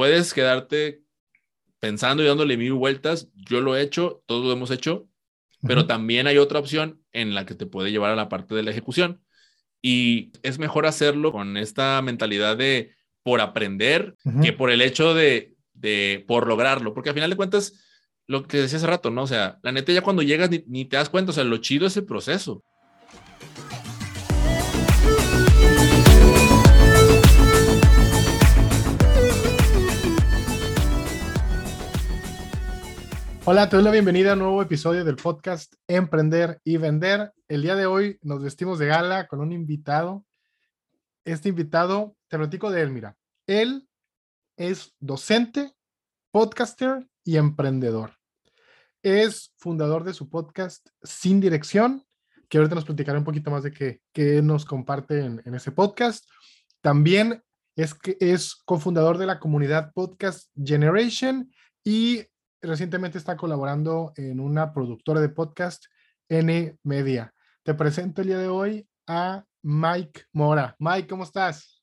puedes 0.00 0.32
quedarte 0.32 1.02
pensando 1.78 2.22
y 2.22 2.26
dándole 2.26 2.56
mil 2.56 2.72
vueltas. 2.72 3.28
Yo 3.34 3.60
lo 3.60 3.76
he 3.76 3.82
hecho, 3.82 4.22
todos 4.24 4.46
lo 4.46 4.50
hemos 4.50 4.70
hecho, 4.70 5.06
pero 5.60 5.86
también 5.86 6.26
hay 6.26 6.38
otra 6.38 6.58
opción 6.58 7.02
en 7.12 7.34
la 7.34 7.44
que 7.44 7.54
te 7.54 7.66
puede 7.66 7.90
llevar 7.90 8.10
a 8.10 8.16
la 8.16 8.30
parte 8.30 8.54
de 8.54 8.62
la 8.62 8.70
ejecución. 8.70 9.22
Y 9.82 10.32
es 10.42 10.58
mejor 10.58 10.86
hacerlo 10.86 11.32
con 11.32 11.58
esta 11.58 12.00
mentalidad 12.00 12.56
de 12.56 12.94
por 13.22 13.42
aprender 13.42 14.16
que 14.42 14.54
por 14.54 14.70
el 14.70 14.80
hecho 14.80 15.12
de, 15.12 15.54
de, 15.74 16.24
por 16.26 16.46
lograrlo, 16.46 16.94
porque 16.94 17.10
al 17.10 17.14
final 17.14 17.28
de 17.28 17.36
cuentas, 17.36 17.74
lo 18.26 18.44
que 18.44 18.56
decía 18.56 18.78
hace 18.78 18.86
rato, 18.86 19.10
¿no? 19.10 19.24
O 19.24 19.26
sea, 19.26 19.58
la 19.62 19.70
neta 19.70 19.92
ya 19.92 20.00
cuando 20.00 20.22
llegas 20.22 20.48
ni, 20.48 20.64
ni 20.66 20.86
te 20.86 20.96
das 20.96 21.10
cuenta, 21.10 21.32
o 21.32 21.34
sea, 21.34 21.44
lo 21.44 21.58
chido 21.58 21.86
es 21.86 21.96
el 21.98 22.06
proceso. 22.06 22.64
Hola, 33.52 33.68
te 33.68 33.74
doy 33.74 33.84
la 33.84 33.90
bienvenida 33.90 34.30
a 34.30 34.32
un 34.34 34.38
nuevo 34.38 34.62
episodio 34.62 35.04
del 35.04 35.16
podcast 35.16 35.74
Emprender 35.88 36.60
y 36.62 36.76
Vender. 36.76 37.32
El 37.48 37.62
día 37.62 37.74
de 37.74 37.84
hoy 37.84 38.16
nos 38.22 38.40
vestimos 38.44 38.78
de 38.78 38.86
gala 38.86 39.26
con 39.26 39.40
un 39.40 39.50
invitado. 39.50 40.24
Este 41.24 41.48
invitado, 41.48 42.14
te 42.28 42.38
platico 42.38 42.70
de 42.70 42.82
él, 42.82 42.92
mira. 42.92 43.16
Él 43.48 43.88
es 44.56 44.94
docente, 45.00 45.74
podcaster 46.30 47.08
y 47.24 47.38
emprendedor. 47.38 48.12
Es 49.02 49.52
fundador 49.56 50.04
de 50.04 50.14
su 50.14 50.30
podcast 50.30 50.88
Sin 51.02 51.40
Dirección, 51.40 52.04
que 52.48 52.58
ahorita 52.58 52.76
nos 52.76 52.84
platicará 52.84 53.18
un 53.18 53.24
poquito 53.24 53.50
más 53.50 53.64
de 53.64 53.72
qué, 53.72 54.42
nos 54.42 54.64
comparte 54.64 55.24
en, 55.24 55.54
ese 55.56 55.72
podcast. 55.72 56.24
También 56.82 57.42
es, 57.74 57.96
es 58.20 58.54
cofundador 58.64 59.18
de 59.18 59.26
la 59.26 59.40
comunidad 59.40 59.90
Podcast 59.92 60.52
Generation 60.54 61.50
y 61.82 62.26
recientemente 62.62 63.18
está 63.18 63.36
colaborando 63.36 64.12
en 64.16 64.40
una 64.40 64.72
productora 64.72 65.20
de 65.20 65.28
podcast, 65.28 65.84
N 66.28 66.76
Media. 66.82 67.34
Te 67.62 67.74
presento 67.74 68.22
el 68.22 68.28
día 68.28 68.38
de 68.38 68.48
hoy 68.48 68.86
a 69.06 69.44
Mike 69.62 70.24
Mora. 70.32 70.76
Mike, 70.78 71.08
¿cómo 71.08 71.24
estás? 71.24 71.82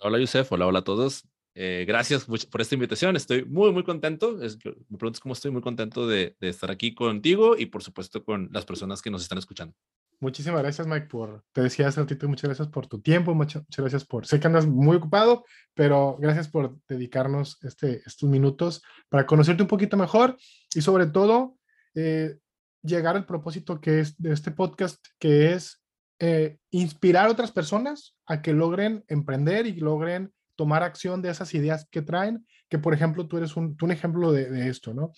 Hola, 0.00 0.18
Yusef. 0.18 0.50
Hola, 0.52 0.66
hola 0.66 0.78
a 0.80 0.84
todos. 0.84 1.28
Eh, 1.54 1.84
gracias 1.86 2.24
por 2.24 2.60
esta 2.60 2.74
invitación. 2.74 3.16
Estoy 3.16 3.44
muy, 3.44 3.72
muy 3.72 3.82
contento. 3.82 4.40
Es, 4.42 4.56
me 4.88 4.96
preguntas 4.96 5.20
cómo 5.20 5.32
estoy 5.32 5.50
muy 5.50 5.62
contento 5.62 6.06
de, 6.06 6.36
de 6.40 6.48
estar 6.48 6.70
aquí 6.70 6.94
contigo 6.94 7.56
y, 7.56 7.66
por 7.66 7.82
supuesto, 7.82 8.22
con 8.22 8.48
las 8.52 8.64
personas 8.64 9.02
que 9.02 9.10
nos 9.10 9.22
están 9.22 9.38
escuchando. 9.38 9.74
Muchísimas 10.20 10.62
gracias, 10.62 10.84
Mike, 10.86 11.06
por, 11.06 11.44
te 11.52 11.62
decía 11.62 11.86
hace 11.86 12.00
ratito, 12.00 12.28
muchas 12.28 12.48
gracias 12.48 12.66
por 12.66 12.88
tu 12.88 13.00
tiempo, 13.00 13.34
muchas, 13.34 13.62
muchas, 13.62 13.82
gracias 13.84 14.04
por, 14.04 14.26
sé 14.26 14.40
que 14.40 14.48
andas 14.48 14.66
muy 14.66 14.96
ocupado, 14.96 15.44
pero 15.74 16.16
gracias 16.18 16.48
por 16.48 16.76
dedicarnos 16.88 17.56
este, 17.62 18.02
estos 18.04 18.28
minutos 18.28 18.82
para 19.08 19.26
conocerte 19.26 19.62
un 19.62 19.68
poquito 19.68 19.96
mejor 19.96 20.36
y 20.74 20.80
sobre 20.80 21.06
todo 21.06 21.56
eh, 21.94 22.36
llegar 22.82 23.14
al 23.14 23.26
propósito 23.26 23.80
que 23.80 24.00
es 24.00 24.20
de 24.20 24.32
este 24.32 24.50
podcast, 24.50 25.06
que 25.20 25.52
es 25.52 25.84
eh, 26.18 26.58
inspirar 26.72 27.28
a 27.28 27.30
otras 27.30 27.52
personas 27.52 28.16
a 28.26 28.42
que 28.42 28.52
logren 28.52 29.04
emprender 29.06 29.68
y 29.68 29.74
logren 29.74 30.32
tomar 30.56 30.82
acción 30.82 31.22
de 31.22 31.30
esas 31.30 31.54
ideas 31.54 31.86
que 31.92 32.02
traen, 32.02 32.44
que 32.68 32.80
por 32.80 32.92
ejemplo 32.92 33.28
tú 33.28 33.36
eres 33.36 33.54
un, 33.54 33.76
tú 33.76 33.84
un 33.84 33.92
ejemplo 33.92 34.32
de, 34.32 34.50
de 34.50 34.68
esto, 34.68 34.94
¿no? 34.94 35.12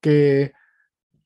Que 0.00 0.52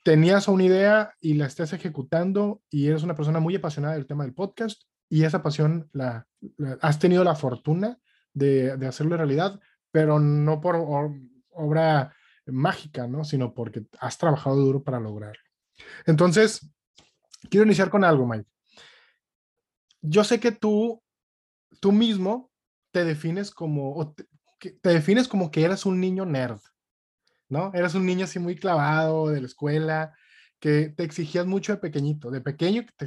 tenías 0.03 0.49
una 0.49 0.65
idea 0.65 1.15
y 1.21 1.35
la 1.35 1.47
estás 1.47 1.73
ejecutando 1.73 2.63
y 2.71 2.89
eres 2.89 3.03
una 3.03 3.15
persona 3.15 3.41
muy 3.41 3.57
apasionada 3.57 3.95
del 3.95 4.07
tema 4.07 4.25
del 4.25 4.35
podcast 4.35 4.83
y 5.09 5.25
esa 5.25 5.43
pasión 5.43 5.89
la, 5.93 6.27
has 6.81 6.99
tenido 6.99 7.23
la 7.25 7.35
fortuna 7.35 7.99
de, 8.33 8.77
de, 8.77 8.87
hacerlo 8.87 9.17
realidad, 9.17 9.61
pero 9.91 10.19
no 10.19 10.61
por 10.61 10.77
obra 11.51 12.15
mágica, 12.47 13.07
¿no? 13.07 13.25
Sino 13.25 13.55
porque 13.55 13.85
has 14.01 14.19
trabajado 14.19 14.57
duro 14.57 14.83
para 14.83 15.01
lograrlo. 15.01 15.43
Entonces, 16.07 16.71
quiero 17.51 17.67
iniciar 17.67 17.91
con 17.91 18.05
algo, 18.05 18.27
Mike. 18.27 18.49
Yo 20.01 20.25
sé 20.25 20.41
que 20.41 20.51
tú, 20.51 21.03
tú 21.81 21.93
mismo 21.93 22.51
te 22.91 23.05
defines 23.05 23.51
como, 23.51 24.15
te, 24.15 24.27
te 24.81 24.91
defines 24.91 25.29
como 25.29 25.51
que 25.51 25.65
eras 25.65 25.87
un 25.87 26.01
niño 26.01 26.25
nerd. 26.25 26.61
¿No? 27.53 27.71
Eras 27.75 27.95
un 27.95 28.07
niño 28.07 28.25
así 28.25 28.39
muy 28.39 28.57
clavado 28.57 29.29
de 29.29 29.41
la 29.41 29.47
escuela, 29.47 30.15
que 30.59 30.89
te 30.89 31.05
exigías 31.05 31.47
mucho 31.47 31.73
de 31.73 31.79
pequeñito. 31.79 32.31
De 32.31 32.41
pequeño 32.41 32.85
te, 32.97 33.07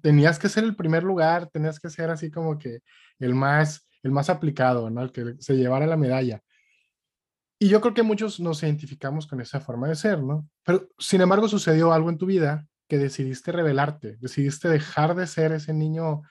tenías 0.00 0.38
que 0.38 0.48
ser 0.48 0.64
el 0.64 0.76
primer 0.76 1.02
lugar, 1.02 1.48
tenías 1.48 1.80
que 1.80 1.90
ser 1.90 2.08
así 2.08 2.30
como 2.30 2.56
que 2.56 2.80
el 3.18 3.34
más, 3.34 3.88
el 4.02 4.12
más 4.12 4.30
aplicado, 4.30 4.90
¿no? 4.90 5.02
El 5.02 5.10
que 5.10 5.34
se 5.40 5.56
llevara 5.56 5.86
la 5.86 5.96
medalla. 5.96 6.40
Y 7.58 7.68
yo 7.68 7.80
creo 7.80 7.92
que 7.92 8.02
muchos 8.02 8.38
nos 8.38 8.62
identificamos 8.62 9.26
con 9.26 9.40
esa 9.40 9.60
forma 9.60 9.88
de 9.88 9.96
ser, 9.96 10.22
¿no? 10.22 10.48
Pero 10.64 10.88
sin 10.98 11.20
embargo 11.20 11.48
sucedió 11.48 11.92
algo 11.92 12.10
en 12.10 12.18
tu 12.18 12.26
vida 12.26 12.66
que 12.88 12.98
decidiste 12.98 13.50
rebelarte, 13.52 14.16
decidiste 14.20 14.68
dejar 14.68 15.14
de 15.14 15.26
ser 15.26 15.52
ese 15.52 15.72
niño 15.74 16.22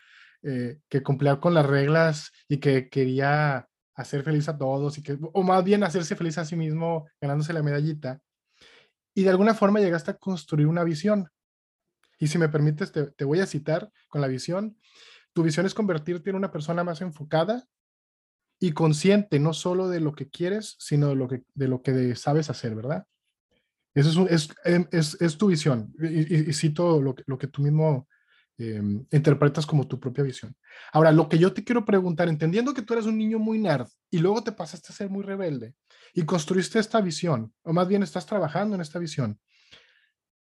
eh, 0.44 0.80
que 0.88 1.04
cumplía 1.04 1.40
con 1.40 1.54
las 1.54 1.66
reglas 1.66 2.32
y 2.48 2.58
que 2.58 2.90
quería 2.90 3.69
hacer 4.00 4.24
feliz 4.24 4.48
a 4.48 4.58
todos, 4.58 4.98
y 4.98 5.04
que, 5.04 5.18
o 5.22 5.44
más 5.44 5.64
bien 5.64 5.84
hacerse 5.84 6.16
feliz 6.16 6.38
a 6.38 6.46
sí 6.46 6.56
mismo 6.56 7.08
ganándose 7.20 7.54
la 7.54 7.62
medallita. 7.62 8.22
Y 9.14 9.24
de 9.24 9.30
alguna 9.30 9.54
forma 9.54 9.80
llegaste 9.80 10.12
a 10.12 10.18
construir 10.18 10.68
una 10.68 10.84
visión. 10.84 11.30
Y 12.18 12.28
si 12.28 12.38
me 12.38 12.50
permites, 12.50 12.92
te, 12.92 13.08
te 13.08 13.26
voy 13.26 13.42
a 13.42 13.46
citar 13.46 13.92
con 14.08 14.22
la 14.22 14.28
visión. 14.28 14.78
Tu 15.34 15.44
visión 15.44 15.66
es 15.66 15.74
convertirte 15.74 16.30
en 16.30 16.38
una 16.38 16.52
persona 16.52 16.84
más 16.84 17.02
enfocada 17.02 17.68
y 18.60 18.72
consciente 18.72 19.40
no 19.40 19.54
solo 19.54 19.90
de 19.90 20.00
lo 20.00 20.14
que 20.14 20.30
quieres, 20.30 20.76
sino 20.80 21.10
de 21.10 21.16
lo 21.16 21.28
que, 21.28 21.44
de 21.54 21.68
lo 21.68 21.82
que 21.82 22.16
sabes 22.16 22.50
hacer, 22.50 22.76
¿verdad? 22.76 23.06
Eso 23.94 24.26
es, 24.28 24.44
es, 24.44 24.56
em, 24.64 24.88
es, 24.92 25.18
es 25.20 25.38
tu 25.38 25.48
visión. 25.48 25.94
Y, 26.00 26.50
y, 26.50 26.54
cito 26.54 27.02
lo 27.02 27.16
lo 27.26 27.38
que 27.38 27.48
tú 27.48 27.62
mismo 27.64 28.08
eh, 28.60 28.82
interpretas 29.12 29.66
como 29.66 29.88
tu 29.88 30.00
propia 30.00 30.24
visión. 30.24 30.56
Ahora, 30.92 31.12
lo 31.14 31.30
que 31.30 31.38
yo 31.38 31.54
te 31.54 31.64
quiero 31.64 31.86
preguntar, 31.86 32.28
entendiendo 32.28 32.74
que 32.74 32.82
tú 32.82 32.94
eres 32.94 33.06
un 33.06 33.18
niño 33.18 33.40
muy 33.40 33.58
nerd 33.58 33.88
y 34.12 34.20
luego 34.20 34.44
te 34.44 34.52
pasaste 34.52 34.92
a 34.92 34.96
ser 34.96 35.10
muy 35.10 35.24
rebelde 35.24 35.76
y 36.14 36.26
construiste 36.26 36.78
esta 36.78 37.00
visión, 37.00 37.54
o 37.64 37.72
más 37.72 37.88
bien 37.88 38.04
estás 38.04 38.26
trabajando 38.26 38.76
en 38.76 38.82
esta 38.82 39.00
visión, 39.00 39.40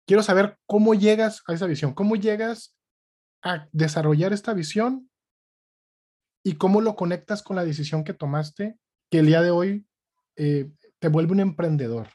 quiero 0.06 0.22
saber 0.22 0.56
cómo 0.64 0.94
llegas 0.94 1.42
a 1.46 1.52
esa 1.52 1.66
visión, 1.66 1.92
cómo 1.92 2.16
llegas 2.16 2.74
a 3.42 3.68
desarrollar 3.72 4.32
esta 4.32 4.54
visión 4.54 5.10
y 6.42 6.54
cómo 6.54 6.80
lo 6.80 6.96
conectas 6.96 7.42
con 7.42 7.56
la 7.56 7.64
decisión 7.64 8.02
que 8.02 8.14
tomaste 8.14 8.78
que 9.10 9.18
el 9.18 9.26
día 9.26 9.42
de 9.42 9.50
hoy 9.50 9.86
eh, 10.36 10.70
te 10.98 11.08
vuelve 11.08 11.32
un 11.32 11.40
emprendedor. 11.40 12.08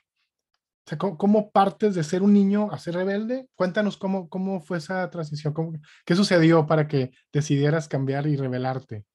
O 0.85 0.89
sea, 0.89 0.97
¿cómo, 0.97 1.17
¿cómo, 1.17 1.51
partes 1.51 1.93
de 1.95 2.03
ser 2.03 2.23
un 2.23 2.33
niño 2.33 2.71
a 2.71 2.79
ser 2.79 2.95
rebelde? 2.95 3.47
Cuéntanos 3.55 3.97
cómo, 3.97 4.29
cómo 4.29 4.61
fue 4.61 4.79
esa 4.79 5.09
transición, 5.09 5.53
cómo, 5.53 5.79
qué 6.05 6.15
sucedió 6.15 6.65
para 6.65 6.87
que 6.87 7.11
decidieras 7.31 7.87
cambiar 7.87 8.25
y 8.25 8.35
rebelarte. 8.35 9.05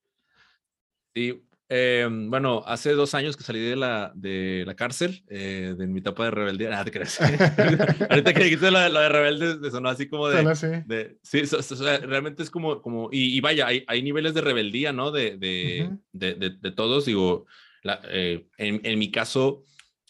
Sí, 1.15 1.47
eh, 1.69 2.07
bueno, 2.09 2.63
hace 2.65 2.93
dos 2.93 3.15
años 3.15 3.37
que 3.37 3.43
salí 3.43 3.59
de 3.59 3.75
la, 3.75 4.13
de 4.15 4.63
la 4.65 4.77
cárcel, 4.77 5.25
eh, 5.29 5.75
de 5.77 5.87
mi 5.89 5.99
etapa 5.99 6.25
de 6.25 6.31
rebeldía. 6.31 6.71
Nada, 6.71 6.85
te 6.85 6.93
crees. 6.93 7.19
Ahorita 8.11 8.33
que 8.33 8.45
dijiste 8.45 8.71
lo, 8.71 8.89
lo, 8.89 9.01
de 9.01 9.09
rebelde, 9.09 9.57
me 9.57 9.71
sonó 9.71 9.89
así 9.89 10.09
como 10.09 10.29
de. 10.29 10.49
Así. 10.49 10.69
de 10.87 11.19
sí, 11.23 11.43
o 11.43 11.63
sea, 11.63 11.99
realmente 11.99 12.45
es 12.45 12.51
como. 12.51 12.81
como 12.81 13.09
y, 13.11 13.37
y 13.37 13.41
vaya, 13.41 13.67
hay, 13.67 13.85
hay, 13.89 14.03
niveles 14.03 14.35
de 14.35 14.43
rebeldía, 14.43 14.93
¿no? 14.93 15.11
De, 15.11 15.37
de, 15.37 15.89
uh 15.91 16.19
-huh. 16.19 16.61
de 16.61 16.71
todos. 16.71 17.07
Digo, 17.07 17.47
la, 17.83 18.01
eh, 18.11 18.47
en, 18.59 18.81
en 18.85 18.99
mi 18.99 19.11
caso 19.11 19.65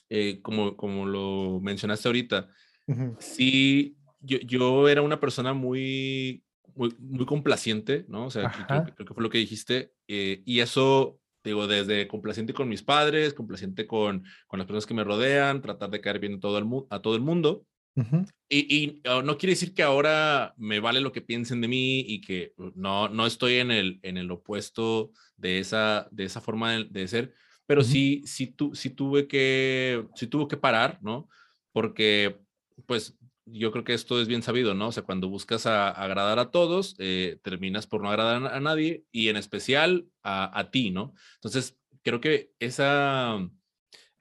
eh, 0.08 0.40
como, 0.42 0.76
como 0.76 1.06
lo 1.06 1.60
mencionaste 1.60 2.08
ahorita, 2.08 2.48
uh 2.86 2.94
-huh. 2.94 3.16
sí, 3.18 3.96
yo, 4.20 4.38
yo, 4.38 4.88
era 4.88 5.02
una 5.02 5.20
persona 5.20 5.52
muy, 5.52 6.42
muy, 6.74 6.94
muy 6.98 7.26
complaciente, 7.26 8.04
¿no? 8.08 8.26
O 8.26 8.30
sea, 8.30 8.50
creo, 8.68 8.84
creo, 8.84 9.06
que 9.06 9.14
fue 9.14 9.22
lo 9.22 9.30
que 9.30 9.38
dijiste, 9.38 9.92
eh, 10.08 10.42
y 10.44 10.60
eso, 10.60 11.18
digo, 11.42 11.66
desde 11.66 12.06
complaciente 12.08 12.54
con 12.54 12.68
mis 12.68 12.82
padres, 12.82 13.34
complaciente 13.34 13.86
con, 13.86 14.24
con 14.46 14.58
las 14.58 14.66
personas 14.66 14.86
que 14.86 14.94
me 14.94 15.04
rodean, 15.04 15.62
tratar 15.62 15.90
de 15.90 16.00
caer 16.00 16.18
bien 16.18 16.34
a 16.34 16.40
todo 16.40 16.58
el, 16.58 16.66
a 16.90 17.00
todo 17.00 17.14
el 17.16 17.22
mundo. 17.22 17.64
Uh 17.98 18.02
-huh. 18.02 18.26
y, 18.50 18.76
y 18.76 19.08
uh, 19.08 19.22
no 19.22 19.38
quiere 19.38 19.52
decir 19.52 19.72
que 19.72 19.82
ahora 19.82 20.52
me 20.58 20.80
vale 20.80 21.00
lo 21.00 21.12
que 21.12 21.22
piensen 21.22 21.62
de 21.62 21.68
mí 21.68 22.00
y 22.00 22.20
que 22.20 22.52
no, 22.74 23.08
no 23.08 23.24
estoy 23.24 23.54
en 23.54 23.70
el, 23.70 24.00
en 24.02 24.18
el 24.18 24.30
opuesto 24.30 25.12
de 25.38 25.60
esa, 25.60 26.06
de 26.10 26.24
esa 26.24 26.42
forma 26.42 26.72
de, 26.72 26.84
de 26.90 27.08
ser, 27.08 27.32
pero 27.66 27.80
uh 27.82 27.84
-huh. 27.84 27.86
sí, 27.86 28.22
sí, 28.26 28.46
tu, 28.48 28.74
sí, 28.74 28.90
tuve 28.90 29.26
que, 29.28 30.06
sí 30.14 30.26
tuvo 30.26 30.48
que 30.48 30.56
parar, 30.56 30.98
¿no? 31.02 31.28
Porque, 31.72 32.38
pues, 32.86 33.16
yo 33.46 33.70
creo 33.70 33.84
que 33.84 33.94
esto 33.94 34.20
es 34.20 34.28
bien 34.28 34.42
sabido, 34.42 34.74
¿no? 34.74 34.88
O 34.88 34.92
sea, 34.92 35.04
cuando 35.04 35.28
buscas 35.28 35.66
a, 35.66 35.88
a 35.88 36.04
agradar 36.04 36.38
a 36.38 36.50
todos, 36.50 36.96
eh, 36.98 37.38
terminas 37.42 37.86
por 37.86 38.02
no 38.02 38.10
agradar 38.10 38.52
a, 38.52 38.60
nadie 38.60 39.04
y 39.12 39.28
en 39.28 39.36
especial 39.36 40.06
a, 40.22 40.58
a 40.58 40.70
ti, 40.70 40.90
¿no? 40.90 41.14
Entonces, 41.36 41.76
creo 42.02 42.20
que 42.20 42.50
esa, 42.58 43.38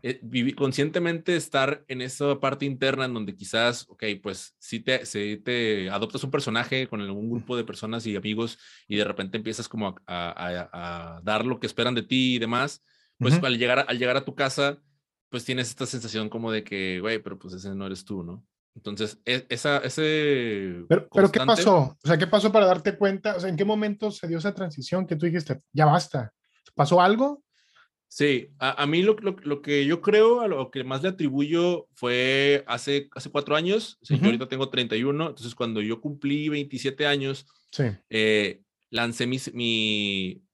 eh, 0.03 0.19
vivir, 0.21 0.55
conscientemente 0.55 1.35
estar 1.35 1.83
en 1.87 2.01
esa 2.01 2.39
parte 2.39 2.65
interna 2.65 3.05
en 3.05 3.15
donde 3.15 3.35
quizás, 3.35 3.87
ok, 3.89 4.03
pues 4.21 4.55
si 4.59 4.79
te, 4.79 5.03
si 5.07 5.37
te 5.37 5.89
adoptas 5.89 6.23
un 6.23 6.29
personaje 6.29 6.87
con 6.87 7.01
algún 7.01 7.29
grupo 7.29 7.57
de 7.57 7.63
personas 7.63 8.05
y 8.05 8.15
amigos 8.15 8.59
y 8.87 8.97
de 8.97 9.03
repente 9.03 9.37
empiezas 9.37 9.67
como 9.67 9.87
a, 9.87 9.95
a, 10.05 11.15
a 11.17 11.21
dar 11.23 11.45
lo 11.45 11.59
que 11.59 11.65
esperan 11.65 11.95
de 11.95 12.03
ti 12.03 12.35
y 12.35 12.39
demás, 12.39 12.83
pues 13.19 13.41
al, 13.41 13.57
llegar, 13.57 13.85
al 13.87 13.97
llegar 13.97 14.17
a 14.17 14.25
tu 14.25 14.35
casa, 14.35 14.81
pues 15.29 15.45
tienes 15.45 15.69
esta 15.69 15.85
sensación 15.85 16.29
como 16.29 16.51
de 16.51 16.63
que, 16.63 16.99
güey, 16.99 17.19
pero 17.19 17.37
pues 17.37 17.53
ese 17.53 17.73
no 17.75 17.85
eres 17.85 18.05
tú, 18.05 18.23
¿no? 18.23 18.45
Entonces, 18.75 19.19
e, 19.25 19.45
esa, 19.49 19.77
ese... 19.77 20.85
Pero, 20.89 21.07
pero, 21.13 21.31
¿qué 21.31 21.39
pasó? 21.39 21.97
O 22.03 22.07
sea, 22.07 22.17
¿qué 22.17 22.27
pasó 22.27 22.51
para 22.51 22.65
darte 22.65 22.97
cuenta? 22.97 23.35
O 23.35 23.39
sea, 23.39 23.49
¿en 23.49 23.55
qué 23.55 23.65
momento 23.65 24.11
se 24.11 24.27
dio 24.27 24.37
esa 24.37 24.53
transición 24.53 25.07
que 25.07 25.15
tú 25.15 25.25
dijiste, 25.25 25.59
ya 25.71 25.85
basta? 25.85 26.33
¿Pasó 26.75 27.01
algo? 27.01 27.43
Sí, 28.07 28.49
a, 28.59 28.85
mí 28.85 29.01
lo, 29.01 29.15
lo, 29.19 29.61
que 29.61 29.85
yo 29.85 29.99
creo, 29.99 30.39
a 30.39 30.47
lo 30.47 30.71
que 30.71 30.85
más 30.85 31.03
le 31.03 31.09
atribuyo 31.09 31.87
fue 31.95 32.63
hace, 32.65 33.09
hace 33.13 33.29
cuatro 33.29 33.57
años, 33.57 33.97
yo 34.01 34.17
ahorita 34.23 34.47
tengo 34.47 34.69
31, 34.69 35.29
entonces 35.29 35.53
cuando 35.53 35.81
yo 35.81 35.99
cumplí 35.99 36.47
27 36.47 37.07
años, 37.07 37.45
sí. 37.71 37.83
eh, 38.09 38.61
lancé 38.89 39.27
mi, 39.27 39.37
mi, 39.53 40.44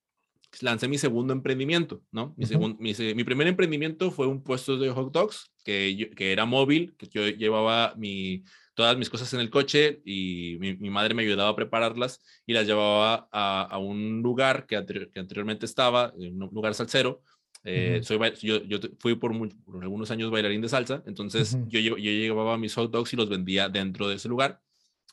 lancé 0.59 0.88
mi 0.88 0.98
segundo 0.98 1.33
emprendimiento, 1.33 2.01
¿no? 2.12 2.36
Mi, 2.38 2.94
mi, 3.15 3.24
primer 3.24 3.48
emprendimiento 3.48 4.12
fue 4.12 4.27
un 4.27 4.44
puesto 4.44 4.77
de 4.77 4.89
hot 4.89 5.12
dogs 5.13 5.51
que, 5.63 6.12
que 6.15 6.31
era 6.31 6.45
móvil, 6.45 6.94
que 6.98 7.07
yo 7.07 7.27
llevaba 7.27 7.94
mi, 7.95 8.44
todas 8.74 8.98
mis 8.98 9.09
cosas 9.09 9.33
en 9.33 9.39
el 9.39 9.50
coche 9.50 10.01
y 10.06 10.57
mi, 10.59 10.89
madre 10.89 11.13
me 11.13 11.24
ayudaba 11.24 11.50
a 11.50 11.56
prepararlas 11.56 12.21
y 12.45 12.53
las 12.53 12.65
llevaba 12.65 13.30
a, 13.31 13.63
a 13.63 13.77
un 13.77 14.21
lugar 14.21 14.65
que, 14.65 14.83
que, 15.13 15.19
anteriormente 15.19 15.65
estaba, 15.65 16.13
un 16.15 16.50
lugar 16.51 16.74
salsero. 16.74 17.24
Eh, 17.63 18.01
soy, 18.03 18.18
yo, 18.42 18.63
yo, 18.63 18.80
fui 19.00 19.15
por, 19.15 19.33
algunos 19.81 20.09
años 20.09 20.31
bailarín 20.31 20.62
de 20.62 20.69
salsa, 20.69 21.03
entonces 21.06 21.57
yo, 21.68 21.80
yo, 21.80 21.95
llevaba 21.95 22.57
mis 22.57 22.74
hot 22.74 22.92
dogs 22.92 23.13
y 23.13 23.18
los 23.18 23.30
vendía 23.30 23.69
dentro 23.69 24.07
de 24.07 24.15
ese 24.15 24.30
lugar. 24.30 24.62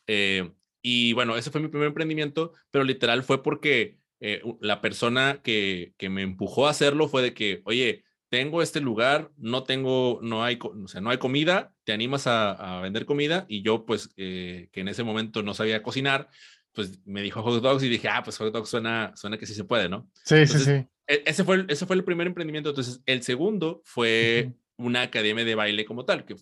Eh, 0.06 0.50
y 0.80 1.12
bueno, 1.12 1.36
ese 1.36 1.50
fue 1.50 1.60
mi 1.60 1.68
primer 1.68 1.88
emprendimiento, 1.88 2.54
pero 2.70 2.84
literal 2.84 3.22
fue 3.22 3.42
porque 3.42 3.97
eh, 4.20 4.42
la 4.60 4.80
persona 4.80 5.40
que, 5.42 5.94
que, 5.96 6.08
me 6.08 6.22
empujó 6.22 6.66
a 6.66 6.70
hacerlo 6.70 7.08
fue 7.08 7.22
de 7.22 7.34
que, 7.34 7.62
oye, 7.64 8.04
tengo 8.28 8.62
este 8.62 8.80
lugar, 8.80 9.30
no 9.36 9.62
tengo, 9.62 10.18
no 10.22 10.44
hay, 10.44 10.58
o 10.60 10.88
sea, 10.88 11.00
no 11.00 11.10
hay 11.10 11.18
comida, 11.18 11.72
te 11.84 11.92
animas 11.92 12.26
a, 12.26 12.80
vender 12.82 13.06
comida 13.06 13.46
y 13.48 13.62
yo 13.62 13.86
pues 13.86 14.10
eh, 14.16 14.68
que 14.72 14.80
en 14.80 14.88
ese 14.88 15.04
momento 15.04 15.42
no 15.42 15.54
sabía 15.54 15.82
cocinar, 15.82 16.28
pues 16.72 17.00
me 17.06 17.22
dijo 17.22 17.42
hot 17.42 17.62
dogs 17.62 17.82
y 17.82 17.88
dije, 17.88 18.08
ah, 18.08 18.22
pues 18.22 18.36
hot 18.38 18.52
dogs 18.52 18.68
suena, 18.68 19.12
suena 19.16 19.38
que 19.38 19.46
sí 19.46 19.54
se 19.54 19.64
puede, 19.64 19.88
¿no? 19.88 20.10
Sí, 20.24 20.46
sí, 20.46 20.58
sí. 20.58 20.86
E, 21.06 21.22
ese 21.24 21.44
fue, 21.44 21.64
ese 21.68 21.86
fue 21.86 21.96
el 21.96 22.04
primer 22.04 22.26
emprendimiento. 22.26 22.68
Entonces, 22.68 23.00
el 23.06 23.22
segundo 23.22 23.80
fue 23.84 24.52
una 24.76 25.02
academia 25.02 25.44
de 25.44 25.54
baile 25.54 25.84
como 25.84 26.04
tal, 26.04 26.24
que 26.24 26.36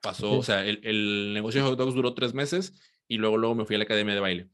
pasó, 0.00 0.38
o 0.38 0.42
sea, 0.42 0.64
el, 0.64 0.80
el 0.84 1.34
negocio 1.34 1.62
de 1.62 1.68
hot 1.68 1.78
dogs 1.78 1.94
duró 1.94 2.14
tres 2.14 2.32
meses 2.34 2.74
y 3.08 3.18
luego, 3.18 3.36
luego 3.36 3.54
me 3.54 3.64
fui 3.66 3.74
a 3.74 3.78
la 3.78 3.84
academia 3.84 4.14
de 4.14 4.20
baile. 4.20 4.48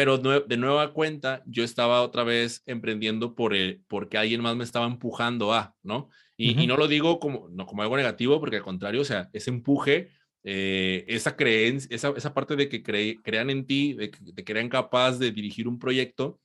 Pero 0.00 0.16
de 0.16 0.56
nueva 0.56 0.94
cuenta, 0.94 1.42
yo 1.44 1.62
estaba 1.62 2.00
otra 2.00 2.24
vez 2.24 2.62
emprendiendo 2.64 3.34
por 3.34 3.54
el, 3.54 3.84
porque 3.86 4.16
alguien 4.16 4.40
más 4.40 4.56
me 4.56 4.64
estaba 4.64 4.86
empujando 4.86 5.52
a, 5.52 5.76
¿no? 5.82 6.08
Y, 6.38 6.66
no 6.66 6.78
lo 6.78 6.88
digo 6.88 7.20
como, 7.20 7.50
no, 7.50 7.66
como 7.66 7.82
algo 7.82 7.98
negativo, 7.98 8.40
porque 8.40 8.56
al 8.56 8.62
contrario, 8.62 9.02
o 9.02 9.04
sea, 9.04 9.28
ese 9.34 9.50
empuje, 9.50 10.08
eh, 10.42 11.04
esa 11.06 11.36
creencia, 11.36 11.94
esa, 11.94 12.14
esa 12.16 12.32
parte 12.32 12.56
de 12.56 12.70
que 12.70 12.82
crean 12.82 13.50
en 13.50 13.66
ti, 13.66 13.92
de 13.92 14.10
que 14.10 14.32
te 14.32 14.42
crean 14.42 14.70
capaz 14.70 15.18
de 15.18 15.32
dirigir 15.32 15.68
un 15.68 15.78
proyecto, 15.78 16.40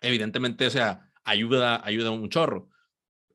evidentemente, 0.00 0.66
o 0.66 0.70
sea, 0.70 1.12
ayuda, 1.22 1.80
ayuda 1.86 2.10
un 2.10 2.28
chorro. 2.28 2.70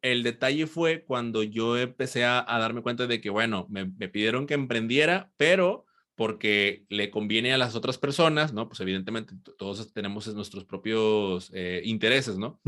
El 0.02 0.22
detalle 0.22 0.68
fue 0.68 1.06
cuando 1.06 1.44
yo 1.44 1.78
empecé 1.78 2.26
a, 2.26 2.44
darme 2.46 2.82
cuenta 2.82 3.08
de 3.08 3.22
que, 3.22 3.30
bueno, 3.30 3.68
me, 3.70 3.86
me 3.86 4.10
pidieron 4.10 4.46
que 4.46 4.56
emprendiera, 4.56 5.32
pero 5.38 5.86
porque 6.20 6.84
le 6.90 7.12
conviene 7.12 7.54
a 7.54 7.58
las 7.58 7.76
otras 7.76 7.98
personas, 7.98 8.52
¿no? 8.52 8.68
Pues 8.68 8.82
evidentemente 8.82 9.36
todos 9.58 9.94
tenemos 9.94 10.28
nuestros 10.36 10.66
propios 10.66 11.50
eh, 11.54 11.82
intereses, 11.86 12.38
¿no? 12.38 12.60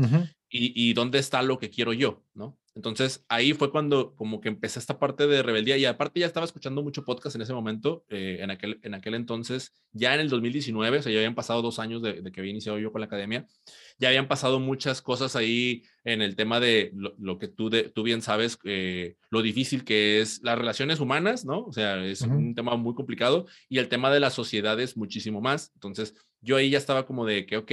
y, 0.48 0.72
y, 0.74 0.94
dónde 0.94 1.18
está 1.18 1.42
lo 1.42 1.58
que 1.58 1.68
quiero 1.68 1.92
yo, 1.92 2.24
¿no? 2.32 2.58
Entonces 2.74 3.24
ahí 3.28 3.52
fue 3.52 3.70
cuando 3.70 4.14
como 4.16 4.40
que 4.40 4.48
empecé 4.48 4.78
esta 4.78 4.98
parte 4.98 5.26
de 5.26 5.42
rebeldía 5.42 5.76
y 5.76 5.84
aparte 5.84 6.20
ya 6.20 6.26
estaba 6.26 6.46
escuchando 6.46 6.82
mucho 6.82 7.04
podcast 7.04 7.36
en 7.36 7.42
ese 7.42 7.52
momento, 7.52 8.04
eh, 8.08 8.38
en, 8.40 8.50
aquel, 8.50 8.80
en 8.82 8.94
aquel 8.94 9.14
entonces, 9.14 9.74
ya 9.92 10.14
en 10.14 10.20
el 10.20 10.30
2019, 10.30 10.98
o 10.98 11.02
sea, 11.02 11.12
ya 11.12 11.18
habían 11.18 11.34
pasado 11.34 11.60
dos 11.60 11.78
años 11.78 12.00
de, 12.02 12.22
que 12.32 12.40
había 12.40 12.50
iniciado 12.50 12.78
yo 12.78 12.90
con 12.90 13.02
la 13.02 13.06
academia, 13.06 13.46
ya 13.98 14.08
habían 14.08 14.26
pasado 14.26 14.58
muchas 14.58 15.02
cosas 15.02 15.36
ahí 15.36 15.82
en 16.04 16.22
el 16.22 16.34
tema 16.34 16.60
de 16.60 16.92
lo, 16.94 17.38
que 17.38 17.48
tú, 17.48 17.68
de, 17.68 17.84
tú 17.84 18.02
bien 18.02 18.22
sabes, 18.22 18.58
eh, 18.64 19.16
lo 19.30 19.42
difícil 19.42 19.84
que 19.84 20.20
es 20.20 20.42
las 20.42 20.58
relaciones 20.58 20.98
humanas, 20.98 21.44
¿no? 21.44 21.64
O 21.64 21.72
sea, 21.72 22.02
es 22.04 22.22
un 22.22 22.54
tema 22.54 22.76
muy 22.76 22.94
complicado 22.94 23.46
y 23.68 23.78
el 23.78 23.88
tema 23.88 24.10
de 24.10 24.20
las 24.20 24.32
sociedades 24.32 24.96
muchísimo 24.96 25.40
más. 25.40 25.72
Entonces 25.74 26.14
yo 26.40 26.56
ahí 26.56 26.70
ya 26.70 26.78
estaba 26.78 27.06
como 27.06 27.26
de 27.26 27.46
que, 27.46 27.56
ok, 27.58 27.72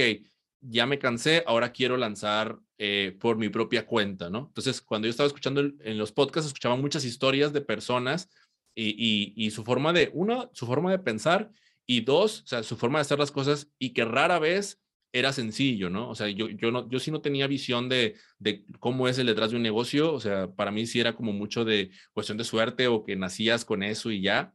ya 0.60 0.86
me 0.86 0.98
cansé, 0.98 1.42
ahora 1.46 1.72
quiero 1.72 1.96
lanzar 1.96 2.58
eh, 2.78 3.16
por 3.20 3.36
mi 3.36 3.48
propia 3.48 3.86
cuenta, 3.86 4.30
¿no? 4.30 4.46
Entonces, 4.48 4.80
cuando 4.80 5.06
yo 5.06 5.10
estaba 5.10 5.26
escuchando 5.26 5.60
en 5.60 5.98
los 5.98 6.12
podcasts, 6.12 6.48
escuchaba 6.48 6.76
muchas 6.76 7.04
historias 7.04 7.52
de 7.52 7.60
personas 7.60 8.28
y, 8.74 9.34
y, 9.36 9.50
su 9.50 9.64
forma 9.64 9.92
de, 9.92 10.10
uno, 10.14 10.50
su 10.54 10.66
forma 10.66 10.90
de 10.90 10.98
pensar 10.98 11.50
y 11.86 12.02
dos, 12.02 12.42
o 12.42 12.46
sea, 12.46 12.62
su 12.62 12.76
forma 12.76 12.98
de 12.98 13.02
hacer 13.02 13.18
las 13.18 13.32
cosas 13.32 13.68
y 13.78 13.90
que 13.92 14.04
rara 14.04 14.38
vez 14.38 14.80
era 15.12 15.32
sencillo, 15.32 15.90
¿no? 15.90 16.08
O 16.08 16.14
sea, 16.14 16.28
yo, 16.28 16.48
yo, 16.48 16.70
no, 16.70 16.88
yo 16.88 17.00
sí 17.00 17.10
no 17.10 17.20
tenía 17.20 17.46
visión 17.46 17.88
de, 17.88 18.16
de 18.38 18.64
cómo 18.78 19.08
es 19.08 19.18
el 19.18 19.26
detrás 19.26 19.50
de 19.50 19.56
un 19.56 19.62
negocio, 19.62 20.12
o 20.12 20.20
sea, 20.20 20.50
para 20.52 20.70
mí 20.70 20.86
sí 20.86 21.00
era 21.00 21.14
como 21.14 21.32
mucho 21.32 21.64
de 21.64 21.90
cuestión 22.12 22.38
de 22.38 22.44
suerte 22.44 22.86
o 22.86 23.04
que 23.04 23.16
nacías 23.16 23.64
con 23.64 23.82
eso 23.82 24.10
y 24.10 24.22
ya. 24.22 24.54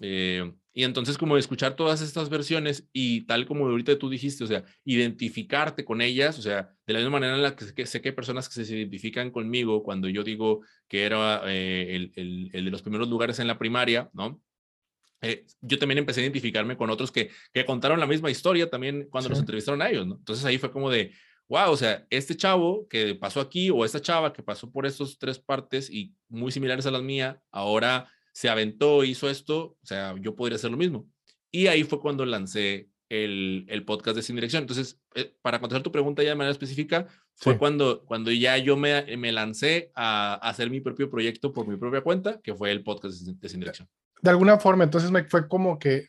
Eh, 0.00 0.52
y 0.72 0.84
entonces 0.84 1.18
como 1.18 1.36
escuchar 1.36 1.74
todas 1.74 2.00
estas 2.00 2.28
versiones 2.28 2.88
y 2.92 3.22
tal 3.22 3.46
como 3.46 3.66
ahorita 3.66 3.98
tú 3.98 4.08
dijiste, 4.08 4.44
o 4.44 4.46
sea, 4.46 4.64
identificarte 4.84 5.84
con 5.84 6.00
ellas, 6.00 6.38
o 6.38 6.42
sea, 6.42 6.70
de 6.86 6.92
la 6.92 7.00
misma 7.00 7.12
manera 7.18 7.34
en 7.34 7.42
la 7.42 7.56
que, 7.56 7.86
sé 7.86 8.00
que 8.00 8.10
hay 8.10 8.14
personas 8.14 8.48
que 8.48 8.64
se 8.64 8.76
identifican 8.76 9.30
conmigo 9.30 9.82
cuando 9.82 10.08
yo 10.08 10.22
digo 10.22 10.60
que 10.86 11.04
era 11.04 11.42
eh, 11.46 11.96
el, 11.96 12.12
el, 12.14 12.50
el, 12.52 12.64
de 12.66 12.70
los 12.70 12.82
primeros 12.82 13.08
lugares 13.08 13.40
en 13.40 13.48
la 13.48 13.58
primaria, 13.58 14.10
¿no? 14.12 14.40
Eh, 15.22 15.44
yo 15.60 15.78
también 15.78 15.98
empecé 15.98 16.20
a 16.20 16.24
identificarme 16.24 16.76
con 16.76 16.88
otros 16.88 17.10
que, 17.10 17.30
que 17.52 17.66
contaron 17.66 18.00
la 18.00 18.06
misma 18.06 18.30
historia 18.30 18.70
también 18.70 19.08
cuando 19.10 19.28
los 19.28 19.40
entrevistaron 19.40 19.82
a 19.82 19.90
ellos, 19.90 20.06
¿no? 20.06 20.14
Entonces 20.14 20.44
ahí 20.44 20.56
fue 20.56 20.70
como 20.70 20.88
de, 20.88 21.12
wow, 21.48 21.72
o 21.72 21.76
sea, 21.76 22.06
este 22.10 22.36
chavo 22.36 22.86
que 22.88 23.16
pasó 23.16 23.40
aquí 23.40 23.70
o 23.70 23.84
esta 23.84 24.00
chava 24.00 24.32
que 24.32 24.42
pasó 24.42 24.70
por 24.70 24.86
estas 24.86 25.18
tres 25.18 25.38
partes 25.38 25.90
y 25.90 26.14
muy 26.28 26.52
similares 26.52 26.86
a 26.86 26.92
las 26.92 27.02
mías, 27.02 27.36
ahora 27.50 28.08
se 28.40 28.48
aventó, 28.48 29.04
hizo 29.04 29.28
esto, 29.28 29.76
o 29.82 29.86
sea, 29.86 30.14
yo 30.18 30.34
podría 30.34 30.56
hacer 30.56 30.70
lo 30.70 30.78
mismo. 30.78 31.06
Y 31.50 31.66
ahí 31.66 31.84
fue 31.84 32.00
cuando 32.00 32.24
lancé 32.24 32.88
el, 33.10 33.66
el 33.68 33.84
podcast 33.84 34.16
de 34.16 34.22
Sin 34.22 34.34
Dirección. 34.34 34.62
Entonces, 34.62 34.98
eh, 35.14 35.34
para 35.42 35.60
contestar 35.60 35.82
tu 35.82 35.92
pregunta 35.92 36.22
ya 36.22 36.30
de 36.30 36.36
manera 36.36 36.52
específica, 36.52 37.06
fue 37.34 37.58
cuando, 37.58 38.02
cuando 38.06 38.32
ya 38.32 38.56
yo 38.56 38.78
me, 38.78 39.14
me 39.18 39.30
lancé 39.30 39.92
a, 39.94 40.36
hacer 40.36 40.70
mi 40.70 40.80
propio 40.80 41.10
proyecto 41.10 41.52
por 41.52 41.68
mi 41.68 41.76
propia 41.76 42.00
cuenta, 42.00 42.40
que 42.40 42.54
fue 42.54 42.70
el 42.70 42.82
podcast 42.82 43.20
de 43.20 43.48
Sin 43.50 43.60
Dirección. 43.60 43.86
De 44.22 44.30
alguna 44.30 44.58
forma, 44.58 44.84
entonces 44.84 45.10
me 45.10 45.24
fue 45.24 45.46
como 45.46 45.78
que 45.78 46.08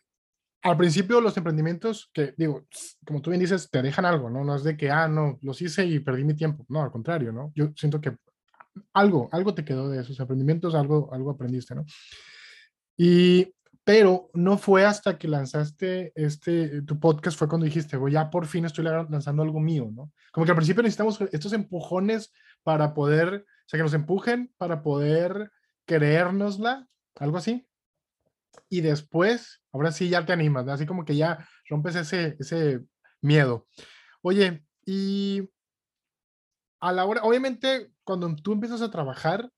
al 0.61 0.77
principio 0.77 1.19
los 1.19 1.35
emprendimientos 1.35 2.11
que, 2.13 2.33
digo, 2.37 2.65
como 3.05 3.21
tú 3.21 3.31
bien 3.31 3.41
dices, 3.41 3.69
te 3.69 3.81
dejan 3.81 4.05
algo, 4.05 4.29
¿no? 4.29 4.45
No 4.45 4.55
es 4.55 4.63
de 4.63 4.77
que, 4.77 4.89
ah, 4.89 5.09
no, 5.09 5.37
los 5.41 5.61
hice 5.61 5.85
y 5.85 5.99
perdí 5.99 6.23
mi 6.23 6.33
tiempo. 6.33 6.65
No, 6.69 6.81
al 6.81 6.91
contrario, 6.91 7.33
¿no? 7.33 7.51
Yo 7.55 7.73
siento 7.75 7.99
que 7.99 8.15
algo, 8.93 9.29
algo 9.31 9.53
te 9.53 9.65
quedó 9.65 9.89
de 9.89 10.01
esos 10.01 10.19
aprendimientos, 10.19 10.75
algo, 10.75 11.09
algo 11.13 11.31
aprendiste, 11.31 11.75
¿no? 11.75 11.85
Y, 12.97 13.53
pero 13.83 14.29
no 14.33 14.57
fue 14.57 14.85
hasta 14.85 15.17
que 15.17 15.27
lanzaste 15.27 16.11
este, 16.15 16.81
tu 16.83 16.99
podcast, 16.99 17.37
fue 17.37 17.47
cuando 17.47 17.65
dijiste, 17.65 17.97
voy, 17.97 18.11
ya 18.11 18.29
por 18.29 18.45
fin 18.45 18.65
estoy 18.65 18.85
lanzando 18.85 19.43
algo 19.43 19.59
mío, 19.59 19.89
¿no? 19.91 20.11
Como 20.31 20.45
que 20.45 20.51
al 20.51 20.57
principio 20.57 20.83
necesitamos 20.83 21.19
estos 21.31 21.53
empujones 21.53 22.31
para 22.63 22.93
poder, 22.93 23.45
o 23.47 23.67
sea, 23.67 23.77
que 23.77 23.83
nos 23.83 23.93
empujen 23.93 24.53
para 24.57 24.83
poder 24.83 25.51
creérnosla, 25.85 26.87
algo 27.15 27.37
así. 27.37 27.67
Y 28.69 28.81
después, 28.81 29.61
ahora 29.71 29.91
sí 29.91 30.09
ya 30.09 30.25
te 30.25 30.33
animas, 30.33 30.67
así 30.67 30.85
como 30.85 31.03
que 31.03 31.15
ya 31.15 31.47
rompes 31.67 31.95
ese, 31.95 32.37
ese 32.39 32.81
miedo. 33.21 33.67
Oye, 34.21 34.63
y 34.85 35.49
a 36.79 36.91
la 36.91 37.05
hora, 37.05 37.23
obviamente, 37.23 37.91
cuando 38.17 38.35
tú 38.35 38.51
empiezas 38.51 38.81
a 38.81 38.91
trabajar, 38.91 39.49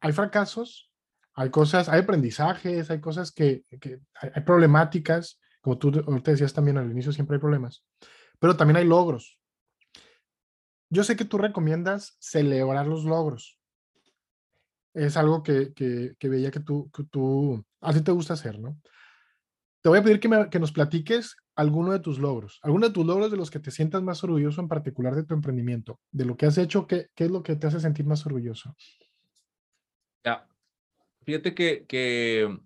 hay 0.00 0.12
fracasos, 0.12 0.90
hay 1.32 1.48
cosas, 1.48 1.88
hay 1.88 2.00
aprendizajes, 2.00 2.90
hay 2.90 3.00
cosas 3.00 3.32
que, 3.32 3.64
hay, 4.20 4.42
problemáticas, 4.42 5.40
como 5.62 5.78
tú 5.78 5.90
te 6.20 6.30
decías 6.32 6.52
también 6.52 6.76
al 6.76 6.90
inicio, 6.90 7.12
siempre 7.12 7.36
hay 7.36 7.40
problemas, 7.40 7.82
pero 8.38 8.56
también 8.56 8.76
hay 8.76 8.84
logros. 8.84 9.38
Yo 10.90 11.02
sé 11.02 11.16
que 11.16 11.24
tú 11.24 11.38
recomiendas 11.38 12.16
celebrar 12.20 12.86
los 12.86 13.04
logros. 13.04 13.58
Es 14.92 15.16
algo 15.16 15.42
que, 15.42 15.72
que, 15.72 16.28
veía 16.28 16.50
que 16.50 16.60
tú, 16.60 16.90
que 16.90 17.04
tú, 17.04 17.64
a 17.80 17.92
ti 17.94 18.02
te 18.02 18.12
gusta 18.12 18.34
hacer, 18.34 18.60
¿no? 18.60 18.78
Te 19.80 19.88
voy 19.88 19.98
a 19.98 20.02
pedir 20.02 20.20
que, 20.20 20.48
que 20.50 20.60
nos 20.60 20.72
platiques 20.72 21.36
alguno 21.56 21.92
de 21.92 22.00
tus 22.00 22.18
logros, 22.18 22.58
alguno 22.62 22.88
de 22.88 22.92
tus 22.92 23.06
logros 23.06 23.30
de 23.30 23.36
los 23.36 23.50
que 23.50 23.60
te 23.60 23.70
sientas 23.70 24.02
más 24.02 24.22
orgulloso 24.24 24.60
en 24.60 24.68
particular 24.68 25.14
de 25.14 25.24
tu 25.24 25.34
emprendimiento, 25.34 26.00
de 26.10 26.24
lo 26.24 26.36
que 26.36 26.46
has 26.46 26.58
hecho, 26.58 26.86
¿qué, 26.86 27.08
qué 27.14 27.24
es 27.24 27.30
lo 27.30 27.42
que 27.42 27.56
te 27.56 27.66
hace 27.66 27.80
sentir 27.80 28.06
más 28.06 28.24
orgulloso? 28.26 28.74
Ya, 30.24 30.48
fíjate 31.22 31.54
que, 31.54 31.84
que 31.86 32.58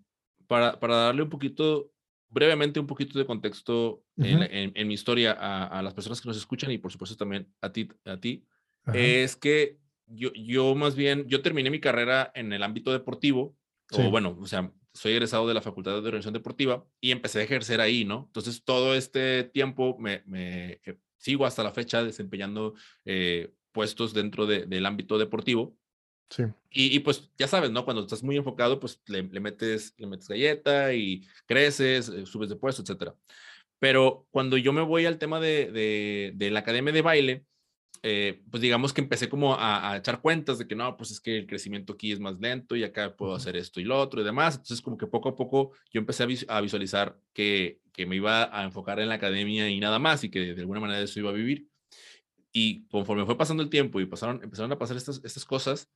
para, 0.46 0.78
para, 0.78 0.96
darle 0.96 1.22
un 1.22 1.30
poquito, 1.30 1.90
brevemente 2.28 2.80
un 2.80 2.86
poquito 2.86 3.18
de 3.18 3.26
contexto 3.26 4.04
en, 4.16 4.72
en, 4.74 4.88
mi 4.88 4.94
historia 4.94 5.32
a, 5.32 5.66
a, 5.66 5.82
las 5.82 5.94
personas 5.94 6.20
que 6.20 6.28
nos 6.28 6.36
escuchan 6.36 6.70
y 6.70 6.78
por 6.78 6.92
supuesto 6.92 7.16
también 7.16 7.52
a 7.60 7.72
ti, 7.72 7.88
a 8.04 8.18
ti 8.18 8.44
es 8.94 9.36
que 9.36 9.78
yo, 10.06 10.32
yo 10.32 10.74
más 10.74 10.94
bien, 10.94 11.26
yo 11.26 11.42
terminé 11.42 11.70
mi 11.70 11.80
carrera 11.80 12.32
en 12.34 12.52
el 12.52 12.62
ámbito 12.62 12.92
deportivo, 12.92 13.56
o 13.92 14.10
bueno, 14.10 14.36
o 14.40 14.46
sea, 14.46 14.72
soy 14.98 15.12
egresado 15.12 15.46
de 15.46 15.54
la 15.54 15.62
Facultad 15.62 15.92
de 15.92 15.98
Organización 15.98 16.34
Deportiva 16.34 16.84
y 17.00 17.12
empecé 17.12 17.38
a 17.38 17.42
ejercer 17.44 17.80
ahí, 17.80 18.04
¿no? 18.04 18.24
Entonces, 18.26 18.64
todo 18.64 18.94
este 18.94 19.44
tiempo 19.44 19.96
me, 19.98 20.22
me 20.26 20.80
eh, 20.84 20.98
sigo 21.16 21.46
hasta 21.46 21.62
la 21.62 21.72
fecha 21.72 22.02
desempeñando 22.02 22.74
eh, 23.04 23.52
puestos 23.70 24.12
dentro 24.12 24.46
del 24.46 24.86
ámbito 24.86 25.16
deportivo. 25.16 25.76
Sí. 26.30 26.42
Y, 26.70 26.98
pues 26.98 27.30
ya 27.38 27.46
sabes, 27.46 27.70
¿no? 27.70 27.84
Cuando 27.84 28.02
estás 28.02 28.22
muy 28.22 28.36
enfocado, 28.36 28.80
pues 28.80 29.00
le, 29.06 29.22
metes, 29.22 29.94
le 29.96 30.08
metes 30.08 30.28
galleta 30.28 30.92
y 30.92 31.24
creces, 31.46 32.08
eh, 32.08 32.26
subes 32.26 32.48
de 32.48 32.56
puesto, 32.56 32.82
etcétera. 32.82 33.14
Pero 33.78 34.26
cuando 34.30 34.56
yo 34.56 34.72
me 34.72 34.82
voy 34.82 35.06
al 35.06 35.18
tema 35.18 35.38
de, 35.38 35.70
de, 35.70 36.32
de 36.34 36.50
la 36.50 36.60
academia 36.60 36.92
de 36.92 37.02
baile, 37.02 37.44
eh, 38.02 38.40
pues 38.50 38.60
digamos 38.60 38.92
que 38.92 39.00
empecé 39.00 39.28
como 39.28 39.56
a, 39.58 39.96
echar 39.96 40.20
cuentas 40.20 40.58
de 40.58 40.68
que 40.68 40.76
no, 40.76 40.96
pues 40.96 41.10
es 41.10 41.20
que 41.20 41.38
el 41.38 41.46
crecimiento 41.46 41.94
aquí 41.94 42.12
es 42.12 42.20
más 42.20 42.38
lento 42.38 42.76
y 42.76 42.84
acá 42.84 43.16
puedo 43.16 43.34
hacer 43.34 43.56
esto 43.56 43.80
y 43.80 43.84
lo 43.84 43.98
otro 43.98 44.20
y 44.20 44.24
demás. 44.24 44.54
Entonces 44.56 44.80
como 44.80 44.96
que 44.96 45.06
poco 45.06 45.30
a 45.30 45.36
poco 45.36 45.72
yo 45.92 46.00
empecé 46.00 46.22
a, 46.48 46.60
visualizar 46.60 47.18
que, 47.32 47.80
que, 47.92 48.06
me 48.06 48.16
iba 48.16 48.56
a 48.56 48.64
enfocar 48.64 49.00
en 49.00 49.08
la 49.08 49.16
academia 49.16 49.68
y 49.68 49.80
nada 49.80 49.98
más 49.98 50.22
y 50.24 50.30
que 50.30 50.54
de 50.54 50.60
alguna 50.60 50.80
manera 50.80 50.98
de 50.98 51.06
eso 51.06 51.20
iba 51.20 51.30
a 51.30 51.34
vivir. 51.34 51.66
Y 52.52 52.86
conforme 52.88 53.26
fue 53.26 53.36
pasando 53.36 53.62
el 53.62 53.70
tiempo 53.70 54.00
y 54.00 54.06
pasaron, 54.06 54.42
empezaron 54.42 54.72
a 54.72 54.78
pasar 54.78 54.96
estas, 54.96 55.20
estas 55.24 55.44
cosas, 55.44 55.88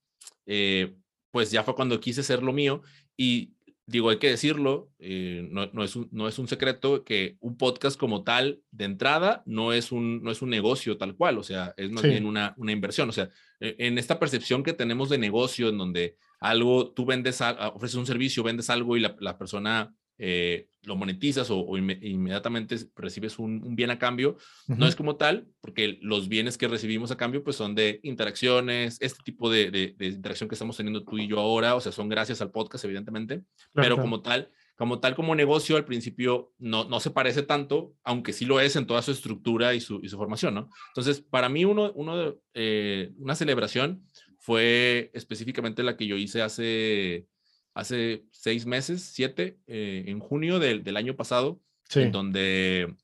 eh, 0.46 0.94
pues 1.30 1.50
ya 1.50 1.62
fue 1.62 1.74
cuando 1.74 1.98
quise 2.00 2.22
ser 2.22 2.42
lo 2.42 2.52
mío 2.52 2.82
y 3.16 3.54
digo, 3.92 4.08
hay 4.08 4.18
que 4.18 4.30
decirlo, 4.30 4.90
eh, 4.98 5.46
no, 5.50 5.66
no, 5.72 5.84
es 5.84 5.96
un, 5.96 6.08
no 6.12 6.26
es 6.26 6.38
un 6.38 6.48
secreto 6.48 7.04
que 7.04 7.36
un 7.40 7.58
podcast 7.58 8.00
como 8.00 8.24
tal, 8.24 8.62
de 8.70 8.86
entrada, 8.86 9.42
no 9.44 9.74
es 9.74 9.92
un, 9.92 10.22
no 10.22 10.30
es 10.30 10.40
un 10.40 10.48
negocio 10.48 10.96
tal 10.96 11.14
cual, 11.14 11.36
o 11.36 11.42
sea, 11.42 11.74
es 11.76 11.90
más 11.92 12.02
bien 12.02 12.24
una, 12.24 12.54
una 12.56 12.72
inversión. 12.72 13.10
O 13.10 13.12
sea, 13.12 13.28
e, 13.60 13.76
en 13.78 13.98
esta 13.98 14.18
percepción 14.18 14.62
que 14.62 14.72
tenemos 14.72 15.10
de 15.10 15.18
negocio, 15.18 15.68
en 15.68 15.76
donde 15.76 16.16
algo, 16.40 16.90
tú 16.92 17.04
vendes, 17.04 17.42
ofreces 17.74 17.96
un 17.96 18.06
servicio, 18.06 18.42
vendes 18.42 18.70
algo 18.70 18.96
y 18.96 19.00
la, 19.00 19.14
la 19.20 19.36
persona 19.36 19.94
eh, 20.16 20.68
lo 20.82 20.96
monetizas 20.96 21.48
o, 21.50 21.76
inmediatamente 21.76 22.76
recibes 22.96 23.38
un, 23.38 23.74
bien 23.76 23.90
a 23.90 23.98
cambio, 23.98 24.36
no 24.66 24.86
es 24.86 24.96
como 24.96 25.16
tal, 25.16 25.46
porque 25.60 25.98
los 26.02 26.28
bienes 26.28 26.58
que 26.58 26.68
recibimos 26.68 27.10
a 27.10 27.16
cambio 27.16 27.44
pues 27.44 27.56
son 27.56 27.74
de 27.74 28.00
interacciones, 28.02 28.96
este 29.00 29.22
tipo 29.24 29.50
de, 29.50 29.94
interacción 30.00 30.48
que 30.48 30.54
estamos 30.54 30.76
teniendo 30.76 31.04
tú 31.04 31.18
y 31.18 31.28
yo 31.28 31.38
ahora, 31.38 31.74
o 31.74 31.80
sea, 31.80 31.92
son 31.92 32.08
gracias 32.08 32.42
al 32.42 32.50
podcast, 32.50 32.84
evidentemente, 32.84 33.42
pero 33.72 33.96
como 33.96 34.22
tal, 34.22 34.50
como 34.76 34.98
tal, 34.98 35.14
como 35.14 35.34
negocio, 35.34 35.76
al 35.76 35.84
principio 35.84 36.52
no, 36.58 36.84
no 36.84 36.98
se 36.98 37.10
parece 37.10 37.42
tanto, 37.42 37.94
aunque 38.02 38.32
sí 38.32 38.44
lo 38.44 38.58
es 38.58 38.74
en 38.76 38.86
toda 38.86 39.02
su 39.02 39.12
estructura 39.12 39.74
y 39.74 39.80
su, 39.80 40.00
y 40.02 40.08
su 40.08 40.16
formación, 40.16 40.54
¿no? 40.54 40.70
Entonces, 40.88 41.20
para 41.20 41.48
mí, 41.48 41.64
uno, 41.64 41.92
uno 41.94 42.34
eh, 42.54 43.12
una 43.18 43.34
celebración 43.34 44.04
fue 44.38 45.10
específicamente 45.14 45.84
la 45.84 45.96
que 45.96 46.06
yo 46.06 46.16
hice 46.16 46.42
hace 46.42 47.26
hace 47.74 48.24
seis 48.30 48.66
meses, 48.66 49.02
siete, 49.02 49.58
eh, 49.66 50.04
en 50.06 50.20
junio 50.20 50.58
del, 50.58 50.82
del 50.84 50.96
año 50.96 51.16
pasado, 51.16 51.60
en 51.94 52.12
donde 52.12 52.94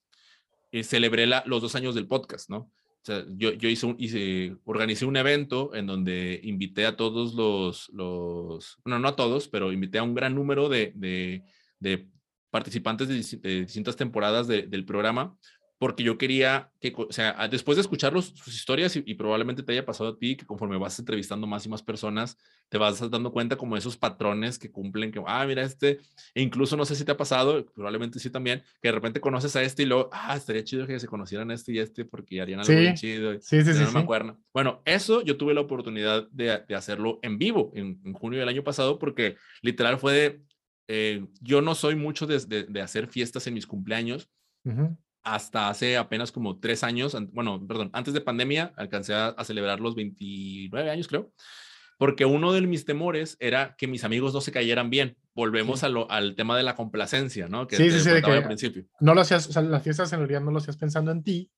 eh, 0.73 0.85
celebré 0.85 1.27
la, 1.27 1.43
los 1.47 1.63
dos 1.63 1.75
años 1.75 1.95
del 1.95 2.07
podcast, 2.07 2.49
¿no? 2.49 2.59
O 2.59 3.05
sea, 3.09 3.25
yo, 3.37 3.53
yo 3.53 3.69
hice, 3.69 3.87
un, 3.87 3.97
hice, 3.99 4.57
organicé 4.65 5.07
un 5.07 5.17
evento 5.17 5.75
en 5.75 5.87
donde 5.87 6.41
invité 6.43 6.85
a 6.85 6.97
todos 6.97 7.35
los, 7.35 7.89
los, 7.91 8.79
bueno, 8.85 8.99
no 8.99 9.09
a 9.09 9.17
todos, 9.17 9.49
pero 9.49 9.73
invité 9.73 9.99
a 9.99 10.03
un 10.03 10.15
gran 10.15 10.35
número 10.35 10.69
de, 10.69 10.93
de, 10.95 11.45
de 11.79 12.09
participantes 12.51 13.09
de, 13.09 13.61
distintas 13.61 13.97
temporadas 13.97 14.47
del 14.47 14.85
programa 14.85 15.37
porque 15.79 16.03
yo 16.03 16.19
quería 16.19 16.71
que, 16.81 16.93
o 16.97 17.13
sea, 17.13 17.47
después 17.49 17.77
de 17.77 17.83
escuchar 17.83 18.13
sus 18.21 18.49
historias 18.49 18.97
y, 18.97 19.15
probablemente 19.15 19.63
te 19.63 19.73
haya 19.73 19.87
pasado 19.87 20.11
a 20.11 20.19
ti, 20.19 20.37
que 20.37 20.45
conforme 20.45 20.77
vas 20.77 20.99
entrevistando 20.99 21.47
más 21.47 21.65
y 21.67 21.69
más 21.69 21.83
personas, 21.83 22.37
te 22.69 22.79
vas 22.79 23.09
dando 23.11 23.33
cuenta 23.33 23.57
como 23.57 23.77
esos 23.77 23.97
patrones 23.97 24.59
que 24.59 24.73
cumplen, 24.73 25.13
que, 25.13 25.23
ah, 25.25 25.47
mira, 25.47 25.63
este, 25.63 26.01
e 26.35 26.43
incluso 26.43 26.77
no 26.77 26.85
sé 26.85 26.97
si 26.97 27.05
te 27.05 27.13
ha 27.13 27.17
pasado, 27.17 27.65
probablemente 27.67 28.19
sí 28.19 28.29
también, 28.29 28.63
que 28.83 28.89
de 28.89 28.93
repente 28.93 29.21
conoces 29.21 29.55
a 29.55 29.63
este 29.63 29.85
y 29.85 29.87
luego, 29.87 30.11
ah, 30.13 30.37
estaría 30.37 30.65
chido 30.65 30.85
que 30.85 30.99
se 30.99 31.07
conocieran 31.07 31.53
este 31.53 31.73
y 31.73 31.79
este 31.79 32.05
porque 32.05 32.41
harían 32.41 32.61
algo 32.61 32.75
bien 32.75 32.95
chido. 32.95 33.35
Sí, 33.41 33.63
sí, 33.63 33.73
sí. 33.73 33.85
No 33.85 33.93
me 33.93 34.01
acuerdo. 34.01 34.37
Bueno, 34.53 34.83
eso 34.85 35.23
yo 35.23 35.37
tuve 35.37 35.55
la 35.55 35.61
oportunidad 35.61 36.29
de, 36.31 36.65
de 36.67 36.75
hacerlo 36.75 37.21
en 37.23 37.39
vivo 37.39 37.71
en, 37.75 38.13
junio 38.15 38.41
del 38.41 38.49
año 38.49 38.65
pasado 38.65 38.99
porque 38.99 39.37
literal 39.63 39.99
fue 39.99 40.13
de, 40.13 40.43
eh, 40.89 41.25
yo 41.41 41.63
no 41.63 41.77
soy 41.77 41.95
mucho 41.95 42.27
de, 42.27 42.65
de, 42.65 42.83
hacer 42.83 43.07
fiestas 43.07 43.47
en 43.47 43.55
mis 43.55 43.67
cumpleaños. 43.67 44.29
Uh 44.65 44.97
hasta 45.35 45.69
hace 45.69 45.97
apenas 45.97 46.33
como 46.33 46.59
tres 46.59 46.85
años, 46.85 47.17
bueno, 47.33 47.65
perdón, 47.67 47.91
antes 47.93 48.15
de 48.15 48.21
pandemia, 48.21 48.73
alcancé 48.77 49.15
a, 49.15 49.35
celebrar 49.45 49.81
los 49.81 49.95
29 49.95 50.91
años, 50.91 51.09
creo, 51.09 51.33
porque 51.99 52.25
uno 52.25 52.53
de 52.53 52.61
mis 52.63 52.85
temores 52.85 53.37
era 53.41 53.75
que 53.77 53.87
mis 53.87 54.05
amigos 54.05 54.33
no 54.33 54.41
se 54.41 54.53
cayeran 54.53 54.91
bien. 54.91 55.17
Volvemos 55.35 55.83
a 55.85 55.89
lo, 55.89 56.11
al 56.11 56.35
tema 56.35 56.57
de 56.57 56.63
la 56.63 56.75
complacencia, 56.75 57.49
¿no? 57.49 57.67
Que 57.67 57.77
sí, 57.77 57.91
sí, 57.91 58.01
sí, 58.01 58.11
de 58.11 58.23
que 58.23 58.31
al 58.31 58.45
principio. 58.45 58.85
No 59.01 59.15
lo 59.15 59.21
hacías, 59.21 59.49
o 59.49 59.53
sea, 59.53 59.63
las 59.63 59.83
fiestas 59.83 60.13
en 60.13 60.21
realidad 60.21 60.41
no 60.41 60.51
lo 60.51 60.59
hacías 60.59 60.77
pensando 60.77 61.11
en 61.11 61.23
ti, 61.23 61.51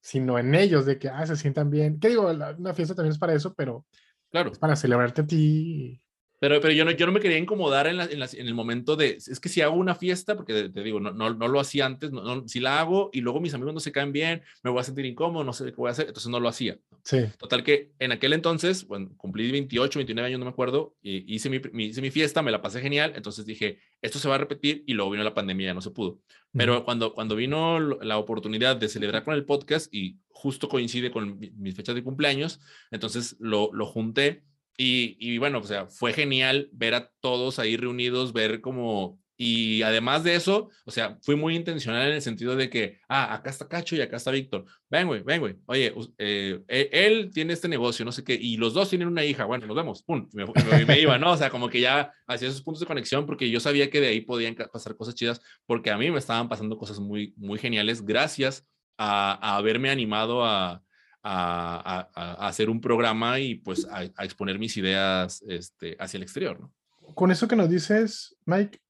sino 0.00 0.38
en 0.38 0.54
ellos, 0.54 0.86
de 0.86 0.98
que, 0.98 1.08
ah, 1.08 1.26
se 1.26 1.36
sientan 1.36 1.70
bien. 1.70 1.98
¿Qué 1.98 2.08
digo? 2.08 2.30
una 2.30 2.74
fiesta 2.74 2.94
también 2.94 3.12
es 3.12 3.18
para 3.18 3.34
eso, 3.34 3.54
pero 3.54 3.86
claro. 4.30 4.52
Es 4.52 4.58
para 4.58 4.76
celebrarte 4.76 5.22
a 5.22 5.26
ti 5.26 6.02
pero, 6.48 6.60
pero 6.60 6.72
yo, 6.72 6.84
no, 6.84 6.92
yo 6.92 7.06
no 7.06 7.12
me 7.12 7.18
quería 7.18 7.38
incomodar 7.38 7.88
en, 7.88 8.00
en, 8.00 8.22
en, 8.22 8.46
el 8.46 8.54
momento 8.54 8.94
de, 8.94 9.16
es 9.16 9.40
que 9.40 9.48
si 9.48 9.62
hago 9.62 9.74
una 9.74 9.96
fiesta, 9.96 10.36
porque 10.36 10.68
te, 10.68 10.82
digo, 10.84 11.00
no, 11.00 11.10
no, 11.10 11.34
no, 11.34 11.48
lo 11.48 11.58
hacía 11.58 11.86
antes, 11.86 12.12
no, 12.12 12.46
si 12.46 12.60
la 12.60 12.78
hago 12.78 13.10
y 13.12 13.20
luego 13.20 13.40
mis 13.40 13.52
amigos 13.52 13.74
no 13.74 13.80
se 13.80 13.90
caen 13.90 14.12
bien, 14.12 14.42
me 14.62 14.70
voy 14.70 14.78
a 14.78 14.84
sentir 14.84 15.04
incómodo, 15.06 15.42
no 15.42 15.52
sé 15.52 15.64
qué 15.64 15.72
voy 15.72 15.88
a 15.88 15.90
hacer, 15.90 16.06
entonces 16.06 16.30
no 16.30 16.38
lo 16.38 16.48
hacía. 16.48 16.78
Sí. 17.02 17.18
Total 17.36 17.64
que 17.64 17.90
en 17.98 18.12
aquel 18.12 18.32
entonces, 18.32 18.86
bueno, 18.86 19.10
cumplí 19.16 19.50
28, 19.50 19.98
29 19.98 20.28
años, 20.28 20.38
no 20.38 20.44
me 20.44 20.52
acuerdo, 20.52 20.94
y 21.02 21.34
hice 21.34 21.50
mi, 21.50 21.60
hice 21.84 22.00
mi 22.00 22.12
fiesta, 22.12 22.42
me 22.42 22.52
la 22.52 22.62
pasé 22.62 22.80
genial, 22.80 23.14
entonces 23.16 23.44
dije, 23.44 23.80
esto 24.00 24.20
se 24.20 24.28
va 24.28 24.36
a 24.36 24.38
repetir 24.38 24.84
y 24.86 24.94
luego 24.94 25.10
vino 25.10 25.24
la 25.24 25.34
pandemia, 25.34 25.66
ya 25.66 25.74
no 25.74 25.80
se 25.80 25.90
pudo. 25.90 26.20
Pero 26.52 26.84
cuando, 26.84 27.12
cuando 27.12 27.34
vino 27.34 27.80
la 27.80 28.18
oportunidad 28.18 28.76
de 28.76 28.88
celebrar 28.88 29.24
con 29.24 29.34
el 29.34 29.44
podcast 29.44 29.92
y 29.92 30.20
justo 30.28 30.68
coincide 30.68 31.10
con 31.10 31.40
mis 31.58 31.74
fechas 31.74 31.96
de 31.96 32.04
cumpleaños, 32.04 32.60
entonces 32.92 33.36
lo, 33.40 33.70
lo 33.72 33.84
junté 33.84 34.44
y, 34.76 35.38
bueno, 35.38 35.58
o 35.58 35.64
sea, 35.64 35.86
fue 35.86 36.12
genial 36.12 36.68
ver 36.72 36.94
a 36.94 37.10
todos 37.20 37.58
ahí 37.58 37.76
reunidos, 37.76 38.32
ver 38.32 38.60
como... 38.60 39.18
Y 39.38 39.82
además 39.82 40.24
de 40.24 40.34
eso, 40.34 40.70
o 40.86 40.90
sea, 40.90 41.18
fui 41.20 41.36
muy 41.36 41.54
intencional 41.56 42.08
en 42.08 42.14
el 42.14 42.22
sentido 42.22 42.56
de 42.56 42.70
que, 42.70 43.00
ah, 43.06 43.34
acá 43.34 43.50
está 43.50 43.68
Cacho 43.68 43.94
y 43.94 44.00
acá 44.00 44.16
está 44.16 44.30
Víctor. 44.30 44.64
Ven, 44.88 45.06
güey, 45.06 45.22
ven, 45.22 45.40
güey. 45.40 45.56
Oye, 45.66 45.92
eh, 46.16 46.62
e, 46.66 46.88
él 46.90 47.30
tiene 47.34 47.52
este 47.52 47.68
negocio, 47.68 48.02
no 48.06 48.12
sé 48.12 48.24
qué, 48.24 48.32
y 48.32 48.56
los 48.56 48.72
dos 48.72 48.88
tienen 48.88 49.08
una 49.08 49.26
hija. 49.26 49.44
Bueno, 49.44 49.66
nos 49.66 49.76
vemos. 49.76 50.02
Pum, 50.02 50.26
me, 50.32 50.46
me, 50.86 50.98
iba, 50.98 51.18
¿no? 51.18 51.32
O 51.32 51.36
sea, 51.36 51.50
como 51.50 51.68
que 51.68 51.82
ya 51.82 52.10
hacía 52.26 52.48
esos 52.48 52.62
puntos 52.62 52.80
de 52.80 52.86
conexión 52.86 53.26
porque 53.26 53.50
yo 53.50 53.60
sabía 53.60 53.90
que 53.90 54.00
de 54.00 54.06
ahí 54.06 54.22
podían 54.22 54.54
pasar 54.54 54.96
cosas 54.96 55.14
chidas 55.14 55.42
porque 55.66 55.90
a 55.90 55.98
mí 55.98 56.10
me 56.10 56.18
estaban 56.18 56.48
pasando 56.48 56.78
cosas 56.78 56.98
muy, 56.98 57.34
muy 57.36 57.58
geniales 57.58 58.06
gracias 58.06 58.66
a, 58.96 59.32
a 59.46 59.56
haberme 59.58 59.90
animado 59.90 60.46
a, 60.46 60.82
a, 61.28 62.46
hacer 62.46 62.70
un 62.70 62.80
programa 62.80 63.38
y 63.40 63.56
pues 63.56 63.86
a, 63.90 64.04
exponer 64.24 64.58
mis 64.58 64.76
ideas 64.76 65.42
este, 65.48 65.96
hacia 65.98 66.18
el 66.18 66.22
exterior. 66.22 66.60
¿no? 66.60 66.72
Con 67.14 67.30
eso 67.30 67.48
que 67.48 67.56
nos 67.56 67.68
dices, 67.68 68.36
Mike, 68.44 68.80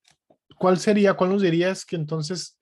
¿cuál 0.56 0.78
sería, 0.78 1.14
cuál 1.14 1.30
nos 1.30 1.42
dirías 1.42 1.84
que 1.84 1.96
entonces, 1.96 2.58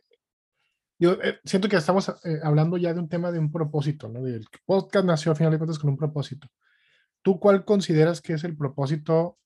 yo 0.99 1.13
eh, 1.23 1.39
siento 1.45 1.69
que 1.69 1.77
estamos 1.77 2.09
eh, 2.09 2.41
hablando 2.43 2.77
ya 2.77 2.95
de 2.95 3.01
un 3.01 3.09
tema 3.09 3.33
de 3.33 3.39
un 3.39 3.51
propósito, 3.51 4.09
¿no? 4.09 4.25
El 4.27 4.47
podcast 4.65 5.05
nació 5.05 5.33
a 5.33 5.35
final 5.35 5.53
de 5.53 5.59
cuentas 5.59 5.79
con 5.79 5.91
un 5.91 5.97
propósito. 5.97 6.49
¿Tú 7.23 7.41
cuál 7.41 7.65
consideras 7.65 8.21
que 8.21 8.35
es 8.35 8.45
el 8.45 8.57
propósito 8.57 9.39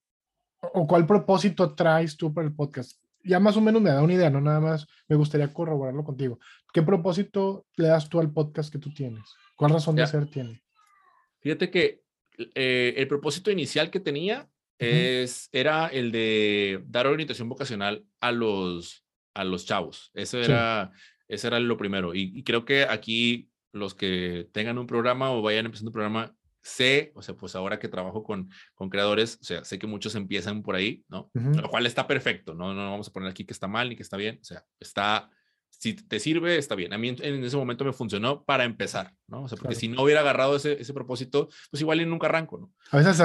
o 0.60 0.86
cuál 0.86 1.06
propósito 1.06 1.74
traes 1.74 2.16
tú 2.16 2.34
para 2.34 2.46
el 2.46 2.54
podcast? 2.54 3.00
Ya 3.24 3.40
más 3.40 3.56
o 3.56 3.60
menos 3.60 3.80
me 3.80 3.90
da 3.90 4.02
una 4.02 4.14
idea, 4.14 4.30
no 4.30 4.40
nada 4.40 4.60
más 4.60 4.86
me 5.08 5.16
gustaría 5.16 5.52
corroborarlo 5.52 6.04
contigo. 6.04 6.38
¿Qué 6.72 6.82
propósito 6.82 7.66
le 7.76 7.88
das 7.88 8.08
tú 8.08 8.20
al 8.20 8.32
podcast 8.32 8.72
que 8.72 8.78
tú 8.78 8.92
tienes? 8.92 9.24
¿Cuál 9.56 9.72
razón 9.72 9.96
de 9.96 10.06
ser 10.06 10.26
tiene? 10.26 10.62
Fíjate 11.40 11.70
que 11.70 12.02
eh, 12.54 12.94
el 12.96 13.08
propósito 13.08 13.50
inicial 13.50 13.90
que 13.90 14.00
tenía 14.00 14.48
es, 14.78 15.48
era 15.52 15.88
el 15.88 16.12
de 16.12 16.84
dar 16.86 17.06
orientación 17.06 17.48
vocacional 17.48 18.04
a 18.20 18.32
los, 18.32 19.04
a 19.34 19.44
los 19.44 19.66
chavos. 19.66 20.10
Eso 20.14 20.38
era, 20.38 20.92
ese 21.26 21.48
era 21.48 21.58
lo 21.58 21.76
primero. 21.76 22.14
Y, 22.14 22.42
creo 22.44 22.64
que 22.64 22.82
aquí 22.82 23.50
los 23.72 23.94
que 23.94 24.48
tengan 24.52 24.78
un 24.78 24.86
programa 24.86 25.30
o 25.32 25.42
vayan 25.42 25.66
empezando 25.66 25.90
un 25.90 25.94
programa, 25.94 26.34
sé, 26.62 27.12
o 27.14 27.22
sea, 27.22 27.34
pues 27.34 27.56
ahora 27.56 27.78
que 27.78 27.88
trabajo 27.88 28.22
con, 28.22 28.50
con 28.74 28.90
creadores, 28.90 29.38
o 29.40 29.44
sea, 29.44 29.64
sé 29.64 29.78
que 29.78 29.86
muchos 29.86 30.14
empiezan 30.14 30.62
por 30.62 30.74
ahí, 30.74 31.04
¿no? 31.08 31.30
Lo 31.34 31.68
cual 31.68 31.86
está 31.86 32.06
perfecto, 32.06 32.54
¿no? 32.54 32.74
No 32.74 32.90
vamos 32.90 33.08
a 33.08 33.12
poner 33.12 33.30
aquí 33.30 33.44
que 33.44 33.52
está 33.52 33.68
mal 33.68 33.88
ni 33.88 33.96
que 33.96 34.02
está 34.02 34.16
bien, 34.16 34.38
o 34.40 34.44
sea, 34.44 34.64
está 34.78 35.30
si 35.78 35.94
te 35.94 36.18
sirve, 36.18 36.56
está 36.56 36.74
bien. 36.74 36.92
A 36.92 36.98
mí 36.98 37.08
en, 37.08 37.44
ese 37.44 37.56
momento 37.56 37.84
me 37.84 37.92
funcionó 37.92 38.44
para 38.44 38.64
empezar, 38.64 39.12
¿no? 39.28 39.44
O 39.44 39.48
sea, 39.48 39.56
porque 39.56 39.76
si 39.76 39.88
no 39.88 40.02
hubiera 40.02 40.20
agarrado 40.20 40.56
ese, 40.56 40.80
ese 40.80 40.92
propósito, 40.92 41.48
pues 41.70 41.80
igual 41.80 42.00
y 42.00 42.06
nunca 42.06 42.26
arranco, 42.26 42.58
¿no? 42.58 42.72
A 42.90 42.98
veces 42.98 43.20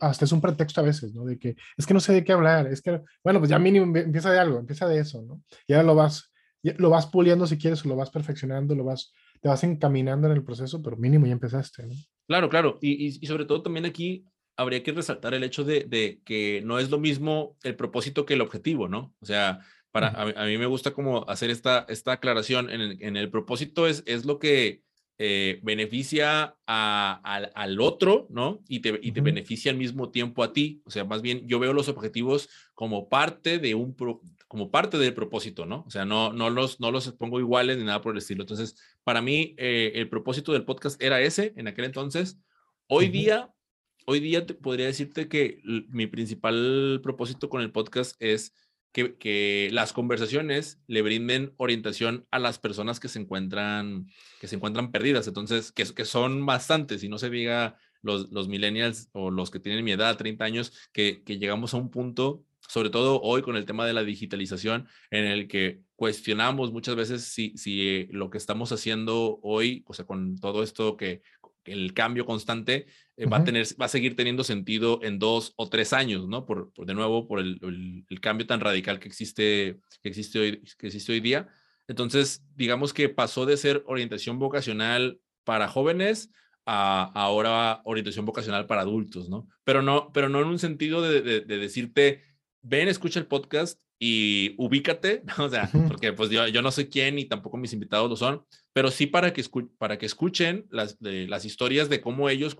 hasta 0.00 0.24
es 0.24 0.32
un 0.32 0.40
pretexto 0.40 0.80
a 0.80 0.84
veces, 0.84 1.12
¿no? 1.14 1.24
De 1.24 1.38
que 1.38 1.56
es 1.76 1.84
que 1.86 1.94
no 1.94 2.00
sé 2.00 2.12
de 2.12 2.22
qué 2.22 2.32
hablar, 2.32 2.68
es 2.68 2.80
que, 2.80 3.00
bueno, 3.24 3.40
pues 3.40 3.50
ya 3.50 3.58
mínimo 3.58 3.96
empieza 3.96 4.30
de 4.30 4.38
algo, 4.38 4.58
empieza 4.58 4.86
de 4.86 5.00
eso, 5.00 5.22
¿no? 5.22 5.42
Y 5.66 5.72
ahora 5.72 5.84
lo 5.84 5.94
vas, 5.96 6.32
lo 6.62 6.90
vas 6.90 7.06
puliendo 7.06 7.46
si 7.46 7.58
quieres, 7.58 7.84
o 7.84 7.88
lo 7.88 7.96
vas 7.96 8.10
perfeccionando, 8.10 8.76
lo 8.76 8.84
vas, 8.84 9.12
te 9.40 9.48
vas 9.48 9.64
encaminando 9.64 10.28
en 10.28 10.34
el 10.34 10.44
proceso, 10.44 10.80
pero 10.82 10.96
mínimo 10.96 11.26
ya 11.26 11.32
empezaste, 11.32 11.86
¿no? 11.86 11.94
Claro, 12.28 12.48
claro. 12.48 12.78
Y, 12.80 13.18
y, 13.20 13.26
sobre 13.26 13.44
todo 13.44 13.62
también 13.62 13.84
aquí 13.84 14.24
habría 14.56 14.82
que 14.82 14.92
resaltar 14.92 15.34
el 15.34 15.44
hecho 15.44 15.64
de, 15.64 15.84
de, 15.88 16.20
que 16.24 16.62
no 16.64 16.78
es 16.78 16.90
lo 16.90 16.98
mismo 16.98 17.56
el 17.62 17.76
propósito 17.76 18.24
que 18.24 18.34
el 18.34 18.40
objetivo, 18.40 18.88
¿no? 18.88 19.14
O 19.20 19.26
sea, 19.26 19.60
para, 19.96 20.08
a, 20.08 20.44
mí 20.44 20.58
me 20.58 20.66
gusta 20.66 20.90
como 20.90 21.26
hacer 21.26 21.48
esta, 21.48 21.86
esta 21.88 22.12
aclaración. 22.12 22.68
En 22.68 22.82
el, 22.82 23.02
en 23.02 23.16
el 23.16 23.30
propósito 23.30 23.86
es, 23.86 24.02
es 24.04 24.26
lo 24.26 24.38
que 24.38 24.82
eh, 25.16 25.58
beneficia 25.62 26.54
a, 26.66 27.48
al 27.54 27.80
otro, 27.80 28.26
¿no? 28.28 28.62
Y 28.68 28.80
te, 28.80 29.00
y 29.02 29.12
te 29.12 29.22
beneficia 29.22 29.70
al 29.70 29.78
mismo 29.78 30.10
tiempo 30.10 30.44
a 30.44 30.52
ti. 30.52 30.82
O 30.84 30.90
sea, 30.90 31.06
más 31.06 31.22
bien 31.22 31.48
yo 31.48 31.58
veo 31.58 31.72
los 31.72 31.88
objetivos 31.88 32.50
como 32.74 33.08
parte 33.08 33.58
de 33.58 33.74
un, 33.74 33.96
como 34.46 34.70
parte 34.70 34.98
del 34.98 35.14
propósito, 35.14 35.64
¿no? 35.64 35.84
O 35.86 35.90
sea, 35.90 36.04
no, 36.04 36.30
no, 36.30 36.50
los, 36.50 36.78
no 36.78 36.90
los 36.90 37.10
pongo 37.12 37.40
iguales 37.40 37.78
ni 37.78 37.84
nada 37.84 38.02
por 38.02 38.12
el 38.12 38.18
estilo. 38.18 38.42
Entonces, 38.42 38.76
para 39.02 39.22
mí, 39.22 39.54
eh, 39.56 39.92
el 39.94 40.10
propósito 40.10 40.52
del 40.52 40.66
podcast 40.66 41.02
era 41.02 41.22
ese 41.22 41.54
en 41.56 41.68
aquel 41.68 41.86
entonces. 41.86 42.38
Hoy 42.86 43.08
día, 43.08 43.50
hoy 44.04 44.20
día 44.20 44.44
te 44.44 44.52
podría 44.52 44.84
decirte 44.84 45.26
que 45.26 45.62
mi 45.88 46.06
principal 46.06 47.00
propósito 47.02 47.48
con 47.48 47.62
el 47.62 47.72
podcast 47.72 48.14
es 48.20 48.52
que, 49.04 49.68
las 49.72 49.92
conversaciones 49.92 50.80
le 50.86 51.02
brinden 51.02 51.52
orientación 51.58 52.26
a 52.30 52.38
las 52.38 52.58
personas 52.58 53.00
que 53.00 53.08
se 53.08 53.18
encuentran, 53.18 54.08
que 54.40 54.48
se 54.48 54.56
encuentran 54.56 54.90
perdidas. 54.90 55.28
Entonces, 55.28 55.72
que, 55.72 56.04
son 56.04 56.46
bastantes, 56.46 57.04
y 57.04 57.08
no 57.08 57.18
se 57.18 57.30
diga 57.30 57.78
los, 58.02 58.30
los 58.30 58.48
millennials 58.48 59.08
o 59.12 59.30
los 59.30 59.50
que 59.50 59.60
tienen 59.60 59.84
mi 59.84 59.92
edad, 59.92 60.16
30 60.16 60.44
años, 60.44 60.72
que, 60.92 61.22
que 61.24 61.38
llegamos 61.38 61.74
a 61.74 61.76
un 61.76 61.90
punto, 61.90 62.44
sobre 62.68 62.90
todo 62.90 63.20
hoy 63.20 63.42
con 63.42 63.56
el 63.56 63.66
tema 63.66 63.86
de 63.86 63.92
la 63.92 64.02
digitalización, 64.02 64.88
en 65.10 65.24
el 65.24 65.46
que 65.46 65.82
cuestionamos 65.96 66.72
muchas 66.72 66.96
veces 66.96 67.24
si, 67.24 67.56
si 67.56 68.06
lo 68.10 68.30
que 68.30 68.38
estamos 68.38 68.72
haciendo 68.72 69.38
hoy, 69.42 69.84
o 69.86 69.94
sea, 69.94 70.06
con 70.06 70.38
todo 70.38 70.62
esto 70.62 70.96
que 70.96 71.22
el 71.64 71.94
cambio 71.94 72.24
constante 72.24 72.86
eh, 73.16 73.26
va, 73.26 73.38
a 73.38 73.44
tener, 73.44 73.66
va 73.80 73.86
a 73.86 73.88
seguir 73.88 74.14
teniendo 74.14 74.44
sentido 74.44 75.00
en 75.02 75.18
dos 75.18 75.54
o 75.56 75.68
tres 75.68 75.92
años, 75.92 76.28
¿no? 76.28 76.44
Por, 76.44 76.72
de 76.74 76.94
nuevo, 76.94 77.26
por 77.26 77.40
el, 77.40 78.04
el, 78.08 78.20
cambio 78.20 78.46
tan 78.46 78.60
radical 78.60 78.98
que 78.98 79.08
existe, 79.08 79.80
que, 80.02 80.08
existe 80.08 80.38
hoy, 80.38 80.62
que 80.78 80.88
existe 80.88 81.12
hoy 81.12 81.20
día. 81.20 81.48
Entonces, 81.88 82.44
digamos 82.54 82.92
que 82.92 83.08
pasó 83.08 83.46
de 83.46 83.56
ser 83.56 83.82
orientación 83.86 84.38
vocacional 84.38 85.18
para 85.44 85.68
jóvenes 85.68 86.30
a 86.66 87.04
ahora 87.14 87.80
orientación 87.84 88.26
vocacional 88.26 88.66
para 88.66 88.82
adultos, 88.82 89.28
¿no? 89.28 89.48
Pero 89.64 89.82
no, 89.82 90.12
pero 90.12 90.28
no 90.28 90.40
en 90.42 90.48
un 90.48 90.58
sentido 90.58 91.00
de, 91.00 91.22
de, 91.22 91.40
de 91.40 91.58
decirte, 91.58 92.24
ven, 92.60 92.88
escucha 92.88 93.20
el 93.20 93.26
podcast 93.26 93.80
y 93.98 94.54
ubícate, 94.58 95.22
o 95.38 95.48
sea, 95.48 95.70
porque 95.88 96.12
pues 96.12 96.30
yo, 96.30 96.46
yo 96.48 96.62
no 96.62 96.70
sé 96.70 96.88
quién 96.88 97.18
y 97.18 97.24
tampoco 97.24 97.56
mis 97.56 97.72
invitados 97.72 98.10
lo 98.10 98.16
son, 98.16 98.44
pero 98.76 98.90
sí 98.90 99.06
para 99.06 99.32
que, 99.32 99.42
para 99.78 99.96
que 99.96 100.04
escuchen 100.04 100.66
las, 100.68 101.00
de, 101.00 101.26
las 101.26 101.46
historias 101.46 101.88
de 101.88 102.02
cómo 102.02 102.28
ellos, 102.28 102.58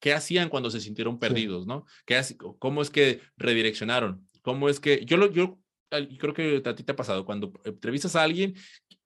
qué, 0.00 0.12
hacían 0.14 0.48
cuando 0.48 0.70
se 0.70 0.80
sintieron 0.80 1.18
perdidos, 1.18 1.66
¿no? 1.66 1.84
¿Qué, 2.06 2.18
¿Cómo 2.58 2.80
es 2.80 2.88
que 2.88 3.20
redireccionaron? 3.36 4.26
¿Cómo 4.40 4.70
es 4.70 4.80
que, 4.80 5.04
yo, 5.04 5.18
lo, 5.18 5.30
yo 5.30 5.58
creo 5.90 6.32
que 6.32 6.62
a 6.64 6.74
ti 6.74 6.84
te 6.84 6.92
ha 6.92 6.96
pasado, 6.96 7.26
cuando 7.26 7.52
entrevistas 7.66 8.16
a 8.16 8.22
alguien, 8.22 8.54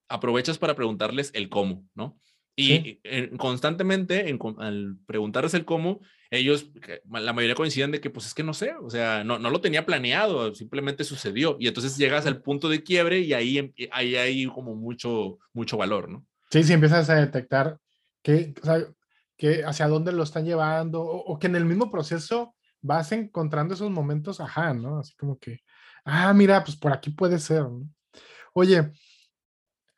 aprovechas 0.09 0.57
para 0.57 0.77
preguntarles 0.77 1.33
el 1.35 1.49
cómo, 1.49 1.85
¿no? 1.97 2.21
Y 2.55 3.01
constantemente, 3.39 4.29
en, 4.29 4.39
al 4.59 4.99
preguntarles 5.05 5.55
el 5.55 5.65
cómo, 5.65 6.01
ellos, 6.31 6.71
la 7.11 7.33
mayoría 7.33 7.57
coinciden 7.57 7.91
de 7.91 8.01
que, 8.01 8.11
pues 8.11 8.27
es 8.27 8.35
que 8.35 8.45
no 8.45 8.55
sé, 8.55 8.73
o 8.81 8.89
sea, 8.89 9.25
no, 9.25 9.41
no 9.41 9.51
lo 9.51 9.61
tenía 9.61 9.85
planeado, 9.85 10.55
simplemente 10.55 11.03
sucedió. 11.03 11.57
Y 11.59 11.67
entonces 11.67 11.97
llegas 11.97 12.25
al 12.27 12.41
punto 12.41 12.69
de 12.69 12.85
quiebre 12.85 13.19
y 13.19 13.33
ahí, 13.33 13.59
em, 13.59 13.73
ahí 13.91 14.15
hay 14.15 14.47
como 14.47 14.77
mucho, 14.77 15.41
mucho 15.53 15.77
valor, 15.77 16.09
¿no? 16.09 16.25
Sí, 16.53 16.63
sí, 16.65 16.75
empiezas 16.75 17.09
a 17.09 17.15
detectar 17.15 17.79
que, 18.23 18.53
o 18.63 18.67
sea, 18.67 18.87
que 19.39 19.65
hacia 19.65 19.89
dónde 19.89 20.13
lo 20.13 20.23
están 20.23 20.45
llevando 20.45 21.03
o, 21.03 21.39
que 21.39 21.47
en 21.47 21.57
el 21.57 21.65
mismo 21.65 21.91
proceso 21.91 22.55
vas 22.83 23.11
encontrando 23.13 23.73
esos 23.73 23.91
momentos, 23.91 24.39
ajá, 24.39 24.75
¿no? 24.75 24.99
Así 24.99 25.15
como 25.17 25.39
que, 25.39 25.61
ah, 26.05 26.35
mira, 26.35 26.63
pues 26.63 26.77
por 26.77 26.93
aquí 26.93 27.09
puede 27.09 27.39
ser, 27.39 27.63
¿no? 27.63 27.89
Oye, 28.53 28.93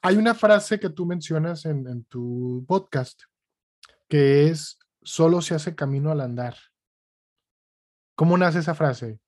hay 0.01 0.17
una 0.17 0.33
frase 0.33 0.79
que 0.79 0.91
tú 0.91 1.07
mencionas 1.07 1.65
en, 1.65 2.05
tu 2.05 2.65
podcast 2.69 3.23
que 4.09 4.47
es, 4.47 4.79
solo 5.03 5.43
se 5.43 5.57
hace 5.57 5.75
camino 5.75 6.13
al 6.13 6.21
andar. 6.21 6.57
¿Cómo 8.15 8.39
nace 8.39 8.61
esa 8.61 8.77
frase? 8.77 9.19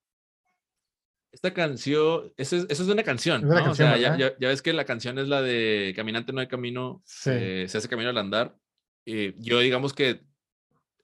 Esta 1.37 1.53
canción, 1.53 2.33
eso 2.39 2.57
es, 2.67 2.81
una 2.81 3.03
canción, 3.03 3.47
¿no? 3.47 3.71
o 3.71 3.75
sea, 3.75 3.99
ya, 3.99 4.33
ves 4.39 4.63
que 4.63 4.73
la 4.73 4.87
canción 4.87 5.19
es 5.19 5.29
la 5.29 5.43
de 5.43 5.93
Caminante 5.95 6.33
no 6.33 6.41
hay 6.41 6.47
camino, 6.47 7.03
eh, 7.27 7.67
se 7.69 7.77
hace 7.77 7.91
camino 7.91 8.09
al 8.09 8.17
andar. 8.17 8.57
Eh, 9.05 9.35
yo 9.37 9.59
digamos 9.59 9.93
que 9.93 10.23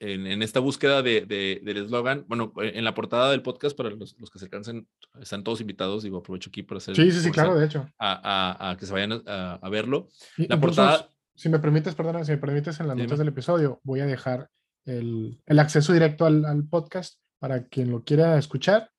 en, 0.01 0.43
esta 0.43 0.59
búsqueda 0.59 1.03
de, 1.03 1.27
del 1.63 1.77
eslogan, 1.77 2.25
bueno, 2.29 2.55
eh, 2.63 2.73
en 2.77 2.85
la 2.85 2.95
portada 2.95 3.31
del 3.31 3.43
podcast, 3.43 3.77
para 3.77 3.91
los, 3.91 4.19
los, 4.19 4.31
que 4.31 4.39
se 4.39 4.47
alcancen, 4.47 4.89
están 5.21 5.45
todos 5.45 5.61
invitados, 5.61 6.03
digo, 6.03 6.21
aprovecho 6.21 6.49
aquí 6.49 6.63
para 6.63 6.79
hacer... 6.79 6.97
Sí, 6.97 7.11
sí, 7.11 7.21
sí, 7.21 7.31
claro, 7.31 7.55
de 7.55 7.67
hecho. 7.67 7.87
A, 7.99 8.71
a, 8.71 8.77
que 8.79 8.87
se 8.87 8.93
vayan 8.95 9.23
a, 9.27 9.59
a 9.61 9.69
verlo. 9.69 10.09
la 10.39 10.59
portada... 10.59 11.11
Si 11.35 11.51
me 11.51 11.59
permites, 11.59 11.95
perdona, 11.95 12.25
si 12.25 12.33
me 12.33 12.39
permites, 12.39 12.81
en 12.81 12.89
las 12.89 12.97
notas 12.97 13.19
del 13.19 13.29
episodio 13.29 13.81
voy 13.85 14.01
a 14.01 14.07
dejar 14.07 14.49
el, 14.87 15.43
el 15.45 15.59
acceso 15.59 15.93
directo 15.93 16.25
al, 16.25 16.47
al, 16.47 16.65
podcast 16.65 17.19
para 17.39 17.67
quien 17.69 17.91
lo 17.91 18.03
quiera 18.03 18.39
escuchar. 18.39 18.92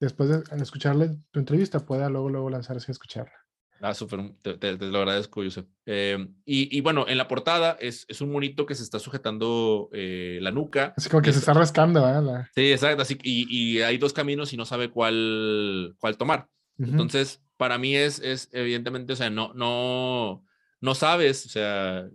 Después 0.00 0.28
de 0.28 0.42
escucharle 0.60 1.10
tu 1.30 1.40
entrevista, 1.40 1.80
pueda 1.80 2.08
luego, 2.08 2.28
luego 2.28 2.50
lanzarse 2.50 2.90
a 2.90 2.92
escucharla. 2.92 3.44
Ah, 3.80 3.92
súper, 3.92 4.32
te, 4.40 4.76
lo 4.78 4.98
agradezco, 4.98 5.42
Yusef. 5.42 5.66
Eh, 5.84 6.16
y, 6.46 6.76
y, 6.76 6.80
bueno, 6.80 7.06
en 7.06 7.18
la 7.18 7.28
portada 7.28 7.76
es, 7.80 8.06
es 8.08 8.20
un 8.20 8.32
monito 8.32 8.64
que 8.64 8.74
se 8.74 8.82
está 8.82 8.98
sujetando 8.98 9.90
eh, 9.92 10.38
la 10.40 10.50
nuca. 10.50 10.94
Así 10.96 11.10
como 11.10 11.22
que 11.22 11.32
se 11.32 11.40
está 11.40 11.52
rascando, 11.52 12.02
¿verdad? 12.02 12.46
Sí, 12.54 12.72
exacto. 12.72 13.02
Así, 13.02 13.18
y, 13.22 13.46
y, 13.50 13.82
hay 13.82 13.98
dos 13.98 14.12
caminos 14.12 14.52
y 14.52 14.56
no 14.56 14.64
sabe 14.64 14.90
cuál, 14.90 15.96
cuál 15.98 16.16
tomar. 16.16 16.48
Entonces, 16.78 17.42
para 17.56 17.78
mí 17.78 17.94
es, 17.94 18.20
es 18.20 18.48
evidentemente, 18.52 19.12
o 19.12 19.16
sea, 19.16 19.30
no, 19.30 19.52
no, 19.54 20.44
no 20.80 20.94
sabes, 20.94 21.46
o 21.46 21.48
sea, 21.48 22.08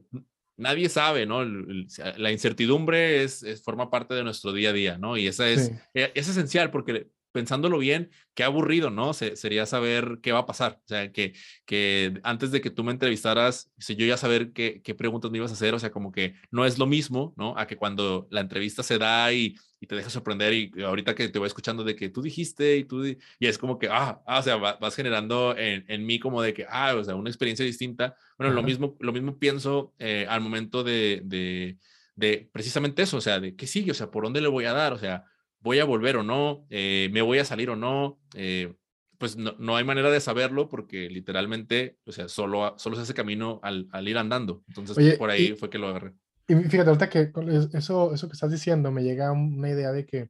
nadie 0.57 0.89
sabe, 0.89 1.25
¿no? 1.25 1.45
la 1.45 2.31
incertidumbre 2.31 3.23
es, 3.23 3.43
es, 3.43 3.63
forma 3.63 3.89
parte 3.89 4.13
de 4.15 4.23
nuestro 4.23 4.51
día 4.51 4.71
a 4.71 4.73
día, 4.73 4.97
¿no? 4.97 5.17
Y 5.17 5.27
esa 5.27 5.47
es, 5.47 5.71
e, 5.93 6.11
es 6.13 6.27
esencial 6.27 6.71
porque 6.71 7.09
pensándolo 7.31 7.77
bien, 7.77 8.11
qué 8.33 8.43
aburrido, 8.43 8.89
¿no? 8.89 9.13
sería 9.13 9.65
saber 9.65 10.19
qué 10.21 10.31
va 10.31 10.39
a 10.39 10.45
pasar. 10.45 10.79
O 10.83 10.87
sea, 10.87 11.11
que, 11.11 11.33
que 11.65 12.19
antes 12.23 12.51
de 12.51 12.61
que 12.61 12.69
tú 12.69 12.83
me 12.83 12.91
entrevistaras, 12.91 13.71
yo 13.77 14.05
ya 14.05 14.17
saber 14.17 14.51
qué, 14.53 14.81
qué, 14.83 14.95
preguntas 14.95 15.31
me 15.31 15.37
ibas 15.37 15.51
a 15.51 15.53
hacer, 15.53 15.73
o 15.73 15.79
sea, 15.79 15.91
como 15.91 16.11
que 16.11 16.35
no 16.51 16.65
es 16.65 16.77
lo 16.77 16.85
mismo, 16.85 17.33
¿no? 17.37 17.57
A 17.57 17.67
que 17.67 17.77
cuando 17.77 18.27
la 18.31 18.41
entrevista 18.41 18.83
se 18.83 18.97
da 18.97 19.31
y, 19.33 19.55
y 19.79 19.87
te 19.87 19.95
deja 19.95 20.09
sorprender 20.09 20.53
y 20.53 20.71
ahorita 20.83 21.15
que 21.15 21.29
te 21.29 21.39
voy 21.39 21.47
escuchando 21.47 21.83
de 21.83 21.95
que 21.95 22.09
tú 22.09 22.21
dijiste 22.21 22.77
y 22.77 22.83
tú, 22.83 23.05
y 23.05 23.17
es 23.39 23.57
como 23.57 23.79
que, 23.79 23.87
ah, 23.89 24.21
ah 24.25 24.39
o 24.39 24.43
sea, 24.43 24.57
vas 24.57 24.95
generando 24.95 25.55
en, 25.57 25.85
en, 25.87 26.05
mí 26.05 26.19
como 26.19 26.41
de 26.41 26.53
que, 26.53 26.65
ah, 26.69 26.95
o 26.95 27.03
sea, 27.03 27.15
una 27.15 27.29
experiencia 27.29 27.65
distinta. 27.65 28.15
Bueno, 28.37 28.53
lo 28.53 28.63
mismo, 28.63 28.97
lo 28.99 29.13
mismo 29.13 29.37
pienso 29.37 29.93
eh, 29.99 30.25
al 30.29 30.41
momento 30.41 30.83
de, 30.83 31.21
de, 31.23 31.77
de 32.15 32.49
precisamente 32.51 33.03
eso, 33.03 33.17
o 33.17 33.21
sea, 33.21 33.39
de 33.39 33.55
qué 33.55 33.67
sigue, 33.67 33.91
o 33.91 33.95
sea, 33.95 34.11
por 34.11 34.23
dónde 34.23 34.41
le 34.41 34.47
voy 34.47 34.65
a 34.65 34.73
dar, 34.73 34.93
o 34.93 34.97
sea, 34.97 35.25
voy 35.61 35.79
a 35.79 35.85
volver 35.85 36.17
o 36.17 36.23
no, 36.23 36.65
eh, 36.69 37.09
me 37.11 37.21
voy 37.21 37.39
a 37.39 37.45
salir 37.45 37.69
o 37.69 37.75
no, 37.75 38.19
eh, 38.35 38.73
pues 39.17 39.35
no, 39.35 39.55
no, 39.59 39.75
hay 39.75 39.83
manera 39.83 40.09
de 40.09 40.21
saberlo 40.21 40.69
porque 40.69 41.09
literalmente, 41.09 41.97
o 42.05 42.11
sea, 42.11 42.29
solo, 42.29 42.75
solo 42.77 42.95
se 42.95 43.01
hace 43.01 43.13
camino 43.13 43.59
al, 43.63 43.87
al 43.91 44.07
ir 44.07 44.17
andando. 44.17 44.63
Entonces, 44.69 45.17
por 45.17 45.29
ahí 45.29 45.53
fue 45.55 45.69
que 45.69 45.77
lo 45.77 45.89
agarré. 45.89 46.13
Y 46.47 46.55
fíjate, 46.55 46.89
ahorita 46.89 47.09
que 47.09 47.31
eso, 47.73 48.13
eso 48.13 48.27
que 48.27 48.33
estás 48.33 48.51
diciendo 48.51 48.91
me 48.91 49.03
llega 49.03 49.31
una 49.31 49.69
idea 49.69 49.91
de 49.91 50.05
que 50.05 50.29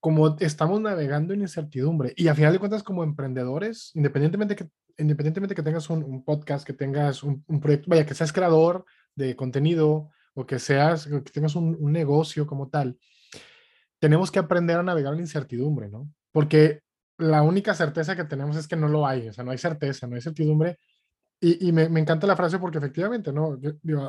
como 0.00 0.36
estamos 0.38 0.80
navegando 0.80 1.34
en 1.34 1.42
incertidumbre 1.42 2.12
y 2.16 2.28
a 2.28 2.34
final 2.34 2.52
de 2.52 2.58
cuentas 2.58 2.82
como 2.82 3.04
emprendedores, 3.04 3.90
independientemente 3.94 4.56
que, 4.56 4.68
independientemente 4.98 5.54
que 5.54 5.62
tengas 5.62 5.90
un, 5.90 6.02
un 6.02 6.24
podcast, 6.24 6.66
que 6.66 6.72
tengas 6.72 7.22
un, 7.22 7.44
un, 7.46 7.60
proyecto, 7.60 7.90
vaya, 7.90 8.06
que 8.06 8.14
seas 8.14 8.32
creador 8.32 8.84
de 9.14 9.36
contenido 9.36 10.10
o 10.34 10.46
que 10.46 10.58
seas, 10.58 11.06
que 11.06 11.32
tengas 11.32 11.56
un, 11.56 11.76
un 11.78 11.92
negocio 11.92 12.46
como 12.46 12.68
tal, 12.68 12.98
tenemos 14.06 14.30
que 14.30 14.38
aprender 14.38 14.78
a 14.78 14.84
navegar 14.84 15.14
la 15.14 15.20
incertidumbre, 15.20 15.88
¿no? 15.88 16.08
Porque 16.30 16.80
la 17.18 17.42
única 17.42 17.74
certeza 17.74 18.14
que 18.14 18.22
tenemos 18.22 18.54
es 18.54 18.68
que 18.68 18.76
no 18.76 18.86
lo 18.86 19.04
hay, 19.04 19.26
o 19.26 19.32
sea, 19.32 19.42
no 19.42 19.50
hay 19.50 19.58
certeza, 19.58 20.06
no 20.06 20.14
hay 20.14 20.22
certidumbre. 20.22 20.78
Y, 21.40 21.72
me, 21.72 21.82
encanta 21.82 22.24
la 22.24 22.36
frase 22.36 22.60
porque 22.60 22.78
efectivamente, 22.78 23.32
¿no? 23.32 23.58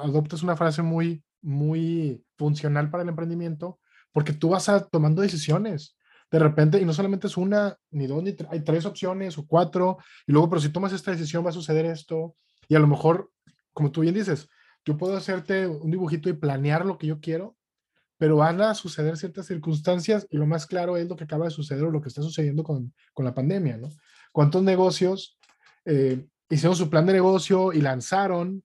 adoptas 0.04 0.44
una 0.44 0.56
frase 0.56 0.84
muy, 0.84 1.24
muy 1.42 2.24
funcional 2.38 2.92
para 2.92 3.02
el 3.02 3.10
emprendimiento 3.10 3.80
porque 4.12 4.34
tú 4.34 4.50
vas 4.50 4.70
tomando 4.92 5.24
decisiones 5.24 5.98
de 6.30 6.38
repente, 6.38 6.80
y 6.80 6.86
no 6.86 6.94
solamente 6.94 7.26
es 7.26 7.38
una, 7.38 7.76
ni 7.90 8.06
dos, 8.06 8.22
ni 8.22 8.34
tres, 8.34 8.52
hay 8.52 8.60
tres 8.60 8.86
opciones 8.86 9.36
o 9.40 9.48
cuatro, 9.48 9.98
y 10.28 10.32
luego, 10.32 10.48
pero 10.48 10.62
si 10.62 10.70
tomas 10.70 10.94
esta 10.94 11.10
decisión 11.10 11.44
va 11.44 11.50
a 11.50 11.54
suceder 11.54 11.86
esto, 11.86 12.36
y 12.68 12.76
a 12.76 12.80
lo 12.80 12.88
mejor, 12.88 13.32
como 13.74 13.92
tú 13.92 14.02
bien 14.02 14.14
dices, 14.14 14.48
yo 14.86 14.96
puedo 14.96 15.18
hacerte 15.18 15.66
un 15.66 15.90
dibujito 15.90 16.30
y 16.30 16.34
planear 16.34 16.86
lo 16.86 17.00
que 17.00 17.08
yo 17.08 17.20
quiero, 17.20 17.57
pero 18.18 18.38
van 18.38 18.62
a 18.62 18.74
suceder 18.74 19.18
ciertas 19.18 19.46
circunstancias 19.46 20.28
y 20.30 20.38
lo 20.38 20.48
más 20.48 20.66
claro 20.66 20.98
es 20.98 21.08
lo 21.08 21.16
que 21.16 21.26
acaba 21.26 21.46
de 21.46 21.52
suceder 21.52 21.84
o 21.84 21.92
lo 21.92 22.02
que 22.02 22.10
está 22.10 22.22
sucediendo 22.22 22.64
con, 22.64 22.94
con 23.14 23.26
la 23.26 23.34
pandemia, 23.34 23.78
¿no? 23.78 23.90
¿Cuántos 24.32 24.64
negocios 24.64 25.38
eh, 25.86 26.26
hicieron 26.50 26.76
su 26.76 26.90
plan 26.90 27.06
de 27.06 27.14
negocio 27.14 27.74
y 27.74 27.82
lanzaron 27.82 28.64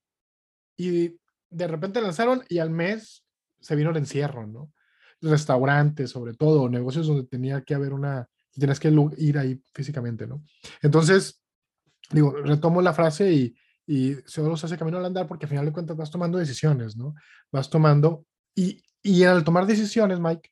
y 0.77 1.19
de 1.51 1.69
repente 1.69 2.01
lanzaron 2.01 2.43
y 2.49 2.59
al 2.59 2.71
mes 2.71 3.25
se 3.61 3.77
vino 3.77 3.91
el 3.91 3.97
encierro, 3.97 4.47
¿no? 4.47 4.73
Restaurantes, 5.21 6.11
sobre 6.11 6.35
todo, 6.35 6.69
negocios 6.69 7.07
donde 7.07 7.25
tenía 7.25 7.63
que 7.63 7.75
haber 7.75 7.93
una, 7.93 8.29
tienes 8.53 8.81
que 8.81 8.93
ir 9.19 9.39
ahí 9.39 9.63
físicamente, 9.73 10.27
¿no? 10.27 10.43
Entonces, 10.81 11.43
digo, 12.11 12.33
retomo 12.33 12.83
la 12.83 12.93
frase 12.93 13.33
y, 13.33 13.55
y 13.87 14.17
se 14.27 14.43
hace 14.43 14.79
camino 14.79 14.99
al 14.99 15.05
andar 15.05 15.27
porque 15.27 15.47
al 15.47 15.51
final 15.51 15.67
de 15.67 15.73
cuentas 15.73 15.97
vas 15.97 16.11
tomando 16.11 16.39
decisiones, 16.39 16.97
¿no? 16.97 17.15
Vas 17.53 17.71
tomando, 17.71 18.27
y, 18.55 18.83
y 19.03 19.25
al 19.25 19.45
tomar 19.45 19.67
decisiones, 19.67 20.21
Mike, 20.21 20.51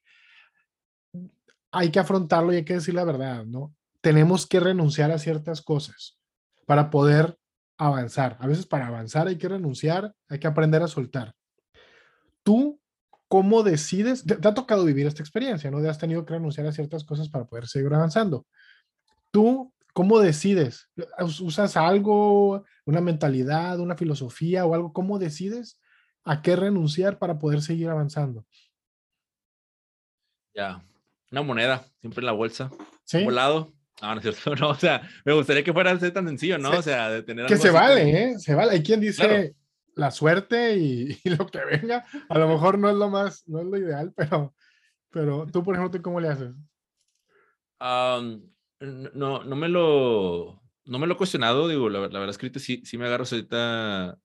hay 1.73 1.91
que 1.91 2.01
afrontarlo 2.01 2.53
y 2.53 2.57
hay 2.57 2.65
que 2.65 2.75
decir 2.75 2.95
la 2.95 3.05
verdad, 3.05 3.45
¿no? 3.45 3.75
Tenemos 4.01 4.47
que 4.47 4.61
renunciar 4.61 5.11
a 5.11 5.19
ciertas 5.19 5.63
cosas 5.63 6.19
para 6.67 6.91
poder 6.91 7.39
avanzar. 7.79 8.37
A 8.41 8.47
veces 8.47 8.67
para 8.67 8.89
avanzar 8.89 9.29
hay 9.29 9.39
que 9.39 9.49
renunciar, 9.49 10.15
hay 10.29 10.39
que 10.39 10.47
aprender 10.47 10.83
a 10.83 10.89
soltar. 10.89 11.35
Tú, 12.43 12.81
¿cómo 13.29 13.63
decides? 13.63 14.25
Te, 14.25 14.35
ha 14.47 14.55
tocado 14.55 14.85
vivir 14.85 15.07
esta 15.07 15.23
experiencia, 15.23 15.71
¿no? 15.71 15.81
De 15.81 15.89
has 15.89 15.99
tenido 15.99 16.25
que 16.25 16.35
renunciar 16.35 16.67
a 16.67 16.73
ciertas 16.73 17.05
cosas 17.05 17.29
para 17.29 17.47
poder 17.47 17.69
seguir 17.69 17.93
avanzando. 17.95 18.47
Tú, 19.31 19.73
¿cómo 19.95 20.19
decides? 20.19 20.89
¿Usas 21.41 21.77
algo, 21.77 22.65
una 22.85 23.01
mentalidad, 23.01 23.79
una 23.79 23.97
filosofía 23.97 24.67
o 24.67 24.75
algo? 24.75 24.93
¿Cómo 24.93 25.19
decides 25.19 25.80
a 26.25 26.43
qué 26.43 26.57
renunciar 26.57 27.19
para 27.19 27.39
poder 27.39 27.63
seguir 27.63 27.89
avanzando? 27.89 28.45
Ya, 30.55 30.83
una 31.31 31.43
moneda, 31.43 31.85
siempre 32.01 32.21
en 32.21 32.27
la 32.27 32.33
bolsa. 32.33 32.71
¿Sí? 33.05 33.25
Volado. 33.25 33.73
No, 34.03 34.15
no 34.15 34.21
es 34.21 34.23
cierto. 34.23 34.55
No, 34.61 34.71
o 34.71 34.75
sea, 34.75 35.09
me 35.25 35.33
gustaría 35.33 35.63
que 35.63 35.73
fuera 35.73 35.97
tan 35.99 36.27
sencillo, 36.27 36.59
¿no? 36.59 36.71
O 36.71 36.83
sea, 36.83 37.11
de 37.11 37.23
tener. 37.23 37.47
Que 37.47 37.57
se 37.57 37.71
vale, 37.71 38.11
¿eh? 38.11 38.39
Se 38.39 38.55
vale. 38.55 38.73
Hay 38.73 38.83
quien 38.83 39.01
dice 39.01 39.55
la 39.95 40.11
suerte 40.11 40.77
y, 40.79 41.19
lo 41.25 41.47
que 41.47 41.65
venga. 41.65 42.05
A 42.29 42.39
lo 42.39 42.49
mejor 42.49 42.79
no 42.79 42.89
es 42.91 42.97
lo 42.97 43.09
más, 43.11 43.47
no 43.47 43.61
es 43.61 43.67
lo 43.67 43.77
ideal, 43.77 44.13
pero, 44.17 44.55
pero 45.11 45.47
tú, 45.47 45.63
por 45.63 45.77
ejemplo, 45.77 46.03
¿cómo 46.03 46.21
le 46.21 46.29
haces? 46.29 46.53
no, 47.81 49.45
no 49.45 49.57
me 49.57 49.69
lo, 49.69 50.63
no 50.85 50.99
me 50.99 51.07
lo 51.07 51.15
he 51.15 51.17
cuestionado. 51.17 51.69
Digo, 51.69 51.89
la, 51.89 52.01
la 52.01 52.19
verdad 52.19 52.31
es 52.31 52.39
que 52.39 52.59
sí, 52.59 52.83
sí 52.85 52.99
me 52.99 53.07
agarro 53.07 53.25
ahorita 53.31 54.19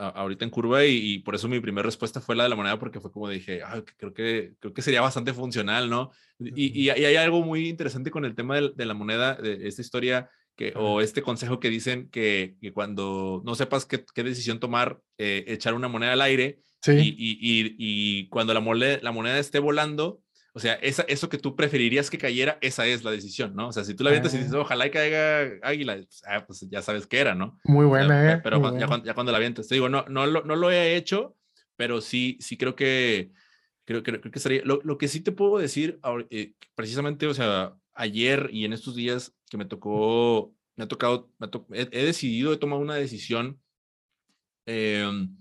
ahorita 0.00 0.44
en 0.44 0.50
curva 0.50 0.84
y, 0.84 1.18
por 1.18 1.34
eso 1.34 1.48
mi 1.48 1.60
primera 1.60 1.84
respuesta 1.84 2.20
fue 2.20 2.34
la 2.34 2.44
de 2.44 2.48
la 2.48 2.56
moneda 2.56 2.78
porque 2.78 3.00
fue 3.00 3.12
como 3.12 3.28
dije, 3.28 3.60
creo, 3.96 4.14
que, 4.14 4.54
creo 4.58 4.72
que 4.72 4.82
sería 4.82 5.00
bastante 5.00 5.34
funcional, 5.34 5.90
¿no? 5.90 6.10
Y, 6.38 6.80
y, 6.80 6.88
hay 6.90 7.16
algo 7.16 7.42
muy 7.42 7.68
interesante 7.68 8.10
con 8.10 8.24
el 8.24 8.34
tema 8.34 8.60
de, 8.60 8.84
la 8.84 8.94
moneda, 8.94 9.34
de 9.34 9.68
esta 9.68 9.82
historia 9.82 10.30
que, 10.56 10.72
o 10.76 11.00
este 11.00 11.22
consejo 11.22 11.60
que 11.60 11.70
dicen 11.70 12.08
que, 12.10 12.56
que 12.60 12.72
cuando 12.72 13.42
no 13.44 13.54
sepas 13.54 13.84
qué, 13.86 14.04
qué 14.14 14.24
decisión 14.24 14.58
tomar, 14.58 15.00
eh, 15.18 15.44
echar 15.48 15.74
una 15.74 15.88
moneda 15.88 16.12
al 16.12 16.22
aire 16.22 16.60
sí. 16.80 16.92
y, 17.18 17.74
y, 17.78 18.28
cuando 18.28 18.54
la 18.54 18.60
moneda, 18.60 18.98
la 19.02 19.12
moneda 19.12 19.38
esté 19.38 19.58
volando, 19.58 20.20
o 20.52 20.58
sea, 20.58 20.74
esa, 20.74 21.02
eso 21.02 21.28
que 21.28 21.38
tú 21.38 21.54
preferirías 21.54 22.10
que 22.10 22.18
cayera, 22.18 22.58
esa 22.60 22.86
es 22.86 23.04
la 23.04 23.12
decisión, 23.12 23.54
¿no? 23.54 23.68
O 23.68 23.72
sea, 23.72 23.84
si 23.84 23.94
tú 23.94 24.02
la 24.02 24.10
avientas 24.10 24.34
y 24.34 24.38
dices, 24.38 24.52
ah. 24.52 24.60
ojalá 24.60 24.86
y 24.86 24.90
caiga 24.90 25.58
águila, 25.62 25.94
pues, 25.96 26.22
ah, 26.26 26.44
pues 26.46 26.66
ya 26.68 26.82
sabes 26.82 27.06
qué 27.06 27.18
era, 27.18 27.34
¿no? 27.34 27.58
Muy 27.64 27.86
buena, 27.86 28.32
¿eh? 28.32 28.40
Pero 28.42 28.56
ya, 28.56 28.62
Cuando, 28.86 29.06
ya, 29.06 29.14
cuando, 29.14 29.32
la 29.32 29.38
avientas, 29.38 29.68
te 29.68 29.76
digo, 29.76 29.88
no, 29.88 30.04
no, 30.08 30.26
lo, 30.26 30.42
no 30.42 30.56
lo 30.56 30.70
he 30.70 30.96
hecho, 30.96 31.36
pero 31.76 32.00
sí, 32.00 32.36
sí 32.40 32.56
creo 32.56 32.74
que, 32.74 33.30
creo, 33.84 34.02
creo, 34.02 34.20
creo 34.20 34.32
que 34.32 34.40
sería, 34.40 34.62
lo, 34.64 34.80
lo, 34.82 34.98
que 34.98 35.08
sí 35.08 35.20
te 35.20 35.32
puedo 35.32 35.58
decir, 35.58 36.00
eh, 36.30 36.54
precisamente, 36.74 37.26
o 37.26 37.34
sea, 37.34 37.74
ayer 37.94 38.50
y 38.52 38.64
en 38.64 38.72
estos 38.72 38.96
días 38.96 39.32
que 39.48 39.56
me 39.56 39.66
tocó, 39.66 40.52
me 40.76 40.84
ha 40.84 40.88
tocado, 40.88 41.30
he, 41.70 42.04
decidido, 42.04 42.52
he 42.52 42.56
tomado 42.56 42.82
una 42.82 42.94
decisión 42.96 43.60
em, 44.66 45.36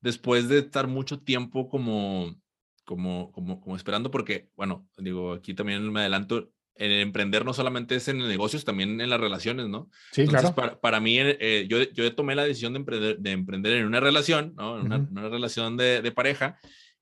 después 0.00 0.48
de 0.48 0.58
estar 0.58 0.86
mucho 0.86 1.20
tiempo 1.20 1.68
como 1.68 2.36
como, 2.84 3.32
como, 3.32 3.60
como 3.60 3.76
esperando, 3.76 4.10
porque, 4.10 4.48
bueno, 4.56 4.88
digo, 4.98 5.32
aquí 5.32 5.54
también 5.54 5.90
me 5.92 6.00
adelanto, 6.00 6.50
el 6.74 6.92
emprender 7.00 7.44
no 7.44 7.52
solamente 7.52 7.96
es 7.96 8.08
en 8.08 8.18
negocios, 8.18 8.64
también 8.64 9.00
en 9.00 9.10
las 9.10 9.20
relaciones, 9.20 9.68
¿no? 9.68 9.90
Sí, 10.10 10.26
claro. 10.26 10.54
Para, 10.54 10.80
para 10.80 11.00
mí, 11.00 11.16
eh, 11.18 11.66
yo, 11.68 11.82
yo 11.82 12.14
tomé 12.14 12.34
la 12.34 12.44
decisión 12.44 12.72
de 12.72 12.78
emprender, 12.78 13.18
de 13.18 13.30
emprender 13.30 13.76
en 13.76 13.86
una 13.86 14.00
relación, 14.00 14.54
¿no? 14.56 14.78
En 14.78 14.86
una, 14.86 14.96
una 14.96 15.28
relación 15.28 15.76
de, 15.76 16.00
de, 16.02 16.12
pareja, 16.12 16.58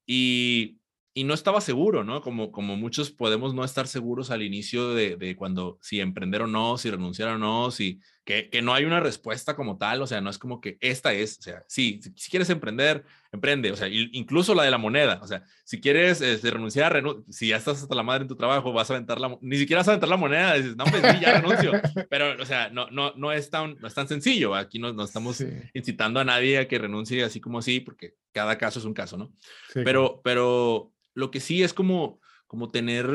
y, 0.07 0.80
y 1.13 1.25
no 1.25 1.35
estaba 1.35 1.61
seguro, 1.61 2.05
¿no? 2.05 2.21
Como, 2.21 2.53
como 2.53 2.77
muchos 2.77 3.11
podemos 3.11 3.53
no 3.53 3.65
estar 3.65 3.89
seguros 3.89 4.31
al 4.31 4.43
inicio 4.43 4.95
de, 4.95 5.17
de 5.17 5.35
cuando, 5.35 5.77
si 5.81 6.01
emprender 6.01 6.43
o 6.43 6.47
no, 6.47 6.79
si 6.79 6.89
renunciar 6.89 7.31
o 7.31 7.39
no, 7.39 7.73
si, 7.73 8.01
que, 8.25 8.49
que, 8.49 8.63
no 8.63 8.75
hay 8.75 8.85
una 8.85 9.01
respuesta 9.01 9.57
como 9.57 9.77
tal, 9.77 10.03
o 10.03 10.07
sea, 10.07 10.21
no 10.21 10.31
es 10.31 10.39
como 10.39 10.61
que 10.61 10.79
esta 10.81 11.13
es, 11.13 11.39
o 11.41 11.43
sea, 11.43 11.65
sí, 11.67 12.01
si, 12.15 12.31
quieres 12.31 12.49
emprender, 12.51 13.05
emprende, 13.33 13.73
o 13.73 13.77
sea, 13.77 13.89
incluso 13.89 14.55
la 14.55 14.63
de 14.63 14.71
la 14.71 14.79
moneda, 14.79 15.19
o 15.21 15.27
sea, 15.27 15.43
si 15.65 15.81
quieres 15.81 16.21
este, 16.21 16.49
renunciar, 16.53 16.93
renu 16.93 17.25
si 17.29 17.49
ya 17.49 17.57
estás 17.57 17.83
hasta 17.83 17.95
la 17.97 18.05
madre 18.05 18.23
en 18.23 18.29
tu 18.29 18.37
trabajo, 18.37 18.73
vas 18.73 18.89
a 18.91 18.95
aventar 18.95 19.19
la, 19.19 19.37
ni 19.41 19.57
siquiera 19.57 19.81
vas 19.81 19.89
a 19.89 19.93
aventar 19.93 20.09
la 20.09 20.17
moneda, 20.17 20.55
dices, 20.55 20.77
no, 20.77 20.85
pues 20.85 21.03
sí, 21.03 21.21
ya 21.21 21.41
renuncio, 21.41 21.73
pero, 22.09 22.41
o 22.41 22.47
sea, 22.47 22.71
no, 22.71 22.89
no, 22.93 23.15
no, 23.17 23.33
es, 23.33 23.51
tan, 23.51 23.77
no 23.81 23.89
es 23.89 23.95
tan 23.95 24.07
sencillo, 24.07 24.55
aquí 24.55 24.79
no, 24.79 24.93
no 24.93 25.03
estamos 25.03 25.45
incitando 25.75 26.21
a 26.21 26.25
nadie 26.25 26.59
a 26.59 26.69
que 26.69 26.79
renuncie 26.79 27.25
así 27.25 27.41
como 27.41 27.59
así, 27.59 27.81
porque 27.81 28.15
cada 28.31 28.59
caso 28.59 28.79
es 28.79 28.85
un 28.85 28.95
caso, 28.95 29.17
¿no? 29.17 29.33
Sí, 29.73 29.81
pero, 29.85 30.21
pero 30.23 30.93
lo 31.15 31.31
que 31.31 31.41
sí 31.41 31.63
es 31.63 31.75
como, 31.75 32.21
como 32.47 32.71
tener 32.71 33.07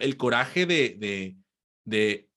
el 0.00 0.16
coraje 0.16 0.66
de, 0.66 0.96
de, 0.98 1.36
de 1.84 2.28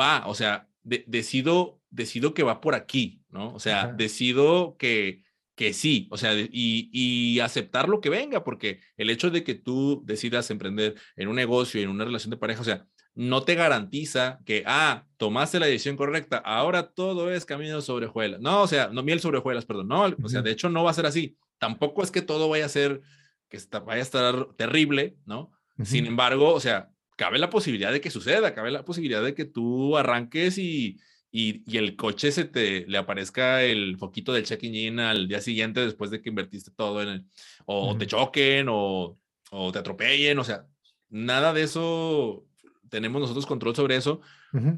va, 0.00 0.26
o 0.26 0.34
sea, 0.34 0.68
decido, 0.82 1.80
decido 1.90 2.34
que 2.34 2.42
va 2.42 2.60
por 2.60 2.74
aquí, 2.74 3.20
¿no? 3.28 3.52
O 3.54 3.58
sea, 3.58 3.88
decido 3.88 4.76
que, 4.78 5.22
que 5.54 5.72
sí, 5.72 6.08
o 6.10 6.16
sea, 6.16 6.34
y, 6.34 6.90
y, 6.92 7.40
aceptar 7.40 7.88
lo 7.88 8.00
que 8.00 8.10
venga, 8.10 8.44
porque 8.44 8.80
el 8.96 9.10
hecho 9.10 9.30
de 9.30 9.42
que 9.42 9.54
tú 9.54 10.02
decidas 10.04 10.50
emprender 10.50 10.94
en 11.16 11.28
un 11.28 11.36
negocio, 11.36 11.80
en 11.80 11.88
una 11.88 12.04
relación 12.04 12.30
de 12.30 12.36
pareja, 12.36 12.60
o 12.60 12.64
sea, 12.64 12.86
no 13.16 13.42
te 13.42 13.54
garantiza 13.54 14.40
que, 14.44 14.62
ah, 14.66 15.06
tomaste 15.16 15.58
la 15.58 15.66
decisión 15.66 15.96
correcta, 15.96 16.36
ahora 16.36 16.90
todo 16.90 17.32
es 17.32 17.46
camino 17.46 17.80
sobre 17.80 18.06
hojuelas. 18.06 18.40
No, 18.40 18.62
o 18.62 18.66
sea, 18.68 18.88
no 18.88 19.02
miel 19.02 19.20
sobre 19.20 19.38
hojuelas, 19.38 19.64
perdón, 19.64 19.88
no, 19.88 20.14
o 20.22 20.28
sea, 20.28 20.42
de 20.42 20.50
hecho 20.50 20.68
no 20.68 20.84
va 20.84 20.90
a 20.90 20.94
ser 20.94 21.06
así. 21.06 21.36
Tampoco 21.58 22.02
es 22.02 22.10
que 22.10 22.20
todo 22.20 22.50
vaya 22.50 22.66
a 22.66 22.68
ser 22.68 23.00
que 23.48 23.56
está, 23.56 23.80
vaya 23.80 24.00
a 24.00 24.02
estar 24.02 24.48
terrible, 24.56 25.16
¿no? 25.26 25.52
Sin 25.82 26.06
embargo, 26.06 26.54
o 26.54 26.60
sea, 26.60 26.90
cabe 27.16 27.38
la 27.38 27.50
posibilidad 27.50 27.92
de 27.92 28.00
que 28.00 28.10
suceda, 28.10 28.54
cabe 28.54 28.70
la 28.70 28.84
posibilidad 28.84 29.22
de 29.22 29.34
que 29.34 29.44
tú 29.44 29.96
arranques 29.98 30.56
y, 30.56 30.98
y, 31.30 31.62
y 31.70 31.76
el 31.76 31.96
coche 31.96 32.32
se 32.32 32.44
te 32.44 32.86
le 32.86 32.96
aparezca 32.96 33.62
el 33.62 33.98
foquito 33.98 34.32
del 34.32 34.44
check 34.44 34.62
in 34.62 35.00
al 35.00 35.28
día 35.28 35.40
siguiente 35.40 35.80
después 35.80 36.10
de 36.10 36.22
que 36.22 36.30
invertiste 36.30 36.70
todo 36.70 37.02
en 37.02 37.08
el, 37.08 37.24
o 37.66 37.96
te 37.96 38.06
choquen 38.06 38.68
o, 38.70 39.18
o, 39.50 39.72
te 39.72 39.78
atropellen, 39.78 40.38
o 40.38 40.44
sea, 40.44 40.66
nada 41.10 41.52
de 41.52 41.62
eso 41.62 42.46
tenemos 42.88 43.20
nosotros 43.20 43.46
control 43.46 43.74
sobre 43.74 43.96
eso, 43.96 44.20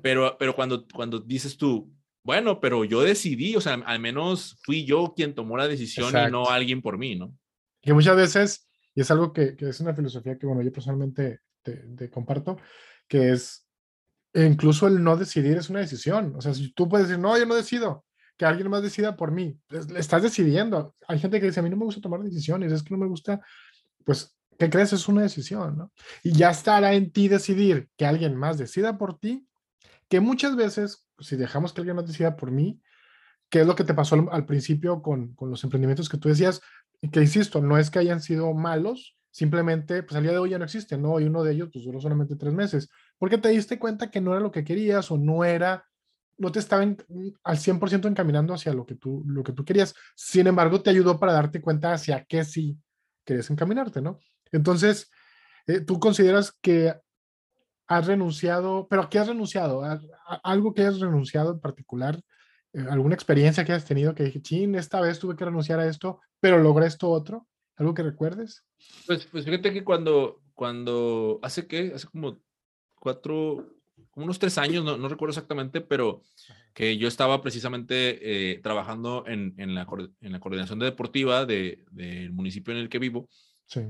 pero, 0.03 0.37
pero 0.39 0.57
cuando, 0.57 0.85
cuando 0.93 1.21
dices 1.21 1.57
tú, 1.57 1.93
bueno, 2.25 2.59
pero 2.59 2.85
yo 2.85 3.03
decidí, 3.03 3.55
o 3.55 3.61
sea, 3.61 3.75
al 3.75 4.01
menos 4.01 4.59
fui 4.65 4.85
yo 4.85 5.15
quien 5.15 5.35
tomó 5.35 5.57
la 5.57 5.69
decisión 5.69 6.13
y 6.17 6.31
no 6.31 6.51
alguien 6.51 6.83
por 6.83 6.99
mí, 6.99 7.15
¿no? 7.15 7.33
Que 7.89 7.95
muchas 7.95 8.17
veces, 8.17 8.69
y 8.95 9.01
es 9.01 9.11
algo 9.11 9.33
que, 9.33 9.57
que 9.57 9.71
es 9.71 9.81
una 9.81 9.95
filosofía 9.95 10.37
que, 10.37 10.45
bueno, 10.45 10.61
yo 10.61 10.71
personalmente 10.71 11.41
te, 11.63 12.11
comparto, 12.11 12.59
que 13.09 13.33
es 13.33 13.67
incluso 14.35 14.89
el 14.89 15.03
no 15.03 15.17
decidir 15.17 15.57
es 15.57 15.71
una 15.71 15.81
decisión. 15.81 16.35
O 16.37 16.43
sea, 16.43 16.53
si 16.53 16.71
tú 16.75 16.87
puedes 16.87 17.09
decir, 17.09 17.19
no, 17.19 17.39
yo 17.39 17.47
no 17.47 17.55
decido, 17.55 18.05
que 18.37 18.45
alguien 18.45 18.69
más 18.69 18.83
decida 18.83 19.17
por 19.17 19.33
mí, 19.33 19.59
estás 19.97 20.23
decidiendo. 20.23 20.97
Hay 21.09 21.19
gente 21.19 21.41
que 21.41 21.47
dice, 21.47 21.61
a 21.61 21.63
mí 21.63 21.71
no 21.71 21.79
me 21.79 21.87
gusta 21.87 22.03
tomar 22.03 22.21
decisiones, 22.21 22.73
es 22.73 22.83
que 22.83 22.93
no 22.93 22.99
me 22.99 23.07
gusta, 23.07 23.41
pues, 24.05 24.37
¿qué 24.59 24.69
crees? 24.69 24.93
Es 24.93 25.09
una 25.09 25.23
decisión, 25.23 25.79
¿no? 25.79 25.91
Y 26.23 26.33
ya 26.33 26.51
estará 26.51 26.93
en 26.93 27.11
ti 27.11 27.29
decidir 27.29 27.89
que 27.97 28.05
alguien 28.05 28.37
más 28.37 28.59
decida 28.59 28.99
por 28.99 29.19
ti, 29.19 29.49
que 30.11 30.21
muchas 30.21 30.57
veces, 30.57 31.07
si 31.21 31.37
dejamos 31.37 31.73
que 31.73 31.81
alguien 31.81 31.97
más 31.97 32.07
decida 32.07 32.37
por 32.37 32.51
mí, 32.51 32.83
¿qué 33.49 33.61
es 33.63 33.67
lo 33.67 33.75
que 33.75 33.85
te 33.85 33.95
pasó 33.95 34.15
al, 34.15 34.29
al 34.31 34.45
principio 34.45 35.01
con, 35.01 35.35
con, 35.35 35.51
los 35.51 35.65
emprendimientos 35.65 36.11
que 36.11 36.19
tú 36.19 36.29
decías? 36.29 36.61
Y 37.01 37.11
que 37.11 37.21
insisto, 37.21 37.61
no 37.61 37.79
es 37.79 37.91
que 37.91 37.99
hayan 38.01 38.21
sido 38.21 38.53
malos, 38.55 39.17
simplemente, 39.31 40.03
pues 40.03 40.17
al 40.17 40.23
día 40.23 40.33
de 40.33 40.39
hoy 40.39 40.51
ya 40.51 40.59
no 40.59 40.65
existe, 40.65 40.99
¿no? 40.99 41.21
Y 41.21 41.25
uno 41.25 41.45
de 41.45 41.53
ellos, 41.53 41.71
pues 41.73 41.85
duró 41.85 42.01
solamente 42.01 42.37
tres 42.37 42.53
meses, 42.53 42.89
porque 43.19 43.39
te 43.39 43.51
diste 43.51 43.79
cuenta 43.79 44.11
que 44.11 44.21
no 44.21 44.33
era 44.33 44.41
lo 44.41 44.51
que 44.51 44.65
querías 44.65 45.11
o 45.11 45.19
no 45.19 45.45
era, 45.45 45.87
no 46.39 46.51
te 46.53 46.59
estaban 46.59 46.97
al 47.45 47.59
100% 47.59 48.09
encaminando 48.09 48.55
hacia 48.55 48.73
lo 48.73 48.87
que, 48.87 48.95
tú, 48.95 49.23
lo 49.27 49.43
que 49.43 49.53
tú 49.53 49.65
querías. 49.65 49.95
Sin 50.17 50.47
embargo, 50.47 50.83
te 50.83 50.91
ayudó 50.91 51.19
para 51.19 51.33
darte 51.33 51.61
cuenta 51.61 51.93
hacia 51.93 52.25
qué 52.25 52.45
sí 52.45 52.79
querías 53.25 53.51
encaminarte, 53.51 54.01
¿no? 54.01 54.19
Entonces, 54.51 55.11
eh, 55.67 55.81
tú 55.81 56.01
consideras 56.01 56.53
que 56.61 56.95
has 57.87 58.07
renunciado, 58.07 58.87
pero 58.89 59.03
¿a 59.03 59.11
qué 59.11 59.19
has 59.19 59.29
renunciado? 59.29 59.83
algo 60.43 60.75
que 60.75 60.83
has 60.83 61.01
renunciado 61.01 61.53
en 61.53 61.61
particular? 61.61 62.21
Eh, 62.73 62.85
¿Alguna 62.91 63.15
experiencia 63.15 63.65
que 63.65 63.73
has 63.73 63.85
tenido 63.85 64.15
que 64.15 64.25
dije, 64.25 64.43
chin, 64.43 64.75
esta 64.75 65.01
vez 65.01 65.19
tuve 65.19 65.37
que 65.37 65.45
renunciar 65.45 65.81
a 65.81 65.89
esto, 65.89 66.21
pero 66.41 66.59
logré 66.59 66.87
esto 66.87 67.11
otro? 67.11 67.47
¿Algo 67.77 67.95
que 67.95 68.03
recuerdes? 68.03 68.65
Pues, 69.07 69.27
pues 69.27 69.45
fíjate 69.45 69.73
que 69.73 69.85
cuando, 69.85 70.43
cuando, 70.55 71.39
hace 71.43 71.67
qué, 71.67 71.93
hace 71.95 72.07
como 72.09 72.41
cuatro, 72.97 73.77
unos 74.15 74.39
tres 74.39 74.59
años, 74.59 74.85
no, 74.85 74.97
no 74.97 75.09
recuerdo 75.09 75.31
exactamente, 75.31 75.81
pero 75.81 76.23
que 76.75 76.99
yo 76.99 77.09
estaba 77.09 77.41
precisamente 77.41 78.53
eh, 78.53 78.59
trabajando 78.61 79.25
en, 79.27 79.55
en, 79.59 79.75
la, 79.75 79.87
en 80.21 80.33
la 80.33 80.41
coordinación 80.41 80.79
deportiva 80.81 81.47
del 81.47 81.85
de, 81.91 82.05
del 82.05 82.33
municipio 82.33 82.75
en 82.75 82.81
el 82.81 82.89
que 82.89 82.99
vivo 82.99 83.29
Sí. 83.69 83.81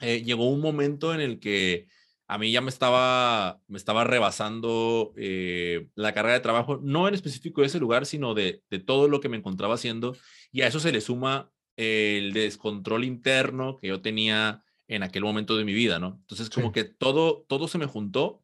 Eh, 0.00 0.22
llegó 0.22 0.48
un 0.50 0.60
momento 0.60 1.14
en 1.14 1.20
el 1.20 1.40
que 1.40 1.88
a 2.26 2.38
mí 2.38 2.50
ya 2.50 2.60
me 2.60 2.70
estaba, 2.70 3.60
me 3.68 3.76
estaba 3.76 4.04
rebasando 4.04 5.12
eh, 5.16 5.88
la 5.94 6.14
carga 6.14 6.32
de 6.32 6.40
trabajo, 6.40 6.80
no 6.82 7.06
en 7.06 7.14
específico 7.14 7.60
de 7.60 7.66
ese 7.66 7.78
lugar, 7.78 8.06
sino 8.06 8.34
de, 8.34 8.62
de, 8.70 8.78
todo 8.78 9.08
lo 9.08 9.20
que 9.20 9.28
me 9.28 9.36
encontraba 9.36 9.74
haciendo. 9.74 10.16
Y 10.50 10.62
a 10.62 10.66
eso 10.66 10.80
se 10.80 10.92
le 10.92 11.00
suma 11.00 11.50
el 11.76 12.32
descontrol 12.32 13.04
interno 13.04 13.78
que 13.78 13.88
yo 13.88 14.00
tenía 14.00 14.62
en 14.88 15.02
aquel 15.02 15.22
momento 15.22 15.56
de 15.56 15.64
mi 15.64 15.72
vida, 15.72 15.98
¿no? 15.98 16.18
Entonces, 16.20 16.50
como 16.50 16.72
que 16.72 16.84
todo, 16.84 17.44
todo 17.48 17.68
se 17.68 17.78
me 17.78 17.86
juntó 17.86 18.42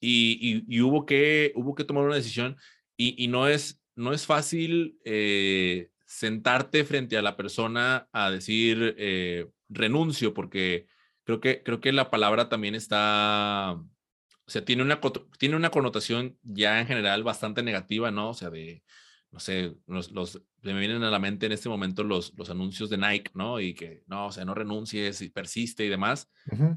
y, 0.00 0.64
y, 0.68 0.80
hubo, 0.80 1.06
que, 1.06 1.52
hubo 1.54 1.74
que 1.74 1.84
tomar 1.84 2.04
una 2.04 2.16
decisión 2.16 2.56
y, 2.96 3.22
y 3.22 3.28
no, 3.28 3.48
es, 3.48 3.80
no 3.94 4.12
es 4.12 4.26
fácil 4.26 4.98
eh, 5.04 5.90
sentarte 6.06 6.84
frente 6.84 7.16
a 7.16 7.22
la 7.22 7.36
persona 7.36 8.08
a 8.12 8.30
decir 8.30 8.94
eh, 8.98 9.46
renuncio, 9.68 10.34
porque 10.34 10.86
creo 11.26 11.40
que, 11.40 11.62
creo 11.62 11.80
que 11.80 11.92
la 11.92 12.08
palabra 12.08 12.48
también 12.48 12.76
está, 12.76 13.72
o 13.72 14.50
sea, 14.50 14.64
tiene 14.64 14.82
una, 14.82 15.00
tiene 15.38 15.56
una 15.56 15.70
connotación 15.70 16.38
ya 16.42 16.80
en 16.80 16.86
general 16.86 17.24
bastante 17.24 17.64
negativa, 17.64 18.12
¿no? 18.12 18.30
O 18.30 18.34
sea, 18.34 18.48
de, 18.48 18.84
no 19.32 19.40
sé, 19.40 19.74
los, 19.88 20.12
los, 20.12 20.40
me 20.62 20.78
vienen 20.78 21.02
a 21.02 21.10
la 21.10 21.18
mente 21.18 21.46
en 21.46 21.52
este 21.52 21.68
momento 21.68 22.04
los, 22.04 22.32
los 22.36 22.48
anuncios 22.48 22.90
de 22.90 22.98
Nike, 22.98 23.32
¿no? 23.34 23.58
Y 23.58 23.74
que, 23.74 24.04
no, 24.06 24.26
o 24.26 24.32
sea, 24.32 24.44
no 24.44 24.54
renuncies 24.54 25.20
y 25.20 25.28
persiste 25.28 25.84
y 25.84 25.88
demás, 25.88 26.30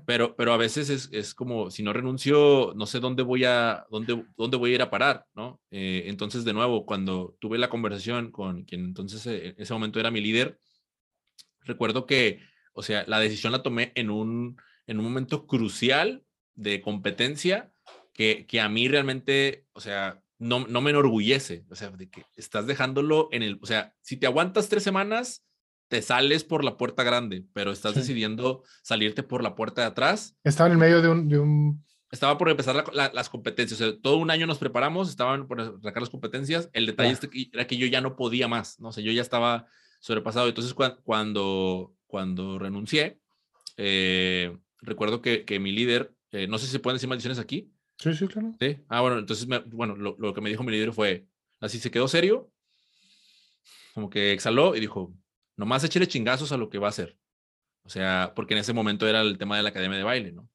pero, 0.07 0.35
pero 0.35 0.51
a 0.51 0.57
veces 0.57 0.89
es, 0.89 1.09
es, 1.11 1.35
como, 1.35 1.69
si 1.69 1.83
no 1.83 1.93
renuncio, 1.93 2.73
no 2.75 2.87
sé 2.87 2.99
dónde 2.99 3.21
voy 3.21 3.45
a, 3.45 3.85
dónde, 3.91 4.25
dónde 4.35 4.57
voy 4.57 4.71
a 4.71 4.75
ir 4.75 4.81
a 4.81 4.89
parar, 4.89 5.25
¿no? 5.35 5.61
Eh, 5.69 6.05
entonces, 6.07 6.43
de 6.43 6.53
nuevo, 6.53 6.87
cuando 6.87 7.37
tuve 7.39 7.59
la 7.59 7.69
conversación 7.69 8.31
con 8.31 8.63
quien 8.63 8.83
entonces 8.83 9.27
eh, 9.27 9.49
en 9.49 9.55
ese 9.59 9.73
momento 9.73 9.99
era 9.99 10.09
mi 10.09 10.21
líder, 10.21 10.59
recuerdo 11.65 12.07
que, 12.07 12.39
o 12.79 12.81
sea, 12.81 13.03
la 13.07 13.19
decisión 13.19 13.51
la 13.51 13.61
tomé 13.61 13.91
en 13.95 14.09
un, 14.09 14.55
en 14.87 14.99
un 14.99 15.03
momento 15.03 15.45
crucial 15.47 16.23
de 16.55 16.79
competencia 16.79 17.73
que, 18.13 18.45
que 18.47 18.61
a 18.61 18.69
mí 18.69 18.87
realmente, 18.87 19.67
o 19.73 19.81
sea, 19.81 20.23
no, 20.37 20.65
no 20.65 20.79
me 20.79 20.91
enorgullece, 20.91 21.65
o 21.69 21.75
sea, 21.75 21.89
de 21.89 22.09
que 22.09 22.23
estás 22.37 22.67
dejándolo 22.67 23.27
en 23.33 23.43
el, 23.43 23.59
o 23.61 23.65
sea, 23.65 23.93
si 23.99 24.15
te 24.15 24.27
aguantas 24.27 24.69
tres 24.69 24.81
semanas, 24.81 25.45
te 25.89 26.01
sales 26.01 26.45
por 26.45 26.63
la 26.63 26.77
puerta 26.77 27.03
grande, 27.03 27.45
pero 27.51 27.73
estás 27.73 27.95
decidiendo 27.95 28.63
salirte 28.81 29.23
por 29.23 29.43
la 29.43 29.55
puerta 29.55 29.81
de 29.81 29.87
atrás. 29.87 30.37
Estaba 30.45 30.67
en 30.67 30.73
el 30.73 30.79
medio 30.79 31.01
de 31.01 31.09
un... 31.09 31.27
De 31.27 31.37
un... 31.37 31.83
Estaba 32.11 32.37
por 32.37 32.49
empezar 32.49 32.85
las 32.93 33.29
competencias, 33.29 33.81
o 33.81 33.83
sea, 33.83 34.01
todo 34.01 34.15
un 34.15 34.31
año 34.31 34.47
nos 34.47 34.57
preparamos, 34.57 35.09
estaban 35.09 35.47
por 35.47 35.81
sacar 35.81 36.01
las 36.01 36.09
competencias, 36.09 36.69
el 36.71 36.85
detalle 36.85 37.17
era 37.51 37.67
que 37.67 37.75
yo 37.75 37.87
ya 37.87 37.99
no 37.99 38.15
podía 38.15 38.47
más, 38.47 38.79
no 38.79 38.93
sé, 38.93 39.03
yo 39.03 39.11
ya 39.11 39.21
estaba 39.21 39.67
sobrepasado, 39.99 40.47
entonces 40.47 40.73
cuando, 41.03 41.93
cuando 42.09 42.57
renuncié, 42.57 43.19
eh, 43.77 44.57
recuerdo 44.81 45.21
que, 45.21 45.45
que 45.45 45.59
mi 45.59 45.71
líder, 45.71 46.11
eh, 46.31 46.47
no 46.47 46.57
sé 46.57 46.65
si 46.65 46.71
se 46.73 46.79
pueden 46.79 46.95
decir 46.95 47.07
maldiciones 47.07 47.39
aquí, 47.39 47.71
Sí, 47.99 48.13
sí, 48.13 48.27
claro. 48.27 48.55
Sí. 48.59 48.77
Ah, 48.87 49.01
bueno, 49.01 49.19
entonces, 49.19 49.45
bueno, 49.67 49.95
lo, 49.95 50.15
lo, 50.17 50.33
que 50.33 50.39
me 50.39 50.49
dijo 50.49 50.63
mi 50.63 50.71
líder 50.71 50.93
fue, 50.93 51.27
así 51.59 51.79
se 51.79 51.91
quedó 51.91 52.07
serio, 52.07 52.49
como 53.93 54.09
que 54.09 54.31
exhaló 54.31 54.73
y 54.75 54.79
dijo, 54.79 55.13
nomás 55.57 55.83
échale 55.83 56.07
chingazos 56.07 56.53
a 56.53 56.57
lo 56.57 56.69
que 56.69 56.77
va 56.77 56.87
a 56.87 56.91
hacer. 56.91 57.17
O 57.83 57.89
sea, 57.89 58.31
porque 58.35 58.53
en 58.53 58.61
ese 58.61 58.71
momento 58.71 59.05
era 59.05 59.21
el 59.21 59.37
tema 59.37 59.57
de 59.57 59.63
la 59.63 59.69
academia 59.69 59.97
de 59.97 60.03
baile, 60.03 60.31
¿no? 60.31 60.49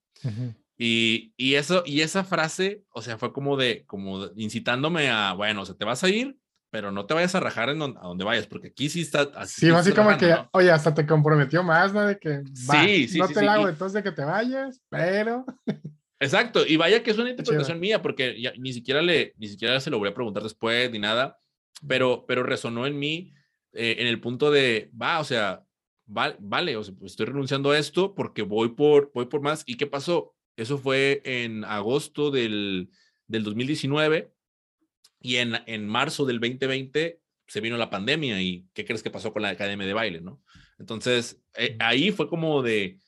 y, 0.78 1.34
y, 1.36 1.54
eso, 1.56 1.82
y 1.84 2.00
esa 2.00 2.24
frase, 2.24 2.82
o 2.88 3.02
sea, 3.02 3.18
fue 3.18 3.34
como 3.34 3.58
de, 3.58 3.84
como 3.84 4.30
incitándome 4.36 5.10
a, 5.10 5.34
bueno, 5.34 5.62
o 5.62 5.66
sea, 5.66 5.74
te 5.74 5.84
vas 5.84 6.02
a 6.02 6.08
ir, 6.08 6.38
pero 6.74 6.90
no 6.90 7.06
te 7.06 7.14
vayas 7.14 7.32
a 7.36 7.38
rajar 7.38 7.68
en 7.68 7.78
donde, 7.78 8.00
a 8.00 8.08
donde 8.08 8.24
vayas, 8.24 8.48
porque 8.48 8.66
aquí 8.66 8.88
sí 8.88 9.02
está. 9.02 9.30
Así 9.36 9.60
sí, 9.60 9.70
básicamente, 9.70 10.26
que, 10.26 10.34
oye, 10.50 10.72
hasta 10.72 10.92
te 10.92 11.06
comprometió 11.06 11.62
más, 11.62 11.94
¿no? 11.94 12.04
De 12.04 12.18
que, 12.18 12.42
sí, 12.52 13.06
sí, 13.06 13.16
no 13.16 13.28
te 13.28 13.42
la 13.42 13.52
hago 13.52 13.68
entonces 13.68 13.92
de 13.92 14.02
que 14.02 14.10
te 14.10 14.24
vayas, 14.24 14.82
pero. 14.88 15.46
Exacto, 16.18 16.66
y 16.66 16.76
vaya 16.76 17.04
que 17.04 17.12
es 17.12 17.18
una 17.18 17.30
interpretación 17.30 17.78
mía, 17.78 18.02
porque 18.02 18.40
ya, 18.42 18.52
ni, 18.58 18.72
siquiera 18.72 19.02
le, 19.02 19.34
ni 19.36 19.46
siquiera 19.46 19.78
se 19.78 19.88
lo 19.88 20.00
voy 20.00 20.08
a 20.08 20.14
preguntar 20.14 20.42
después 20.42 20.90
ni 20.90 20.98
nada, 20.98 21.38
pero, 21.86 22.24
pero 22.26 22.42
resonó 22.42 22.88
en 22.88 22.98
mí 22.98 23.32
eh, 23.72 23.94
en 24.00 24.08
el 24.08 24.20
punto 24.20 24.50
de, 24.50 24.90
va, 25.00 25.20
o 25.20 25.24
sea, 25.24 25.62
vale, 26.06 26.34
vale 26.40 26.76
o 26.76 26.82
sea, 26.82 26.92
pues 26.98 27.12
estoy 27.12 27.26
renunciando 27.26 27.70
a 27.70 27.78
esto 27.78 28.16
porque 28.16 28.42
voy 28.42 28.70
por, 28.70 29.12
voy 29.14 29.26
por 29.26 29.42
más. 29.42 29.62
¿Y 29.64 29.76
qué 29.76 29.86
pasó? 29.86 30.34
Eso 30.56 30.76
fue 30.76 31.22
en 31.24 31.64
agosto 31.64 32.32
del, 32.32 32.90
del 33.28 33.44
2019 33.44 34.33
y 35.24 35.36
en, 35.36 35.54
en 35.64 35.88
marzo 35.88 36.26
del 36.26 36.38
2020 36.38 37.18
se 37.46 37.60
vino 37.62 37.78
la 37.78 37.88
pandemia 37.88 38.42
y 38.42 38.66
¿qué 38.74 38.84
crees 38.84 39.02
que 39.02 39.10
pasó 39.10 39.32
con 39.32 39.40
la 39.40 39.48
academia 39.48 39.86
de 39.86 39.94
baile, 39.94 40.20
no? 40.20 40.42
Entonces, 40.78 41.42
eh, 41.56 41.78
ahí 41.80 42.12
fue 42.12 42.28
como 42.28 42.62
de, 42.62 42.98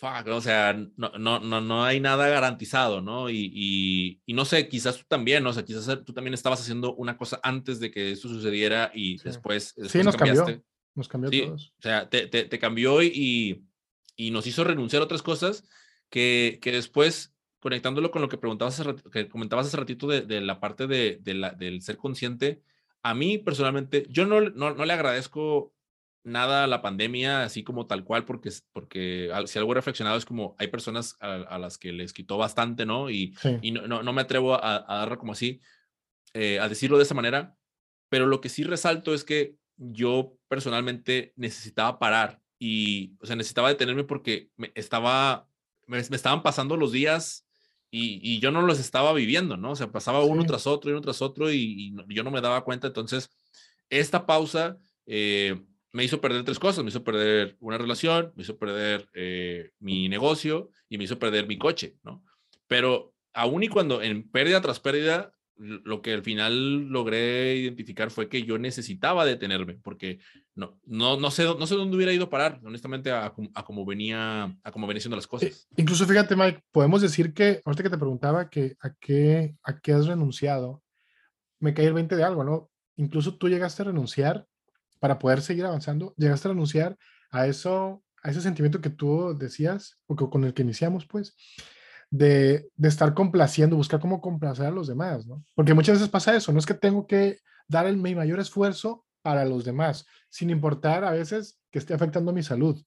o 0.00 0.40
sea, 0.40 0.72
no, 0.96 1.10
no, 1.18 1.40
no, 1.40 1.60
no 1.60 1.84
hay 1.84 1.98
nada 1.98 2.28
garantizado, 2.28 3.00
¿no? 3.00 3.28
Y, 3.28 4.20
y, 4.24 4.34
no 4.34 4.44
sé, 4.44 4.68
quizás 4.68 4.98
tú 4.98 5.04
también, 5.08 5.42
¿no? 5.42 5.50
O 5.50 5.52
sea, 5.52 5.64
quizás 5.64 6.04
tú 6.04 6.12
también 6.12 6.34
estabas 6.34 6.60
haciendo 6.60 6.94
una 6.94 7.16
cosa 7.16 7.40
antes 7.42 7.80
de 7.80 7.90
que 7.90 8.12
eso 8.12 8.28
sucediera 8.28 8.92
y 8.94 9.18
después, 9.18 9.74
Sí, 9.88 9.98
nos 10.04 10.16
cambió. 10.16 10.62
Nos 10.94 11.08
cambió 11.08 11.28
sí, 11.28 11.42
todos. 11.42 11.74
O 11.76 11.82
sea, 11.82 12.08
te, 12.08 12.28
te, 12.28 12.44
te 12.44 12.58
cambió 12.60 13.02
y, 13.02 13.64
y, 14.14 14.30
nos 14.30 14.46
hizo 14.46 14.62
renunciar 14.62 15.02
a 15.02 15.06
otras 15.06 15.22
cosas 15.22 15.64
que, 16.08 16.60
que 16.62 16.70
después, 16.70 17.33
conectándolo 17.64 18.10
con 18.10 18.20
lo 18.20 18.28
que 18.28 18.36
preguntabas, 18.36 18.82
que 19.10 19.26
comentabas 19.26 19.66
hace 19.66 19.78
ratito 19.78 20.06
de, 20.06 20.20
de 20.20 20.42
la 20.42 20.60
parte 20.60 20.86
de, 20.86 21.18
de 21.22 21.32
la, 21.32 21.50
del 21.52 21.80
ser 21.80 21.96
consciente, 21.96 22.60
a 23.02 23.14
mí 23.14 23.38
personalmente, 23.38 24.04
yo 24.10 24.26
no, 24.26 24.42
no, 24.42 24.74
no 24.74 24.84
le 24.84 24.92
agradezco 24.92 25.72
nada 26.24 26.66
la 26.66 26.82
pandemia 26.82 27.44
así 27.44 27.64
como 27.64 27.86
tal 27.86 28.04
cual, 28.04 28.26
porque, 28.26 28.50
porque 28.74 29.30
si 29.46 29.58
algo 29.58 29.72
he 29.72 29.76
reflexionado 29.76 30.18
es 30.18 30.26
como 30.26 30.56
hay 30.58 30.68
personas 30.68 31.16
a, 31.20 31.58
las 31.58 31.78
que 31.78 31.90
les 31.92 32.12
quitó 32.12 32.36
bastante, 32.36 32.84
¿no? 32.84 33.08
Y, 33.08 33.34
y 33.62 33.70
no, 33.70 33.86
no, 33.86 34.12
me 34.12 34.20
atrevo 34.20 34.54
a, 34.54 34.84
a 34.86 34.98
darlo 34.98 35.16
como 35.16 35.32
así, 35.32 35.62
eh, 36.34 36.60
a 36.60 36.68
decirlo 36.68 36.98
de 36.98 37.04
esa 37.04 37.14
manera, 37.14 37.56
pero 38.10 38.26
lo 38.26 38.42
que 38.42 38.50
sí 38.50 38.62
resalto 38.62 39.14
es 39.14 39.24
que 39.24 39.56
yo 39.78 40.36
personalmente 40.48 41.32
necesitaba 41.36 41.98
parar 41.98 42.42
y, 42.58 43.16
o 43.22 43.26
sea, 43.26 43.36
necesitaba 43.36 43.70
detenerme 43.70 44.04
porque 44.04 44.50
me 44.58 44.70
estaba, 44.74 45.48
me, 45.86 45.98
estaban 45.98 46.42
pasando 46.42 46.76
los 46.76 46.92
días 46.92 47.43
y, 47.96 48.18
y, 48.22 48.40
yo 48.40 48.50
no 48.50 48.60
los 48.62 48.80
estaba 48.80 49.12
viviendo, 49.12 49.56
¿no? 49.56 49.70
O 49.70 49.76
sea, 49.76 49.92
pasaba 49.92 50.24
uno 50.24 50.44
tras 50.44 50.66
otro 50.66 50.90
y 50.90 50.94
uno 50.94 51.00
tras 51.00 51.22
otro 51.22 51.52
y, 51.52 51.94
y, 52.08 52.14
yo 52.14 52.24
no 52.24 52.32
me 52.32 52.40
daba 52.40 52.64
cuenta. 52.64 52.88
Entonces, 52.88 53.30
esta 53.88 54.26
pausa 54.26 54.78
eh, 55.06 55.60
me 55.92 56.02
hizo 56.02 56.20
perder 56.20 56.42
tres 56.42 56.58
cosas. 56.58 56.82
Me 56.82 56.90
hizo 56.90 57.04
perder 57.04 57.56
una 57.60 57.78
relación, 57.78 58.32
me 58.34 58.42
hizo 58.42 58.58
perder 58.58 59.08
eh, 59.14 59.70
mi 59.78 60.08
negocio 60.08 60.70
y 60.88 60.98
me 60.98 61.04
hizo 61.04 61.20
perder 61.20 61.46
mi 61.46 61.56
coche, 61.56 61.96
¿no? 62.02 62.24
Pero 62.66 63.14
aún 63.32 63.62
y 63.62 63.68
cuando 63.68 64.02
en 64.02 64.28
pérdida 64.28 64.60
tras 64.60 64.80
pérdida, 64.80 65.30
lo 65.56 66.02
que 66.02 66.12
al 66.12 66.22
final 66.22 66.88
logré 66.88 67.56
identificar 67.56 68.10
fue 68.10 68.28
que 68.28 68.42
yo 68.42 68.58
necesitaba 68.58 69.24
detenerme, 69.24 69.74
porque 69.74 70.18
no, 70.54 70.78
no, 70.84 71.18
no, 71.18 71.30
sé, 71.30 71.44
no 71.44 71.66
sé 71.66 71.74
dónde 71.74 71.96
hubiera 71.96 72.12
ido 72.12 72.24
a 72.24 72.30
parar, 72.30 72.60
honestamente, 72.64 73.10
a, 73.10 73.26
a 73.54 73.64
cómo 73.64 73.84
venía, 73.84 74.56
a 74.62 74.72
cómo 74.72 74.86
venían 74.86 75.02
siendo 75.02 75.16
las 75.16 75.26
cosas. 75.26 75.68
incluso 75.76 76.06
fíjate, 76.06 76.36
Mike, 76.36 76.62
podemos 76.72 77.02
decir 77.02 77.32
que, 77.32 77.60
ahorita 77.64 77.84
que 77.84 77.90
te 77.90 77.98
preguntaba 77.98 78.50
que 78.50 78.76
a 78.80 78.92
qué, 78.94 79.56
a 79.62 79.78
qué 79.78 79.92
has 79.92 80.06
renunciado, 80.06 80.82
me 81.60 81.72
caí 81.72 81.86
el 81.86 81.94
20 81.94 82.16
de 82.16 82.24
algo, 82.24 82.44
¿no? 82.44 82.70
Incluso 82.96 83.36
tú 83.36 83.48
llegaste 83.48 83.82
a 83.82 83.86
renunciar 83.86 84.46
para 84.98 85.18
poder 85.18 85.40
seguir 85.40 85.64
avanzando, 85.64 86.14
llegaste 86.16 86.48
a 86.48 86.52
renunciar 86.52 86.96
a 87.30 87.46
eso, 87.46 88.02
a 88.22 88.30
ese 88.30 88.40
sentimiento 88.40 88.80
que 88.80 88.90
tú 88.90 89.36
decías, 89.38 89.98
o 90.06 90.16
con 90.16 90.44
el 90.44 90.54
que 90.54 90.62
iniciamos, 90.62 91.06
pues, 91.06 91.36
de, 92.14 92.70
estar 92.80 93.12
complaciendo, 93.12 93.74
buscar 93.74 93.98
cómo 93.98 94.20
complacer 94.20 94.66
a 94.66 94.70
los 94.70 94.86
demás, 94.86 95.26
¿no? 95.26 95.42
Porque 95.54 95.74
muchas 95.74 95.96
veces 95.96 96.08
pasa 96.08 96.36
eso, 96.36 96.52
no 96.52 96.60
es 96.60 96.66
que 96.66 96.74
tengo 96.74 97.08
que 97.08 97.38
dar 97.66 97.86
el, 97.86 97.96
mi 97.96 98.14
mayor 98.14 98.38
esfuerzo 98.38 99.04
para 99.20 99.44
los 99.44 99.64
demás, 99.64 100.06
sin 100.28 100.50
importar 100.50 101.04
a 101.04 101.10
veces 101.10 101.58
que 101.72 101.80
esté 101.80 101.92
afectando 101.92 102.32
mi 102.32 102.44
salud. 102.44 102.80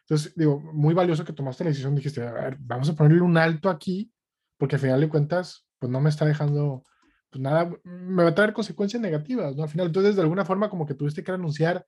Entonces, 0.00 0.34
digo, 0.36 0.60
muy 0.60 0.92
valioso 0.92 1.24
que 1.24 1.32
tomaste 1.32 1.64
la 1.64 1.70
decisión, 1.70 1.94
dijiste, 1.94 2.22
a 2.26 2.32
ver, 2.32 2.56
vamos 2.60 2.90
a 2.90 2.94
ponerle 2.94 3.22
un 3.22 3.38
alto 3.38 3.70
aquí, 3.70 4.12
porque 4.58 4.76
al 4.76 4.82
final 4.82 5.00
de 5.00 5.08
cuentas, 5.08 5.66
pues 5.78 5.90
no 5.90 6.00
me 6.02 6.10
está 6.10 6.26
dejando 6.26 6.82
pues 7.30 7.42
nada, 7.42 7.72
me 7.84 8.22
va 8.22 8.28
a 8.28 8.34
traer 8.34 8.52
consecuencias 8.52 9.00
negativas, 9.00 9.56
¿no? 9.56 9.62
Al 9.62 9.68
final, 9.68 9.86
entonces, 9.86 10.14
de 10.14 10.22
alguna 10.22 10.44
forma, 10.44 10.68
como 10.68 10.86
que 10.86 10.94
tuviste 10.94 11.24
que 11.24 11.32
renunciar 11.32 11.84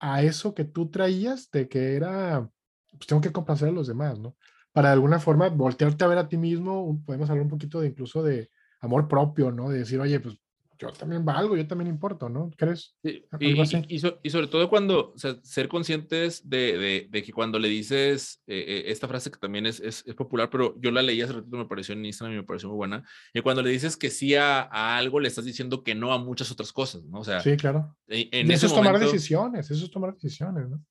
a 0.00 0.22
eso 0.22 0.54
que 0.54 0.64
tú 0.64 0.90
traías, 0.90 1.50
de 1.50 1.68
que 1.68 1.94
era, 1.94 2.46
pues 2.90 3.06
tengo 3.06 3.22
que 3.22 3.32
complacer 3.32 3.68
a 3.68 3.72
los 3.72 3.86
demás, 3.86 4.18
¿no? 4.18 4.36
Para 4.76 4.90
de 4.90 4.92
alguna 4.92 5.18
forma 5.18 5.48
voltearte 5.48 6.04
a 6.04 6.06
ver 6.06 6.18
a 6.18 6.28
ti 6.28 6.36
mismo, 6.36 7.02
podemos 7.06 7.30
hablar 7.30 7.44
un 7.44 7.48
poquito 7.48 7.80
de 7.80 7.88
incluso 7.88 8.22
de 8.22 8.50
amor 8.82 9.08
propio, 9.08 9.50
¿no? 9.50 9.70
De 9.70 9.78
decir, 9.78 9.98
oye, 9.98 10.20
pues 10.20 10.36
yo 10.78 10.92
también 10.92 11.24
valgo, 11.24 11.56
yo 11.56 11.66
también 11.66 11.88
importo, 11.88 12.28
¿no? 12.28 12.50
¿Crees? 12.58 12.94
Sí, 13.02 13.24
y, 13.40 13.58
y, 13.58 14.02
y, 14.22 14.28
sobre 14.28 14.48
todo 14.48 14.68
cuando, 14.68 15.14
o 15.14 15.18
sea, 15.18 15.34
ser 15.42 15.68
conscientes 15.68 16.46
de, 16.46 16.76
de, 16.76 17.08
de 17.08 17.22
que 17.22 17.32
cuando 17.32 17.58
le 17.58 17.68
dices 17.68 18.42
eh, 18.46 18.66
eh, 18.68 18.84
esta 18.88 19.08
frase 19.08 19.30
que 19.30 19.38
también 19.38 19.64
es, 19.64 19.80
es, 19.80 20.04
es, 20.06 20.14
popular, 20.14 20.50
pero 20.50 20.78
yo 20.78 20.90
la 20.90 21.00
leí 21.00 21.22
hace 21.22 21.32
ratito, 21.32 21.56
me 21.56 21.64
pareció 21.64 21.94
en 21.94 22.04
Instagram 22.04 22.34
y 22.34 22.40
me 22.40 22.46
pareció 22.46 22.68
muy 22.68 22.76
buena, 22.76 23.02
y 23.32 23.40
cuando 23.40 23.62
le 23.62 23.70
dices 23.70 23.96
que 23.96 24.10
sí 24.10 24.34
a, 24.34 24.60
a, 24.60 24.98
algo, 24.98 25.20
le 25.20 25.28
estás 25.28 25.46
diciendo 25.46 25.84
que 25.84 25.94
no 25.94 26.12
a 26.12 26.18
muchas 26.18 26.50
otras 26.50 26.70
cosas, 26.70 27.02
¿no? 27.04 27.20
O 27.20 27.24
sea, 27.24 27.40
sí, 27.40 27.56
claro. 27.56 27.96
En, 28.08 28.50
eso 28.50 28.66
es 28.66 28.74
tomar 28.74 28.98
decisiones, 28.98 29.70
eso 29.70 29.86
es 29.86 29.90
tomar 29.90 30.12
decisiones, 30.12 30.68
¿no? 30.68 30.84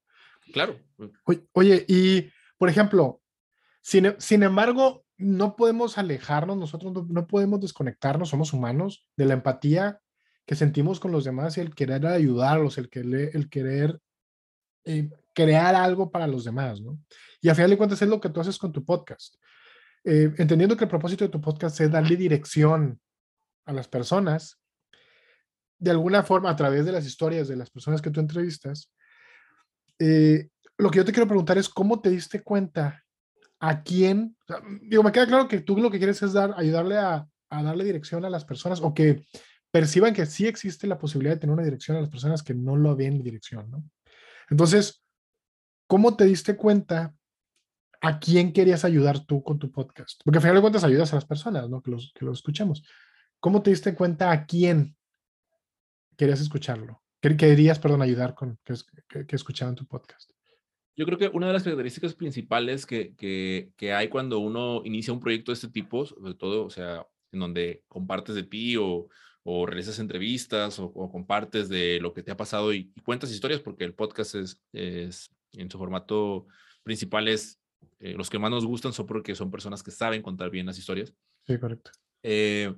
claro. 0.51 0.79
Oye, 1.53 1.85
y 1.87 2.31
por 2.57 2.67
ejemplo, 2.67 3.21
sin, 3.85 4.15
sin 4.17 4.41
embargo, 4.41 5.05
no 5.15 5.55
podemos 5.55 5.99
alejarnos, 5.99 6.57
nosotros 6.57 7.07
no, 7.07 7.27
podemos 7.27 7.61
desconectarnos, 7.61 8.29
somos 8.29 8.51
humanos, 8.51 9.07
de 9.15 9.25
la 9.25 9.35
empatía 9.35 10.01
que 10.43 10.55
sentimos 10.55 10.99
con 10.99 11.11
los 11.11 11.23
demás 11.23 11.55
y 11.57 11.61
el 11.61 11.75
querer 11.75 12.03
ayudarlos, 12.07 12.79
el 12.79 12.89
querer 12.89 13.99
eh, 14.85 15.11
crear 15.33 15.75
algo 15.75 16.09
para 16.09 16.25
los 16.25 16.45
demás, 16.45 16.81
¿no? 16.81 16.97
Y 17.41 17.49
a 17.49 17.53
final 17.53 17.69
de 17.69 17.77
cuentas 17.77 18.01
es 18.01 18.09
lo 18.09 18.19
que 18.19 18.29
tú 18.29 18.41
haces 18.41 18.57
con 18.57 18.71
tu 18.71 18.83
podcast. 18.83 19.35
Eh, 20.03 20.33
entendiendo 20.39 20.75
que 20.75 20.85
el 20.85 20.89
propósito 20.89 21.23
de 21.23 21.29
tu 21.29 21.39
podcast 21.39 21.79
es 21.79 21.91
darle 21.91 22.15
dirección 22.15 22.99
a 23.65 23.71
las 23.71 23.87
personas, 23.87 24.59
de 25.77 25.91
alguna 25.91 26.23
forma 26.23 26.49
a 26.49 26.55
través 26.55 26.87
de 26.87 26.91
las 26.91 27.05
historias 27.05 27.47
de 27.47 27.55
las 27.55 27.69
personas 27.69 28.01
que 28.01 28.09
tú 28.09 28.19
entrevistas, 28.19 28.91
eh, 29.99 30.49
lo 30.75 30.89
que 30.89 30.97
yo 30.97 31.05
te 31.05 31.11
quiero 31.11 31.27
preguntar 31.27 31.59
es 31.59 31.69
cómo 31.69 32.01
te 32.01 32.09
diste 32.09 32.41
cuenta 32.41 33.04
a 33.59 33.83
quién, 33.83 34.35
digo, 34.81 35.03
me 35.03 35.11
queda 35.11 35.27
claro 35.27 35.47
que 35.47 35.61
tú 35.61 35.77
lo 35.77 35.89
que 35.89 35.97
quieres 35.97 36.21
es 36.21 36.33
dar, 36.33 36.53
ayudarle 36.57 36.97
a, 36.97 37.27
darle 37.49 37.85
dirección 37.85 38.25
a 38.25 38.29
las 38.29 38.43
personas 38.43 38.81
o 38.81 38.93
que 38.93 39.25
perciban 39.71 40.13
que 40.13 40.25
sí 40.25 40.45
existe 40.45 40.87
la 40.87 40.97
posibilidad 40.97 41.35
de 41.35 41.39
tener 41.39 41.53
una 41.53 41.63
dirección 41.63 41.97
a 41.97 42.01
las 42.01 42.09
personas 42.09 42.43
que 42.43 42.53
no 42.53 42.75
lo 42.75 42.95
ven 42.95 43.23
dirección, 43.23 43.69
¿no? 43.71 43.83
Entonces, 44.49 45.03
¿cómo 45.87 46.15
te 46.15 46.25
diste 46.25 46.55
cuenta 46.55 47.15
a 48.01 48.19
quién 48.19 48.53
querías 48.53 48.85
ayudar 48.85 49.25
tú 49.25 49.41
con 49.41 49.57
tu 49.57 49.71
podcast? 49.71 50.21
Porque 50.23 50.37
al 50.37 50.41
final 50.41 50.55
de 50.55 50.61
cuentas 50.61 50.83
ayudas 50.83 51.11
a 51.13 51.15
las 51.15 51.25
personas, 51.25 51.69
¿no? 51.69 51.81
Que 51.81 51.91
los, 51.91 52.11
que 52.13 52.25
los 52.25 52.39
escuchemos. 52.39 52.83
¿Cómo 53.39 53.61
te 53.61 53.69
diste 53.69 53.95
cuenta 53.95 54.31
a 54.31 54.45
quién 54.45 54.95
querías 56.17 56.41
escucharlo? 56.41 57.01
Querías, 57.21 57.79
perdón, 57.79 58.03
ayudar 58.03 58.35
con 58.35 58.59
que, 58.63 58.75
que, 59.07 59.25
que 59.25 59.35
escuchaban 59.35 59.75
tu 59.75 59.87
podcast. 59.87 60.34
Yo 60.95 61.05
creo 61.05 61.17
que 61.17 61.27
una 61.27 61.47
de 61.47 61.53
las 61.53 61.63
características 61.63 62.13
principales 62.13 62.85
que, 62.85 63.13
que, 63.15 63.71
que, 63.75 63.93
hay 63.93 64.07
cuando 64.07 64.39
uno 64.39 64.81
inicia 64.85 65.13
un 65.13 65.19
proyecto 65.19 65.51
de 65.51 65.55
este 65.55 65.67
tipo, 65.67 66.05
sobre 66.05 66.33
todo, 66.35 66.65
o 66.65 66.69
sea, 66.69 67.05
en 67.31 67.39
donde 67.39 67.83
compartes 67.87 68.35
de 68.35 68.43
ti 68.43 68.77
o, 68.77 69.09
o 69.43 69.65
realizas 69.67 69.99
entrevistas 69.99 70.79
o, 70.79 70.91
compartes 71.11 71.69
de 71.69 71.99
lo 72.01 72.13
que 72.13 72.23
te 72.23 72.31
ha 72.31 72.37
pasado 72.37 72.73
y, 72.73 72.91
cuentas 73.03 73.31
historias, 73.31 73.61
porque 73.61 73.83
el 73.83 73.93
podcast 73.93 74.35
es, 74.35 74.59
es 74.73 75.29
en 75.53 75.69
su 75.69 75.77
formato 75.77 76.47
principal 76.81 77.27
es, 77.27 77.59
eh, 77.99 78.13
los 78.13 78.29
que 78.29 78.39
más 78.39 78.49
nos 78.49 78.65
gustan 78.65 78.91
son 78.91 79.05
porque 79.05 79.35
son 79.35 79.51
personas 79.51 79.83
que 79.83 79.91
saben 79.91 80.23
contar 80.23 80.49
bien 80.49 80.65
las 80.65 80.79
historias. 80.79 81.13
Sí, 81.45 81.59
correcto. 81.59 81.91
Eh, 82.23 82.73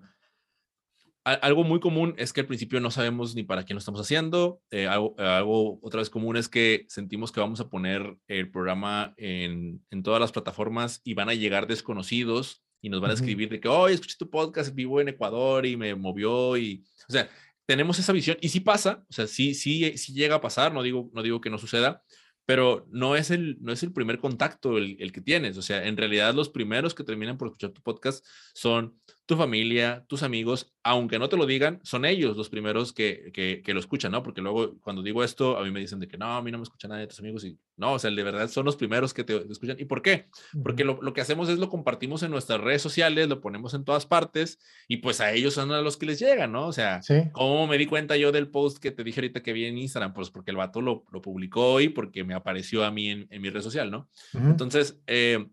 algo 1.34 1.64
muy 1.64 1.80
común 1.80 2.16
es 2.18 2.32
que 2.32 2.42
al 2.42 2.48
principio 2.48 2.80
no 2.80 2.90
sabemos 2.90 3.36
ni 3.36 3.44
para 3.44 3.64
quién 3.64 3.76
lo 3.76 3.80
estamos 3.80 4.00
haciendo. 4.00 4.62
Eh, 4.72 4.88
algo, 4.88 5.80
otra 5.82 6.00
vez 6.00 6.10
común 6.10 6.38
es 6.38 6.48
que 6.48 6.86
sentimos 6.88 7.32
que 7.32 7.40
vamos 7.40 7.60
a 7.60 7.70
poner 7.70 8.18
el 8.28 8.50
programa 8.50 9.14
en, 9.18 9.84
en 9.90 10.04
todas 10.04 10.22
las 10.22 10.32
plataformas 10.32 11.02
y 11.04 11.14
van 11.14 11.30
a 11.30 11.34
llegar 11.34 11.68
desconocidos 11.68 12.64
y 12.82 12.90
nos 12.90 13.02
van 13.02 13.12
a 13.12 13.16
escribir 13.16 13.50
de 13.50 13.60
que, 13.60 13.68
oh, 13.68 13.88
escuché 13.88 14.16
tu 14.18 14.30
podcast, 14.30 14.74
vivo 14.74 15.02
en 15.02 15.10
Ecuador 15.10 15.66
y 15.66 15.76
me 15.76 15.96
movió 15.96 16.58
y, 16.58 16.86
o 17.10 17.12
sea, 17.12 17.30
tenemos 17.66 18.00
esa 18.00 18.14
visión 18.14 18.38
y 18.40 18.50
sí 18.50 18.60
pasa, 18.60 19.04
o 19.10 19.14
sea, 19.14 19.28
sí, 19.28 19.54
sí, 19.54 19.98
sí 19.98 20.14
llega 20.14 20.36
a 20.36 20.42
pasar, 20.42 20.74
no 20.74 20.84
digo, 20.84 21.10
no 21.14 21.24
digo 21.24 21.42
que 21.42 21.50
no 21.50 21.58
suceda, 21.58 22.04
pero 22.46 22.88
no 22.90 23.18
es 23.18 23.30
el, 23.30 23.58
no 23.60 23.74
es 23.74 23.84
el 23.84 23.92
primer 23.92 24.20
contacto 24.20 24.78
el, 24.78 24.96
el, 25.02 25.12
que 25.12 25.20
tienes. 25.20 25.58
O 25.58 25.62
sea, 25.62 25.86
en 25.86 25.98
realidad 25.98 26.34
los 26.34 26.48
primeros 26.48 26.96
que 26.96 27.04
terminan 27.04 27.38
por 27.38 27.50
escuchar 27.50 27.72
tu 27.72 27.82
podcast 27.82 28.26
son 28.54 28.98
tu 29.28 29.36
familia, 29.36 30.06
tus 30.08 30.24
amigos, 30.24 30.74
aunque 30.84 31.20
no 31.20 31.28
te 31.28 31.36
lo 31.36 31.46
digan, 31.46 31.82
son 31.84 32.06
ellos 32.06 32.38
los 32.38 32.50
primeros 32.50 32.94
que, 32.94 33.30
que, 33.34 33.62
que, 33.62 33.74
lo 33.74 33.82
escuchan, 33.82 34.14
¿no? 34.14 34.24
Porque 34.24 34.40
luego 34.42 34.80
cuando 34.80 35.04
digo 35.04 35.22
esto, 35.22 35.58
a 35.58 35.66
mí 35.66 35.70
me 35.70 35.82
dicen 35.82 36.00
de 36.00 36.08
que 36.08 36.18
no, 36.18 36.38
a 36.38 36.42
mí 36.42 36.50
no 36.50 36.58
me 36.58 36.64
escucha 36.64 36.88
nadie 36.88 37.02
de 37.02 37.08
tus 37.08 37.20
amigos 37.20 37.44
y 37.44 37.60
no, 37.76 37.94
o 37.94 38.00
sea, 38.00 38.10
de 38.10 38.24
verdad 38.24 38.48
son 38.48 38.64
los 38.64 38.78
primeros 38.78 39.14
que 39.14 39.26
te, 39.26 39.36
escuchan. 39.52 39.76
¿Y 39.80 39.84
por 39.84 40.02
qué? 40.02 40.28
Porque 40.64 40.86
lo, 40.86 41.02
lo, 41.02 41.12
que 41.12 41.20
hacemos 41.20 41.50
es 41.50 41.60
lo 41.60 41.70
compartimos 41.70 42.24
en 42.24 42.32
nuestras 42.32 42.62
redes 42.62 42.82
sociales, 42.82 43.28
lo 43.28 43.42
ponemos 43.42 43.74
en 43.74 43.84
todas 43.84 44.06
partes 44.06 44.60
y 44.88 44.98
pues 44.98 45.20
a 45.20 45.34
ellos 45.34 45.54
son 45.54 45.74
a 45.74 45.82
los 45.82 45.98
que 45.98 46.06
les 46.06 46.20
llegan, 46.20 46.54
¿no? 46.54 46.66
O 46.66 46.72
sea, 46.72 47.02
¿Sí? 47.02 47.24
¿cómo 47.34 47.68
me 47.68 47.78
di 47.78 47.86
cuenta 47.86 48.16
yo 48.16 48.32
del 48.32 48.48
post 48.48 48.78
que 48.78 48.92
te 48.92 49.04
dije 49.04 49.20
ahorita 49.20 49.44
que 49.44 49.52
vi 49.52 49.66
en 49.66 49.78
Instagram? 49.78 50.14
Pues 50.14 50.30
porque 50.30 50.52
el 50.52 50.58
vato 50.58 50.80
lo, 50.80 51.04
lo 51.12 51.22
publicó 51.22 51.74
hoy, 51.74 51.90
porque 51.90 52.24
me 52.24 52.34
apareció 52.34 52.86
a 52.86 52.92
mí 52.92 53.10
en, 53.10 53.28
en 53.30 53.42
mi 53.42 53.50
red 53.50 53.62
social, 53.62 53.92
¿no? 53.92 54.10
Uh 54.34 54.38
-huh. 54.38 54.52
Entonces, 54.52 55.02
eh, 55.06 55.46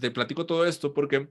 te 0.00 0.10
platico 0.10 0.46
todo 0.46 0.64
esto 0.64 0.94
porque 0.94 1.28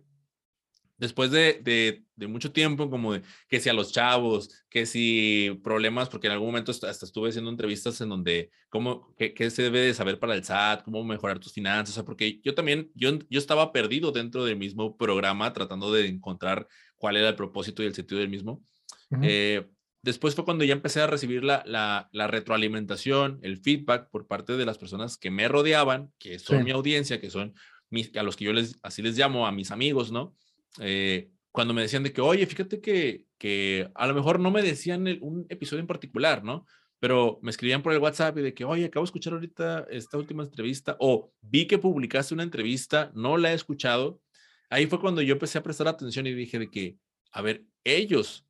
después 0.98 1.32
de, 1.32 1.60
de, 1.64 2.04
de, 2.16 2.28
mucho 2.28 2.52
tiempo, 2.52 2.90
como 2.90 3.14
de 3.14 3.22
que 3.48 3.60
si 3.60 3.70
a 3.70 3.74
los 3.74 3.92
chavos, 3.92 4.50
que 4.70 4.86
si 4.86 5.60
problemas, 5.64 6.10
porque 6.10 6.28
en 6.28 6.34
algún 6.34 6.50
momento 6.50 6.72
hasta, 6.72 6.90
estuve 6.90 7.30
haciendo 7.30 7.52
entrevistas 7.52 8.02
en 8.02 8.10
donde, 8.10 8.52
cómo, 8.70 9.14
qué, 9.18 9.34
qué, 9.34 9.50
se 9.50 9.64
debe 9.64 9.80
de 9.82 9.94
saber 9.94 10.20
para 10.20 10.36
el 10.36 10.44
SAT, 10.44 10.84
cómo 10.84 11.04
mejorar 11.04 11.40
tus 11.40 11.54
finanzas, 11.54 11.92
o 11.92 11.96
sea, 11.96 12.06
porque 12.06 12.42
yo 12.44 12.56
también, 12.56 12.92
yo, 12.96 13.18
yo 13.30 13.40
estaba 13.40 13.72
perdido 13.72 14.12
dentro 14.12 14.44
del 14.44 14.58
mismo 14.58 14.98
programa, 14.98 15.54
tratando 15.54 15.92
de 15.92 16.08
encontrar 16.08 16.68
cuál 16.98 17.18
era 17.18 17.30
el 17.30 17.36
propósito 17.36 17.84
y 17.84 17.86
el 17.86 17.96
sentido 17.96 18.20
del 18.20 18.30
mismo. 18.30 18.64
Uh 19.10 19.18
-huh. 19.18 19.20
eh, 19.24 19.68
después 20.02 20.36
fue 20.36 20.46
cuando 20.46 20.64
ya 20.64 20.74
empecé 20.74 21.02
a 21.02 21.08
recibir 21.08 21.44
la, 21.44 21.64
la, 21.66 22.10
la, 22.12 22.28
retroalimentación, 22.28 23.40
el 23.44 23.58
feedback 23.58 24.10
por 24.10 24.26
parte 24.28 24.58
de 24.58 24.66
las 24.66 24.78
personas 24.78 25.18
que 25.18 25.32
me 25.32 25.48
rodeaban, 25.48 26.12
que 26.18 26.40
son 26.40 26.60
sí. 26.60 26.64
mi 26.64 26.72
audiencia, 26.72 27.20
que 27.20 27.30
son 27.30 27.54
mis, 27.90 28.16
a 28.16 28.24
los 28.24 28.36
que 28.36 28.46
yo 28.46 28.54
les, 28.54 28.80
así 28.84 29.02
les 29.02 29.18
llamo, 29.18 29.48
a 29.48 29.52
mis 29.52 29.72
amigos, 29.72 30.12
¿no? 30.12 30.36
Eh, 30.82 31.30
cuando 31.52 31.74
me 31.74 31.82
decían 31.82 32.04
de 32.04 32.14
que, 32.14 32.22
oye, 32.22 32.46
fíjate 32.46 32.82
que, 32.82 33.26
que 33.38 33.90
a 33.96 34.08
lo 34.08 34.14
mejor 34.14 34.40
no 34.40 34.52
me 34.52 34.62
decían 34.62 35.08
el, 35.08 35.20
un 35.22 35.46
episodio 35.50 35.82
en 35.82 35.88
particular, 35.88 36.44
¿no? 36.44 36.66
Pero 37.00 37.40
me 37.42 37.52
escribían 37.52 37.82
por 37.82 37.94
el 37.94 38.00
WhatsApp 38.00 38.38
y 38.38 38.42
de 38.42 38.54
que, 38.54 38.66
oye, 38.66 38.86
acabo 38.86 39.04
de 39.04 39.08
escuchar 39.08 39.34
ahorita 39.34 39.88
esta 39.90 40.18
última 40.18 40.44
entrevista, 40.44 40.98
o 41.00 41.32
vi 41.42 41.66
que 41.66 41.78
publicaste 41.78 42.34
una 42.34 42.44
entrevista, 42.44 43.12
no 43.16 43.38
la 43.38 43.52
he 43.52 43.56
escuchado. 43.56 44.22
Ahí 44.70 44.88
fue 44.88 45.00
cuando 45.00 45.22
yo 45.22 45.34
empecé 45.34 45.58
a 45.58 45.64
prestar 45.64 45.88
atención 45.88 46.28
y 46.28 46.34
dije 46.34 46.60
de 46.60 46.70
que, 46.70 46.98
a 47.32 47.42
ver, 47.42 47.66
ellos, 47.84 48.46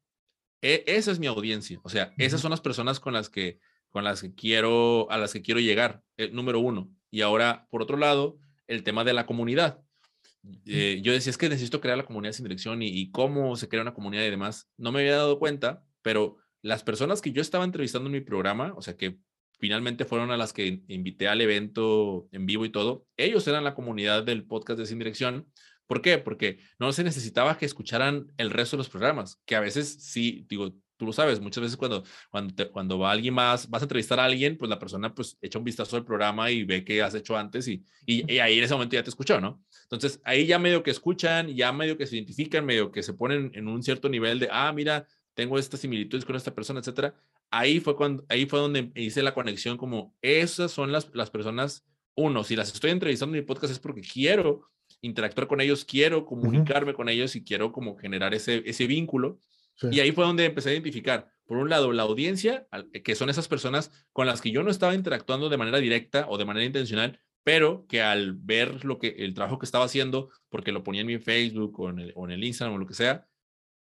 e 0.61 0.83
esa 0.87 1.11
es 1.11 1.19
mi 1.19 1.27
audiencia, 1.27 1.79
o 1.83 1.89
sea, 1.89 2.13
esas 2.17 2.41
son 2.41 2.51
las 2.51 2.61
personas 2.61 2.99
con 2.99 3.13
las 3.13 3.29
que, 3.29 3.59
con 3.89 4.03
las 4.03 4.21
que 4.21 4.33
quiero, 4.33 5.09
a 5.11 5.17
las 5.17 5.33
que 5.33 5.41
quiero 5.41 5.59
llegar, 5.59 6.01
el 6.17 6.33
número 6.33 6.59
uno. 6.59 6.89
Y 7.09 7.21
ahora, 7.21 7.67
por 7.69 7.81
otro 7.81 7.97
lado, 7.97 8.37
el 8.67 8.83
tema 8.83 9.03
de 9.03 9.13
la 9.13 9.25
comunidad 9.25 9.81
eh, 10.65 10.99
yo 11.03 11.11
decía, 11.11 11.29
es 11.29 11.37
que 11.37 11.49
necesito 11.49 11.81
crear 11.81 11.97
la 11.97 12.05
comunidad 12.05 12.33
sin 12.33 12.45
dirección 12.45 12.81
y, 12.81 12.87
y, 12.87 13.11
cómo 13.11 13.55
se 13.55 13.67
crea 13.67 13.81
una 13.81 13.93
comunidad 13.93 14.23
y 14.23 14.29
demás. 14.29 14.69
No 14.77 14.91
me 14.91 14.99
había 14.99 15.15
dado 15.15 15.39
cuenta, 15.39 15.83
pero 16.01 16.37
las 16.61 16.83
personas 16.83 17.21
que 17.21 17.31
yo 17.31 17.41
estaba 17.41 17.63
entrevistando 17.65 18.07
en 18.07 18.13
mi 18.13 18.21
programa, 18.21 18.73
o 18.75 18.81
sea, 18.81 18.95
que 18.95 19.19
finalmente 19.59 20.05
fueron 20.05 20.31
a 20.31 20.37
las 20.37 20.53
que 20.53 20.83
invité 20.87 21.27
al 21.27 21.41
evento 21.41 22.27
en 22.31 22.45
vivo 22.45 22.65
y 22.65 22.69
todo, 22.69 23.05
ellos 23.17 23.47
eran 23.47 23.63
la 23.63 23.75
comunidad 23.75 24.23
del 24.23 24.45
podcast 24.45 24.79
de 24.79 24.85
Sin 24.85 24.99
Dirección. 24.99 25.47
¿Por 25.87 26.01
qué? 26.01 26.17
Porque 26.17 26.59
no 26.79 26.91
se 26.91 27.03
necesitaba 27.03 27.57
que 27.57 27.65
escucharan 27.65 28.31
el 28.37 28.51
resto 28.51 28.75
de 28.75 28.79
los 28.79 28.89
programas, 28.89 29.41
que 29.45 29.55
a 29.55 29.61
veces 29.61 29.97
sí, 30.03 30.45
digo, 30.49 30.73
tú 30.97 31.05
lo 31.05 31.13
sabes, 31.13 31.39
muchas 31.39 31.61
veces 31.61 31.77
cuando, 31.77 32.03
cuando, 32.29 32.53
te, 32.53 32.69
cuando 32.69 32.99
va 32.99 33.11
alguien 33.11 33.33
más, 33.33 33.69
vas 33.69 33.81
a 33.81 33.85
entrevistar 33.85 34.19
a 34.19 34.25
alguien, 34.25 34.57
pues 34.57 34.69
la 34.69 34.79
persona 34.79 35.13
pues 35.13 35.37
echa 35.41 35.59
un 35.59 35.63
vistazo 35.65 35.95
al 35.95 36.05
programa 36.05 36.51
y 36.51 36.63
ve 36.63 36.83
qué 36.83 37.01
has 37.01 37.15
hecho 37.15 37.37
antes 37.37 37.67
y, 37.67 37.83
y, 38.05 38.31
y, 38.33 38.39
ahí 38.39 38.57
en 38.57 38.63
ese 38.63 38.73
momento 38.73 38.95
ya 38.95 39.03
te 39.03 39.09
escuchó, 39.09 39.39
¿no? 39.39 39.63
Entonces 39.83 40.19
ahí 40.23 40.45
ya 40.45 40.59
medio 40.59 40.83
que 40.83 40.91
escuchan, 40.91 41.47
ya 41.49 41.71
medio 41.71 41.97
que 41.97 42.07
se 42.07 42.15
identifican, 42.15 42.65
medio 42.65 42.91
que 42.91 43.03
se 43.03 43.13
ponen 43.13 43.51
en 43.53 43.67
un 43.67 43.83
cierto 43.83 44.09
nivel 44.09 44.39
de, 44.39 44.49
ah, 44.51 44.71
mira, 44.73 45.07
tengo 45.33 45.59
estas 45.59 45.79
similitudes 45.79 46.25
con 46.25 46.35
esta 46.35 46.53
persona, 46.53 46.79
etcétera. 46.79 47.15
Ahí 47.51 47.79
fue, 47.79 47.95
cuando, 47.95 48.25
ahí 48.27 48.45
fue 48.45 48.59
donde 48.59 48.91
hice 48.95 49.21
la 49.21 49.33
conexión 49.33 49.77
como 49.77 50.15
esas 50.21 50.71
son 50.71 50.91
las, 50.91 51.09
las 51.13 51.29
personas, 51.29 51.85
uno, 52.15 52.43
si 52.43 52.55
las 52.55 52.73
estoy 52.73 52.89
entrevistando 52.91 53.35
en 53.35 53.43
mi 53.43 53.45
podcast 53.45 53.71
es 53.71 53.79
porque 53.79 54.01
quiero 54.01 54.67
interactuar 55.01 55.47
con 55.47 55.61
ellos, 55.61 55.85
quiero 55.85 56.25
comunicarme 56.25 56.91
uh 56.91 56.93
-huh. 56.93 56.97
con 56.97 57.09
ellos 57.09 57.35
y 57.35 57.43
quiero 57.43 57.71
como 57.71 57.95
generar 57.97 58.33
ese, 58.33 58.63
ese 58.65 58.87
vínculo. 58.87 59.39
Y 59.91 59.99
ahí 59.99 60.11
fue 60.11 60.25
donde 60.25 60.45
empecé 60.45 60.69
a 60.69 60.73
identificar, 60.73 61.29
por 61.45 61.57
un 61.57 61.69
lado, 61.69 61.91
la 61.91 62.03
audiencia, 62.03 62.67
que 63.03 63.15
son 63.15 63.29
esas 63.29 63.47
personas 63.47 63.91
con 64.11 64.27
las 64.27 64.41
que 64.41 64.51
yo 64.51 64.63
no 64.63 64.71
estaba 64.71 64.95
interactuando 64.95 65.49
de 65.49 65.57
manera 65.57 65.77
directa 65.79 66.25
o 66.29 66.37
de 66.37 66.45
manera 66.45 66.65
intencional, 66.65 67.21
pero 67.43 67.85
que 67.87 68.01
al 68.01 68.33
ver 68.33 68.83
lo 68.83 68.99
que, 68.99 69.15
el 69.19 69.33
trabajo 69.33 69.59
que 69.59 69.65
estaba 69.65 69.85
haciendo, 69.85 70.29
porque 70.49 70.71
lo 70.71 70.83
ponía 70.83 71.01
en 71.01 71.07
mi 71.07 71.19
Facebook 71.19 71.79
o 71.79 71.89
en 71.89 71.99
el, 71.99 72.13
o 72.15 72.27
en 72.27 72.43
Instagram 72.43 72.75
o 72.75 72.79
lo 72.79 72.87
que 72.87 72.93
sea, 72.93 73.27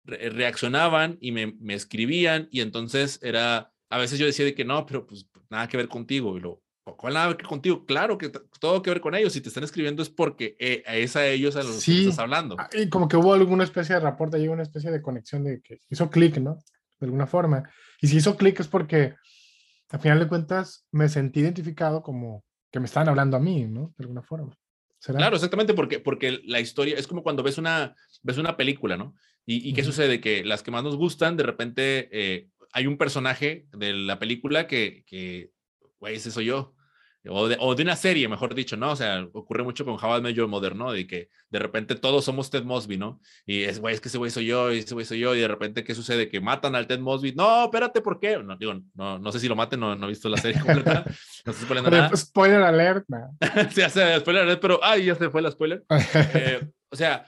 re 0.03 0.29
reaccionaban 0.29 1.17
y 1.21 1.31
me, 1.31 1.53
me, 1.59 1.73
escribían 1.73 2.49
y 2.51 2.61
entonces 2.61 3.19
era, 3.21 3.71
a 3.89 3.97
veces 3.97 4.19
yo 4.19 4.25
decía 4.25 4.45
de 4.45 4.55
que 4.55 4.65
no, 4.65 4.85
pero 4.85 5.05
pues 5.05 5.29
nada 5.49 5.67
que 5.67 5.77
ver 5.77 5.87
contigo 5.87 6.35
y 6.35 6.41
lo, 6.41 6.62
¿Cuál 6.83 7.13
nada 7.13 7.37
que 7.37 7.45
contigo? 7.45 7.85
Claro 7.85 8.17
que 8.17 8.29
todo 8.59 8.81
que 8.81 8.89
ver 8.89 8.99
con 8.99 9.15
ellos. 9.15 9.31
Si 9.31 9.39
te 9.39 9.47
están 9.47 9.63
escribiendo 9.63 10.03
es 10.03 10.09
porque 10.09 10.55
eh, 10.59 10.83
es 10.85 11.15
a 11.15 11.25
ellos 11.25 11.55
a 11.55 11.63
los 11.63 11.77
sí, 11.77 11.93
que 11.93 12.01
estás 12.09 12.19
hablando. 12.19 12.57
Ah, 12.59 12.69
y 12.73 12.89
como 12.89 13.07
que 13.07 13.15
hubo 13.15 13.33
alguna 13.33 13.63
especie 13.63 13.95
de 13.95 14.01
reporte, 14.01 14.37
llegó 14.37 14.53
una 14.53 14.63
especie 14.63 14.91
de 14.91 15.01
conexión 15.01 15.45
de 15.45 15.61
que 15.61 15.79
hizo 15.89 16.09
clic, 16.09 16.37
¿no? 16.37 16.55
De 16.99 17.05
alguna 17.05 17.25
forma. 17.25 17.63
Y 18.01 18.07
si 18.07 18.17
hizo 18.17 18.35
clic 18.35 18.59
es 18.59 18.67
porque, 18.67 19.15
al 19.91 20.01
final 20.01 20.19
de 20.19 20.27
cuentas, 20.27 20.85
me 20.91 21.07
sentí 21.07 21.39
identificado 21.39 22.03
como 22.03 22.43
que 22.69 22.79
me 22.81 22.85
estaban 22.85 23.07
hablando 23.07 23.37
a 23.37 23.39
mí, 23.39 23.65
¿no? 23.65 23.93
De 23.97 24.03
alguna 24.03 24.21
forma. 24.21 24.53
¿Será? 24.99 25.19
Claro, 25.19 25.35
exactamente, 25.35 25.73
porque, 25.73 25.99
porque 25.99 26.41
la 26.45 26.59
historia 26.59 26.97
es 26.97 27.07
como 27.07 27.23
cuando 27.23 27.43
ves 27.43 27.57
una, 27.57 27.95
ves 28.23 28.37
una 28.37 28.57
película, 28.57 28.97
¿no? 28.97 29.15
¿Y, 29.45 29.69
y 29.69 29.73
qué 29.73 29.81
uh 29.81 29.83
-huh. 29.83 29.87
sucede? 29.87 30.19
Que 30.19 30.43
las 30.43 30.63
que 30.63 30.71
más 30.71 30.83
nos 30.83 30.97
gustan, 30.97 31.37
de 31.37 31.43
repente 31.43 32.09
eh, 32.11 32.49
hay 32.73 32.87
un 32.87 32.97
personaje 32.97 33.67
de 33.71 33.93
la 33.93 34.19
película 34.19 34.67
que, 34.67 35.03
que 35.05 35.51
güey, 35.99 36.15
ese 36.15 36.31
soy 36.31 36.45
yo. 36.45 36.72
O 37.29 37.47
de, 37.47 37.57
o 37.59 37.73
de, 37.73 37.83
una 37.83 37.95
serie, 37.95 38.27
mejor 38.27 38.53
dicho, 38.53 38.75
¿no? 38.75 38.91
O 38.91 38.95
sea, 38.95 39.25
ocurre 39.33 39.63
mucho 39.63 39.85
con 39.85 39.93
How 39.93 40.17
I 40.17 40.21
Met 40.21 40.35
Your 40.35 40.47
Mother, 40.47 40.75
¿no? 40.75 40.91
De 40.91 41.07
que 41.07 41.29
de 41.49 41.59
repente 41.59 41.95
todos 41.95 42.25
somos 42.25 42.49
Ted 42.49 42.63
Mosby, 42.63 42.97
¿no? 42.97 43.21
Y 43.45 43.63
es, 43.63 43.79
güey, 43.79 43.95
es 43.95 44.01
que 44.01 44.09
ese 44.09 44.17
güey 44.17 44.29
soy 44.29 44.47
yo, 44.47 44.73
y 44.73 44.79
ese 44.79 44.93
güey 44.93 45.05
soy 45.05 45.19
yo, 45.19 45.33
y 45.33 45.39
de 45.39 45.47
repente, 45.47 45.83
¿qué 45.83 45.95
sucede? 45.95 46.27
Que 46.27 46.41
matan 46.41 46.75
al 46.75 46.87
Ted 46.87 46.99
Mosby. 46.99 47.33
No, 47.33 47.65
espérate, 47.65 48.01
¿por 48.01 48.19
qué? 48.19 48.37
No, 48.43 48.57
digo, 48.57 48.73
no, 48.93 49.19
no 49.19 49.31
sé 49.31 49.39
si 49.39 49.47
lo 49.47 49.55
maten, 49.55 49.79
no, 49.79 49.95
no 49.95 50.05
he 50.05 50.09
visto 50.09 50.27
la 50.27 50.37
serie 50.37 50.59
completa, 50.65 51.05
no 51.45 51.51
estoy 51.51 51.65
spoilando 51.65 51.91
nada. 51.91 52.15
Spoiler 52.15 52.61
alert, 52.61 53.05
man. 53.07 53.29
sí, 53.71 53.81
hace 53.81 54.19
spoiler 54.19 54.43
alert, 54.43 54.61
pero, 54.61 54.79
ay, 54.83 55.05
ya 55.05 55.15
se 55.15 55.29
fue 55.29 55.41
la 55.41 55.51
spoiler. 55.51 55.83
eh, 56.33 56.67
o 56.89 56.95
sea, 56.95 57.25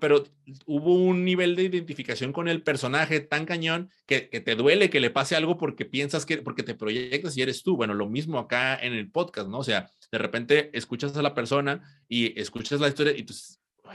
pero, 0.00 0.24
hubo 0.66 0.94
un 0.94 1.24
nivel 1.24 1.56
de 1.56 1.64
identificación 1.64 2.32
con 2.32 2.48
el 2.48 2.62
personaje 2.62 3.20
tan 3.20 3.44
cañón 3.44 3.90
que, 4.06 4.28
que, 4.28 4.40
te 4.40 4.54
duele 4.54 4.90
que 4.90 5.00
le 5.00 5.10
pase 5.10 5.36
algo 5.36 5.56
porque 5.56 5.84
piensas 5.84 6.24
que, 6.24 6.38
porque 6.38 6.62
te 6.62 6.74
proyectas 6.74 7.36
y 7.36 7.42
eres 7.42 7.62
tú. 7.62 7.76
Bueno, 7.76 7.94
lo 7.94 8.08
mismo 8.08 8.38
acá 8.38 8.76
en 8.76 8.92
el 8.92 9.10
podcast, 9.10 9.48
¿no? 9.48 9.58
O 9.58 9.64
sea, 9.64 9.90
de 10.10 10.18
repente 10.18 10.70
escuchas 10.72 11.16
a 11.16 11.22
la 11.22 11.34
persona 11.34 11.82
y 12.08 12.38
escuchas 12.40 12.80
la 12.80 12.88
historia 12.88 13.16
y 13.16 13.24
tú, 13.24 13.34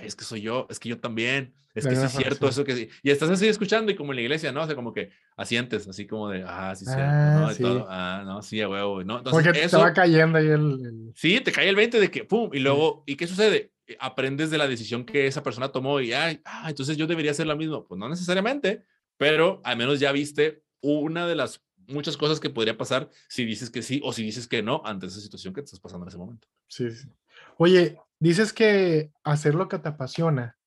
es 0.04 0.16
que 0.16 0.24
soy 0.24 0.42
yo, 0.42 0.68
es 0.70 0.80
que 0.80 0.90
yo 0.90 1.00
también, 1.00 1.54
es 1.74 1.86
que 1.86 1.96
sí 1.96 2.04
es 2.04 2.12
cierto 2.12 2.48
eso 2.48 2.64
que 2.64 2.90
Y 3.04 3.10
estás 3.10 3.30
así 3.30 3.48
escuchando 3.48 3.92
y 3.92 3.96
como 3.96 4.12
en 4.12 4.18
la 4.18 4.22
iglesia, 4.24 4.52
¿no? 4.52 4.64
O 4.64 4.66
sea, 4.66 4.76
como 4.76 4.94
que 4.94 5.12
asientes, 5.38 5.88
así 5.88 6.08
como 6.08 6.30
de, 6.30 6.44
ah, 6.46 6.76
sí, 6.76 6.86
cierto, 6.86 7.04
ah, 7.04 7.38
¿no? 7.40 7.54
Sí. 7.54 7.64
Todo, 7.64 7.88
ah, 7.90 8.24
no, 8.26 8.42
sí, 8.42 8.62
a 8.62 8.70
huevo, 8.70 9.04
¿no? 9.04 9.20
Entonces, 9.20 9.44
Porque 9.44 9.64
eso, 9.64 9.78
te 9.78 9.84
va 9.84 9.94
cayendo 9.94 10.38
ahí 10.38 10.48
el, 10.48 10.54
el, 10.54 11.12
Sí, 11.16 11.40
te 11.42 11.52
cae 11.52 11.70
el 11.70 11.76
20 11.76 12.00
de 12.00 12.12
que, 12.12 12.24
pum, 12.24 12.50
y 12.54 12.60
luego, 12.60 13.04
¿y 13.06 13.16
qué 13.16 13.28
sucede? 13.28 13.72
Aprendes 14.00 14.52
de 14.52 14.58
la 14.58 14.68
decisión 14.68 15.06
que 15.06 15.28
esa 15.28 15.44
persona 15.44 15.72
tomó 15.72 16.00
y, 16.00 16.14
ay, 16.14 16.42
ah, 16.46 16.70
entonces 16.70 16.98
yo 16.98 17.08
debería 17.08 17.32
hacer 17.32 17.48
lo 17.48 17.56
mismo. 17.56 17.88
Pues 17.88 18.00
no 18.00 18.10
necesariamente, 18.10 18.86
pero 19.18 19.62
al 19.64 19.78
menos 19.78 20.00
ya 20.00 20.12
viste 20.12 20.64
una 20.82 21.28
de 21.28 21.36
las 21.36 21.62
muchas 21.88 22.18
cosas 22.18 22.40
que 22.40 22.50
podría 22.50 22.78
pasar 22.78 23.10
si 23.28 23.46
dices 23.46 23.70
que 23.70 23.82
sí 23.82 24.00
o 24.04 24.14
si 24.14 24.24
dices 24.24 24.48
que 24.48 24.62
no 24.62 24.82
ante 24.86 25.08
esa 25.08 25.20
situación 25.20 25.54
que 25.54 25.62
te 25.62 25.66
estás 25.66 25.80
pasando 25.80 26.06
en 26.06 26.10
ese 26.10 26.18
momento. 26.18 26.48
Sí, 26.68 26.92
sí. 26.92 27.10
Oye, 27.58 27.98
dices 28.20 28.54
que 28.54 29.12
hacer 29.24 29.56
lo 29.56 29.68
que 29.68 29.80
te 29.80 29.90
apasiona 29.90 30.58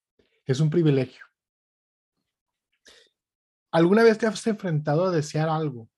es 0.45 0.61
un 0.61 0.71
privilegio. 0.71 1.25
¿Alguna 3.71 4.03
vez 4.03 4.19
te 4.19 4.27
has 4.27 4.47
enfrentado 4.47 5.07
a 5.07 5.11
desear 5.11 5.49
algo 5.49 5.89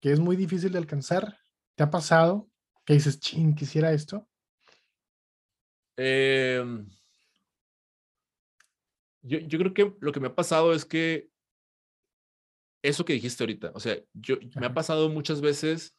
que 0.00 0.12
es 0.12 0.20
muy 0.20 0.36
difícil 0.36 0.72
de 0.72 0.78
alcanzar? 0.78 1.38
¿Te 1.74 1.82
ha 1.82 1.90
pasado 1.90 2.48
que 2.84 2.94
dices, 2.94 3.18
ching, 3.18 3.54
quisiera 3.54 3.92
esto? 3.92 4.28
Eh, 5.96 6.64
yo, 9.22 9.38
yo, 9.38 9.58
creo 9.58 9.74
que 9.74 9.94
lo 10.00 10.12
que 10.12 10.20
me 10.20 10.28
ha 10.28 10.34
pasado 10.34 10.72
es 10.72 10.84
que 10.84 11.28
eso 12.82 13.04
que 13.04 13.12
dijiste 13.12 13.42
ahorita, 13.42 13.72
o 13.74 13.80
sea, 13.80 13.96
yo 14.12 14.36
me 14.56 14.66
ha 14.66 14.74
pasado 14.74 15.08
muchas 15.08 15.40
veces 15.40 15.96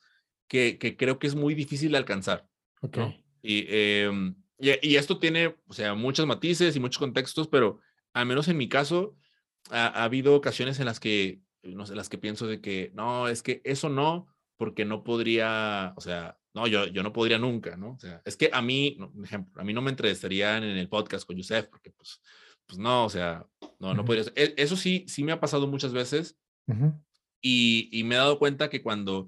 que, 0.47 0.77
que 0.77 0.97
creo 0.97 1.17
que 1.19 1.27
es 1.27 1.35
muy 1.35 1.55
difícil 1.55 1.95
alcanzar. 1.95 2.47
Ok. 2.81 2.97
¿no? 2.97 3.15
Y, 3.41 3.65
eh, 3.69 4.11
y, 4.59 4.89
y, 4.89 4.95
esto 4.97 5.19
tiene, 5.19 5.55
o 5.67 5.73
sea, 5.73 5.95
muchos 5.95 6.25
matices 6.25 6.75
y 6.75 6.79
muchos 6.79 6.99
contextos, 6.99 7.47
pero 7.47 7.79
al 8.13 8.25
menos 8.25 8.47
en 8.47 8.57
mi 8.57 8.67
caso, 8.69 9.15
ha, 9.69 9.87
ha, 9.87 10.03
habido 10.03 10.35
ocasiones 10.35 10.79
en 10.79 10.85
las 10.85 10.99
que, 10.99 11.41
no 11.63 11.85
sé, 11.85 11.95
las 11.95 12.09
que 12.09 12.17
pienso 12.17 12.47
de 12.47 12.61
que, 12.61 12.91
no, 12.93 13.27
es 13.27 13.43
que 13.43 13.61
eso 13.63 13.89
no, 13.89 14.27
porque 14.57 14.85
no 14.85 15.03
podría, 15.03 15.93
o 15.95 16.01
sea, 16.01 16.37
no, 16.53 16.67
yo, 16.67 16.85
yo 16.87 17.01
no 17.01 17.11
podría 17.11 17.39
nunca, 17.39 17.75
¿no? 17.75 17.93
O 17.93 17.99
sea, 17.99 18.21
es 18.25 18.37
que 18.37 18.49
a 18.53 18.61
mí, 18.61 18.97
por 18.99 19.25
ejemplo, 19.25 19.61
a 19.61 19.65
mí 19.65 19.73
no 19.73 19.81
me 19.81 19.89
entrevistarían 19.89 20.63
en 20.63 20.77
el 20.77 20.87
podcast 20.87 21.25
con 21.25 21.35
Yusef, 21.35 21.67
porque 21.67 21.91
pues, 21.91 22.21
pues 22.67 22.77
no, 22.77 23.05
o 23.05 23.09
sea, 23.09 23.45
no, 23.79 23.93
no 23.93 24.05
podría. 24.05 24.25
Ser. 24.25 24.33
Eso 24.35 24.75
sí, 24.75 25.05
sí 25.07 25.23
me 25.23 25.31
ha 25.31 25.39
pasado 25.39 25.67
muchas 25.67 25.93
veces. 25.93 26.37
Uh 26.67 26.73
-huh. 26.73 27.03
y, 27.41 27.89
y, 27.91 28.03
me 28.05 28.15
he 28.15 28.17
dado 28.17 28.39
cuenta 28.39 28.69
que 28.69 28.81
cuando, 28.81 29.27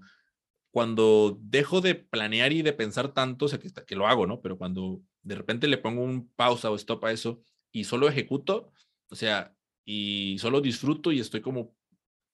cuando 0.71 1.37
dejo 1.41 1.81
de 1.81 1.95
planear 1.95 2.53
y 2.53 2.61
de 2.61 2.71
pensar 2.71 3.13
tanto, 3.13 3.45
o 3.45 3.47
sea, 3.49 3.59
que, 3.59 3.69
que 3.85 3.95
lo 3.95 4.07
hago, 4.07 4.25
¿no? 4.25 4.39
Pero 4.39 4.57
cuando 4.57 5.01
de 5.21 5.35
repente 5.35 5.67
le 5.67 5.77
pongo 5.77 6.01
un 6.01 6.29
pausa 6.35 6.71
o 6.71 6.75
stop 6.75 7.03
a 7.05 7.11
eso 7.11 7.41
y 7.73 7.83
solo 7.83 8.07
ejecuto, 8.07 8.71
o 9.09 9.15
sea, 9.15 9.53
y 9.83 10.37
solo 10.39 10.61
disfruto 10.61 11.11
y 11.11 11.19
estoy 11.19 11.41
como 11.41 11.75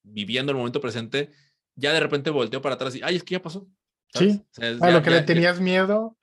viviendo 0.03 0.51
el 0.51 0.57
momento 0.57 0.81
presente, 0.81 1.31
ya 1.75 1.93
de 1.93 1.99
repente 1.99 2.29
volteo 2.29 2.61
para 2.61 2.75
atrás 2.75 2.95
y, 2.95 3.01
ay, 3.03 3.15
es 3.15 3.23
que 3.23 3.33
ya 3.33 3.41
pasó. 3.41 3.67
¿Sabes? 4.13 4.33
Sí, 4.33 4.41
o 4.41 4.53
sea, 4.53 4.69
a 4.69 4.89
ya, 4.89 4.91
lo 4.91 5.03
que 5.03 5.09
ya, 5.09 5.17
le 5.17 5.21
tenías 5.23 5.57
ya... 5.57 5.63
miedo, 5.63 6.17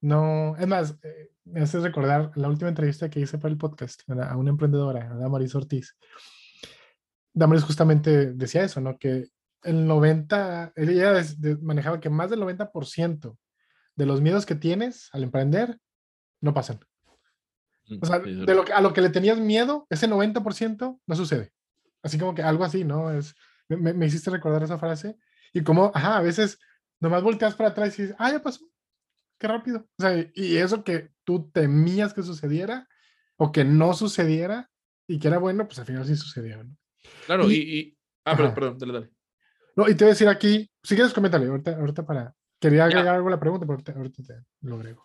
no, 0.00 0.56
es 0.56 0.66
más, 0.66 0.96
eh, 1.02 1.30
me 1.44 1.60
hace 1.60 1.78
recordar 1.80 2.32
la 2.36 2.48
última 2.48 2.68
entrevista 2.68 3.10
que 3.10 3.20
hice 3.20 3.38
para 3.38 3.52
el 3.52 3.58
podcast 3.58 4.02
a 4.08 4.36
una 4.36 4.50
emprendedora, 4.50 5.10
a 5.10 5.16
Damaris 5.16 5.54
Ortiz. 5.54 5.96
Damaris 7.32 7.64
justamente 7.64 8.32
decía 8.32 8.64
eso, 8.64 8.80
¿no? 8.80 8.98
Que 8.98 9.28
el 9.62 9.86
90, 9.86 10.72
ella 10.76 11.22
manejaba 11.60 12.00
que 12.00 12.10
más 12.10 12.30
del 12.30 12.40
90% 12.40 13.36
de 13.96 14.06
los 14.06 14.20
miedos 14.20 14.46
que 14.46 14.54
tienes 14.54 15.08
al 15.12 15.22
emprender 15.22 15.78
no 16.40 16.54
pasan. 16.54 16.80
O 18.00 18.06
sea, 18.06 18.20
de 18.20 18.54
lo 18.54 18.64
que, 18.64 18.72
a 18.72 18.80
lo 18.80 18.92
que 18.92 19.00
le 19.00 19.10
tenías 19.10 19.38
miedo, 19.38 19.86
ese 19.90 20.08
90% 20.08 21.00
no 21.06 21.14
sucede. 21.16 21.52
Así 22.02 22.18
como 22.18 22.34
que 22.34 22.42
algo 22.42 22.64
así, 22.64 22.84
¿no? 22.84 23.10
Es, 23.10 23.34
me, 23.68 23.92
me, 23.92 24.06
hiciste 24.06 24.30
recordar 24.30 24.62
esa 24.62 24.78
frase. 24.78 25.16
Y 25.52 25.62
como, 25.62 25.90
ajá, 25.94 26.16
a 26.16 26.22
veces 26.22 26.58
nomás 27.00 27.22
volteas 27.22 27.54
para 27.54 27.70
atrás 27.70 27.98
y 27.98 28.02
dices, 28.02 28.16
ah, 28.18 28.30
ya 28.30 28.42
pasó. 28.42 28.64
Qué 29.38 29.48
rápido. 29.48 29.88
O 29.98 30.02
sea, 30.02 30.30
y 30.34 30.56
eso 30.56 30.84
que 30.84 31.10
tú 31.24 31.50
temías 31.50 32.12
que 32.12 32.22
sucediera 32.22 32.86
o 33.36 33.50
que 33.50 33.64
no 33.64 33.94
sucediera 33.94 34.70
y 35.08 35.18
que 35.18 35.28
era 35.28 35.38
bueno, 35.38 35.66
pues 35.66 35.78
al 35.78 35.86
final 35.86 36.06
sí 36.06 36.14
sucedió, 36.14 36.62
¿no? 36.62 36.76
Claro, 37.26 37.50
y... 37.50 37.54
y, 37.54 37.78
y... 37.78 37.98
Ah, 38.24 38.36
perdón, 38.36 38.54
perdón, 38.54 38.78
dale, 38.78 38.92
dale. 38.92 39.10
No, 39.76 39.88
y 39.88 39.94
te 39.94 40.04
voy 40.04 40.10
a 40.10 40.14
decir 40.14 40.28
aquí, 40.28 40.70
si 40.82 40.94
quieres 40.94 41.14
comentarle, 41.14 41.48
ahorita, 41.48 41.76
ahorita 41.76 42.06
para... 42.06 42.34
Quería 42.60 42.84
agregar 42.84 43.06
ya. 43.06 43.14
algo 43.14 43.28
a 43.28 43.30
la 43.30 43.40
pregunta, 43.40 43.64
pero 43.64 43.72
ahorita, 43.76 43.92
ahorita 43.92 44.22
te 44.22 44.68
lo 44.68 44.76
agrego. 44.76 45.02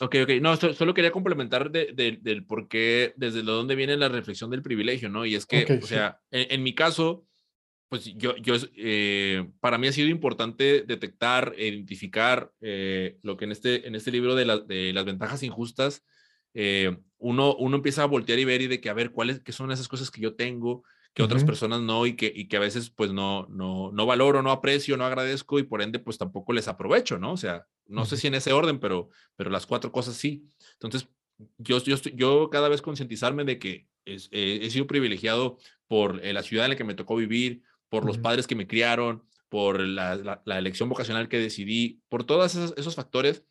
Ok, 0.00 0.16
ok. 0.22 0.30
No, 0.42 0.56
solo 0.56 0.92
quería 0.92 1.10
complementar 1.10 1.70
de, 1.70 1.92
de, 1.94 2.18
del 2.20 2.44
por 2.44 2.68
qué, 2.68 3.14
desde 3.16 3.42
dónde 3.42 3.74
viene 3.74 3.96
la 3.96 4.10
reflexión 4.10 4.50
del 4.50 4.62
privilegio, 4.62 5.08
¿no? 5.08 5.24
Y 5.24 5.34
es 5.34 5.46
que, 5.46 5.62
okay, 5.62 5.78
o 5.78 5.86
sea, 5.86 6.20
sí. 6.30 6.38
en, 6.38 6.52
en, 6.52 6.62
mi 6.62 6.74
caso, 6.74 7.26
pues 7.88 8.04
yo, 8.16 8.36
yo 8.36 8.54
eh, 8.76 9.48
para 9.60 9.78
mí 9.78 9.86
ha 9.86 9.92
sido 9.92 10.08
importante 10.08 10.82
detectar, 10.82 11.54
e 11.56 11.68
identificar 11.68 12.52
eh, 12.60 13.18
lo 13.22 13.36
que 13.36 13.46
en 13.46 13.52
este, 13.52 13.86
en 13.86 13.94
este 13.94 14.10
libro 14.10 14.34
de, 14.34 14.44
la, 14.44 14.58
de 14.58 14.92
las 14.92 15.04
ventajas 15.04 15.42
injustas, 15.42 16.04
eh, 16.54 16.96
uno, 17.18 17.54
uno 17.56 17.76
empieza 17.76 18.02
a 18.02 18.06
voltear 18.06 18.38
y 18.38 18.44
ver 18.44 18.60
y 18.60 18.66
de 18.66 18.80
que 18.80 18.90
a 18.90 18.94
ver 18.94 19.10
cuáles 19.10 19.40
son 19.48 19.72
esas 19.72 19.88
cosas 19.88 20.10
que 20.10 20.20
yo 20.20 20.34
tengo, 20.34 20.84
que 21.14 21.22
uh 21.22 21.24
-huh. 21.24 21.28
otras 21.28 21.44
personas 21.44 21.80
no 21.80 22.04
y 22.06 22.14
que, 22.14 22.30
y 22.34 22.46
que 22.46 22.58
a 22.58 22.60
veces 22.60 22.90
pues 22.90 23.12
no, 23.12 23.46
no, 23.48 23.90
no 23.92 24.06
valoro, 24.06 24.42
no 24.42 24.50
aprecio, 24.50 24.96
no 24.96 25.04
agradezco 25.04 25.58
y 25.58 25.62
por 25.62 25.80
ende 25.80 25.98
pues 25.98 26.18
tampoco 26.18 26.52
les 26.52 26.68
aprovecho, 26.68 27.18
¿no? 27.18 27.32
O 27.32 27.36
sea, 27.36 27.66
no 27.86 28.02
uh 28.02 28.04
-huh. 28.04 28.08
sé 28.08 28.16
si 28.18 28.26
en 28.26 28.34
ese 28.34 28.52
orden, 28.52 28.78
pero, 28.78 29.08
pero 29.36 29.50
las 29.50 29.66
cuatro 29.66 29.90
cosas 29.90 30.16
sí. 30.16 30.44
Entonces, 30.74 31.08
yo, 31.56 31.82
yo, 31.82 31.96
yo 32.14 32.50
cada 32.50 32.68
vez 32.68 32.82
concientizarme 32.82 33.44
de 33.44 33.58
que 33.58 33.86
es, 34.04 34.28
eh, 34.32 34.60
he 34.62 34.70
sido 34.70 34.86
privilegiado 34.86 35.58
por 35.86 36.24
eh, 36.24 36.32
la 36.32 36.42
ciudad 36.42 36.66
en 36.66 36.70
la 36.70 36.76
que 36.76 36.84
me 36.84 36.94
tocó 36.94 37.16
vivir, 37.16 37.62
por 37.88 38.04
los 38.04 38.18
padres 38.18 38.46
que 38.46 38.54
me 38.54 38.66
criaron, 38.66 39.24
por 39.48 39.80
la, 39.80 40.16
la, 40.16 40.42
la 40.44 40.58
elección 40.58 40.88
vocacional 40.88 41.28
que 41.28 41.38
decidí, 41.38 42.02
por 42.08 42.24
todos 42.24 42.54
esos, 42.54 42.74
esos, 42.76 42.94
factores. 42.94 43.44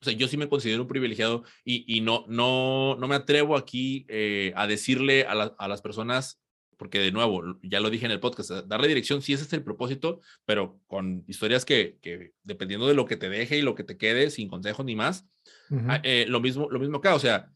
O 0.00 0.04
sea, 0.04 0.12
yo 0.12 0.28
sí 0.28 0.36
me 0.36 0.48
considero 0.48 0.82
un 0.82 0.88
privilegiado 0.88 1.44
y, 1.64 1.84
y 1.86 2.00
no, 2.00 2.24
no, 2.28 2.96
no 2.96 3.08
me 3.08 3.14
atrevo 3.14 3.56
aquí 3.56 4.04
eh, 4.08 4.52
a 4.56 4.66
decirle 4.66 5.24
a, 5.24 5.34
la, 5.34 5.54
a, 5.58 5.68
las 5.68 5.80
personas, 5.82 6.42
porque 6.76 6.98
de 6.98 7.12
nuevo, 7.12 7.42
ya 7.62 7.80
lo 7.80 7.90
dije 7.90 8.04
en 8.04 8.12
el 8.12 8.20
podcast, 8.20 8.50
darle 8.66 8.88
dirección, 8.88 9.22
sí 9.22 9.32
ese 9.32 9.44
es 9.44 9.52
el 9.52 9.62
propósito, 9.62 10.20
pero 10.44 10.80
con 10.86 11.24
historias 11.26 11.64
que, 11.64 11.98
que 12.02 12.32
dependiendo 12.42 12.86
de 12.86 12.94
lo 12.94 13.06
que 13.06 13.16
te 13.16 13.30
deje 13.30 13.58
y 13.58 13.62
lo 13.62 13.74
que 13.74 13.84
te 13.84 13.96
quede, 13.96 14.30
sin 14.30 14.48
consejos 14.48 14.84
ni 14.84 14.96
más, 14.96 15.26
uh 15.70 15.76
-huh. 15.76 16.00
eh, 16.02 16.26
lo, 16.28 16.40
mismo, 16.40 16.68
lo 16.70 16.80
mismo 16.80 16.98
acá, 16.98 17.14
o 17.14 17.20
sea, 17.20 17.50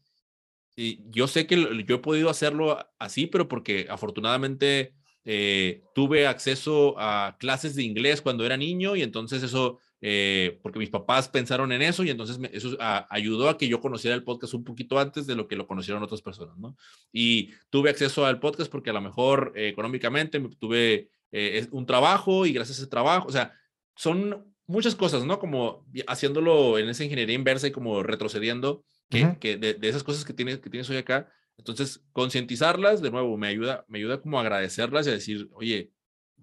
yo 0.75 1.27
sé 1.27 1.45
que 1.45 1.83
yo 1.85 1.95
he 1.95 1.99
podido 1.99 2.29
hacerlo 2.29 2.89
así, 2.99 3.27
pero 3.27 3.47
porque 3.47 3.87
afortunadamente 3.89 4.95
eh, 5.31 5.83
tuve 5.93 6.25
acceso 6.25 6.95
a 6.97 7.37
clases 7.39 7.75
de 7.75 7.83
inglés 7.83 8.19
cuando 8.19 8.47
era 8.47 8.57
niño 8.57 8.95
y 8.95 9.03
entonces 9.03 9.43
eso, 9.43 9.77
eh, 10.01 10.59
porque 10.63 10.79
mis 10.79 10.89
papás 10.89 11.29
pensaron 11.29 11.71
en 11.71 11.83
eso 11.83 12.03
y 12.03 12.09
entonces 12.09 12.39
me, 12.39 12.49
eso 12.51 12.75
a, 12.79 13.05
ayudó 13.13 13.47
a 13.47 13.55
que 13.55 13.67
yo 13.67 13.79
conociera 13.79 14.15
el 14.15 14.23
podcast 14.23 14.55
un 14.55 14.63
poquito 14.63 14.97
antes 14.97 15.27
de 15.27 15.35
lo 15.35 15.47
que 15.47 15.55
lo 15.55 15.67
conocieron 15.67 16.01
otras 16.01 16.23
personas, 16.23 16.57
¿no? 16.57 16.75
Y 17.13 17.51
tuve 17.69 17.91
acceso 17.91 18.25
al 18.25 18.39
podcast 18.39 18.71
porque 18.71 18.89
a 18.89 18.93
lo 18.93 19.01
mejor 19.01 19.53
eh, 19.55 19.67
económicamente 19.67 20.39
tuve 20.59 21.11
eh, 21.31 21.67
un 21.69 21.85
trabajo 21.85 22.47
y 22.47 22.51
gracias 22.51 22.79
a 22.79 22.81
ese 22.81 22.89
trabajo, 22.89 23.27
o 23.27 23.31
sea, 23.31 23.53
son 23.95 24.51
muchas 24.65 24.95
cosas, 24.95 25.25
¿no? 25.25 25.37
Como 25.37 25.85
haciéndolo 26.07 26.79
en 26.79 26.89
esa 26.89 27.03
ingeniería 27.03 27.35
inversa 27.35 27.67
y 27.67 27.71
como 27.71 28.01
retrocediendo, 28.01 28.83
que, 29.11 29.25
uh 29.25 29.27
-huh. 29.27 29.37
que 29.37 29.57
de, 29.57 29.75
de, 29.75 29.89
esas 29.89 30.03
cosas 30.03 30.25
que 30.25 30.33
tienes, 30.33 30.57
que 30.57 30.71
tienes 30.71 30.89
hoy 30.89 30.97
acá, 30.97 31.31
entonces, 31.59 32.01
concientizarlas, 32.13 33.01
de 33.01 33.11
nuevo, 33.11 33.37
me 33.37 33.47
ayuda, 33.47 33.85
me 33.89 33.99
ayuda 33.99 34.21
como 34.21 34.39
a 34.39 34.41
agradecerlas 34.41 35.05
y 35.05 35.09
a 35.09 35.13
decir, 35.13 35.49
oye, 35.53 35.91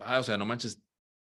ah, 0.00 0.20
o 0.20 0.22
sea, 0.22 0.36
no 0.36 0.44
manches, 0.46 0.82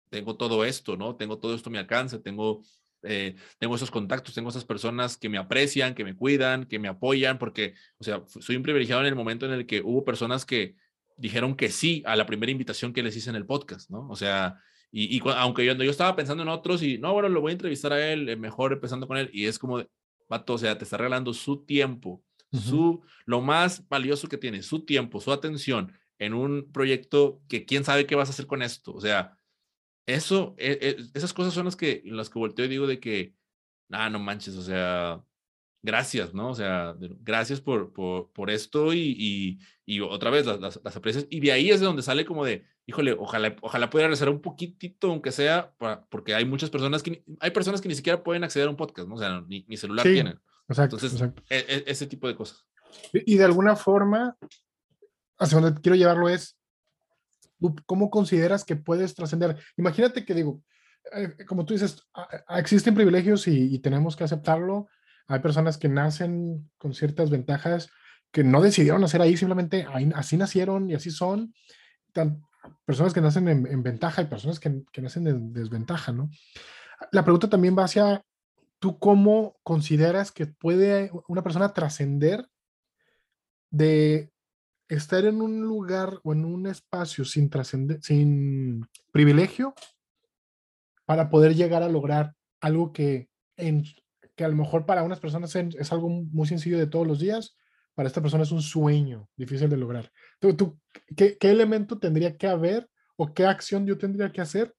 tengo 0.09 0.37
todo 0.37 0.63
esto, 0.63 0.95
¿no? 0.95 1.15
Tengo 1.15 1.39
todo 1.39 1.55
esto 1.55 1.69
a 1.69 1.71
mi 1.71 1.79
alcance, 1.79 2.19
tengo, 2.19 2.61
eh, 3.01 3.35
tengo 3.57 3.75
esos 3.75 3.89
contactos, 3.91 4.35
tengo 4.35 4.49
esas 4.49 4.63
personas 4.65 5.17
que 5.17 5.27
me 5.27 5.39
aprecian, 5.39 5.95
que 5.95 6.03
me 6.03 6.15
cuidan, 6.15 6.65
que 6.65 6.77
me 6.79 6.87
apoyan, 6.87 7.39
porque, 7.39 7.73
o 7.97 8.03
sea, 8.03 8.23
soy 8.27 8.55
un 8.57 8.63
privilegiado 8.63 9.01
en 9.01 9.07
el 9.07 9.15
momento 9.15 9.47
en 9.47 9.53
el 9.53 9.65
que 9.65 9.81
hubo 9.81 10.05
personas 10.05 10.45
que 10.45 10.75
dijeron 11.17 11.55
que 11.55 11.69
sí 11.69 12.03
a 12.05 12.15
la 12.15 12.27
primera 12.27 12.51
invitación 12.51 12.93
que 12.93 13.03
les 13.03 13.15
hice 13.17 13.29
en 13.31 13.35
el 13.37 13.45
podcast, 13.47 13.89
¿no? 13.89 14.07
O 14.09 14.15
sea, 14.15 14.61
Y, 14.91 15.21
aunque 15.35 15.65
yo, 15.65 15.73
yo 15.73 15.91
estaba 15.91 16.15
pensando 16.15 16.43
en 16.43 16.49
otros 16.49 16.81
y 16.83 16.97
no, 16.99 17.13
bueno, 17.13 17.29
lo 17.29 17.41
voy 17.41 17.51
a 17.51 17.53
entrevistar 17.53 17.93
a 17.93 18.11
él, 18.11 18.29
eh, 18.29 18.35
mejor 18.35 18.73
empezando 18.73 19.07
con 19.07 19.17
él. 19.17 19.29
Y 19.33 19.45
es 19.45 19.59
como, 19.59 19.83
vato, 20.29 20.53
o 20.53 20.57
sea, 20.57 20.77
te 20.77 20.83
está 20.83 20.97
regalando 20.97 21.33
su 21.33 21.65
tiempo, 21.65 22.23
su, 22.51 23.01
lo 23.25 23.41
más 23.41 23.87
valioso 23.87 24.27
que 24.27 24.37
tiene, 24.37 24.63
su 24.63 24.85
tiempo, 24.85 25.21
su 25.21 25.31
atención 25.31 25.93
en 26.17 26.33
un 26.33 26.71
proyecto 26.71 27.41
que 27.47 27.65
quién 27.65 27.83
sabe 27.83 28.05
qué 28.05 28.15
vas 28.15 28.29
a 28.29 28.31
hacer 28.31 28.47
con 28.47 28.61
esto. 28.61 28.93
O 28.93 29.01
sea, 29.01 29.37
eso, 30.05 30.55
e, 30.57 30.77
e, 30.81 30.97
esas 31.13 31.33
cosas 31.33 31.53
son 31.53 31.65
las 31.65 31.75
que, 31.75 32.01
las 32.05 32.29
que 32.29 32.39
volteo 32.39 32.65
y 32.65 32.69
digo 32.69 32.87
de 32.87 32.99
que, 32.99 33.35
ah, 33.91 34.09
no 34.09 34.19
manches, 34.19 34.55
o 34.55 34.61
sea, 34.61 35.23
gracias, 35.81 36.33
¿no? 36.33 36.49
O 36.49 36.55
sea, 36.55 36.95
gracias 36.99 37.61
por, 37.61 37.93
por, 37.93 38.31
por 38.31 38.49
esto 38.49 38.93
y, 38.93 39.59
y, 39.85 40.01
otra 40.01 40.29
vez 40.29 40.45
las, 40.45 40.79
las, 40.83 40.95
aprecias. 40.95 41.25
Y 41.29 41.39
de 41.39 41.51
ahí 41.51 41.69
es 41.69 41.79
de 41.79 41.85
donde 41.85 42.01
sale 42.01 42.25
como 42.25 42.45
de, 42.45 42.65
híjole, 42.85 43.13
ojalá, 43.13 43.55
ojalá 43.61 43.89
pudiera 43.89 44.09
rezar 44.09 44.29
un 44.29 44.41
poquitito, 44.41 45.09
aunque 45.09 45.31
sea, 45.31 45.73
porque 46.09 46.35
hay 46.35 46.45
muchas 46.45 46.69
personas 46.69 47.01
que, 47.01 47.23
hay 47.39 47.51
personas 47.51 47.81
que 47.81 47.87
ni 47.87 47.95
siquiera 47.95 48.23
pueden 48.23 48.43
acceder 48.43 48.67
a 48.67 48.71
un 48.71 48.77
podcast, 48.77 49.07
¿no? 49.07 49.15
O 49.15 49.19
sea, 49.19 49.41
ni, 49.47 49.65
ni 49.67 49.77
celular 49.77 50.03
tienen. 50.03 50.39
Exacto, 50.69 50.97
Entonces, 50.97 51.21
e, 51.49 51.57
e, 51.57 51.83
ese 51.87 52.07
tipo 52.07 52.27
de 52.27 52.35
cosas. 52.35 52.65
Y, 53.13 53.37
de 53.37 53.43
alguna 53.43 53.75
forma, 53.75 54.37
hacia 55.37 55.59
donde 55.59 55.81
quiero 55.81 55.95
llevarlo 55.95 56.29
es, 56.29 56.57
¿cómo 57.85 58.09
consideras 58.09 58.63
que 58.63 58.75
puedes 58.75 59.13
trascender? 59.13 59.57
Imagínate 59.77 60.25
que 60.25 60.33
digo, 60.33 60.63
eh, 61.13 61.45
como 61.45 61.65
tú 61.65 61.73
dices, 61.73 62.01
existen 62.49 62.95
privilegios 62.95 63.47
y, 63.47 63.75
y 63.75 63.79
tenemos 63.79 64.15
que 64.15 64.23
aceptarlo 64.23 64.87
hay 65.29 65.39
personas 65.39 65.77
que 65.77 65.87
nacen 65.87 66.69
con 66.79 66.93
ciertas 66.93 67.29
ventajas 67.29 67.89
que 68.31 68.43
no 68.43 68.61
decidieron 68.61 69.01
nacer 69.01 69.21
ahí, 69.21 69.37
simplemente 69.37 69.87
así 70.15 70.37
nacieron 70.37 70.89
y 70.89 70.95
así 70.95 71.11
son. 71.11 71.53
personas 72.85 73.13
que 73.13 73.21
nacen 73.21 73.47
en, 73.47 73.83
ventaja 73.83 74.23
y 74.23 74.25
personas 74.25 74.59
que, 74.59 74.83
nacen 75.01 75.27
en 75.27 75.53
desventaja, 75.53 76.11
¿no? 76.11 76.29
La 77.11 77.23
pregunta 77.23 77.47
también 77.47 77.77
va 77.77 77.85
hacia, 77.85 78.23
¿tú 78.79 78.97
cómo 78.99 79.57
consideras 79.63 80.31
que 80.31 80.47
puede 80.47 81.11
una 81.27 81.43
persona 81.43 81.73
trascender 81.73 82.47
de 83.69 84.31
estar 84.87 85.25
en 85.25 85.41
un 85.41 85.61
lugar 85.61 86.19
o 86.23 86.33
en 86.33 86.45
un 86.45 86.65
espacio 86.65 87.23
sin 87.25 87.51
sin 88.01 88.87
privilegio 89.11 89.75
para 91.05 91.29
poder 91.29 91.55
llegar 91.55 91.83
a 91.83 91.89
lograr 91.89 92.33
algo 92.61 92.91
que 92.91 93.29
en, 93.57 93.83
que 94.35 94.45
a 94.45 94.47
lo 94.47 94.55
mejor 94.55 94.85
para 94.85 95.03
unas 95.03 95.19
personas 95.19 95.53
es 95.55 95.91
algo 95.91 96.09
muy 96.09 96.47
sencillo 96.47 96.77
de 96.77 96.87
todos 96.87 97.05
los 97.05 97.19
días, 97.19 97.57
para 97.93 98.07
esta 98.07 98.21
persona 98.21 98.43
es 98.43 98.51
un 98.51 98.61
sueño 98.61 99.27
difícil 99.35 99.69
de 99.69 99.75
lograr. 99.75 100.09
¿Tú, 100.39 100.55
tú 100.55 100.79
qué, 101.17 101.37
qué, 101.37 101.51
elemento 101.51 101.99
tendría 101.99 102.37
que 102.37 102.47
haber 102.47 102.89
o 103.17 103.33
qué 103.33 103.45
acción 103.45 103.85
yo 103.85 103.97
tendría 103.97 104.31
que 104.31 104.39
hacer 104.39 104.73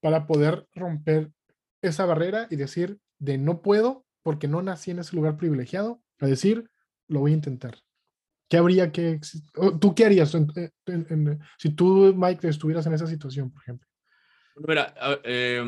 para 0.00 0.26
poder 0.26 0.66
romper 0.74 1.32
esa 1.80 2.04
barrera 2.04 2.46
y 2.50 2.56
decir 2.56 2.98
de 3.20 3.38
no 3.38 3.62
puedo 3.62 4.04
porque 4.22 4.48
no 4.48 4.62
nací 4.62 4.90
en 4.90 4.98
ese 4.98 5.14
lugar 5.14 5.36
privilegiado, 5.36 6.02
a 6.18 6.26
decir 6.26 6.68
lo 7.06 7.20
voy 7.20 7.30
a 7.30 7.34
intentar? 7.34 7.78
¿Qué 8.48 8.56
habría 8.56 8.90
que... 8.90 9.20
¿Tú 9.80 9.94
qué 9.94 10.06
harías 10.06 10.36
si 11.58 11.70
tú, 11.70 12.12
Mike, 12.16 12.48
estuvieras 12.48 12.84
en 12.86 12.94
esa 12.94 13.06
situación, 13.06 13.52
por 13.52 13.62
ejemplo? 13.62 13.88
Mira, 14.56 14.92
eh, 15.22 15.62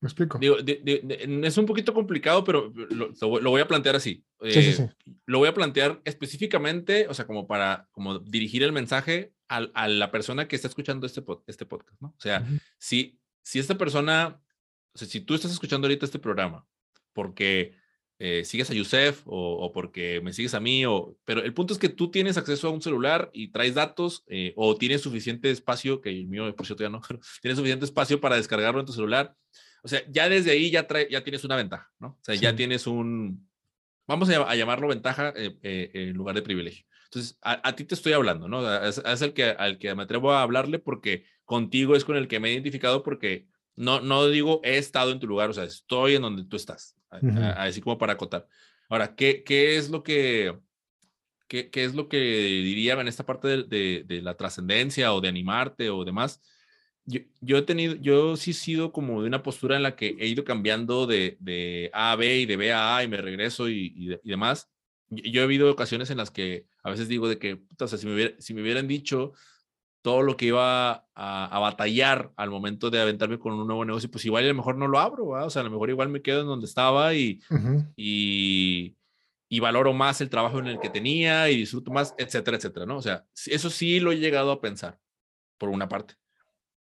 ¿Me 0.00 0.06
explico? 0.06 0.40
es 0.40 1.58
un 1.58 1.66
poquito 1.66 1.92
complicado, 1.92 2.42
pero 2.42 2.72
lo, 2.90 3.12
lo 3.40 3.50
voy 3.50 3.60
a 3.60 3.68
plantear 3.68 3.96
así. 3.96 4.24
sí, 4.42 4.62
sí, 4.62 4.72
sí. 4.72 4.82
Eh, 4.82 4.90
lo 5.26 5.38
voy 5.38 5.48
a 5.48 5.54
plantear 5.54 6.00
específicamente, 6.04 7.06
o 7.08 7.12
sea, 7.12 7.26
como 7.26 7.46
para 7.46 7.86
como 7.92 8.18
dirigir 8.18 8.62
el 8.62 8.72
mensaje 8.72 9.34
a, 9.48 9.58
a 9.74 9.88
la 9.88 10.10
persona 10.10 10.48
que 10.48 10.56
está 10.56 10.68
escuchando 10.68 11.06
este, 11.06 11.22
este 11.46 11.66
podcast, 11.66 12.00
¿no? 12.00 12.08
O 12.08 12.20
sea, 12.20 12.46
si, 12.78 13.20
si 13.42 13.58
esta 13.58 13.76
persona, 13.76 14.40
o 14.94 14.98
sea, 14.98 15.08
si 15.08 15.20
tú 15.20 15.34
estás 15.34 15.52
escuchando 15.52 15.86
ahorita 15.86 16.06
este 16.06 16.18
programa 16.18 16.66
porque 17.12 17.74
eh, 18.18 18.44
sigues 18.44 18.70
a 18.70 18.74
Yusef 18.74 19.22
o, 19.26 19.56
o, 19.64 19.72
porque 19.72 20.20
me 20.20 20.32
sigues 20.32 20.54
a 20.54 20.60
mí, 20.60 20.84
o, 20.84 21.16
pero 21.24 21.42
el 21.42 21.54
punto 21.54 21.72
es 21.72 21.78
que 21.78 21.88
tú 21.88 22.10
tienes 22.10 22.36
acceso 22.36 22.68
a 22.68 22.70
un 22.70 22.82
celular 22.82 23.30
y 23.32 23.48
traes 23.48 23.74
datos 23.74 24.24
eh, 24.26 24.52
o 24.56 24.76
tienes 24.76 25.00
suficiente 25.00 25.50
espacio, 25.50 26.00
que 26.00 26.10
el 26.10 26.26
mío, 26.26 26.54
por 26.54 26.66
cierto, 26.66 26.84
ya 26.84 26.90
no, 26.90 27.00
pero 27.08 27.20
tienes 27.40 27.56
suficiente 27.56 27.86
espacio 27.86 28.20
para 28.20 28.36
descargarlo 28.36 28.80
en 28.80 28.86
tu 28.86 28.92
celular 28.92 29.36
o 29.82 29.88
sea, 29.88 30.02
ya 30.08 30.28
desde 30.28 30.50
ahí 30.50 30.70
ya, 30.70 30.86
trae, 30.86 31.08
ya 31.10 31.22
tienes 31.22 31.44
una 31.44 31.56
ventaja, 31.56 31.90
¿no? 31.98 32.08
O 32.08 32.18
sea, 32.22 32.34
ya 32.34 32.54
tienes 32.54 32.86
un, 32.86 33.48
vamos 34.06 34.28
a, 34.28 34.54
llamarlo 34.54 34.88
ventaja 34.88 35.32
eh, 35.36 35.56
eh, 35.62 35.90
en 35.94 36.12
lugar 36.14 36.34
de 36.34 36.42
privilegio. 36.42 36.84
Entonces, 37.04 37.38
a, 37.42 37.74
ti 37.74 37.84
te 37.84 37.94
estoy 37.94 38.12
hablando, 38.12 38.46
¿no? 38.46 38.84
Es, 38.84 39.22
el 39.22 39.32
que, 39.32 39.44
al 39.44 39.78
que 39.78 39.92
me 39.94 40.04
atrevo 40.04 40.32
a 40.32 40.42
hablarle 40.42 40.78
porque 40.78 41.24
contigo 41.44 41.96
es 41.96 42.04
con 42.04 42.16
el 42.16 42.28
que 42.28 42.38
me 42.38 42.50
he 42.50 42.52
identificado 42.52 43.02
porque 43.02 43.48
no, 43.80 44.00
no 44.00 44.26
digo 44.28 44.60
he 44.62 44.78
estado 44.78 45.10
en 45.10 45.20
tu 45.20 45.26
lugar, 45.26 45.50
o 45.50 45.52
sea, 45.52 45.64
estoy 45.64 46.14
en 46.14 46.22
donde 46.22 46.44
tú 46.44 46.56
estás, 46.56 46.96
así 47.10 47.80
como 47.80 47.98
para 47.98 48.14
acotar. 48.14 48.46
Ahora, 48.88 49.14
¿qué, 49.14 49.42
qué 49.44 49.76
es 49.76 49.90
lo 49.90 50.02
que... 50.02 50.58
¿Qué, 51.48 51.68
¿Qué, 51.68 51.82
es 51.82 51.96
lo 51.96 52.08
que 52.08 52.16
diría 52.16 52.92
en 52.92 53.08
esta 53.08 53.26
parte 53.26 53.48
de, 53.48 53.62
de, 53.64 54.04
de 54.06 54.22
la 54.22 54.36
trascendencia 54.36 55.12
o 55.12 55.20
de 55.20 55.28
animarte 55.28 55.90
o 55.90 56.04
demás? 56.04 56.40
yo, 57.40 57.58
he 57.58 57.62
tenido, 57.62 57.94
yo 57.96 58.36
sí 58.36 58.52
he 58.52 58.54
sido 58.54 58.92
como 58.92 59.22
de 59.22 59.28
una 59.28 59.42
postura 59.42 59.76
en 59.76 59.82
la 59.82 59.96
que 59.96 60.16
he 60.18 60.26
ido 60.26 60.44
cambiando 60.44 61.06
de, 61.06 61.36
de 61.40 61.90
A 61.92 62.12
a 62.12 62.16
B 62.16 62.38
y 62.38 62.46
de 62.46 62.56
B 62.56 62.72
a 62.72 62.96
A 62.96 63.04
y 63.04 63.08
me 63.08 63.16
regreso 63.16 63.68
y, 63.68 63.92
y, 63.96 64.28
demás. 64.28 64.70
Yo, 65.08 65.40
he 65.40 65.44
habido 65.44 65.70
ocasiones 65.70 66.10
en 66.10 66.18
las 66.18 66.30
que 66.30 66.66
a 66.82 66.90
veces 66.90 67.08
digo 67.08 67.28
de 67.28 67.38
que, 67.38 67.62
o 67.78 67.88
sea, 67.88 67.98
si 67.98 68.06
me, 68.06 68.36
si 68.38 68.54
me 68.54 68.62
hubieran 68.62 68.86
dicho 68.86 69.32
todo 70.02 70.22
lo 70.22 70.36
que 70.36 70.46
iba 70.46 70.92
a, 70.92 71.04
a, 71.14 71.58
batallar 71.58 72.32
al 72.36 72.50
momento 72.50 72.90
de 72.90 73.00
aventarme 73.00 73.38
con 73.38 73.52
un 73.52 73.66
nuevo 73.66 73.84
negocio, 73.84 74.10
pues 74.10 74.24
igual 74.24 74.44
a 74.44 74.48
lo 74.48 74.54
mejor 74.54 74.76
no 74.76 74.88
lo 74.88 74.98
abro, 74.98 75.26
o 75.28 75.50
sea, 75.50 75.60
a 75.60 75.64
lo 75.64 75.70
mejor 75.70 75.90
igual 75.90 76.08
me 76.08 76.22
quedo 76.22 76.40
en 76.40 76.46
donde 76.46 76.66
estaba 76.66 77.14
y, 77.14 77.40
y, 77.96 78.96
y, 79.48 79.60
valoro 79.60 79.92
más 79.92 80.20
el 80.20 80.30
trabajo 80.30 80.58
en 80.58 80.68
el 80.68 80.80
que 80.80 80.88
tenía 80.88 81.50
y 81.50 81.56
disfruto 81.56 81.90
más, 81.90 82.14
etcétera, 82.18 82.56
etcétera, 82.56 82.86
¿no? 82.86 82.96
O 82.96 83.02
sea, 83.02 83.26
eso 83.46 83.68
sí 83.68 84.00
lo 84.00 84.12
he 84.12 84.18
llegado 84.18 84.52
a 84.52 84.60
pensar, 84.60 84.98
por 85.58 85.68
una 85.68 85.88
parte. 85.88 86.19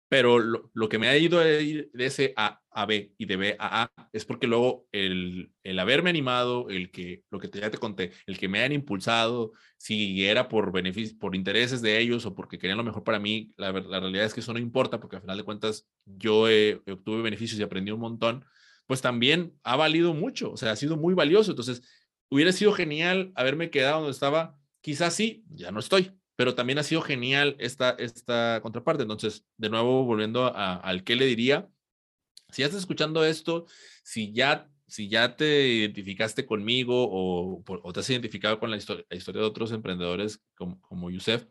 Pero 0.08 0.38
lo, 0.38 0.88
que 0.88 0.98
me 0.98 1.08
ha 1.08 1.18
ido 1.18 1.38
de 1.38 1.90
ese 1.98 2.32
A 2.36 2.62
a 2.70 2.86
B 2.86 3.12
y 3.18 3.26
de 3.26 3.36
B 3.36 3.56
a 3.58 3.82
A 3.82 4.08
es 4.12 4.24
porque 4.24 4.46
luego 4.46 4.86
el, 4.92 5.52
el 5.62 5.78
haberme 5.78 6.10
animado, 6.10 6.70
el 6.70 6.90
que, 6.90 7.24
lo 7.30 7.38
que 7.38 7.50
ya 7.52 7.70
te 7.70 7.78
conté, 7.78 8.12
el 8.26 8.38
que 8.38 8.48
me 8.48 8.62
han 8.62 8.72
impulsado, 8.72 9.52
si 9.76 10.24
era 10.24 10.48
por 10.48 10.72
beneficios, 10.72 11.18
por 11.18 11.36
intereses 11.36 11.82
de 11.82 11.98
ellos 11.98 12.24
o 12.24 12.34
porque 12.34 12.58
querían 12.58 12.78
lo 12.78 12.84
mejor 12.84 13.04
para 13.04 13.18
mí, 13.18 13.52
la, 13.56 13.72
la 13.72 14.00
realidad 14.00 14.24
es 14.24 14.32
que 14.32 14.40
eso 14.40 14.52
no 14.52 14.58
importa 14.58 14.98
porque 15.00 15.16
al 15.16 15.22
final 15.22 15.36
de 15.36 15.44
cuentas 15.44 15.86
yo 16.06 16.44
obtuve 16.86 17.22
beneficios 17.22 17.60
y 17.60 17.62
aprendí 17.62 17.90
un 17.90 18.00
montón, 18.00 18.44
pues 18.86 19.02
también 19.02 19.54
ha 19.62 19.76
valido 19.76 20.14
mucho, 20.14 20.52
o 20.52 20.56
sea, 20.56 20.72
ha 20.72 20.76
sido 20.76 20.96
muy 20.96 21.14
valioso. 21.14 21.50
Entonces, 21.52 21.82
hubiera 22.30 22.52
sido 22.52 22.72
genial 22.72 23.32
haberme 23.34 23.70
quedado 23.70 23.98
donde 23.98 24.12
estaba, 24.12 24.58
quizás 24.80 25.14
sí, 25.14 25.44
ya 25.50 25.70
no 25.70 25.80
estoy, 25.80 26.17
pero 26.38 26.54
también 26.54 26.78
ha 26.78 26.84
sido 26.84 27.02
genial 27.02 27.56
esta, 27.58 27.90
esta 27.98 28.60
contraparte. 28.62 29.02
Entonces, 29.02 29.44
de 29.56 29.70
nuevo, 29.70 30.04
volviendo 30.04 30.54
al 30.54 31.02
qué 31.02 31.16
le 31.16 31.26
diría, 31.26 31.68
si 32.50 32.62
ya 32.62 32.66
estás 32.66 32.82
escuchando 32.82 33.24
esto, 33.24 33.66
si 34.04 34.32
ya, 34.32 34.70
si 34.86 35.08
ya 35.08 35.34
te 35.34 35.66
identificaste 35.66 36.46
conmigo 36.46 37.08
o, 37.10 37.64
o 37.66 37.92
te 37.92 37.98
has 37.98 38.10
identificado 38.10 38.60
con 38.60 38.70
la 38.70 38.76
historia, 38.76 39.04
la 39.10 39.16
historia 39.16 39.40
de 39.42 39.48
otros 39.48 39.72
emprendedores 39.72 40.40
como, 40.54 40.80
como 40.80 41.10
Yusef, 41.10 41.44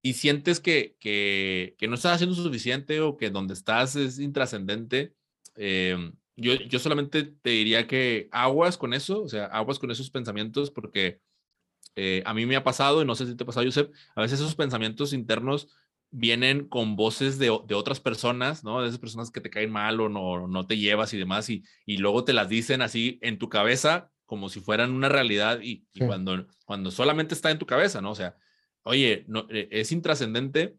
y 0.00 0.12
sientes 0.12 0.60
que, 0.60 0.96
que, 1.00 1.74
que, 1.76 1.88
no 1.88 1.96
estás 1.96 2.14
haciendo 2.14 2.36
suficiente 2.36 3.00
o 3.00 3.16
que 3.16 3.30
donde 3.30 3.54
estás 3.54 3.96
es 3.96 4.20
intrascendente, 4.20 5.12
em, 5.56 6.14
yo, 6.36 6.54
yo 6.54 6.78
solamente 6.78 7.24
te 7.24 7.50
diría 7.50 7.88
que 7.88 8.28
aguas 8.30 8.78
con 8.78 8.94
eso, 8.94 9.24
o 9.24 9.28
sea, 9.28 9.46
aguas 9.46 9.80
con 9.80 9.90
esos 9.90 10.08
pensamientos 10.10 10.70
porque 10.70 11.20
eh, 11.96 12.22
a 12.26 12.34
mí 12.34 12.46
me 12.46 12.56
ha 12.56 12.64
pasado, 12.64 13.02
y 13.02 13.04
no 13.04 13.14
sé 13.14 13.26
si 13.26 13.36
te 13.36 13.44
ha 13.44 13.46
pasado, 13.46 13.66
Josep, 13.66 13.92
a 14.14 14.22
veces 14.22 14.40
esos 14.40 14.54
pensamientos 14.54 15.12
internos 15.12 15.68
vienen 16.10 16.68
con 16.68 16.96
voces 16.96 17.38
de, 17.38 17.46
de, 17.66 17.74
otras 17.74 18.00
personas, 18.00 18.62
¿no? 18.62 18.80
De 18.80 18.88
esas 18.88 19.00
personas 19.00 19.30
que 19.30 19.40
te 19.40 19.50
caen 19.50 19.70
mal 19.70 20.00
o 20.00 20.08
no, 20.08 20.46
no 20.46 20.66
te 20.66 20.76
llevas 20.76 21.12
y 21.12 21.18
demás, 21.18 21.50
y, 21.50 21.64
y 21.86 21.96
luego 21.98 22.24
te 22.24 22.32
las 22.32 22.48
dicen 22.48 22.82
así 22.82 23.18
en 23.22 23.38
tu 23.38 23.48
cabeza 23.48 24.10
como 24.26 24.48
si 24.48 24.60
fueran 24.60 24.92
una 24.92 25.08
realidad 25.08 25.60
y, 25.62 25.86
cuando, 25.98 26.46
cuando 26.64 26.90
solamente 26.90 27.34
está 27.34 27.50
en 27.50 27.58
tu 27.58 27.66
cabeza, 27.66 28.00
¿no? 28.00 28.10
O 28.10 28.14
sea, 28.14 28.36
oye, 28.82 29.24
no, 29.28 29.46
eh, 29.50 29.68
es 29.70 29.92
intrascendente. 29.92 30.76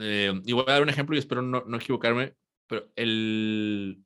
Eh, 0.00 0.32
y 0.44 0.52
voy 0.52 0.64
a 0.66 0.72
dar 0.72 0.82
un 0.82 0.88
ejemplo 0.88 1.14
y 1.14 1.18
espero 1.18 1.42
no, 1.42 1.64
no 1.66 1.76
equivocarme, 1.76 2.34
pero 2.66 2.90
el, 2.96 4.02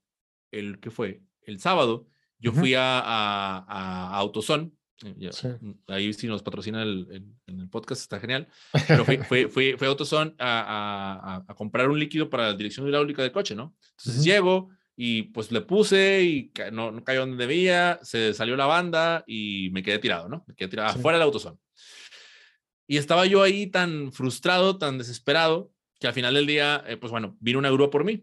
el, 0.50 0.80
¿qué 0.80 0.90
fue? 0.90 1.22
El 1.42 1.60
sábado 1.60 2.08
yo 2.38 2.52
fui 2.52 2.74
a, 2.74 2.98
a, 2.98 3.58
a 3.68 4.16
AutoZone 4.16 4.72
eh, 5.04 5.58
mm, 5.60 5.72
ahí 5.88 6.12
sí 6.12 6.26
nos 6.26 6.42
patrocina 6.42 6.82
el, 6.82 7.24
el, 7.46 7.68
podcast, 7.68 8.02
está 8.02 8.18
genial. 8.18 8.48
Pero 8.88 9.04
fue, 9.04 9.18
fue, 9.24 9.48
fue, 9.48 9.76
fue 9.76 9.88
a, 9.88 10.34
a, 10.38 11.44
a, 11.46 11.54
comprar 11.54 11.88
un 11.88 11.98
líquido 11.98 12.30
para 12.30 12.48
la 12.48 12.54
dirección 12.54 12.86
hidráulica 12.88 13.22
del 13.22 13.32
coche, 13.32 13.54
¿no? 13.54 13.74
Entonces 13.98 14.24
llego 14.24 14.70
y 14.96 15.24
pues 15.24 15.52
le 15.52 15.60
puse 15.60 16.22
y 16.22 16.52
no, 16.72 16.90
no, 16.90 17.04
cayó 17.04 17.20
donde 17.20 17.36
debía, 17.36 18.00
se 18.02 18.32
salió 18.32 18.56
la 18.56 18.66
banda 18.66 19.24
y 19.26 19.68
me 19.72 19.82
quedé 19.82 19.98
tirado, 19.98 20.28
¿no? 20.28 20.44
Me 20.46 20.54
quedé 20.54 20.68
tirado 20.68 20.88
afuera 20.88 21.18
del 21.18 21.26
autosón. 21.26 21.58
Y 22.88 22.96
estaba 22.96 23.26
yo 23.26 23.42
ahí 23.42 23.66
tan 23.66 24.12
frustrado, 24.12 24.78
tan 24.78 24.96
desesperado, 24.96 25.72
que 25.98 26.06
al 26.06 26.14
final 26.14 26.34
del 26.34 26.46
día, 26.46 26.82
eh, 26.86 26.96
pues 26.96 27.10
bueno, 27.10 27.36
vino 27.40 27.58
una 27.58 27.70
grúa 27.70 27.90
por 27.90 28.04
mí. 28.04 28.22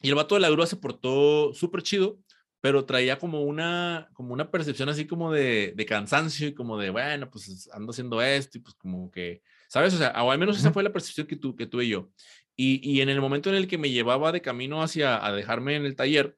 Y 0.00 0.08
el 0.08 0.14
vato 0.14 0.34
de 0.34 0.40
la 0.40 0.50
grúa 0.50 0.66
se 0.66 0.76
portó 0.76 1.52
súper 1.54 1.82
chido, 1.82 2.18
pero 2.66 2.84
traía 2.84 3.16
como 3.16 3.42
una, 3.42 4.10
como 4.12 4.32
una 4.32 4.50
percepción 4.50 4.88
así 4.88 5.06
como 5.06 5.30
de, 5.30 5.72
de, 5.76 5.86
cansancio 5.86 6.48
y 6.48 6.52
como 6.52 6.76
de, 6.76 6.90
bueno, 6.90 7.30
pues 7.30 7.70
ando 7.72 7.92
haciendo 7.92 8.20
esto 8.20 8.58
y 8.58 8.60
pues 8.60 8.74
como 8.74 9.08
que, 9.12 9.40
¿sabes? 9.68 9.94
O 9.94 9.98
sea, 9.98 10.10
o 10.24 10.32
al 10.32 10.38
menos 10.40 10.58
esa 10.58 10.72
fue 10.72 10.82
la 10.82 10.92
percepción 10.92 11.28
que, 11.28 11.36
tu, 11.36 11.54
que 11.54 11.68
tuve 11.68 11.86
yo. 11.86 12.10
Y, 12.56 12.80
y, 12.82 13.02
en 13.02 13.08
el 13.08 13.20
momento 13.20 13.50
en 13.50 13.54
el 13.54 13.68
que 13.68 13.78
me 13.78 13.90
llevaba 13.90 14.32
de 14.32 14.42
camino 14.42 14.82
hacia 14.82 15.24
a 15.24 15.30
dejarme 15.30 15.76
en 15.76 15.86
el 15.86 15.94
taller, 15.94 16.36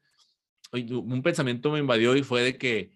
un 0.70 1.22
pensamiento 1.22 1.70
me 1.70 1.78
invadió 1.78 2.14
y 2.14 2.22
fue 2.22 2.42
de 2.42 2.58
que 2.58 2.90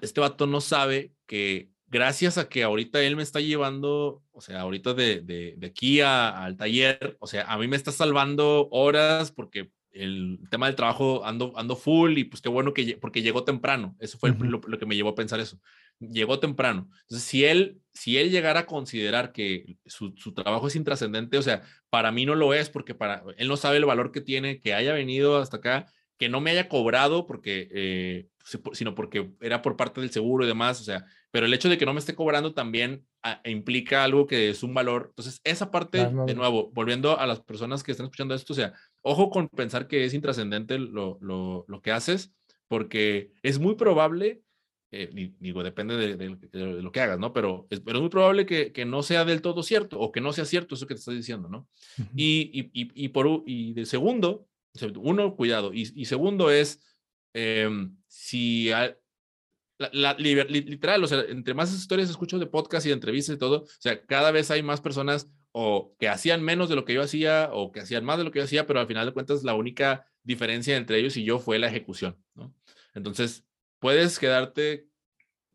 este 0.00 0.20
vato 0.20 0.48
no 0.48 0.60
sabe 0.60 1.12
que 1.28 1.70
gracias 1.86 2.38
a 2.38 2.48
que 2.48 2.64
ahorita 2.64 3.00
él 3.02 3.14
me 3.14 3.22
está 3.22 3.38
llevando, 3.38 4.24
o 4.32 4.40
sea, 4.40 4.62
ahorita 4.62 4.94
de, 4.94 5.20
de, 5.20 5.54
de 5.58 5.66
aquí 5.68 6.00
al 6.00 6.56
taller, 6.56 7.16
o 7.20 7.28
sea, 7.28 7.44
a 7.44 7.56
mí 7.56 7.68
me 7.68 7.76
está 7.76 7.92
salvando 7.92 8.66
horas 8.72 9.30
porque 9.30 9.70
el 9.94 10.40
tema 10.50 10.66
del 10.66 10.74
trabajo 10.74 11.24
ando, 11.24 11.52
ando 11.56 11.76
full 11.76 12.18
y 12.18 12.24
pues 12.24 12.42
qué 12.42 12.48
bueno 12.48 12.74
que 12.74 12.98
porque 13.00 13.22
llegó 13.22 13.44
temprano. 13.44 13.96
Eso 14.00 14.18
fue 14.18 14.30
lo, 14.30 14.60
que 14.60 14.86
me 14.86 14.96
llevó 14.96 15.10
a 15.10 15.14
pensar 15.14 15.40
eso. 15.40 15.58
Llegó 16.00 16.40
temprano. 16.40 16.88
Entonces, 17.02 17.26
si 17.26 17.44
él, 17.44 17.80
si 17.92 18.18
él 18.18 18.30
llegara 18.30 18.60
a 18.60 18.66
considerar 18.66 19.32
que 19.32 19.76
su, 19.86 20.12
su 20.16 20.34
trabajo 20.34 20.66
es 20.66 20.76
intrascendente, 20.76 21.38
o 21.38 21.42
sea, 21.42 21.62
para 21.90 22.10
mí 22.10 22.26
no 22.26 22.34
lo 22.34 22.52
es 22.52 22.68
porque 22.68 22.94
para 22.94 23.22
él 23.36 23.48
no 23.48 23.56
sabe 23.56 23.76
el 23.76 23.84
valor 23.84 24.12
que 24.12 24.20
tiene, 24.20 24.60
que 24.60 24.74
haya 24.74 24.92
venido 24.92 25.38
hasta 25.38 25.58
acá, 25.58 25.86
que 26.18 26.28
no 26.28 26.40
me 26.40 26.50
haya 26.50 26.68
cobrado 26.68 27.26
porque, 27.26 27.68
eh, 27.72 28.28
sino 28.72 28.94
porque 28.94 29.30
era 29.40 29.62
por 29.62 29.76
parte 29.76 30.00
del 30.00 30.10
seguro 30.10 30.44
y 30.44 30.48
demás, 30.48 30.80
o 30.80 30.84
sea, 30.84 31.04
pero 31.30 31.46
el 31.46 31.54
hecho 31.54 31.68
de 31.68 31.78
que 31.78 31.86
no 31.86 31.92
me 31.92 31.98
esté 31.98 32.14
cobrando 32.14 32.54
también 32.54 33.04
ah, 33.22 33.40
implica 33.44 34.04
algo 34.04 34.26
que 34.26 34.50
es 34.50 34.62
un 34.62 34.72
valor. 34.72 35.06
Entonces, 35.08 35.40
esa 35.42 35.72
parte, 35.72 36.06
de 36.06 36.34
nuevo, 36.34 36.70
volviendo 36.72 37.18
a 37.18 37.26
las 37.26 37.40
personas 37.40 37.82
que 37.82 37.90
están 37.90 38.06
escuchando 38.06 38.36
esto, 38.36 38.52
o 38.52 38.56
sea, 38.56 38.72
ojo 39.04 39.30
con 39.30 39.48
pensar 39.48 39.86
que 39.86 40.04
es 40.04 40.14
intrascendente 40.14 40.78
lo, 40.78 41.18
lo, 41.20 41.64
lo, 41.68 41.82
que 41.82 41.92
haces, 41.92 42.32
porque 42.68 43.32
es 43.42 43.58
muy 43.58 43.74
probable, 43.74 44.42
eh, 44.90 45.32
digo, 45.38 45.62
depende 45.62 45.96
de, 46.16 46.82
lo 46.82 46.90
que 46.90 47.00
hagas, 47.00 47.18
¿no? 47.18 47.32
Pero 47.32 47.66
es, 47.68 47.80
pero 47.80 47.98
es 47.98 48.00
muy 48.00 48.10
probable 48.10 48.46
que, 48.46 48.72
que, 48.72 48.86
no 48.86 49.02
sea 49.02 49.24
del 49.24 49.42
todo 49.42 49.62
cierto 49.62 50.00
o 50.00 50.10
que 50.10 50.22
no 50.22 50.32
sea 50.32 50.46
cierto 50.46 50.74
eso 50.74 50.86
que 50.86 50.94
te 50.94 51.00
estoy 51.00 51.16
diciendo, 51.16 51.48
¿no? 51.48 51.68
y, 52.16 52.50
y, 52.52 52.70
y, 52.72 53.08
por, 53.08 53.42
y 53.46 53.74
de 53.74 53.84
segundo, 53.84 54.48
uno, 54.96 55.36
cuidado. 55.36 55.74
Y, 55.74 55.92
y 55.94 56.06
segundo 56.06 56.50
es, 56.50 56.80
em, 57.34 57.96
si 58.06 58.70
la, 59.78 60.14
literal, 60.14 61.04
o 61.04 61.06
sea, 61.06 61.20
entre 61.28 61.52
más 61.52 61.74
historias 61.74 62.08
escucho 62.08 62.38
de 62.38 62.46
podcast 62.46 62.86
y 62.86 62.88
de 62.88 62.94
entrevistas 62.94 63.36
y 63.36 63.38
todo, 63.38 63.64
o 63.64 63.68
sea, 63.80 64.02
cada 64.06 64.30
vez 64.30 64.50
hay 64.50 64.62
más 64.62 64.80
personas 64.80 65.30
o 65.56 65.94
que 66.00 66.08
hacían 66.08 66.42
menos 66.42 66.68
de 66.68 66.74
lo 66.74 66.84
que 66.84 66.94
yo 66.94 67.02
hacía 67.02 67.48
o 67.52 67.70
que 67.70 67.78
hacían 67.78 68.04
más 68.04 68.18
de 68.18 68.24
lo 68.24 68.32
que 68.32 68.40
yo 68.40 68.44
hacía, 68.44 68.66
pero 68.66 68.80
al 68.80 68.88
final 68.88 69.06
de 69.06 69.12
cuentas 69.12 69.44
la 69.44 69.54
única 69.54 70.04
diferencia 70.24 70.76
entre 70.76 70.98
ellos 70.98 71.16
y 71.16 71.22
yo 71.22 71.38
fue 71.38 71.60
la 71.60 71.68
ejecución, 71.68 72.18
¿no? 72.34 72.52
Entonces, 72.92 73.46
puedes 73.78 74.18
quedarte 74.18 74.88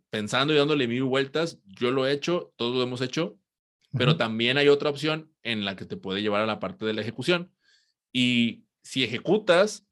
pensando 0.10 0.54
y 0.54 0.58
dándole 0.58 0.88
mil 0.88 1.04
vueltas, 1.04 1.60
yo 1.66 1.92
lo 1.92 2.08
he 2.08 2.14
hecho, 2.14 2.54
todos 2.56 2.78
lo 2.78 2.84
hemos 2.84 3.02
hecho, 3.02 3.38
pero 3.92 4.16
también 4.16 4.58
hay 4.58 4.70
otra 4.70 4.90
opción 4.90 5.34
en 5.44 5.66
la 5.66 5.76
que 5.76 5.86
te 5.86 5.98
puede 5.98 6.22
llevar 6.22 6.42
a 6.42 6.46
la 6.46 6.62
parte 6.62 6.86
de 6.86 6.94
la 6.94 7.02
ejecución. 7.02 7.52
Y 8.14 8.64
si 8.84 9.04
ejecutas, 9.04 9.86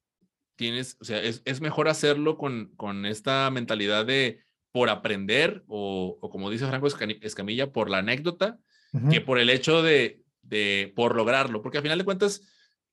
tienes, 0.55 0.97
o 1.01 1.03
sea, 1.03 1.21
es, 1.21 1.41
es 1.43 1.59
mejor 1.59 1.89
hacerlo 1.89 2.37
con, 2.37 2.73
con 2.77 3.05
esta 3.05 3.51
mentalidad 3.51 4.05
de 4.05 4.41
por 4.71 4.89
aprender 4.89 5.65
o, 5.67 6.17
o 6.21 6.29
como 6.29 6.49
dice 6.49 6.65
Franco 6.65 6.87
Escamilla, 6.87 7.73
por 7.73 7.89
la 7.89 7.97
anécdota, 7.97 8.57
que 9.09 9.21
por 9.21 9.39
el 9.39 9.49
hecho 9.49 9.81
de, 9.81 10.21
de, 10.41 10.91
por 10.95 11.15
lograrlo, 11.15 11.61
porque 11.61 11.77
al 11.77 11.83
final 11.83 11.97
de 11.97 12.05
cuentas, 12.05 12.41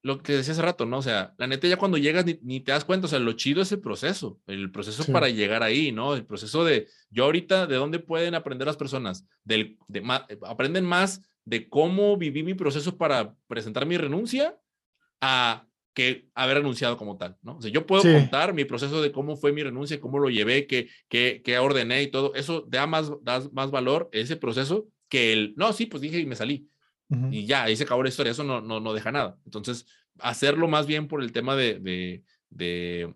lo 0.03 0.23
que 0.23 0.35
decía 0.35 0.53
hace 0.53 0.63
rato, 0.63 0.85
¿no? 0.85 0.99
O 0.99 1.03
sea, 1.03 1.35
la 1.39 1.47
neta 1.47 1.67
ya 1.67 1.79
cuando 1.79 1.97
llegas 1.97 2.27
ni, 2.43 2.61
te 2.61 2.73
das 2.73 2.85
cuenta, 2.85 3.07
o 3.07 3.09
sea, 3.09 3.19
lo 3.19 3.33
chido 3.33 3.63
es 3.63 3.73
el 3.73 3.81
proceso, 3.81 4.39
el 4.47 4.71
proceso 4.71 5.11
para 5.11 5.31
llegar 5.31 5.63
ahí, 5.63 5.93
¿no? 5.93 6.15
El 6.15 6.27
proceso 6.27 6.63
de, 6.63 6.89
yo 7.09 7.25
ahorita, 7.25 7.67
¿de 7.67 7.77
dónde 7.77 8.01
pueden 8.01 8.35
aprender 8.35 8.67
las 8.67 8.77
personas? 8.77 9.27
Del, 9.45 9.79
de, 9.89 10.03
aprenden 10.43 10.85
más 10.85 11.23
de 11.47 11.69
cómo 11.71 12.19
viví 12.19 12.43
mi 12.43 12.53
proceso 12.53 12.99
para 12.99 13.35
presentar 13.47 13.87
mi 13.87 13.97
renuncia 13.97 14.59
a 15.23 15.67
que 15.95 16.29
haber 16.35 16.59
renunciado 16.59 16.99
como 16.99 17.17
tal, 17.17 17.39
¿no? 17.41 17.57
O 17.57 17.63
sea, 17.63 17.71
yo 17.71 17.87
puedo 17.87 18.03
contar 18.03 18.53
mi 18.53 18.65
proceso 18.67 19.01
de 19.01 19.11
cómo 19.11 19.37
fue 19.37 19.53
mi 19.53 19.63
renuncia, 19.63 20.01
cómo 20.01 20.19
lo 20.19 20.29
llevé, 20.29 20.67
qué, 20.67 20.89
qué, 21.09 21.41
qué 21.43 21.59
ordené 21.59 22.03
y 22.03 22.09
todo, 22.09 22.35
eso 22.35 22.67
da 22.69 22.87
más, 22.87 23.11
da 23.23 23.43
más 23.53 23.71
valor 23.71 24.11
ese 24.13 24.37
proceso 24.37 24.89
que 25.15 25.33
el, 25.33 25.55
no, 25.57 25.73
sí, 25.73 25.87
pues 25.87 26.01
dije 26.03 26.19
y 26.19 26.27
me 26.27 26.35
salí. 26.35 26.69
Y 27.31 27.47
ya, 27.47 27.63
ahí 27.63 27.77
se 27.77 27.85
acabó 27.85 28.03
la 28.03 28.09
historia, 28.09 28.33
eso 28.33 28.43
no, 28.43 28.61
no, 28.61 28.81
no 28.81 28.93
deja 28.93 29.13
nada. 29.13 29.39
Entonces, 29.45 29.87
hacerlo 30.19 30.67
más 30.67 30.89
bien 30.89 31.07
por 31.07 31.23
el 31.23 31.31
tema 31.31 31.55
de, 31.55 31.79
de, 31.79 32.25
de, 32.51 33.15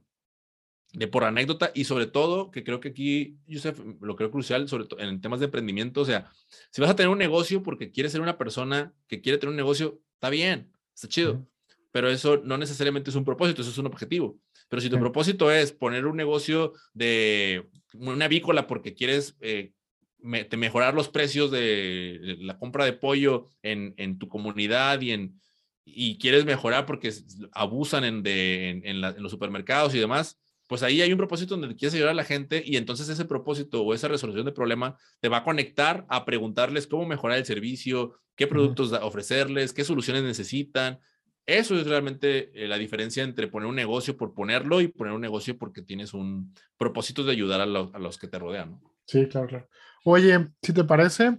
de 0.92 1.09
por 1.09 1.24
anécdota 1.24 1.72
y 1.74 1.82
sobre 1.82 2.07
todo, 2.07 2.53
que 2.53 2.62
creo 2.62 2.78
que 2.78 2.90
aquí, 2.90 3.38
Yusef, 3.49 3.80
lo 4.01 4.14
creo 4.14 4.30
crucial, 4.30 4.68
sobre 4.68 4.84
todo 4.84 5.01
en 5.01 5.20
temas 5.20 5.40
de 5.40 5.46
emprendimiento, 5.46 6.03
o 6.03 6.05
sea, 6.05 6.30
si 6.70 6.80
vas 6.80 6.90
a 6.90 6.94
tener 6.94 7.11
un 7.11 7.18
negocio 7.18 7.64
porque 7.64 7.90
quieres 7.90 8.12
ser 8.12 8.20
una 8.20 8.38
persona 8.38 8.94
que 9.09 9.20
quiere 9.20 9.38
tener 9.38 9.51
un 9.51 9.57
negocio, 9.57 10.01
está 10.14 10.30
bien, 10.30 10.70
está 10.94 11.09
chido, 11.09 11.44
pero 11.90 12.09
eso 12.09 12.40
no 12.44 12.57
necesariamente 12.57 13.11
es 13.11 13.16
un 13.16 13.24
propósito, 13.24 13.62
eso 13.62 13.72
es 13.72 13.78
un 13.78 13.86
objetivo. 13.86 14.38
Pero 14.68 14.80
si 14.80 14.90
tu 14.90 15.01
propósito 15.01 15.51
es 15.51 15.72
poner 15.72 16.07
un 16.07 16.16
negocio 16.16 16.74
de 16.94 17.68
una 17.94 18.26
avícola 18.26 18.68
porque 18.68 18.94
quieres 18.94 19.36
eh, 19.40 19.72
mejorar 20.20 20.94
los 20.94 21.08
precios 21.08 21.50
de 21.50 22.36
la 22.40 22.58
compra 22.58 22.84
de 22.84 22.92
pollo 22.92 23.50
en, 23.62 23.94
en 23.96 24.18
tu 24.18 24.28
comunidad 24.28 25.00
y, 25.00 25.12
en, 25.12 25.40
y 25.84 26.18
quieres 26.18 26.44
mejorar 26.44 26.86
porque 26.86 27.12
abusan 27.52 28.04
en, 28.04 28.22
de, 28.22 28.70
en, 28.70 28.86
en, 28.86 29.22
los 29.22 29.30
supermercados 29.30 29.94
y 29.94 29.98
demás, 29.98 30.40
pues 30.66 30.82
ahí 30.82 31.00
hay 31.00 31.12
un 31.12 31.18
propósito 31.18 31.56
donde 31.56 31.74
quieres 31.76 31.94
ayudar 31.94 32.10
a 32.10 32.14
la 32.14 32.24
gente 32.24 32.62
y 32.64 32.76
entonces 32.76 33.08
ese 33.08 33.24
propósito 33.24 33.82
o 33.82 33.94
esa 33.94 34.08
resolución 34.08 34.44
de 34.44 34.52
problema 34.52 34.96
te 35.20 35.28
va 35.28 35.38
a 35.38 35.44
conectar 35.44 36.04
a 36.08 36.24
preguntarles 36.24 36.86
cómo 36.86 37.06
mejorar 37.06 37.38
el 37.38 37.46
servicio, 37.46 38.20
qué 38.36 38.46
productos 38.46 38.92
ofrecerles, 38.92 39.72
qué 39.72 39.84
soluciones 39.84 40.24
necesitan, 40.24 41.00
eso 41.48 41.76
es 41.76 41.86
realmente 41.86 42.50
eh, 42.52 42.68
la 42.68 42.76
diferencia 42.76 43.22
entre 43.22 43.48
poner 43.48 43.70
un 43.70 43.74
negocio 43.74 44.18
por 44.18 44.34
ponerlo 44.34 44.82
y 44.82 44.88
poner 44.88 45.14
un 45.14 45.22
negocio 45.22 45.56
porque 45.56 45.80
tienes 45.80 46.12
un 46.12 46.52
propósito 46.76 47.24
de 47.24 47.32
ayudar 47.32 47.62
a, 47.62 47.66
los 47.66 48.18
que 48.18 48.28
te 48.28 48.38
rodean. 48.38 48.72
¿no? 48.72 48.82
Sí, 49.06 49.26
claro, 49.28 49.46
claro. 49.46 49.68
Oye, 50.05 50.49
si 50.62 50.72
te 50.72 50.84
parece, 50.84 51.38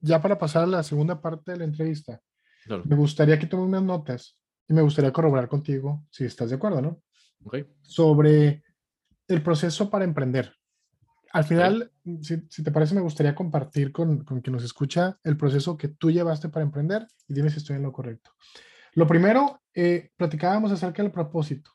ya 0.00 0.20
para 0.20 0.38
pasar 0.38 0.64
a 0.64 0.66
la 0.66 0.82
segunda 0.82 1.20
parte 1.20 1.52
de 1.52 1.58
la 1.58 1.64
entrevista, 1.64 2.20
me 2.84 2.96
gustaría 2.96 3.38
que 3.38 3.46
tomes 3.46 3.66
unas 3.66 3.82
notas 3.82 4.38
y 4.68 4.74
me 4.74 4.82
gustaría 4.82 5.12
corroborar 5.12 5.48
contigo, 5.48 6.06
si 6.10 6.24
estás 6.24 6.50
de 6.50 6.56
acuerdo, 6.56 6.80
¿no? 6.80 7.02
Okay. 7.44 7.66
Sobre 7.82 8.62
el 9.26 9.42
proceso 9.42 9.90
para 9.90 10.04
emprender. 10.04 10.54
Al 11.32 11.44
final, 11.44 11.92
si, 12.22 12.42
si, 12.48 12.62
te 12.62 12.70
parece, 12.70 12.94
me 12.94 13.00
gustaría 13.00 13.34
compartir 13.34 13.92
con, 13.92 14.24
con 14.24 14.40
quien 14.40 14.54
nos 14.54 14.64
escucha 14.64 15.18
el 15.22 15.36
proceso 15.36 15.76
que 15.76 15.88
tú 15.88 16.10
llevaste 16.10 16.48
para 16.48 16.64
emprender 16.64 17.06
y 17.28 17.34
dime 17.34 17.50
si 17.50 17.58
estoy 17.58 17.76
en 17.76 17.82
lo 17.82 17.92
correcto. 17.92 18.32
Lo 18.94 19.06
primero, 19.06 19.62
eh, 19.74 20.10
platicábamos 20.16 20.72
acerca 20.72 21.02
del 21.02 21.12
propósito. 21.12 21.70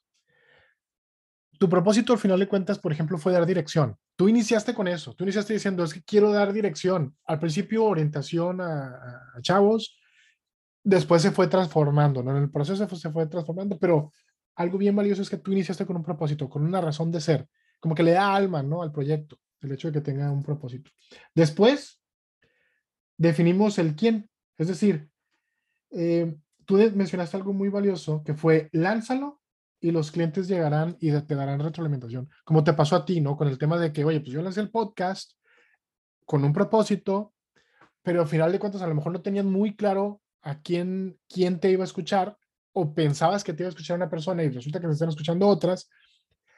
Tu 1.59 1.69
propósito 1.69 2.13
al 2.13 2.19
final 2.19 2.39
de 2.39 2.47
cuentas, 2.47 2.79
por 2.79 2.91
ejemplo, 2.91 3.17
fue 3.17 3.31
dar 3.31 3.45
dirección. 3.45 3.97
Tú 4.15 4.27
iniciaste 4.27 4.73
con 4.73 4.87
eso, 4.87 5.13
tú 5.13 5.23
iniciaste 5.23 5.53
diciendo, 5.53 5.83
es 5.83 5.93
que 5.93 6.03
quiero 6.03 6.31
dar 6.31 6.53
dirección. 6.53 7.15
Al 7.25 7.39
principio, 7.39 7.85
orientación 7.85 8.61
a, 8.61 9.21
chavos, 9.41 9.97
después 10.83 11.21
se 11.21 11.31
fue 11.31 11.47
transformando, 11.47 12.23
¿no? 12.23 12.31
En 12.31 12.43
el 12.43 12.51
proceso 12.51 12.87
se 12.95 13.11
fue 13.11 13.27
transformando, 13.27 13.77
pero 13.77 14.11
algo 14.55 14.77
bien 14.77 14.95
valioso 14.95 15.21
es 15.21 15.29
que 15.29 15.37
tú 15.37 15.51
iniciaste 15.51 15.85
con 15.85 15.95
un 15.97 16.03
propósito, 16.03 16.49
con 16.49 16.63
una 16.63 16.81
razón 16.81 17.11
de 17.11 17.21
ser, 17.21 17.47
como 17.79 17.95
que 17.95 18.03
le 18.03 18.11
da 18.11 18.35
alma, 18.35 18.63
¿no? 18.63 18.81
Al 18.81 18.91
proyecto, 18.91 19.39
el 19.61 19.71
hecho 19.71 19.89
de 19.89 19.93
que 19.93 20.01
tenga 20.01 20.31
un 20.31 20.43
propósito. 20.43 20.91
Después, 21.33 22.01
definimos 23.17 23.77
el 23.77 23.95
quién, 23.95 24.29
es 24.57 24.67
decir, 24.67 25.09
eh, 25.91 26.35
tú 26.65 26.75
mencionaste 26.95 27.37
algo 27.37 27.53
muy 27.53 27.69
valioso 27.69 28.23
que 28.23 28.33
fue 28.33 28.69
lánzalo 28.71 29.41
y 29.79 29.91
los 29.91 30.11
clientes 30.11 30.47
llegarán 30.47 30.97
y 30.99 31.11
te 31.11 31.35
darán 31.35 31.59
retroalimentación, 31.59 32.29
como 32.43 32.63
te 32.63 32.73
pasó 32.73 32.95
a 32.95 33.05
ti, 33.05 33.21
¿no? 33.21 33.37
Con 33.37 33.47
el 33.47 33.57
tema 33.57 33.77
de 33.77 33.91
que, 33.91 34.05
oye, 34.05 34.19
pues 34.19 34.31
yo 34.31 34.41
lancé 34.41 34.61
el 34.61 34.71
podcast 34.71 35.33
con 36.25 36.43
un 36.43 36.53
propósito, 36.53 37.33
pero 38.01 38.21
al 38.21 38.27
final 38.27 38.51
de 38.51 38.59
cuentas 38.59 38.81
a 38.81 38.87
lo 38.87 38.95
mejor 38.95 39.11
no 39.11 39.21
tenían 39.21 39.51
muy 39.51 39.75
claro 39.75 40.21
a 40.41 40.61
quién, 40.61 41.19
quién 41.27 41.59
te 41.59 41.71
iba 41.71 41.83
a 41.83 41.85
escuchar 41.85 42.37
o 42.73 42.93
pensabas 42.93 43.43
que 43.43 43.53
te 43.53 43.63
iba 43.63 43.67
a 43.67 43.69
escuchar 43.69 43.97
una 43.97 44.09
persona 44.09 44.43
y 44.43 44.49
resulta 44.49 44.79
que 44.79 44.87
te 44.87 44.93
están 44.93 45.09
escuchando 45.09 45.47
otras. 45.47 45.89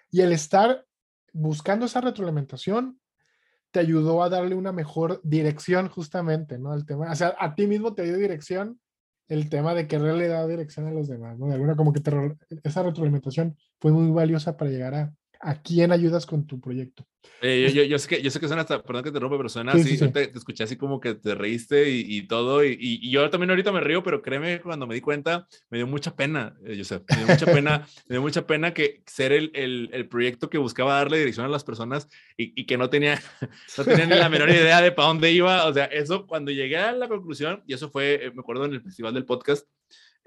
Y 0.09 0.21
el 0.21 0.31
estar 0.31 0.85
buscando 1.33 1.85
esa 1.85 2.01
retroalimentación 2.01 2.99
te 3.71 3.79
ayudó 3.79 4.23
a 4.23 4.29
darle 4.29 4.55
una 4.55 4.71
mejor 4.71 5.21
dirección 5.23 5.89
justamente, 5.89 6.57
¿no? 6.57 6.71
Al 6.71 6.85
tema, 6.85 7.11
o 7.11 7.15
sea, 7.15 7.35
a 7.37 7.55
ti 7.55 7.67
mismo 7.67 7.93
te 7.93 8.03
dio 8.03 8.17
dirección 8.17 8.79
el 9.27 9.49
tema 9.49 9.73
de 9.73 9.87
que 9.87 9.99
le 9.99 10.27
da 10.27 10.47
dirección 10.47 10.87
a 10.87 10.91
los 10.91 11.07
demás, 11.07 11.37
¿no? 11.37 11.47
De 11.47 11.53
alguna 11.53 11.75
como 11.75 11.93
que 11.93 12.01
esa 12.63 12.83
retroalimentación 12.83 13.57
fue 13.79 13.91
muy 13.91 14.11
valiosa 14.11 14.57
para 14.57 14.71
llegar 14.71 14.95
a, 14.95 15.13
¿A 15.39 15.61
quién 15.61 15.91
ayudas 15.91 16.25
con 16.25 16.45
tu 16.45 16.59
proyecto? 16.59 17.05
Eh, 17.41 17.71
yo, 17.73 17.83
yo, 17.83 17.99
sé 17.99 18.07
que, 18.07 18.21
yo 18.21 18.31
sé 18.31 18.39
que 18.39 18.47
suena 18.47 18.63
hasta, 18.63 18.81
perdón 18.81 19.03
que 19.03 19.11
te 19.11 19.19
rompe, 19.19 19.37
pero 19.37 19.49
suena 19.49 19.73
así, 19.73 19.97
Te, 20.11 20.31
escuché 20.35 20.63
así 20.63 20.75
como 20.75 20.99
que 20.99 21.13
te 21.13 21.35
reíste 21.35 21.89
y, 21.89 22.17
y 22.17 22.27
todo, 22.27 22.63
y, 22.63 22.75
y, 22.79 23.11
yo 23.11 23.29
también 23.29 23.51
ahorita 23.51 23.71
me 23.71 23.79
río, 23.79 24.01
pero 24.01 24.21
créeme, 24.21 24.59
cuando 24.61 24.87
me 24.87 24.95
di 24.95 25.01
cuenta, 25.01 25.47
me 25.69 25.77
dio 25.77 25.85
mucha 25.85 26.15
pena, 26.15 26.55
eh, 26.65 26.83
sé 26.83 27.01
me 27.09 27.17
dio 27.17 27.27
mucha 27.27 27.45
pena, 27.45 27.87
me 28.07 28.15
dio 28.15 28.21
mucha 28.21 28.47
pena 28.47 28.73
que 28.73 29.03
ser 29.05 29.31
el, 29.31 29.51
el, 29.53 29.89
el, 29.93 30.07
proyecto 30.07 30.49
que 30.49 30.57
buscaba 30.57 30.95
darle 30.95 31.19
dirección 31.19 31.45
a 31.45 31.49
las 31.49 31.63
personas 31.63 32.07
y, 32.37 32.65
que 32.65 32.77
no 32.77 32.89
tenía, 32.89 33.21
no 33.77 33.83
tenía 33.83 34.05
ni 34.07 34.15
la 34.15 34.29
menor 34.29 34.49
idea 34.49 34.81
de 34.81 34.91
para 34.91 35.09
dónde 35.09 35.31
iba, 35.31 35.65
o 35.67 35.73
sea, 35.73 35.85
eso 35.85 36.25
cuando 36.25 36.51
llegué 36.51 36.77
a 36.77 36.91
la 36.91 37.07
conclusión, 37.07 37.63
y 37.67 37.73
eso 37.73 37.91
fue, 37.91 38.25
eh, 38.25 38.31
me 38.31 38.39
acuerdo 38.39 38.65
en 38.65 38.73
el 38.73 38.81
festival 38.81 39.13
del 39.13 39.25
podcast, 39.25 39.67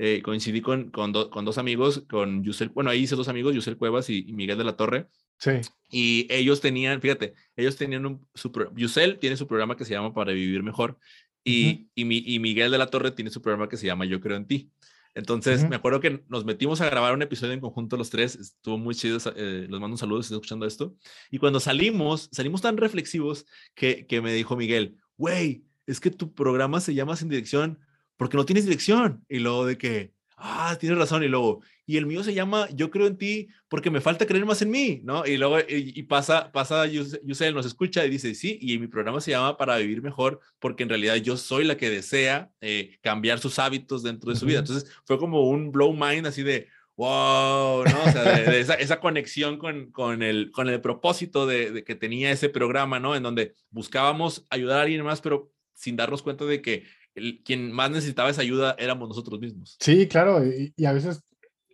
eh, 0.03 0.23
coincidí 0.23 0.63
con, 0.63 0.91
con, 0.91 1.13
con, 1.13 1.45
dos 1.45 1.59
amigos, 1.59 2.05
con 2.09 2.43
Yusel, 2.43 2.71
bueno, 2.71 2.89
ahí 2.89 3.01
hice 3.01 3.17
dos 3.17 3.29
amigos, 3.29 3.55
Yusel 3.55 3.77
Cuevas 3.77 4.09
y, 4.09 4.33
Miguel 4.33 4.57
de 4.57 4.65
la 4.65 4.75
Torre. 4.75 5.09
Sí. 5.37 5.51
Y 5.91 6.27
ellos 6.31 6.63
tenían, 6.63 7.03
fíjate, 7.03 7.35
ellos 7.55 7.77
tenían 7.77 8.07
un, 8.07 8.27
su, 8.35 8.51
Yusel 8.75 9.19
tiene 9.19 9.37
su 9.37 9.47
programa 9.47 9.77
que 9.77 9.85
se 9.85 9.93
llama 9.93 10.15
Para 10.15 10.33
Vivir 10.33 10.63
Mejor 10.63 10.99
y, 11.45 11.91
y, 11.95 12.35
y, 12.35 12.39
Miguel 12.39 12.71
de 12.71 12.79
la 12.79 12.87
Torre 12.87 13.11
tiene 13.11 13.31
su 13.31 13.43
programa 13.43 13.69
que 13.69 13.77
se 13.77 13.85
llama 13.85 14.07
Yo 14.07 14.23
Creo 14.23 14.39
en 14.39 14.47
Ti. 14.47 14.71
Entonces, 15.15 15.69
me 15.69 15.77
acuerdo 15.77 16.01
que 16.01 16.25
nos 16.29 16.47
metimos 16.47 16.81
a 16.81 16.87
grabar 16.87 17.13
un 17.13 17.21
episodio 17.21 17.53
en 17.53 17.61
conjunto 17.61 17.99
los 17.99 18.09
tres, 18.09 18.37
estuvo 18.37 18.79
muy 18.79 18.95
chido, 18.95 19.19
eh, 19.37 19.67
les 19.69 19.81
mando 19.81 19.89
un 19.89 19.99
saludo 19.99 20.23
si 20.23 20.29
están 20.29 20.37
escuchando 20.37 20.65
esto. 20.65 20.97
Y 21.31 21.37
cuando 21.37 21.61
salimos, 21.61 22.31
salimos 22.33 22.63
tan 22.63 22.79
reflexivos 22.79 23.45
que, 23.75 24.07
que 24.07 24.23
me 24.23 24.33
dijo 24.33 24.57
Miguel, 24.57 24.97
güey, 25.19 25.67
es 25.87 26.01
que 26.01 26.11
tu 26.11 26.33
programa 26.33 26.81
se 26.81 26.95
llama 26.95 27.17
Sin 27.17 27.29
Dirección 27.29 27.81
porque 28.21 28.37
no 28.37 28.45
tienes 28.45 28.67
dirección. 28.67 29.25
Y 29.31 29.39
luego 29.39 29.65
de 29.65 29.79
que, 29.79 30.13
ah, 30.37 30.77
tienes 30.79 30.99
razón. 30.99 31.25
Y 31.25 31.29
luego, 31.29 31.63
y 31.87 31.97
el 31.97 32.05
mío 32.05 32.23
se 32.23 32.35
llama 32.35 32.69
Yo 32.75 32.91
creo 32.91 33.07
en 33.07 33.17
ti 33.17 33.49
porque 33.67 33.91
me 33.91 34.03
falta 34.03 34.27
creer 34.27 34.45
más 34.45 34.61
en 34.61 34.71
mí, 34.71 35.01
¿no? 35.05 35.25
Y 35.27 35.39
luego, 35.39 35.57
y, 35.67 36.03
pasa, 36.03 36.53
pasa, 36.53 36.85
Yusel 36.87 37.55
nos 37.55 37.65
escucha 37.65 38.05
y 38.05 38.11
dice, 38.11 38.35
sí, 38.35 38.59
y 38.61 38.79
mi 38.79 38.89
programa 38.89 39.23
se 39.23 39.31
llama 39.31 39.57
Para 39.57 39.79
Vivir 39.79 40.03
Mejor 40.03 40.39
porque 40.59 40.83
en 40.83 40.91
realidad 40.91 41.15
yo 41.17 41.39
soy 41.39 41.65
la 41.65 41.79
que 41.79 41.89
desea 41.89 42.51
eh, 42.61 42.99
cambiar 43.01 43.39
sus 43.39 43.59
hábitos 43.59 44.03
dentro 44.03 44.31
de 44.31 44.39
su 44.39 44.45
vida. 44.45 44.59
Entonces 44.59 44.93
fue 45.07 45.19
como 45.19 45.49
un 45.49 45.73
blow 45.73 45.95
mind 45.95 46.27
así 46.27 46.43
de, 46.43 46.69
wow, 46.97 47.85
¿no? 47.85 48.03
O 48.05 48.13
sea, 48.13 48.23
de, 48.23 48.61
esa, 48.61 48.75
esa, 48.75 49.01
conexión 49.01 49.57
con, 49.57 49.91
con, 49.93 50.23
el, 50.23 50.51
con 50.51 50.69
el 50.69 50.83
propósito 50.83 51.47
de, 51.47 51.71
de, 51.71 51.85
que 51.85 51.95
tenía 51.95 52.31
ese 52.31 52.51
programa, 52.51 53.01
¿no? 53.01 53.17
En 53.17 53.23
donde 53.23 53.55
buscábamos 53.71 54.47
ayudar 54.51 54.81
a 54.81 54.83
alguien 54.83 55.03
más, 55.05 55.23
pero 55.23 55.51
sin 55.73 55.97
darnos 55.97 56.23
cuenta 56.23 56.45
de 56.45 56.61
que 56.61 56.85
quien 57.45 57.73
más 57.73 57.91
necesitaba 57.91 58.31
esa 58.31 58.43
ayuda 58.43 58.75
éramos 58.79 59.09
nosotros 59.09 59.41
mismos. 59.41 59.77
Sí, 59.81 60.07
claro, 60.09 60.43
y, 60.45 60.85
a 60.85 60.93
veces 60.93 61.23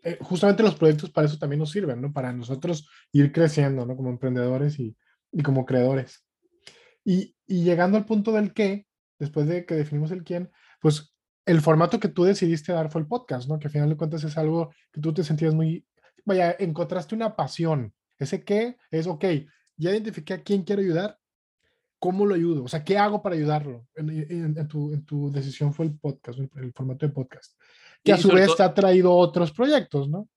eh, 0.02 0.18
justamente 0.20 0.62
los 0.62 0.74
proyectos 0.74 1.10
para 1.10 1.26
eso 1.26 1.38
también 1.38 1.60
nos 1.60 1.70
sirven, 1.70 2.00
¿no? 2.00 2.12
Para 2.12 2.32
nosotros 2.32 2.88
ir 3.12 3.32
creciendo, 3.32 3.86
¿no? 3.86 3.96
Como 3.96 4.10
emprendedores 4.10 4.78
y, 4.78 4.96
y 5.32 5.42
como 5.42 5.66
creadores. 5.66 6.24
Y, 7.04 7.36
y, 7.46 7.64
llegando 7.64 7.96
al 7.98 8.06
punto 8.06 8.32
del 8.32 8.52
qué, 8.52 8.86
después 9.18 9.46
de 9.46 9.64
que 9.64 9.74
definimos 9.74 10.10
el 10.10 10.24
quién, 10.24 10.50
pues 10.80 11.14
el 11.46 11.60
formato 11.60 12.00
que 12.00 12.08
tú 12.08 12.24
decidiste 12.24 12.72
dar 12.72 12.90
fue 12.90 13.00
el 13.00 13.06
podcast, 13.06 13.48
¿no? 13.48 13.58
Que 13.58 13.68
al 13.68 13.72
final 13.72 13.88
de 13.88 13.96
cuentas 13.96 14.24
es 14.24 14.36
algo 14.36 14.74
que 14.92 15.00
tú 15.00 15.14
te 15.14 15.24
sentías 15.24 15.54
muy, 15.54 15.86
vaya, 16.24 16.56
encontraste 16.58 17.14
una 17.14 17.36
pasión. 17.36 17.94
Ese 18.18 18.44
qué 18.44 18.76
es, 18.90 19.06
ok, 19.06 19.24
ya 19.76 19.90
identifiqué 19.90 20.34
a 20.34 20.42
quién 20.42 20.64
quiero 20.64 20.82
ayudar, 20.82 21.18
¿cómo 21.98 22.26
lo 22.26 22.34
ayudo? 22.34 22.64
O 22.64 22.68
sea, 22.68 22.84
¿qué 22.84 22.98
hago 22.98 23.22
para 23.22 23.36
ayudarlo? 23.36 23.86
En, 23.94 24.68
tu, 24.68 24.92
en 24.92 25.04
tu, 25.04 25.30
decisión 25.30 25.72
fue 25.72 25.86
el 25.86 25.98
podcast, 25.98 26.38
el, 26.38 26.72
formato 26.72 27.06
de 27.06 27.12
podcast, 27.12 27.58
que 28.04 28.12
a 28.12 28.16
su 28.16 28.28
vez 28.30 28.54
te 28.54 28.62
ha 28.62 28.74
traído 28.74 29.14
otros 29.14 29.52
proyectos, 29.52 30.08
¿no? 30.08 30.28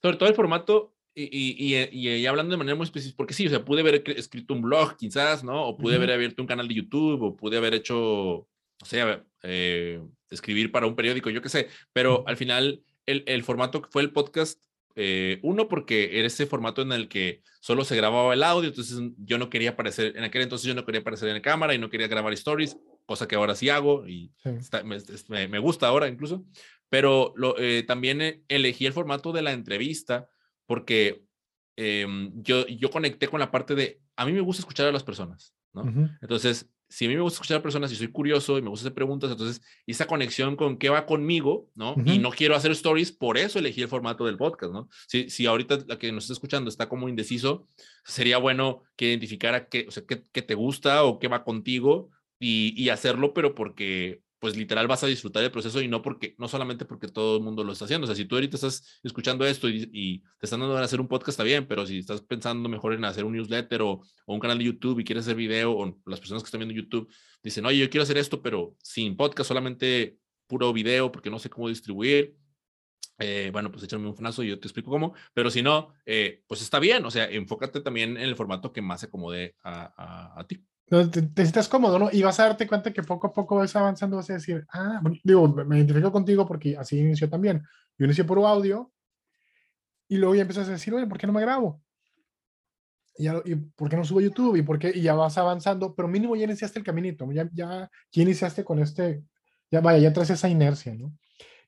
Sobre 0.00 0.16
todo 0.16 0.28
el 0.28 0.34
formato, 0.34 0.94
y, 1.14 1.56
y, 1.58 1.76
y, 1.90 2.26
hablando 2.26 2.52
de 2.52 2.58
manera 2.58 2.76
muy 2.76 2.84
específica, 2.84 3.16
porque 3.16 3.34
sí, 3.34 3.46
o 3.46 3.50
sea, 3.50 3.64
pude 3.64 3.80
haber 3.80 4.08
escrito 4.10 4.54
un 4.54 4.62
blog 4.62 4.96
quizás, 4.96 5.42
¿no? 5.42 5.66
O 5.66 5.76
pude 5.76 5.96
haber 5.96 6.12
abierto 6.12 6.42
un 6.42 6.48
canal 6.48 6.68
de 6.68 6.74
YouTube, 6.74 7.22
o 7.22 7.36
pude 7.36 7.56
haber 7.56 7.74
hecho, 7.74 7.98
o 7.98 8.84
sea, 8.84 9.24
eh, 9.42 10.00
escribir 10.30 10.70
para 10.70 10.86
un 10.86 10.94
periódico, 10.94 11.30
yo 11.30 11.42
qué 11.42 11.48
sé, 11.48 11.68
pero 11.92 12.22
al 12.28 12.36
final 12.36 12.82
el, 13.06 13.24
el 13.26 13.42
formato 13.42 13.82
que 13.82 13.90
fue 13.90 14.02
el 14.02 14.12
podcast 14.12 14.67
eh, 15.00 15.38
uno, 15.44 15.68
porque 15.68 16.18
era 16.18 16.26
ese 16.26 16.44
formato 16.46 16.82
en 16.82 16.90
el 16.90 17.08
que 17.08 17.44
solo 17.60 17.84
se 17.84 17.94
grababa 17.94 18.34
el 18.34 18.42
audio, 18.42 18.68
entonces 18.68 18.98
yo 19.18 19.38
no 19.38 19.48
quería 19.48 19.70
aparecer, 19.70 20.16
en 20.16 20.24
aquel 20.24 20.42
entonces 20.42 20.66
yo 20.66 20.74
no 20.74 20.84
quería 20.84 21.02
aparecer 21.02 21.28
en 21.28 21.36
la 21.36 21.40
cámara 21.40 21.72
y 21.72 21.78
no 21.78 21.88
quería 21.88 22.08
grabar 22.08 22.32
stories, 22.32 22.76
cosa 23.06 23.28
que 23.28 23.36
ahora 23.36 23.54
sí 23.54 23.68
hago 23.68 24.08
y 24.08 24.32
me, 25.28 25.46
me, 25.46 25.58
gusta 25.60 25.86
ahora 25.86 26.08
incluso, 26.08 26.44
pero 26.88 27.32
lo, 27.36 27.56
eh, 27.58 27.84
también 27.84 28.20
e, 28.20 28.42
elegí 28.48 28.86
el 28.86 28.92
formato 28.92 29.30
de 29.30 29.42
la 29.42 29.52
entrevista 29.52 30.28
porque 30.66 31.22
em, 31.76 32.32
yo, 32.42 32.66
yo 32.66 32.90
conecté 32.90 33.28
con 33.28 33.38
la 33.38 33.52
parte 33.52 33.76
de, 33.76 34.00
a 34.16 34.26
mí 34.26 34.32
me 34.32 34.40
gusta 34.40 34.62
escuchar 34.62 34.88
a 34.88 34.92
las 34.92 35.04
personas, 35.04 35.54
¿no? 35.72 35.84
Entonces, 36.20 36.68
si 36.88 37.04
a 37.04 37.08
mí 37.08 37.14
me 37.14 37.20
gusta 37.20 37.36
escuchar 37.36 37.58
a 37.58 37.62
personas 37.62 37.92
y 37.92 37.96
soy 37.96 38.08
curioso 38.08 38.58
y 38.58 38.62
me 38.62 38.70
gusta 38.70 38.84
hacer 38.84 38.94
preguntas, 38.94 39.30
entonces 39.30 39.62
esa 39.86 40.06
conexión 40.06 40.56
con 40.56 40.78
qué 40.78 40.88
va 40.88 41.04
conmigo, 41.04 41.68
¿no? 41.74 41.94
Y 42.04 42.18
no 42.18 42.30
quiero 42.30 42.54
hacer 42.54 42.70
stories, 42.72 43.12
por 43.12 43.36
eso 43.36 43.58
elegí 43.58 43.82
el 43.82 43.88
formato 43.88 44.24
del 44.24 44.38
podcast, 44.38 44.72
¿no? 44.72 44.88
Si, 45.06 45.28
si 45.28 45.46
ahorita 45.46 45.80
la 45.86 45.98
que 45.98 46.10
nos 46.12 46.24
está 46.24 46.32
escuchando 46.32 46.70
está 46.70 46.88
como 46.88 47.08
indeciso, 47.08 47.66
sería 48.04 48.38
bueno 48.38 48.82
que 48.96 49.08
identificara 49.08 49.68
qué, 49.68 49.86
o 49.88 49.90
sea, 49.90 50.04
qué, 50.06 50.22
qué 50.32 50.42
te 50.42 50.54
gusta 50.54 51.04
o 51.04 51.18
qué 51.18 51.28
va 51.28 51.44
contigo 51.44 52.10
y, 52.38 52.74
y 52.82 52.88
hacerlo, 52.88 53.34
pero 53.34 53.54
porque 53.54 54.22
pues 54.38 54.56
literal 54.56 54.86
vas 54.86 55.02
a 55.02 55.06
disfrutar 55.06 55.42
del 55.42 55.50
proceso 55.50 55.82
y 55.82 55.88
no 55.88 56.00
porque, 56.02 56.34
no 56.38 56.48
solamente 56.48 56.84
porque 56.84 57.08
todo 57.08 57.38
el 57.38 57.42
mundo 57.42 57.64
lo 57.64 57.72
está 57.72 57.86
haciendo. 57.86 58.04
O 58.04 58.06
sea, 58.06 58.14
si 58.14 58.24
tú 58.24 58.36
ahorita 58.36 58.56
estás 58.56 59.00
escuchando 59.02 59.44
esto 59.44 59.68
y, 59.68 60.22
te 60.38 60.46
están 60.46 60.60
dando 60.60 60.76
a 60.76 60.82
hacer 60.82 61.00
un 61.00 61.08
podcast, 61.08 61.30
está 61.30 61.42
bien, 61.42 61.66
pero 61.66 61.86
si 61.86 61.98
estás 61.98 62.20
pensando 62.20 62.68
mejor 62.68 62.92
en 62.92 63.04
hacer 63.04 63.24
un 63.24 63.32
newsletter 63.32 63.82
o, 63.82 64.02
un 64.26 64.40
canal 64.40 64.58
de 64.58 64.64
YouTube 64.64 65.00
y 65.00 65.04
quieres 65.04 65.24
hacer 65.24 65.36
video, 65.36 65.72
o 65.72 66.00
las 66.06 66.20
personas 66.20 66.42
que 66.42 66.46
están 66.46 66.60
viendo 66.60 66.74
YouTube 66.74 67.12
dicen, 67.42 67.66
oye, 67.66 67.78
yo 67.78 67.90
quiero 67.90 68.02
hacer 68.02 68.18
esto, 68.18 68.40
pero 68.42 68.76
sin 68.82 69.16
podcast, 69.16 69.48
solamente 69.48 70.18
puro 70.46 70.72
video 70.72 71.10
porque 71.10 71.30
no 71.30 71.38
sé 71.38 71.50
cómo 71.50 71.68
distribuir. 71.68 72.36
Eh, 73.20 73.50
bueno, 73.52 73.72
pues 73.72 73.82
échame 73.82 74.06
un 74.06 74.14
frenazo 74.14 74.44
y 74.44 74.48
yo 74.48 74.60
te 74.60 74.68
explico 74.68 74.90
cómo, 74.90 75.12
pero 75.34 75.50
si 75.50 75.60
no, 75.60 75.92
eh, 76.06 76.44
pues 76.46 76.62
está 76.62 76.78
bien, 76.78 77.04
o 77.04 77.10
sea, 77.10 77.28
enfócate 77.28 77.80
también 77.80 78.16
en 78.16 78.22
el 78.22 78.36
formato 78.36 78.72
que 78.72 78.80
más 78.80 79.00
se 79.00 79.06
acomode 79.06 79.56
a 79.64 80.44
ti 80.48 80.62
te, 80.88 81.22
te, 81.22 81.42
sientes 81.42 81.68
cómodo, 81.68 81.98
¿no? 81.98 82.08
Y 82.10 82.22
vas 82.22 82.40
a 82.40 82.44
darte 82.44 82.66
cuenta 82.66 82.92
que 82.92 83.02
poco 83.02 83.26
a 83.26 83.32
poco 83.32 83.56
vas 83.56 83.74
avanzando, 83.76 84.16
vas 84.16 84.30
a 84.30 84.34
decir, 84.34 84.66
ah, 84.72 85.00
digo, 85.22 85.48
me 85.48 85.76
identifico 85.76 86.10
contigo 86.10 86.46
porque 86.46 86.76
así 86.76 86.98
inició 86.98 87.28
también. 87.28 87.62
Yo 87.98 88.06
inicié 88.06 88.24
por 88.24 88.38
audio 88.38 88.90
y 90.08 90.16
luego 90.16 90.34
ya 90.34 90.42
empiezas 90.42 90.68
a 90.68 90.72
decir, 90.72 90.94
oye, 90.94 91.06
¿por 91.06 91.18
qué 91.18 91.26
no 91.26 91.32
me 91.32 91.42
grabo? 91.42 91.82
Y, 93.16 93.24
ya, 93.24 93.42
y 93.44 93.56
por 93.56 93.90
qué 93.90 93.96
no 93.96 94.04
subo 94.04 94.20
YouTube? 94.20 94.56
¿Y, 94.56 94.62
por 94.62 94.78
qué? 94.78 94.92
y 94.94 95.02
ya 95.02 95.14
vas 95.14 95.36
avanzando, 95.36 95.94
pero 95.94 96.08
mínimo 96.08 96.36
ya 96.36 96.44
iniciaste 96.44 96.78
el 96.78 96.84
caminito, 96.84 97.30
ya, 97.32 97.48
ya, 97.52 97.90
ya 98.10 98.22
iniciaste 98.22 98.64
con 98.64 98.78
este, 98.78 99.24
ya 99.70 99.80
vaya, 99.80 99.98
ya 99.98 100.12
traes 100.12 100.30
esa 100.30 100.48
inercia, 100.48 100.94
¿no? 100.94 101.12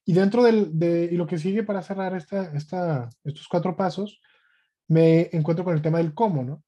Y 0.06 0.14
dentro 0.14 0.42
del, 0.42 0.78
de, 0.78 1.10
y 1.12 1.16
lo 1.16 1.26
que 1.26 1.38
sigue 1.38 1.62
para 1.62 1.82
cerrar 1.82 2.16
esta, 2.16 2.52
esta, 2.54 3.10
estos 3.22 3.46
cuatro 3.48 3.76
pasos, 3.76 4.20
me 4.88 5.28
encuentro 5.32 5.64
con 5.64 5.74
el 5.74 5.82
tema 5.82 5.98
del 5.98 6.14
cómo, 6.14 6.42
¿no? 6.42 6.62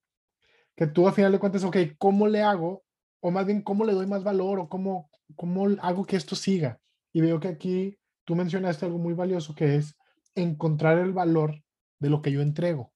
Que 0.77 0.87
tú 0.87 1.07
a 1.07 1.13
final 1.13 1.33
de 1.33 1.39
cuentas, 1.39 1.65
ok, 1.65 1.77
¿cómo 1.99 2.29
le 2.29 2.43
hago? 2.43 2.85
O 3.21 3.31
más 3.31 3.47
bien, 3.47 3.63
¿cómo 3.63 3.85
le 3.85 3.93
doy 3.93 4.07
más 4.07 4.25
valor? 4.25 4.59
¿O 4.59 4.69
cómo, 4.69 5.11
cómo 5.37 5.67
hago 5.81 6.05
que 6.05 6.17
esto 6.17 6.35
siga? 6.35 6.81
Y 7.13 7.21
veo 7.21 7.41
que 7.41 7.49
aquí 7.49 7.99
tú 8.25 8.35
mencionaste 8.35 8.87
algo 8.87 8.99
muy 8.99 9.15
valioso 9.15 9.55
que 9.55 9.77
es 9.77 9.97
encontrar 10.35 10.99
el 10.99 11.13
valor 11.13 11.63
de 11.99 12.11
lo 12.11 12.23
que 12.23 12.33
yo 12.33 12.41
entrego. 12.41 12.93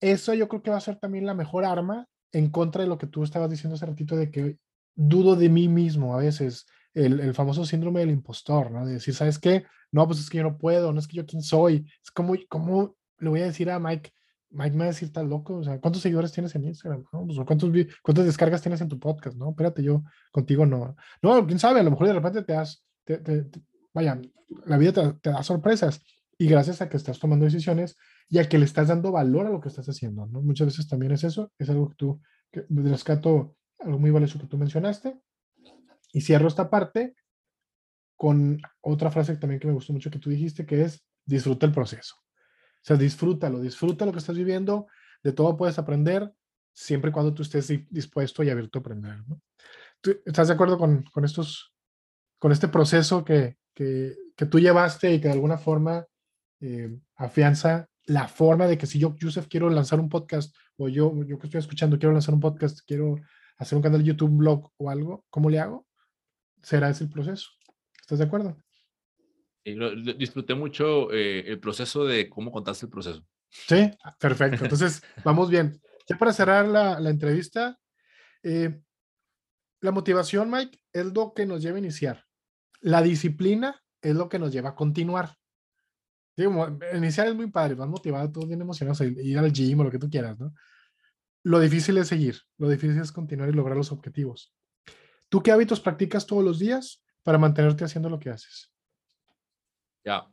Eso 0.00 0.32
yo 0.34 0.48
creo 0.48 0.62
que 0.62 0.70
va 0.70 0.78
a 0.78 0.80
ser 0.80 0.96
también 0.96 1.26
la 1.26 1.34
mejor 1.34 1.64
arma 1.64 2.06
en 2.32 2.50
contra 2.50 2.82
de 2.82 2.88
lo 2.88 2.96
que 2.96 3.06
tú 3.06 3.22
estabas 3.22 3.50
diciendo 3.50 3.74
hace 3.74 3.86
ratito 3.86 4.16
de 4.16 4.30
que 4.30 4.56
dudo 4.94 5.36
de 5.36 5.48
mí 5.48 5.68
mismo 5.68 6.14
a 6.14 6.18
veces, 6.18 6.66
el, 6.94 7.20
el 7.20 7.34
famoso 7.34 7.64
síndrome 7.64 8.00
del 8.00 8.10
impostor, 8.10 8.70
¿no? 8.70 8.86
De 8.86 8.94
decir, 8.94 9.14
¿sabes 9.14 9.38
qué? 9.38 9.64
No, 9.92 10.06
pues 10.06 10.20
es 10.20 10.30
que 10.30 10.38
yo 10.38 10.44
no 10.44 10.56
puedo, 10.58 10.92
no 10.92 11.00
es 11.00 11.08
que 11.08 11.16
yo 11.16 11.26
quién 11.26 11.42
soy. 11.42 11.86
Es 12.02 12.10
como, 12.10 12.34
¿cómo 12.48 12.96
le 13.18 13.28
voy 13.28 13.40
a 13.40 13.46
decir 13.46 13.70
a 13.70 13.78
Mike, 13.78 14.12
Mike 14.50 14.72
me 14.72 14.78
va 14.78 14.84
a 14.84 14.88
decir, 14.88 15.06
estás 15.06 15.26
loco, 15.26 15.56
o 15.56 15.64
sea, 15.64 15.80
¿cuántos 15.80 16.02
seguidores 16.02 16.32
tienes 16.32 16.54
en 16.54 16.64
Instagram? 16.64 17.04
Pues, 17.04 17.38
¿cuántos, 17.46 17.70
¿Cuántas 18.02 18.24
descargas 18.24 18.62
tienes 18.62 18.80
en 18.80 18.88
tu 18.88 18.98
podcast? 18.98 19.36
No, 19.36 19.50
espérate, 19.50 19.82
yo 19.82 20.02
contigo 20.32 20.66
no. 20.66 20.96
No, 21.22 21.46
quién 21.46 21.58
sabe, 21.58 21.80
a 21.80 21.82
lo 21.82 21.90
mejor 21.90 22.08
de 22.08 22.12
repente 22.14 22.42
te 22.42 22.52
das, 22.52 22.84
te, 23.04 23.48
vaya, 23.94 24.20
la 24.66 24.76
vida 24.76 25.18
te, 25.20 25.30
da 25.30 25.42
sorpresas 25.42 26.02
y 26.36 26.48
gracias 26.48 26.82
a 26.82 26.88
que 26.88 26.96
estás 26.96 27.18
tomando 27.20 27.44
decisiones 27.44 27.96
y 28.28 28.38
a 28.38 28.48
que 28.48 28.58
le 28.58 28.64
estás 28.64 28.88
dando 28.88 29.12
valor 29.12 29.46
a 29.46 29.50
lo 29.50 29.60
que 29.60 29.68
estás 29.68 29.88
haciendo, 29.88 30.26
¿no? 30.26 30.42
Muchas 30.42 30.66
veces 30.66 30.88
también 30.88 31.12
es 31.12 31.22
eso, 31.22 31.52
es 31.58 31.70
algo 31.70 31.90
que 31.90 31.96
tú, 31.96 32.20
que 32.50 32.64
rescato 32.68 33.56
algo 33.78 33.98
muy 33.98 34.10
valioso 34.10 34.38
que 34.38 34.46
tú 34.46 34.58
mencionaste. 34.58 35.18
Y 36.12 36.22
cierro 36.22 36.48
esta 36.48 36.70
parte 36.70 37.14
con 38.16 38.60
otra 38.80 39.10
frase 39.10 39.36
también 39.36 39.60
que 39.60 39.68
me 39.68 39.72
gustó 39.74 39.92
mucho 39.92 40.10
que 40.10 40.18
tú 40.18 40.28
dijiste, 40.28 40.66
que 40.66 40.82
es 40.82 41.04
disfruta 41.24 41.66
el 41.66 41.72
proceso. 41.72 42.16
O 42.82 42.84
sea, 42.84 42.96
disfrútalo, 42.96 43.60
disfruta 43.60 44.06
lo 44.06 44.12
que 44.12 44.18
estás 44.18 44.36
viviendo, 44.36 44.86
de 45.22 45.32
todo 45.32 45.56
puedes 45.56 45.78
aprender, 45.78 46.32
siempre 46.72 47.10
y 47.10 47.12
cuando 47.12 47.34
tú 47.34 47.42
estés 47.42 47.68
dispuesto 47.90 48.42
y 48.42 48.50
abierto 48.50 48.78
a 48.78 48.80
aprender. 48.80 49.18
¿Estás 50.24 50.48
de 50.48 50.54
acuerdo 50.54 50.78
con, 50.78 51.02
con, 51.12 51.24
estos, 51.24 51.74
con 52.38 52.52
este 52.52 52.68
proceso 52.68 53.24
que, 53.24 53.58
que, 53.74 54.16
que, 54.34 54.46
tú 54.46 54.58
llevaste 54.58 55.12
y 55.12 55.20
que 55.20 55.28
de 55.28 55.34
alguna 55.34 55.58
forma 55.58 56.06
eh, 56.60 56.98
afianza 57.16 57.88
la 58.04 58.28
forma 58.28 58.66
de 58.66 58.78
que 58.78 58.86
si 58.86 58.98
yo, 58.98 59.14
Yusef, 59.16 59.46
quiero 59.46 59.68
lanzar 59.68 60.00
un 60.00 60.08
podcast, 60.08 60.54
o 60.76 60.88
yo, 60.88 61.12
yo 61.24 61.38
que 61.38 61.46
estoy 61.46 61.58
escuchando, 61.58 61.98
quiero 61.98 62.12
lanzar 62.12 62.34
un 62.34 62.40
podcast, 62.40 62.80
quiero 62.86 63.16
hacer 63.58 63.76
un 63.76 63.82
canal 63.82 64.00
de 64.00 64.06
YouTube, 64.06 64.36
blog 64.36 64.72
o 64.78 64.90
algo, 64.90 65.24
¿cómo 65.28 65.50
le 65.50 65.60
hago? 65.60 65.86
Será 66.62 66.88
ese 66.88 67.04
el 67.04 67.10
proceso. 67.10 67.50
¿Estás 68.00 68.18
de 68.18 68.24
acuerdo? 68.24 68.56
Disfruté 69.64 70.54
mucho 70.54 71.12
eh, 71.12 71.44
el 71.46 71.60
proceso 71.60 72.04
de 72.04 72.28
cómo 72.28 72.50
contaste 72.50 72.86
el 72.86 72.90
proceso. 72.90 73.24
Sí, 73.48 73.90
perfecto. 74.18 74.64
Entonces, 74.64 75.02
vamos 75.24 75.50
bien. 75.50 75.80
Ya 76.08 76.16
para 76.16 76.32
cerrar 76.32 76.66
la, 76.66 76.98
la 77.00 77.10
entrevista, 77.10 77.78
eh, 78.42 78.80
la 79.80 79.92
motivación, 79.92 80.50
Mike, 80.50 80.78
es 80.92 81.06
lo 81.06 81.32
que 81.34 81.46
nos 81.46 81.62
lleva 81.62 81.76
a 81.76 81.80
iniciar. 81.80 82.24
La 82.80 83.02
disciplina 83.02 83.82
es 84.00 84.14
lo 84.14 84.28
que 84.28 84.38
nos 84.38 84.52
lleva 84.52 84.70
a 84.70 84.74
continuar. 84.74 85.36
iniciar 86.36 87.28
es 87.28 87.34
muy 87.34 87.50
padre, 87.50 87.74
vas 87.74 87.88
motivado, 87.88 88.30
todos 88.30 88.48
bien 88.48 88.60
emocionados, 88.60 89.00
ir 89.02 89.38
al 89.38 89.52
gym 89.52 89.80
o 89.80 89.84
lo 89.84 89.90
que 89.90 89.98
tú 89.98 90.08
quieras, 90.08 90.38
¿no? 90.38 90.54
Lo 91.42 91.58
difícil 91.58 91.96
es 91.98 92.08
seguir, 92.08 92.38
lo 92.58 92.68
difícil 92.68 93.00
es 93.00 93.12
continuar 93.12 93.48
y 93.48 93.52
lograr 93.52 93.76
los 93.76 93.92
objetivos. 93.92 94.54
¿Tú 95.28 95.42
qué 95.42 95.52
hábitos 95.52 95.80
practicas 95.80 96.26
todos 96.26 96.44
los 96.44 96.58
días 96.58 97.02
para 97.22 97.38
mantenerte 97.38 97.84
haciendo 97.84 98.10
lo 98.10 98.18
que 98.18 98.30
haces? 98.30 98.70
Ya. 100.04 100.26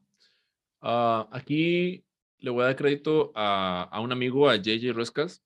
Ah, 0.81 1.27
aquí 1.31 2.03
le 2.39 2.49
voy 2.49 2.61
a 2.61 2.65
dar 2.65 2.75
crédito 2.75 3.31
a, 3.35 3.99
un 4.01 4.11
amigo, 4.11 4.49
a 4.49 4.57
JJ 4.57 4.93
Ruescas. 4.93 5.43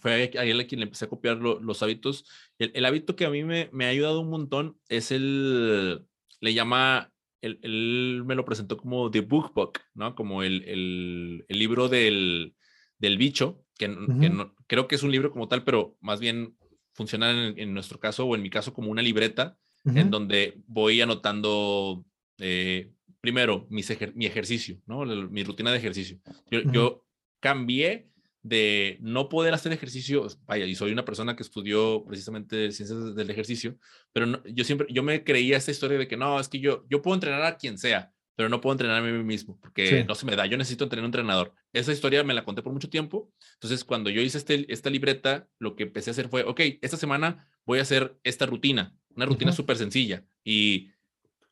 Fue, 0.00 0.30
a 0.36 0.44
él 0.44 0.60
a 0.60 0.66
quien 0.66 0.80
le 0.80 0.84
empecé 0.86 1.04
a 1.04 1.08
copiar 1.08 1.38
los 1.38 1.82
hábitos. 1.82 2.24
El, 2.58 2.84
hábito 2.84 3.16
que 3.16 3.24
a 3.24 3.30
mí 3.30 3.44
me, 3.44 3.68
me, 3.72 3.86
ha 3.86 3.88
ayudado 3.88 4.20
un 4.20 4.30
montón 4.30 4.78
es 4.88 5.10
el, 5.10 6.06
le 6.40 6.54
llama, 6.54 7.12
él, 7.40 8.22
me 8.24 8.34
lo 8.34 8.44
presentó 8.44 8.76
como 8.76 9.10
The 9.10 9.20
Book 9.20 9.52
Book, 9.54 9.80
¿no? 9.94 10.14
Como 10.14 10.42
el, 10.42 10.64
el, 10.64 11.44
el 11.48 11.58
libro 11.58 11.88
del, 11.88 12.54
del 12.98 13.16
bicho, 13.16 13.64
que, 13.78 13.88
no, 13.88 14.54
creo 14.66 14.88
que 14.88 14.94
es 14.94 15.02
un 15.02 15.10
libro 15.10 15.30
como 15.30 15.48
tal, 15.48 15.64
pero 15.64 15.96
más 16.00 16.20
bien 16.20 16.56
funciona 16.92 17.48
en, 17.48 17.74
nuestro 17.74 17.98
caso 17.98 18.24
o 18.24 18.34
en 18.34 18.42
mi 18.42 18.50
caso 18.50 18.72
como 18.72 18.90
una 18.90 19.02
libreta 19.02 19.58
en 19.84 20.10
donde 20.10 20.62
voy 20.66 21.02
anotando 21.02 22.06
eh, 22.38 22.90
primero 23.20 23.66
mi 23.70 24.26
ejercicio, 24.26 24.80
¿no? 24.86 25.04
mi 25.04 25.44
rutina 25.44 25.72
de 25.72 25.78
ejercicio. 25.78 26.18
Yo, 26.50 26.60
yo 26.70 27.06
cambié 27.40 28.08
de 28.44 28.98
no 29.00 29.30
poder 29.30 29.54
hacer 29.54 29.72
ejercicio, 29.72 30.26
vaya, 30.46 30.66
y 30.66 30.74
soy 30.74 30.92
una 30.92 31.06
persona 31.06 31.34
que 31.34 31.42
estudió 31.42 32.04
precisamente 32.06 32.70
ciencias 32.72 33.14
del 33.14 33.30
ejercicio, 33.30 33.78
pero 34.12 34.44
yo 34.44 34.64
siempre, 34.64 34.86
yo 34.90 35.02
me 35.02 35.24
creía 35.24 35.56
esta 35.56 35.70
historia 35.70 35.96
de 35.96 36.06
que 36.06 36.18
no, 36.18 36.38
es 36.38 36.48
que 36.48 36.60
yo, 36.60 36.84
yo 36.90 37.00
puedo 37.00 37.14
entrenar 37.14 37.42
a 37.42 37.56
quien 37.56 37.78
sea, 37.78 38.12
pero 38.36 38.50
no 38.50 38.60
puedo 38.60 38.74
entrenar 38.74 38.98
a 38.98 39.02
mí 39.02 39.24
mismo 39.24 39.58
porque 39.60 40.04
no 40.04 40.14
se 40.14 40.26
me 40.26 40.36
da, 40.36 40.44
yo 40.44 40.58
necesito 40.58 40.90
tener 40.90 41.02
un 41.02 41.08
entrenador. 41.08 41.54
Esa 41.72 41.92
historia 41.92 42.22
me 42.22 42.34
la 42.34 42.44
conté 42.44 42.60
por 42.60 42.74
mucho 42.74 42.90
tiempo, 42.90 43.32
entonces 43.54 43.82
cuando 43.82 44.10
yo 44.10 44.20
hice 44.20 44.36
este, 44.36 44.70
esta 44.70 44.90
libreta, 44.90 45.48
lo 45.58 45.74
que 45.74 45.84
empecé 45.84 46.10
a 46.10 46.12
hacer 46.12 46.28
fue, 46.28 46.44
ok, 46.44 46.60
esta 46.82 46.98
semana 46.98 47.48
voy 47.64 47.78
a 47.78 47.82
hacer 47.82 48.18
esta 48.24 48.44
rutina, 48.44 48.94
una 49.16 49.24
rutina 49.24 49.52
súper 49.52 49.78
sencilla 49.78 50.22
y 50.44 50.90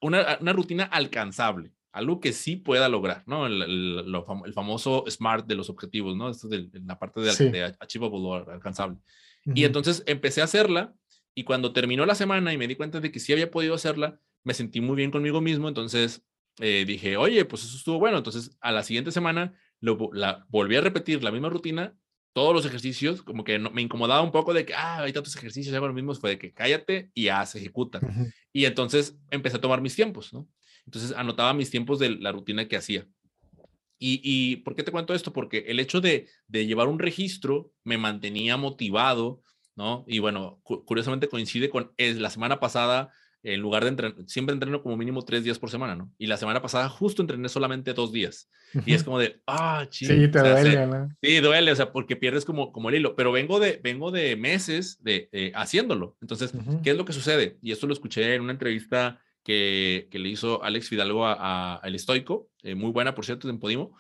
una, 0.03 0.39
una 0.41 0.53
rutina 0.53 0.85
alcanzable 0.85 1.73
algo 1.93 2.21
que 2.21 2.33
sí 2.33 2.57
pueda 2.57 2.89
lograr, 2.89 3.23
¿no? 3.27 3.47
El, 3.47 3.63
el, 3.63 4.53
famoso 4.55 5.05
SMART 5.07 5.47
de 5.47 5.55
los 5.55 5.69
objetivos, 5.69 6.17
¿no? 6.17 6.31
Esto 6.31 6.49
de, 6.49 6.69
la 6.87 6.99
parte 6.99 7.21
de, 7.21 7.75
achievable 7.79 8.19
o 8.19 8.35
alcanzable. 8.51 8.97
Y 9.55 9.65
entonces 9.65 10.03
empecé 10.07 10.41
a 10.41 10.45
hacerla 10.45 10.95
y 11.35 11.45
cuando 11.45 11.73
terminó 11.73 12.07
la 12.07 12.15
semana 12.15 12.53
y 12.53 12.59
me 12.59 12.67
di 12.67 12.77
cuenta 12.77 13.01
de 13.01 13.13
que 13.13 13.21
sí 13.21 13.33
había 13.33 13.51
podido 13.51 13.75
hacerla, 13.75 14.19
me 14.43 14.55
sentí 14.55 14.81
muy 14.81 14.97
bien 14.97 15.11
conmigo 15.11 15.41
mismo, 15.41 15.69
entonces 15.69 16.25
eh, 16.61 16.85
dije, 16.87 17.17
oye, 17.17 17.45
pues 17.45 17.65
eso 17.65 17.77
estuvo 17.77 17.99
bueno. 17.99 18.19
Entonces 18.19 18.57
a 18.61 18.73
la 18.73 18.83
siguiente 18.83 19.13
semana 19.13 19.53
lo, 19.81 20.11
la, 20.13 20.47
volví 20.49 20.77
a 20.77 20.81
repetir 20.81 21.23
la 21.23 21.31
misma 21.31 21.51
rutina, 21.51 21.95
todos 22.33 22.55
los 22.55 22.65
ejercicios, 22.65 23.23
como 23.23 23.45
que 23.45 23.59
no, 23.59 23.71
me 23.71 23.83
incomodaba 23.83 24.23
un 24.23 24.33
poco 24.33 24.55
de 24.55 24.65
que, 24.65 24.75
ah, 24.75 25.03
hay 25.03 25.13
tantos 25.13 25.37
ejercicios, 25.37 25.75
hago 25.75 25.89
lo 25.89 25.93
mismo, 25.93 26.15
fue 26.15 26.31
de 26.31 26.39
que 26.39 26.55
cállate 26.55 27.11
y 27.13 27.29
haz, 27.29 27.55
ejecuta. 27.55 28.01
Y 28.53 28.65
entonces 28.67 29.19
empecé 29.31 29.57
a 29.57 29.61
tomar 29.61 29.81
mis 29.81 29.95
tiempos, 29.95 30.33
¿no? 30.33 30.49
Entonces 30.85 31.13
anotaba 31.13 31.55
mis 31.55 31.71
tiempos 31.71 31.99
de 31.99 32.11
la 32.11 32.33
rutina 32.33 32.69
que 32.69 32.77
hacía. 32.77 33.07
¿Y, 33.99 34.21
y 34.25 34.57
por 34.57 34.75
qué 34.75 34.83
te 34.83 34.91
cuento 34.91 35.15
esto? 35.15 35.33
Porque 35.33 35.65
el 35.69 35.79
hecho 35.79 36.01
de, 36.01 36.29
de 36.49 36.67
llevar 36.67 36.89
un 36.89 36.99
registro 36.99 37.73
me 37.85 37.99
mantenía 37.99 38.57
motivado, 38.57 39.43
¿no? 39.77 40.05
Y 40.09 40.19
bueno, 40.19 40.61
curiosamente 40.63 41.29
coincide 41.29 41.71
con 41.71 41.93
es, 41.97 42.17
la 42.17 42.31
semana 42.31 42.59
pasada, 42.59 43.13
en 43.43 43.61
lugar 43.61 43.83
de 43.83 43.91
entrenar, 43.91 44.17
siempre 44.27 44.53
entreno 44.53 44.83
como 44.83 44.97
mínimo 44.97 45.23
tres 45.23 45.43
días 45.43 45.59
por 45.59 45.71
semana, 45.71 45.97
¿no? 45.97 46.13
Y 46.19 46.27
la 46.27 46.37
semana 46.37 46.63
pasada 46.63 46.89
justo 46.89 47.23
entrené 47.23 47.49
solamente 47.49 47.93
dos 47.93 48.13
días. 48.13 48.49
Y 48.87 48.95
es 48.95 49.03
como 49.03 49.19
de, 49.19 49.41
ah, 49.47 49.87
chido. 49.89 50.15
Sí, 50.15 50.29
te 50.29 50.39
duele, 50.39 50.87
¿no? 50.87 51.09
Sí, 51.21 51.41
duele, 51.41 51.73
o 51.73 51.77
sea, 51.77 51.93
porque 51.93 52.17
pierdes 52.17 52.45
como, 52.45 52.73
como 52.73 52.89
el 52.89 52.97
hilo. 52.97 53.17
Pero 53.17 53.33
vengo 53.33 53.59
de, 53.59 53.81
vengo 53.83 54.11
de 54.11 54.37
meses 54.37 55.03
de 55.03 55.29
eh, 55.33 55.53
haciéndolo. 55.55 56.17
Entonces, 56.21 56.53
¿qué 56.83 56.91
es 56.91 56.97
lo 56.97 57.05
que 57.05 57.13
sucede? 57.13 57.59
Y 57.63 57.73
esto 57.73 57.87
lo 57.87 57.93
escuché 57.93 58.35
en 58.35 58.43
una 58.43 58.53
entrevista 58.53 59.21
que, 59.43 60.09
le 60.13 60.29
hizo 60.29 60.63
Alex 60.63 60.89
Fidalgo 60.89 61.27
a, 61.27 61.81
El 61.83 61.95
Estoico, 61.95 62.49
eh, 62.63 62.75
muy 62.75 62.91
buena, 62.91 63.15
por 63.15 63.25
cierto, 63.25 63.49
en 63.49 63.59
Podimo, 63.59 63.97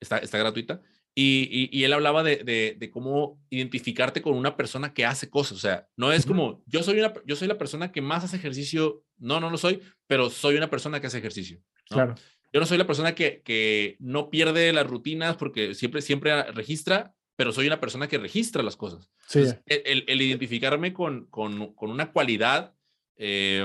está, 0.00 0.18
está 0.18 0.38
gratuita. 0.38 0.82
Y, 1.14 1.68
y, 1.70 1.84
él 1.84 1.92
hablaba 1.92 2.22
de, 2.22 2.36
de, 2.78 2.90
cómo 2.90 3.38
identificarte 3.50 4.22
con 4.22 4.34
una 4.34 4.56
persona 4.56 4.94
que 4.94 5.04
hace 5.04 5.28
cosas. 5.28 5.58
O 5.58 5.60
sea, 5.60 5.86
no 5.94 6.10
es 6.10 6.24
como 6.24 6.62
yo 6.66 6.82
soy, 6.82 7.00
una, 7.00 7.12
yo 7.26 7.36
soy 7.36 7.48
la 7.48 7.58
persona 7.58 7.92
que 7.92 8.00
más 8.00 8.24
hace 8.24 8.36
ejercicio. 8.36 9.04
No, 9.18 9.38
no 9.38 9.50
lo 9.50 9.58
soy, 9.58 9.82
pero 10.06 10.30
soy 10.30 10.56
una 10.56 10.70
persona 10.70 11.00
que 11.00 11.08
hace 11.08 11.18
ejercicio. 11.18 11.60
Claro. 11.90 12.14
Yo 12.50 12.60
no 12.60 12.66
soy 12.66 12.78
la 12.78 12.86
persona 12.86 13.14
que, 13.14 13.42
que 13.42 13.96
no 13.98 14.30
pierde 14.30 14.72
las 14.72 14.86
rutinas 14.86 15.36
porque 15.36 15.74
siempre, 15.74 16.00
siempre 16.00 16.50
registra, 16.52 17.14
pero 17.36 17.52
soy 17.52 17.66
una 17.66 17.80
persona 17.80 18.08
que 18.08 18.18
registra 18.18 18.62
las 18.62 18.76
cosas. 18.76 19.10
Sí. 19.28 19.44
el, 19.66 20.04
el, 20.06 20.22
identificarme 20.22 20.94
con, 20.94 21.26
con, 21.26 21.74
con, 21.74 21.90
una 21.90 22.10
cualidad 22.12 22.74
eh, 23.16 23.64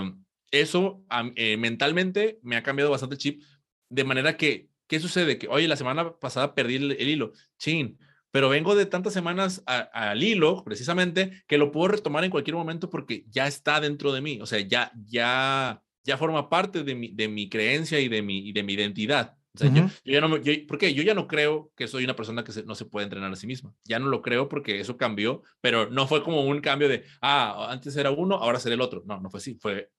eso 0.52 1.04
eh, 1.36 1.58
mentalmente 1.58 2.40
me 2.42 2.56
ha 2.56 2.64
cambiado 2.64 2.92
bastante 2.92 3.16
el 3.16 3.20
chip, 3.20 3.44
de 3.90 4.04
manera 4.04 4.38
que, 4.38 4.70
¿qué 4.88 5.00
sucede? 5.00 5.38
Que, 5.38 5.48
oye, 5.48 5.68
la 5.68 5.76
semana 5.76 6.18
pasada 6.18 6.56
perdí 6.56 6.76
el, 6.76 7.02
hilo, 7.02 7.34
chin, 7.58 7.98
pero 8.32 8.50
vengo 8.50 8.76
de 8.76 8.86
tantas 8.86 9.14
semanas 9.14 9.64
al 9.66 10.22
hilo, 10.24 10.64
precisamente, 10.64 11.44
que 11.48 11.58
lo 11.58 11.72
puedo 11.72 11.90
retomar 11.90 12.24
en 12.24 12.32
cualquier 12.32 12.56
momento 12.56 12.90
porque 12.90 13.26
ya 13.30 13.48
está 13.48 13.80
dentro 13.80 14.12
de 14.12 14.22
mí, 14.22 14.40
o 14.42 14.46
sea, 14.46 14.60
ya, 14.60 14.92
ya, 15.06 15.82
ya 16.04 16.18
forma 16.18 16.50
parte 16.50 16.84
de 16.84 16.96
mi, 16.96 17.10
de 17.10 17.28
mi 17.28 17.50
creencia 17.50 18.00
y 18.00 18.08
de 18.08 18.22
mi, 18.22 18.52
de 18.52 18.64
mi 18.64 18.74
identidad. 18.74 19.36
O 19.56 19.60
sea, 19.60 19.74
yo, 19.74 19.88
ya 20.06 20.22
no, 20.22 20.38
yo, 20.38 20.54
¿por 20.68 20.78
qué? 20.78 20.94
Yo 20.94 21.02
ya 21.02 21.16
no 21.16 21.28
creo 21.28 21.72
que 21.76 21.88
soy 21.88 22.04
una 22.04 22.16
persona 22.16 22.44
que 22.44 22.52
no 22.64 22.76
se 22.76 22.86
puede 22.86 23.06
entrenar 23.06 23.32
a 23.32 23.36
sí 23.36 23.48
misma. 23.48 23.74
Ya 23.86 23.98
no 23.98 24.06
lo 24.06 24.22
creo 24.22 24.48
porque 24.50 24.80
eso 24.80 24.98
cambió, 24.98 25.42
pero 25.62 25.90
no 25.90 26.08
fue 26.08 26.22
como 26.22 26.44
un 26.44 26.62
cambio 26.62 26.88
de, 26.88 27.06
ah, 27.22 27.70
antes 27.72 27.96
era 27.98 28.12
uno, 28.12 28.36
ahora 28.36 28.60
será 28.60 28.76
el 28.76 28.82
otro. 28.82 29.02
No, 29.08 29.20
no 29.20 29.32
fue 29.32 29.40
así. 29.40 29.58
Fue, 29.60 29.90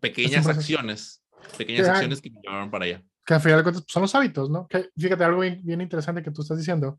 pequeñas 0.00 0.46
acciones, 0.46 1.22
pequeñas 1.56 1.88
acciones 1.88 2.20
que 2.20 2.30
me 2.30 2.40
llevaron 2.42 2.70
para 2.70 2.84
allá. 2.84 3.02
Que 3.30 3.34
al 3.34 3.40
final 3.40 3.58
de 3.58 3.62
cuentas 3.62 3.82
pues, 3.84 3.92
son 3.92 4.02
los 4.02 4.14
hábitos, 4.16 4.50
¿no? 4.50 4.66
Que, 4.66 4.90
fíjate, 4.98 5.22
algo 5.22 5.42
bien, 5.42 5.80
interesante 5.80 6.20
que 6.20 6.32
tú 6.32 6.42
estás 6.42 6.58
diciendo. 6.58 6.98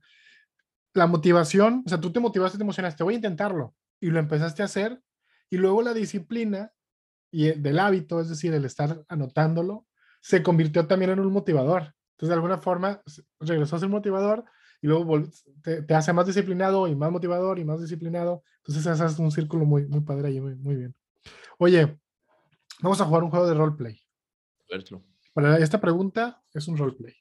La 0.93 1.05
motivación, 1.05 1.83
o 1.85 1.89
sea, 1.89 1.99
tú 1.99 2.09
te 2.13 2.21
motivaste, 2.21 2.57
te 2.57 2.63
emocionaste, 2.63 3.03
voy 3.03 3.15
a 3.15 3.17
intentarlo, 3.17 3.75
y 3.99 4.11
lo 4.11 4.19
empezaste 4.19 4.61
a 4.61 4.65
hacer, 4.65 5.01
y 5.49 5.57
luego 5.57 5.81
la 5.81 5.93
disciplina 5.93 6.71
y 7.31 7.51
del 7.51 7.79
hábito, 7.79 8.21
es 8.21 8.29
decir, 8.29 8.53
el 8.53 8.63
estar 8.63 9.03
anotándolo, 9.09 9.87
se 10.21 10.41
convirtió 10.41 10.87
también 10.87 11.11
en 11.11 11.19
un 11.19 11.33
motivador. 11.33 11.95
Entonces, 12.11 12.29
de 12.29 12.33
alguna 12.35 12.57
forma, 12.59 13.01
regresó 13.39 13.75
a 13.75 13.79
ser 13.79 13.89
motivador 13.89 14.45
y 14.81 14.87
luego 14.87 15.23
te, 15.61 15.81
te, 15.81 15.93
hace 15.95 16.13
más 16.13 16.25
disciplinado 16.25 16.87
y 16.87 16.95
más 16.95 17.11
motivador 17.11 17.59
y 17.59 17.65
más 17.65 17.81
disciplinado. 17.81 18.43
Entonces, 18.57 18.85
ese 18.85 19.05
es 19.05 19.19
un 19.19 19.31
círculo 19.31 19.65
muy, 19.65 19.85
muy 19.87 20.01
padre 20.01 20.29
ahí, 20.29 20.39
muy, 20.39 20.55
muy 20.55 20.75
bien. 20.75 20.95
Oye, 21.57 21.97
Vamos 22.81 22.99
a 22.99 23.05
jugar 23.05 23.23
un 23.23 23.29
juego 23.29 23.47
de 23.47 23.53
roleplay. 23.53 24.01
Para 25.33 25.57
esta 25.57 25.79
pregunta 25.79 26.41
es 26.53 26.67
un 26.67 26.77
roleplay. 26.77 27.15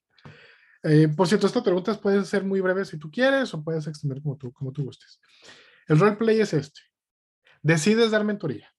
Eh, 0.83 1.09
por 1.09 1.29
cierto, 1.29 1.47
estas 1.47 1.63
preguntas 1.63 1.99
pueden 1.99 2.25
ser 2.25 2.45
muy 2.45 2.61
breves 2.61 2.89
si 2.89 2.99
tú 2.99 3.11
quieres 3.11 3.53
o 3.53 3.63
puedes 3.63 3.87
extender 3.87 4.23
como 4.23 4.37
tú, 4.37 4.53
como 4.53 4.73
tú 4.73 4.85
gustes. 4.85 5.21
El 5.87 5.99
roleplay 5.99 6.41
es 6.41 6.53
este. 6.55 6.81
Decides 7.63 8.11
dar 8.11 8.25
mentoría. 8.25 8.73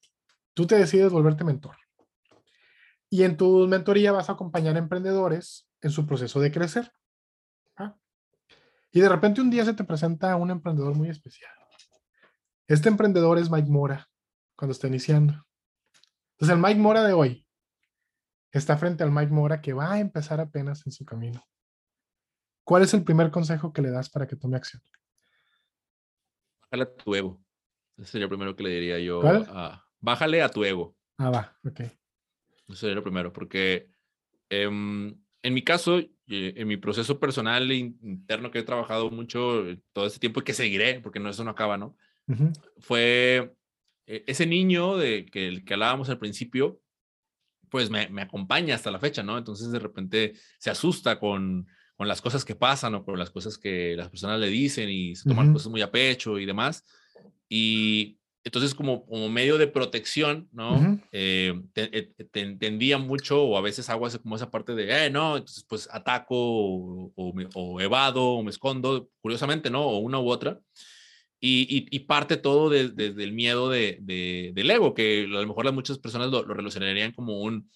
Tú 0.53 0.65
te 0.65 0.75
decides 0.75 1.11
volverte 1.11 1.43
mentor. 1.43 1.77
Y 3.09 3.23
en 3.23 3.37
tu 3.37 3.67
mentoría 3.67 4.11
vas 4.11 4.29
a 4.29 4.33
acompañar 4.33 4.75
a 4.75 4.79
emprendedores 4.79 5.69
en 5.81 5.91
su 5.91 6.05
proceso 6.05 6.39
de 6.39 6.51
crecer. 6.51 6.91
Y 8.93 8.99
de 8.99 9.09
repente 9.09 9.39
un 9.39 9.49
día 9.49 9.63
se 9.63 9.73
te 9.73 9.85
presenta 9.85 10.35
un 10.35 10.51
emprendedor 10.51 10.95
muy 10.95 11.09
especial. 11.09 11.51
Este 12.67 12.89
emprendedor 12.89 13.37
es 13.37 13.49
Mike 13.49 13.69
Mora 13.69 14.09
cuando 14.55 14.73
está 14.73 14.87
iniciando. 14.87 15.33
Entonces, 16.33 16.55
el 16.55 16.61
Mike 16.61 16.79
Mora 16.79 17.03
de 17.03 17.13
hoy 17.13 17.45
está 18.57 18.77
frente 18.77 19.03
al 19.03 19.11
Mike 19.11 19.31
Mora 19.31 19.61
que 19.61 19.73
va 19.73 19.93
a 19.93 19.99
empezar 19.99 20.39
apenas 20.39 20.85
en 20.85 20.91
su 20.91 21.05
camino. 21.05 21.43
¿Cuál 22.63 22.83
es 22.83 22.93
el 22.93 23.03
primer 23.03 23.31
consejo 23.31 23.73
que 23.73 23.81
le 23.81 23.89
das 23.89 24.09
para 24.09 24.27
que 24.27 24.35
tome 24.35 24.57
acción? 24.57 24.81
Bájale 26.61 26.83
a 26.83 26.95
tu 26.95 27.15
ego. 27.15 27.41
Ese 27.97 28.11
sería 28.11 28.25
el 28.25 28.29
primero 28.29 28.55
que 28.55 28.63
le 28.63 28.69
diría 28.69 28.99
yo. 28.99 29.21
bájale 29.99 30.41
a 30.41 30.49
tu 30.49 30.63
ego. 30.63 30.95
Ah, 31.17 31.29
va, 31.29 31.59
ok. 31.63 31.79
Eso 31.79 32.75
sería 32.75 32.95
lo 32.95 33.03
primero, 33.03 33.33
porque 33.33 33.89
em, 34.49 35.15
en 35.43 35.53
mi 35.53 35.63
caso, 35.63 35.99
en 36.27 36.67
mi 36.67 36.77
proceso 36.77 37.19
personal 37.19 37.69
e 37.71 37.75
interno 37.75 38.51
que 38.51 38.59
he 38.59 38.63
trabajado 38.63 39.09
mucho 39.09 39.67
eh, 39.67 39.81
todo 39.91 40.05
este 40.05 40.19
tiempo 40.19 40.39
y 40.39 40.43
que 40.43 40.53
seguiré, 40.53 40.99
porque 41.01 41.19
no, 41.19 41.29
eso 41.29 41.43
no 41.43 41.51
acaba, 41.51 41.77
¿no? 41.77 41.95
Fue 42.79 43.53
eh, 44.05 44.23
ese 44.27 44.45
niño 44.45 44.95
de 44.97 45.25
que, 45.25 45.47
el 45.47 45.65
que 45.65 45.73
hablábamos 45.73 46.09
al 46.09 46.19
principio, 46.19 46.79
pues 47.71 47.89
me, 47.89 48.09
me, 48.09 48.21
acompaña 48.21 48.75
hasta 48.75 48.91
la 48.91 48.99
fecha, 48.99 49.23
¿no? 49.23 49.37
Entonces 49.37 49.71
de 49.71 49.79
repente 49.79 50.33
se 50.59 50.69
asusta 50.69 51.17
con, 51.19 51.65
con 51.95 52.07
las 52.07 52.21
cosas 52.21 52.43
que 52.43 52.53
pasan 52.53 52.93
o 52.95 53.05
con 53.05 53.17
las 53.17 53.29
cosas 53.29 53.57
que 53.57 53.95
las 53.95 54.09
personas 54.09 54.39
le 54.39 54.49
dicen 54.49 54.89
y 54.89 55.15
se 55.15 55.29
toman 55.29 55.53
cosas 55.53 55.71
muy 55.71 55.81
a 55.81 55.89
pecho 55.89 56.37
y 56.37 56.45
demás. 56.45 56.83
Y 57.47 58.17
entonces 58.43 58.75
como, 58.75 59.05
como 59.05 59.29
medio 59.29 59.57
de 59.57 59.67
protección, 59.67 60.49
¿no? 60.51 60.99
Eh, 61.13 61.53
eh, 61.75 62.11
tendía 62.59 62.97
mucho 62.97 63.41
o 63.41 63.57
a 63.57 63.61
veces 63.61 63.89
hago 63.89 64.07
como 64.21 64.35
esa 64.35 64.51
parte 64.51 64.75
de, 64.75 65.05
eh, 65.05 65.09
no, 65.09 65.37
entonces 65.37 65.63
pues 65.67 65.87
ataco 65.91 66.35
o, 66.35 67.13
o, 67.53 67.81
evado 67.81 68.31
o 68.31 68.43
me 68.43 68.49
escondo, 68.49 69.09
curiosamente, 69.21 69.69
¿no? 69.69 69.83
O 69.83 69.99
una 69.99 70.19
u 70.19 70.29
otra. 70.29 70.59
Y, 71.43 71.99
parte 72.01 72.37
todo 72.37 72.69
desde 72.69 73.23
el 73.23 73.33
miedo 73.33 73.69
de, 73.69 73.97
de, 74.01 74.51
del 74.53 74.69
ego, 74.69 74.93
que 74.93 75.23
a 75.23 75.27
lo 75.27 75.47
mejor 75.47 75.65
las 75.65 75.73
muchas 75.73 75.97
personas 75.97 76.29
lo, 76.29 76.43
lo 76.43 76.53
relacionarían 76.53 77.13
como 77.13 77.41
un, 77.41 77.67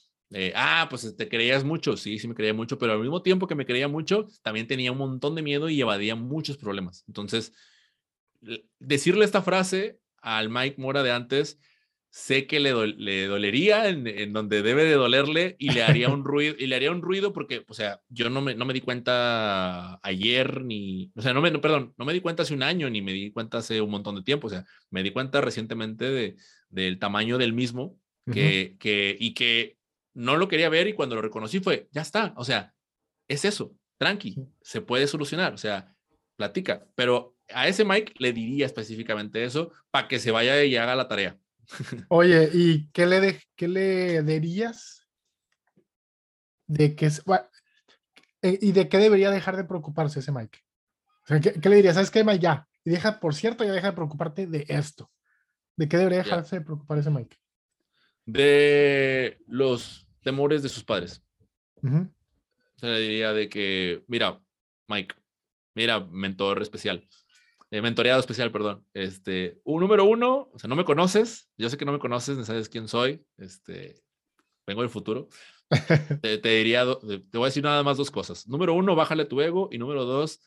ah, 0.53 0.87
pues 0.89 1.15
te 1.15 1.27
creías 1.27 1.63
mucho, 1.63 1.97
sí, 1.97 2.19
sí 2.19 2.27
me 2.27 2.35
creía 2.35 2.53
mucho, 2.53 2.77
pero 2.77 2.93
al 2.93 2.99
mismo 2.99 3.21
tiempo 3.21 3.47
que 3.47 3.55
me 3.55 3.65
creía 3.65 3.87
mucho, 3.87 4.27
también 4.43 4.67
tenía 4.67 4.91
un 4.91 4.99
montón 4.99 5.33
de 5.33 5.41
miedo 5.41 5.69
y 5.69 5.81
evadía 5.81 6.15
muchos 6.15 6.57
problemas. 6.57 7.03
Entonces, 7.07 7.53
decirle 8.79 9.25
esta 9.25 9.41
frase 9.41 9.99
al 10.21 10.49
Mike 10.49 10.79
Mora 10.79 11.03
de 11.03 11.11
antes, 11.11 11.59
sé 12.15 12.47
que 12.47 12.61
le, 12.61 12.71
le 12.87 13.27
dolería 13.27 13.89
en, 13.89 14.31
donde 14.31 14.61
debe 14.61 14.85
de 14.85 14.93
dolerle 14.93 15.57
y 15.59 15.71
le 15.71 15.83
haría 15.83 16.07
un 16.13 16.23
ruido, 16.23 16.55
y 16.57 16.65
le 16.67 16.77
haría 16.77 16.89
un 16.89 17.01
ruido 17.01 17.33
porque, 17.33 17.65
o 17.67 17.73
sea, 17.73 17.99
yo 18.07 18.29
no 18.29 18.41
me, 18.41 18.55
no 18.55 18.63
me 18.63 18.73
di 18.73 18.79
cuenta 18.79 19.99
ayer 20.01 20.63
ni, 20.63 21.11
o 21.17 21.21
sea, 21.21 21.33
no 21.33 21.41
me, 21.41 21.51
perdón, 21.59 21.93
no 21.97 22.05
me 22.05 22.13
di 22.13 22.21
cuenta 22.21 22.43
hace 22.43 22.53
un 22.53 22.63
año 22.63 22.89
ni 22.89 23.01
me 23.01 23.11
di 23.11 23.33
cuenta 23.33 23.57
hace 23.57 23.81
un 23.81 23.91
montón 23.91 24.15
de 24.15 24.23
tiempo, 24.23 24.47
o 24.47 24.49
sea, 24.49 24.65
me 24.91 25.03
di 25.03 25.11
cuenta 25.11 25.41
recientemente 25.41 26.09
de, 26.09 26.37
del 26.69 26.99
tamaño 26.99 27.37
del 27.37 27.51
mismo 27.51 27.99
que, 28.31 28.77
que, 28.79 29.17
y 29.19 29.33
que 29.33 29.77
no 30.13 30.37
lo 30.37 30.47
quería 30.47 30.69
ver 30.69 30.87
y 30.87 30.93
cuando 30.93 31.15
lo 31.15 31.21
reconocí 31.21 31.59
fue, 31.59 31.89
ya 31.91 32.01
está, 32.01 32.33
o 32.37 32.45
sea, 32.45 32.73
es 33.27 33.43
eso, 33.43 33.75
tranqui, 33.97 34.37
se 34.61 34.79
puede 34.79 35.07
solucionar, 35.07 35.53
o 35.53 35.57
sea, 35.57 35.93
platica, 36.37 36.87
pero 36.95 37.35
a 37.49 37.67
ese 37.67 37.83
Mike 37.83 38.13
le 38.19 38.31
diría 38.31 38.65
específicamente 38.65 39.43
eso 39.43 39.73
para 39.91 40.07
que 40.07 40.17
se 40.17 40.31
vaya 40.31 40.63
y 40.63 40.77
haga 40.77 40.95
la 40.95 41.09
tarea. 41.09 41.37
Oye, 42.09 42.49
¿y 42.53 42.89
qué 42.91 43.05
le, 43.05 43.19
de, 43.19 43.41
qué 43.55 43.67
le 43.67 44.23
dirías 44.23 45.07
de 46.67 46.95
que 46.95 47.07
eh, 48.41 48.59
y 48.61 48.71
de 48.71 48.89
qué 48.89 48.97
debería 48.97 49.31
dejar 49.31 49.57
de 49.57 49.63
preocuparse 49.63 50.19
ese 50.19 50.31
Mike? 50.31 50.59
O 51.23 51.27
sea, 51.27 51.39
¿qué, 51.39 51.69
le 51.69 51.75
dirías? 51.75 51.95
¿Sabes 51.95 52.11
qué, 52.11 52.23
Mike? 52.23 52.39
Ya. 52.39 52.67
Y 52.83 52.91
deja, 52.91 53.19
por 53.19 53.33
cierto, 53.33 53.63
ya 53.63 53.71
deja 53.71 53.87
de 53.87 53.95
preocuparte 53.95 54.47
de 54.47 54.65
esto. 54.67 55.11
¿De 55.75 55.87
qué 55.89 55.97
debería 55.97 56.19
dejarse 56.19 56.57
de 56.57 56.65
preocupar 56.65 56.99
ese 56.99 57.09
Mike? 57.09 57.37
De 58.25 59.39
los 59.47 60.07
temores 60.21 60.63
de 60.63 60.69
sus 60.69 60.83
padres. 60.83 61.23
Se 62.77 62.87
le 62.87 62.99
diría 62.99 63.33
de 63.33 63.49
que, 63.49 64.03
mira, 64.07 64.41
Mike, 64.87 65.15
mira, 65.75 65.99
mentor 65.99 66.61
especial 66.61 67.07
eh, 67.75 67.81
mentoreado 67.81 68.21
especial, 68.21 68.53
perdón. 68.53 68.85
Este, 68.93 69.59
un 69.65 69.81
número 69.81 70.05
uno, 70.05 70.49
o 70.53 70.57
sea, 70.57 70.69
no 70.69 70.77
me 70.77 70.85
conoces, 70.85 71.49
yo 71.57 71.69
sé 71.69 71.75
que 71.75 71.83
no 71.83 71.91
me 71.91 71.99
conoces, 71.99 72.37
no 72.37 72.45
sabes 72.45 72.69
quién 72.69 72.87
soy, 72.87 73.25
este, 73.35 74.01
vengo 74.65 74.79
del 74.79 74.89
futuro. 74.89 75.27
te, 76.21 76.37
diría, 76.37 76.85
te 76.85 77.37
voy 77.37 77.43
a 77.43 77.47
decir 77.47 77.65
nada 77.65 77.83
más 77.83 77.97
dos 77.97 78.11
cosas. 78.11 78.47
Número 78.47 78.73
uno, 78.73 78.95
bájale 78.95 79.25
tu 79.25 79.41
ego 79.41 79.67
y 79.73 79.77
número 79.77 80.05
dos, 80.05 80.39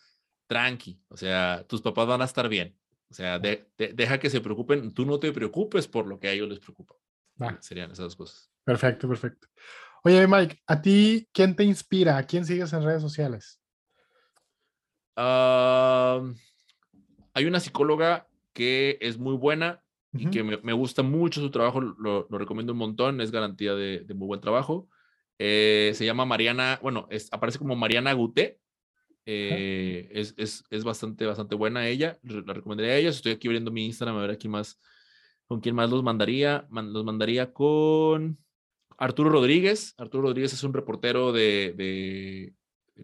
tranqui, 0.46 1.02
o 1.08 1.18
sea, 1.18 1.66
tus 1.68 1.82
papás 1.82 2.06
van 2.06 2.22
a 2.22 2.24
estar 2.24 2.48
bien. 2.48 2.74
O 3.10 3.14
sea, 3.14 3.38
deja 3.38 4.18
que 4.18 4.30
se 4.30 4.40
preocupen, 4.40 4.94
tú 4.94 5.04
no 5.04 5.18
te 5.18 5.30
preocupes 5.30 5.86
por 5.86 6.06
lo 6.06 6.18
que 6.18 6.28
a 6.28 6.32
ellos 6.32 6.48
les 6.48 6.60
preocupa. 6.60 6.94
Serían 7.60 7.90
esas 7.90 8.06
dos 8.06 8.16
cosas. 8.16 8.50
Perfecto, 8.64 9.06
perfecto. 9.06 9.48
Oye, 10.02 10.26
Mike, 10.26 10.62
¿a 10.66 10.80
ti 10.80 11.28
quién 11.30 11.54
te 11.54 11.64
inspira? 11.64 12.16
¿A 12.16 12.22
quién 12.22 12.46
sigues 12.46 12.72
en 12.72 12.84
redes 12.84 13.02
sociales? 13.02 13.60
Ah 15.14 16.22
hay 17.38 17.46
una 17.46 17.60
psicóloga 17.60 18.28
que 18.52 18.98
es 19.00 19.18
muy 19.18 19.36
buena 19.36 19.82
y 20.12 20.30
que 20.30 20.42
me, 20.42 20.72
gusta 20.72 21.02
mucho 21.02 21.40
su 21.40 21.50
trabajo, 21.50 21.80
lo, 21.80 22.26
recomiendo 22.30 22.72
un 22.72 22.78
montón, 22.78 23.20
es 23.20 23.30
garantía 23.30 23.74
de, 23.74 24.04
muy 24.14 24.26
buen 24.26 24.40
trabajo. 24.40 24.88
Eh, 25.38 25.92
se 25.94 26.04
llama 26.04 26.24
Mariana, 26.24 26.80
bueno, 26.82 27.06
es, 27.10 27.32
aparece 27.32 27.58
como 27.58 27.76
Mariana 27.76 28.12
Guté. 28.14 28.58
Eh, 29.26 30.08
es, 30.12 30.34
es, 30.36 30.64
es, 30.70 30.82
bastante, 30.82 31.26
bastante 31.26 31.54
buena 31.54 31.86
ella, 31.86 32.18
la 32.22 32.52
recomendaría 32.52 32.94
a 32.94 32.96
ella. 32.96 33.10
Estoy 33.10 33.32
aquí 33.32 33.46
abriendo 33.46 33.70
mi 33.70 33.86
Instagram 33.86 34.16
a 34.16 34.22
ver 34.22 34.30
aquí 34.30 34.48
más, 34.48 34.80
con 35.46 35.60
quién 35.60 35.76
más 35.76 35.90
los 35.90 36.02
mandaría. 36.02 36.66
los 36.70 37.04
mandaría 37.04 37.52
con 37.52 38.38
Arturo 38.96 39.30
Rodríguez. 39.30 39.94
Arturo 39.98 40.24
Rodríguez 40.24 40.52
es 40.52 40.64
un 40.64 40.74
reportero 40.74 41.32
de, 41.32 41.74
de, 41.76 42.54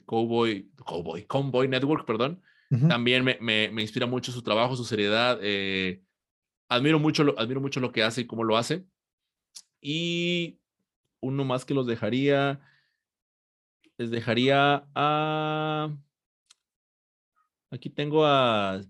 Cowboy, 0.05 0.69
Cowboy, 0.85 1.25
Convoy 1.27 1.69
Network, 1.69 2.07
perdón. 2.07 2.43
También 2.89 3.25
me, 3.25 3.39
me, 3.41 3.71
me, 3.71 3.83
inspira 3.83 4.07
mucho 4.07 4.33
su 4.33 4.43
trabajo, 4.43 4.77
su 4.77 4.85
seriedad. 4.85 5.39
Eh, 5.43 6.03
admiro, 6.69 6.99
mucho 6.99 7.25
lo, 7.25 7.39
admiro 7.39 7.61
mucho 7.61 7.81
lo 7.81 7.93
que 7.93 8.03
hace 8.03 8.23
y 8.23 8.27
cómo 8.27 8.45
lo 8.45 8.57
hace. 8.57 8.85
Y 9.81 10.59
uno 11.21 11.45
más 11.45 11.65
que 11.65 11.75
los 11.75 11.87
dejaría, 11.87 12.61
les 13.97 14.11
dejaría 14.11 14.87
a... 14.95 15.97
Aquí 17.71 17.91
tengo 17.91 18.25
a, 18.25 18.81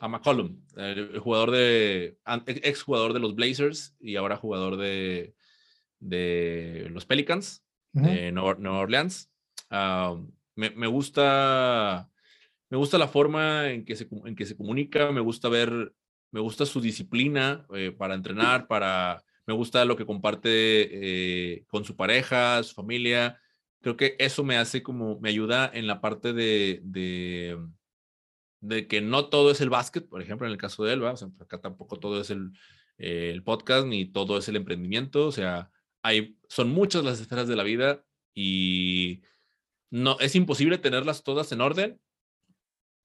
a 0.00 0.08
McCollum, 0.08 0.60
el, 0.76 1.18
jugador 1.18 1.50
de, 1.50 2.18
ex 2.46 2.82
jugador 2.82 3.12
de 3.12 3.20
los 3.20 3.34
Blazers 3.34 3.96
y 3.98 4.16
ahora 4.16 4.36
jugador 4.36 4.76
de, 4.76 5.34
de 5.98 6.88
los 6.90 7.04
Pelicans 7.04 7.64
de 7.92 8.30
Nueva, 8.32 8.78
Orleans. 8.78 9.30
Ah, 9.70 10.16
me, 10.54 10.70
me, 10.70 10.86
gusta 10.86 12.11
me 12.72 12.78
gusta 12.78 12.96
la 12.96 13.06
forma 13.06 13.68
en 13.68 13.84
que 13.84 13.94
se, 13.96 14.08
en 14.24 14.34
que 14.34 14.46
se 14.46 14.56
comunica, 14.56 15.12
me 15.12 15.20
gusta 15.20 15.50
ver, 15.50 15.94
me 16.30 16.40
gusta 16.40 16.64
su 16.64 16.80
disciplina 16.80 17.66
eh, 17.74 17.92
para 17.92 18.14
entrenar, 18.14 18.66
para, 18.66 19.22
me 19.46 19.52
gusta 19.52 19.84
lo 19.84 19.94
que 19.94 20.06
comparte 20.06 20.48
eh, 20.48 21.66
con 21.66 21.84
su 21.84 21.96
pareja, 21.96 22.62
su 22.62 22.74
familia. 22.74 23.38
Creo 23.82 23.98
que 23.98 24.16
eso 24.18 24.42
me 24.42 24.56
hace 24.56 24.82
como, 24.82 25.20
me 25.20 25.28
ayuda 25.28 25.70
en 25.74 25.86
la 25.86 26.00
parte 26.00 26.32
de, 26.32 26.80
de, 26.82 27.58
que 28.88 29.02
no 29.02 29.26
todo 29.26 29.50
es 29.50 29.60
el 29.60 29.68
básquet, 29.68 30.08
por 30.08 30.22
ejemplo, 30.22 30.46
en 30.46 30.52
el 30.52 30.58
caso 30.58 30.82
de 30.82 30.94
él, 30.94 31.02
o 31.02 31.14
sea, 31.14 31.28
acá 31.40 31.60
tampoco 31.60 31.98
todo 31.98 32.22
es 32.22 32.30
el, 32.30 32.52
el 32.96 33.42
podcast 33.42 33.86
ni 33.86 34.06
todo 34.06 34.38
es 34.38 34.48
el 34.48 34.56
emprendimiento, 34.56 35.26
o 35.26 35.32
sea, 35.32 35.70
hay, 36.00 36.38
son 36.48 36.70
muchas 36.70 37.04
las 37.04 37.20
esferas 37.20 37.48
de 37.48 37.56
la 37.56 37.64
vida 37.64 38.02
y 38.34 39.20
no, 39.90 40.18
es 40.20 40.34
imposible 40.36 40.78
tenerlas 40.78 41.22
todas 41.22 41.52
en 41.52 41.60
orden, 41.60 42.00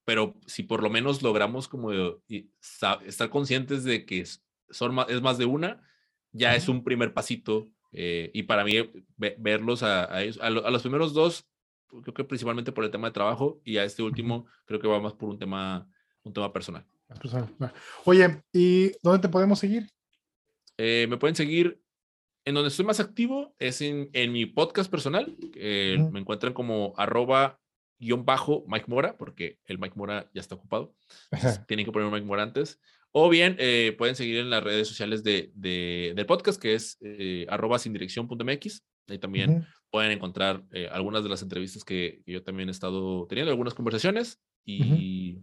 pero 0.08 0.39
si 0.45 0.64
por 0.64 0.82
lo 0.82 0.89
menos 0.89 1.22
logramos 1.22 1.68
como 1.68 1.91
estar 2.30 3.30
conscientes 3.30 3.84
de 3.84 4.05
que 4.05 4.26
son 4.70 4.95
más, 4.95 5.10
es 5.10 5.22
más 5.22 5.38
de 5.38 5.43
una, 5.43 5.86
ya 6.32 6.55
es 6.55 6.70
un 6.70 6.86
primer 6.86 7.14
pasito. 7.14 7.68
Eh, 7.91 8.32
y 8.34 8.43
para 8.43 8.64
mí, 8.64 8.89
verlos 9.18 9.84
a, 9.84 10.05
a, 10.05 10.20
a, 10.20 10.49
los 10.49 10.82
primeros 10.82 11.14
dos, 11.14 11.45
creo 11.89 12.14
que 12.14 12.24
principalmente 12.24 12.72
por 12.72 12.86
el 12.86 12.89
tema 12.89 13.10
de 13.10 13.16
trabajo, 13.16 13.60
y 13.66 13.80
a 13.80 13.84
este 13.84 14.01
último, 14.01 14.45
creo 14.64 14.80
que 14.80 14.88
va 14.88 15.01
más 15.01 15.12
por 15.12 15.28
un 15.28 15.39
tema, 15.39 15.86
un 16.24 16.32
tema 16.32 16.53
personal. 16.53 16.86
Oye, 18.05 18.43
¿y 18.53 18.93
dónde 19.03 19.20
te 19.20 19.28
podemos 19.28 19.60
seguir? 19.60 19.89
Eh, 20.78 21.05
me 21.10 21.18
pueden 21.18 21.36
seguir 21.36 21.82
en 22.45 22.55
donde 22.55 22.70
estoy 22.70 22.86
más 22.86 23.01
activo 23.01 23.53
es 23.60 23.82
en, 23.82 24.10
en 24.14 24.32
mi 24.32 24.45
podcast 24.45 24.89
personal. 24.89 25.36
Me 25.53 26.20
encuentran 26.20 26.53
como 26.53 26.93
arroba 26.95 27.60
guion 28.00 28.26
bajo 28.26 28.64
Mike 28.68 28.86
Mora, 28.88 29.18
porque 29.18 29.60
el 29.66 29.80
Mike 29.80 29.95
Mora 29.95 30.30
ya 30.34 30.41
está 30.41 30.56
ocupado. 30.56 30.95
tienen 31.68 31.86
que 31.86 31.91
poner 31.91 32.08
un 32.08 32.14
Mike 32.14 32.26
Mora 32.26 32.43
antes. 32.43 32.80
O 33.12 33.30
bien 33.30 33.56
eh, 33.60 33.95
pueden 33.98 34.16
seguir 34.16 34.38
en 34.38 34.50
las 34.50 34.64
redes 34.64 34.88
sociales 34.88 35.24
de, 35.24 35.52
del 35.56 36.26
podcast, 36.26 36.62
que 36.62 36.76
es 36.76 36.98
eh, 37.02 37.48
arroba 37.50 37.80
sin 37.80 37.93
dirección.mx. 37.93 38.84
Ahí 39.08 39.18
también 39.18 39.66
pueden 39.89 40.12
encontrar 40.12 40.66
eh, 40.72 40.89
algunas 40.91 41.24
de 41.24 41.30
las 41.30 41.41
entrevistas 41.41 41.84
que, 41.84 42.22
yo 42.26 42.43
también 42.43 42.70
he 42.70 42.72
estado 42.72 43.26
teniendo, 43.28 43.52
algunas 43.52 43.74
conversaciones. 43.74 44.39
Y, 44.66 45.39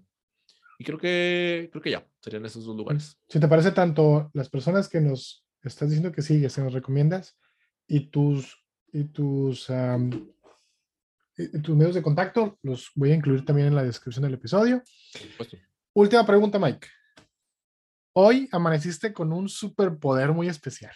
y, 0.79 0.85
creo, 0.85 0.99
que, 0.99 1.71
creo 1.73 1.83
que 1.83 1.91
ya 1.91 2.07
serían 2.21 2.45
esos 2.45 2.67
dos 2.67 2.77
lugares. 2.77 3.19
Si 3.29 3.41
te 3.41 3.49
parece 3.49 3.73
tanto 3.73 4.31
las 4.35 4.51
personas 4.51 4.89
que 4.89 5.01
nos 5.01 5.47
estás 5.63 5.89
diciendo 5.89 6.13
que 6.13 6.21
sigues, 6.21 6.55
que 6.55 6.61
nos 6.61 6.75
recomiendas, 6.75 7.39
y 7.87 8.11
tus, 8.11 8.63
y 8.93 9.05
tus 9.05 9.71
tus 11.63 11.77
medios 11.77 11.95
de 11.95 12.03
contacto 12.03 12.59
los 12.63 12.91
voy 12.95 13.13
a 13.13 13.15
incluir 13.15 13.45
también 13.45 13.69
en 13.69 13.75
la 13.75 13.83
descripción 13.83 14.25
del 14.25 14.35
episodio. 14.35 14.83
Última 15.93 16.25
pregunta, 16.25 16.59
Mike. 16.59 16.89
Hoy 18.13 18.49
amaneciste 18.53 19.13
con 19.13 19.33
un 19.33 19.49
superpoder 19.49 20.33
muy 20.33 20.49
especial. 20.49 20.95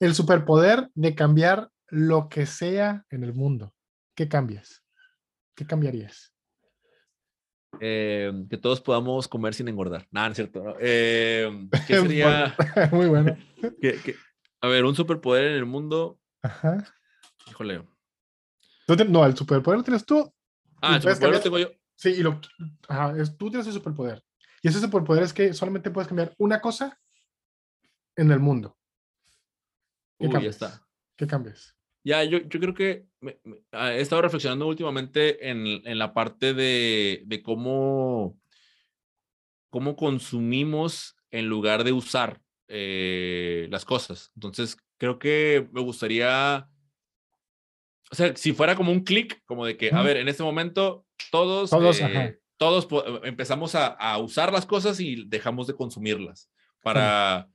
El 0.00 0.14
superpoder 0.14 0.88
de 0.94 1.14
cambiar 1.14 1.70
lo 1.86 2.28
que 2.28 2.46
sea 2.46 3.04
en 3.10 3.22
el 3.22 3.34
mundo, 3.34 3.72
¿qué 4.16 4.28
cambias? 4.28 4.82
¿Qué 5.54 5.66
cambiarías? 5.66 6.32
Eh, 7.80 8.32
que 8.50 8.58
todos 8.58 8.80
podamos 8.80 9.28
comer 9.28 9.54
sin 9.54 9.68
engordar. 9.68 10.06
Nada, 10.10 10.28
no 10.28 10.32
es 10.32 10.36
cierto. 10.36 10.76
Eh, 10.80 11.68
¿Qué 11.86 11.94
sería? 12.00 12.54
Muy 12.92 13.06
bueno. 13.06 13.36
a 14.60 14.68
ver, 14.68 14.84
un 14.84 14.94
superpoder 14.94 15.52
en 15.52 15.56
el 15.58 15.66
mundo. 15.66 16.18
Ajá. 16.42 16.84
Híjole. 17.48 17.86
No, 19.08 19.26
el 19.26 19.36
superpoder 19.36 19.78
lo 19.78 19.84
tienes 19.84 20.04
tú. 20.04 20.32
Ah, 20.80 20.96
el 20.96 21.02
superpoder 21.02 21.34
lo 21.34 21.40
tengo 21.40 21.58
yo. 21.58 21.70
Sí, 21.94 22.10
y 22.10 22.22
lo, 22.22 22.40
ajá, 22.88 23.14
es, 23.20 23.36
tú 23.36 23.48
tienes 23.48 23.66
el 23.66 23.72
superpoder. 23.72 24.22
Y 24.62 24.68
ese 24.68 24.80
superpoder 24.80 25.22
es 25.22 25.32
que 25.32 25.52
solamente 25.54 25.90
puedes 25.90 26.08
cambiar 26.08 26.34
una 26.38 26.60
cosa 26.60 26.98
en 28.16 28.30
el 28.30 28.40
mundo. 28.40 28.76
¿Qué 30.18 30.28
Uy, 30.28 30.42
ya 30.42 30.50
está. 30.50 30.86
¿Qué 31.16 31.26
cambias? 31.26 31.76
Ya, 32.04 32.24
yo, 32.24 32.38
yo 32.38 32.60
creo 32.60 32.74
que 32.74 33.06
ah, 33.72 33.92
he 33.92 34.00
estado 34.00 34.22
reflexionando 34.22 34.66
últimamente 34.66 35.48
en, 35.48 35.66
en 35.66 35.98
la 35.98 36.12
parte 36.12 36.52
de, 36.52 37.22
de, 37.26 37.42
cómo, 37.42 38.40
cómo 39.70 39.94
consumimos 39.94 41.16
en 41.30 41.48
lugar 41.48 41.84
de 41.84 41.92
usar 41.92 42.40
eh, 42.68 43.68
las 43.70 43.84
cosas. 43.84 44.32
Entonces, 44.34 44.76
creo 44.98 45.18
que 45.18 45.68
me 45.72 45.80
gustaría, 45.80 46.68
o 48.12 48.14
sea, 48.14 48.36
si 48.36 48.52
fuera 48.52 48.76
como 48.76 48.92
un 48.92 49.04
clic, 49.04 49.42
como 49.46 49.64
de 49.64 49.78
que, 49.78 49.90
a 49.90 50.02
ver, 50.02 50.18
en 50.18 50.28
este 50.28 50.42
momento 50.42 51.06
todos, 51.30 51.70
todos, 51.70 51.98
eh, 52.00 52.38
todos 52.58 52.86
empezamos 53.24 53.74
a, 53.74 53.86
a, 53.86 54.18
usar 54.18 54.52
las 54.52 54.66
cosas 54.66 55.00
y 55.00 55.24
dejamos 55.26 55.66
de 55.66 55.74
consumirlas 55.74 56.50
para, 56.82 57.48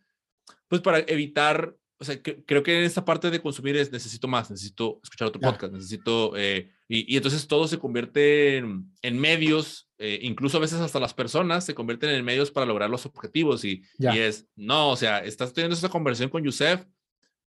pues 0.68 0.82
para 0.82 1.00
evitar 1.00 1.76
o 2.00 2.06
sea, 2.06 2.22
creo 2.22 2.62
que 2.62 2.78
en 2.78 2.84
esta 2.84 3.04
parte 3.04 3.32
de 3.32 3.42
consumir 3.42 3.76
es 3.76 3.92
necesito 3.92 4.28
más, 4.28 4.52
necesito 4.52 5.00
escuchar 5.04 5.30
otro 5.30 5.42
podcast, 5.42 5.74
necesito, 5.74 6.38
eh, 6.38 6.70
y, 6.88 7.12
y, 7.12 7.18
entonces 7.18 7.48
todo 7.48 7.68
se 7.68 7.80
convierte 7.80 8.58
en, 8.58 8.92
en 9.02 9.20
medios, 9.20 9.90
eh, 9.98 10.20
incluso 10.22 10.58
a 10.58 10.62
veces 10.62 10.80
hasta 10.80 11.00
las 11.00 11.16
personas 11.16 11.66
se 11.66 11.74
convierten 11.74 12.12
en 12.12 12.24
medios 12.24 12.52
para 12.52 12.68
lograr 12.68 12.90
los 12.90 13.08
objetivos 13.08 13.66
y, 13.66 13.82
y 13.98 14.20
es, 14.20 14.48
no, 14.56 14.92
o 14.92 14.96
sea, 14.96 15.20
estás 15.20 15.54
teniendo 15.54 15.76
esta 15.76 15.90
conversación 15.90 16.30
con 16.30 16.44
Yusef 16.44 16.86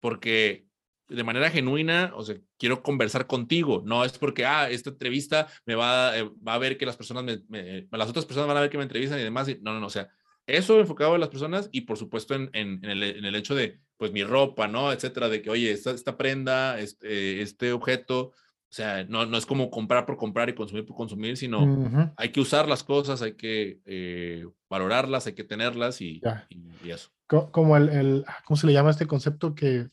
porque 0.00 0.67
de 1.08 1.24
manera 1.24 1.50
genuina, 1.50 2.12
o 2.14 2.22
sea, 2.22 2.36
quiero 2.58 2.82
conversar 2.82 3.26
contigo, 3.26 3.82
no 3.84 4.04
es 4.04 4.18
porque, 4.18 4.44
ah, 4.44 4.68
esta 4.70 4.90
entrevista 4.90 5.48
me 5.64 5.74
va, 5.74 6.16
eh, 6.18 6.30
va 6.46 6.54
a 6.54 6.58
ver 6.58 6.76
que 6.76 6.86
las 6.86 6.96
personas, 6.96 7.24
me, 7.48 7.86
las 7.90 8.08
otras 8.08 8.26
personas 8.26 8.48
van 8.48 8.56
a 8.56 8.60
ver 8.60 8.70
que 8.70 8.76
me 8.76 8.84
entrevistan 8.84 9.18
y 9.18 9.22
demás, 9.22 9.48
y, 9.48 9.58
no, 9.62 9.72
no, 9.72 9.80
no, 9.80 9.86
o 9.86 9.90
sea, 9.90 10.08
eso 10.46 10.80
enfocado 10.80 11.14
en 11.14 11.20
las 11.20 11.28
personas 11.28 11.68
y 11.72 11.82
por 11.82 11.98
supuesto 11.98 12.34
en, 12.34 12.50
en, 12.52 12.84
el, 12.84 13.02
en, 13.02 13.24
el, 13.24 13.34
hecho 13.34 13.54
de, 13.54 13.80
pues 13.96 14.12
mi 14.12 14.24
ropa, 14.24 14.66
¿no? 14.66 14.92
Etcétera, 14.92 15.28
de 15.28 15.42
que, 15.42 15.50
oye, 15.50 15.70
esta, 15.70 15.90
esta 15.90 16.16
prenda, 16.16 16.80
este, 16.80 17.42
este 17.42 17.72
objeto, 17.72 18.32
o 18.70 18.74
sea, 18.74 19.04
no, 19.04 19.26
no 19.26 19.36
es 19.36 19.46
como 19.46 19.70
comprar 19.70 20.06
por 20.06 20.16
comprar 20.16 20.48
y 20.48 20.54
consumir 20.54 20.84
por 20.84 20.96
consumir, 20.96 21.36
sino 21.36 22.12
hay 22.16 22.30
que 22.30 22.40
usar 22.40 22.68
las 22.68 22.82
cosas, 22.82 23.22
hay 23.22 23.34
que 23.34 23.80
eh, 23.84 24.46
valorarlas, 24.68 25.26
hay 25.26 25.34
que 25.34 25.44
tenerlas 25.44 26.00
y, 26.00 26.20
y, 26.48 26.90
eso. 26.90 27.10
Como 27.26 27.76
el, 27.76 27.88
el, 27.90 28.24
¿cómo 28.44 28.56
se 28.56 28.66
le 28.66 28.72
llama 28.72 28.90
este 28.90 29.06
concepto 29.06 29.54
que, 29.54 29.88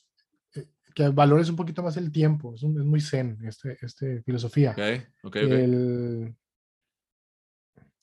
que 0.95 1.09
valores 1.09 1.49
un 1.49 1.55
poquito 1.55 1.83
más 1.83 1.97
el 1.97 2.11
tiempo? 2.11 2.55
Es, 2.55 2.63
un, 2.63 2.79
es 2.79 2.85
muy 2.85 3.01
zen, 3.01 3.37
este, 3.45 3.77
este 3.81 4.23
filosofía. 4.23 4.71
Ok, 4.71 5.25
ok, 5.25 5.35
El, 5.35 6.35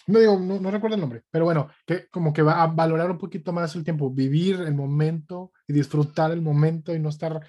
no 0.06 0.18
digo, 0.18 0.38
no, 0.38 0.70
recuerdo 0.70 0.96
el 0.96 1.00
nombre, 1.00 1.22
pero 1.30 1.44
bueno, 1.44 1.68
que 1.86 2.08
como 2.08 2.32
que 2.32 2.42
va 2.42 2.62
a 2.62 2.66
valorar 2.66 3.10
un 3.10 3.18
poquito 3.18 3.52
más 3.52 3.74
el 3.76 3.84
tiempo, 3.84 4.10
vivir 4.10 4.60
el 4.60 4.74
momento 4.74 5.52
y 5.66 5.72
disfrutar 5.72 6.32
el 6.32 6.42
momento 6.42 6.94
y 6.94 6.98
no 6.98 7.08
estar 7.08 7.46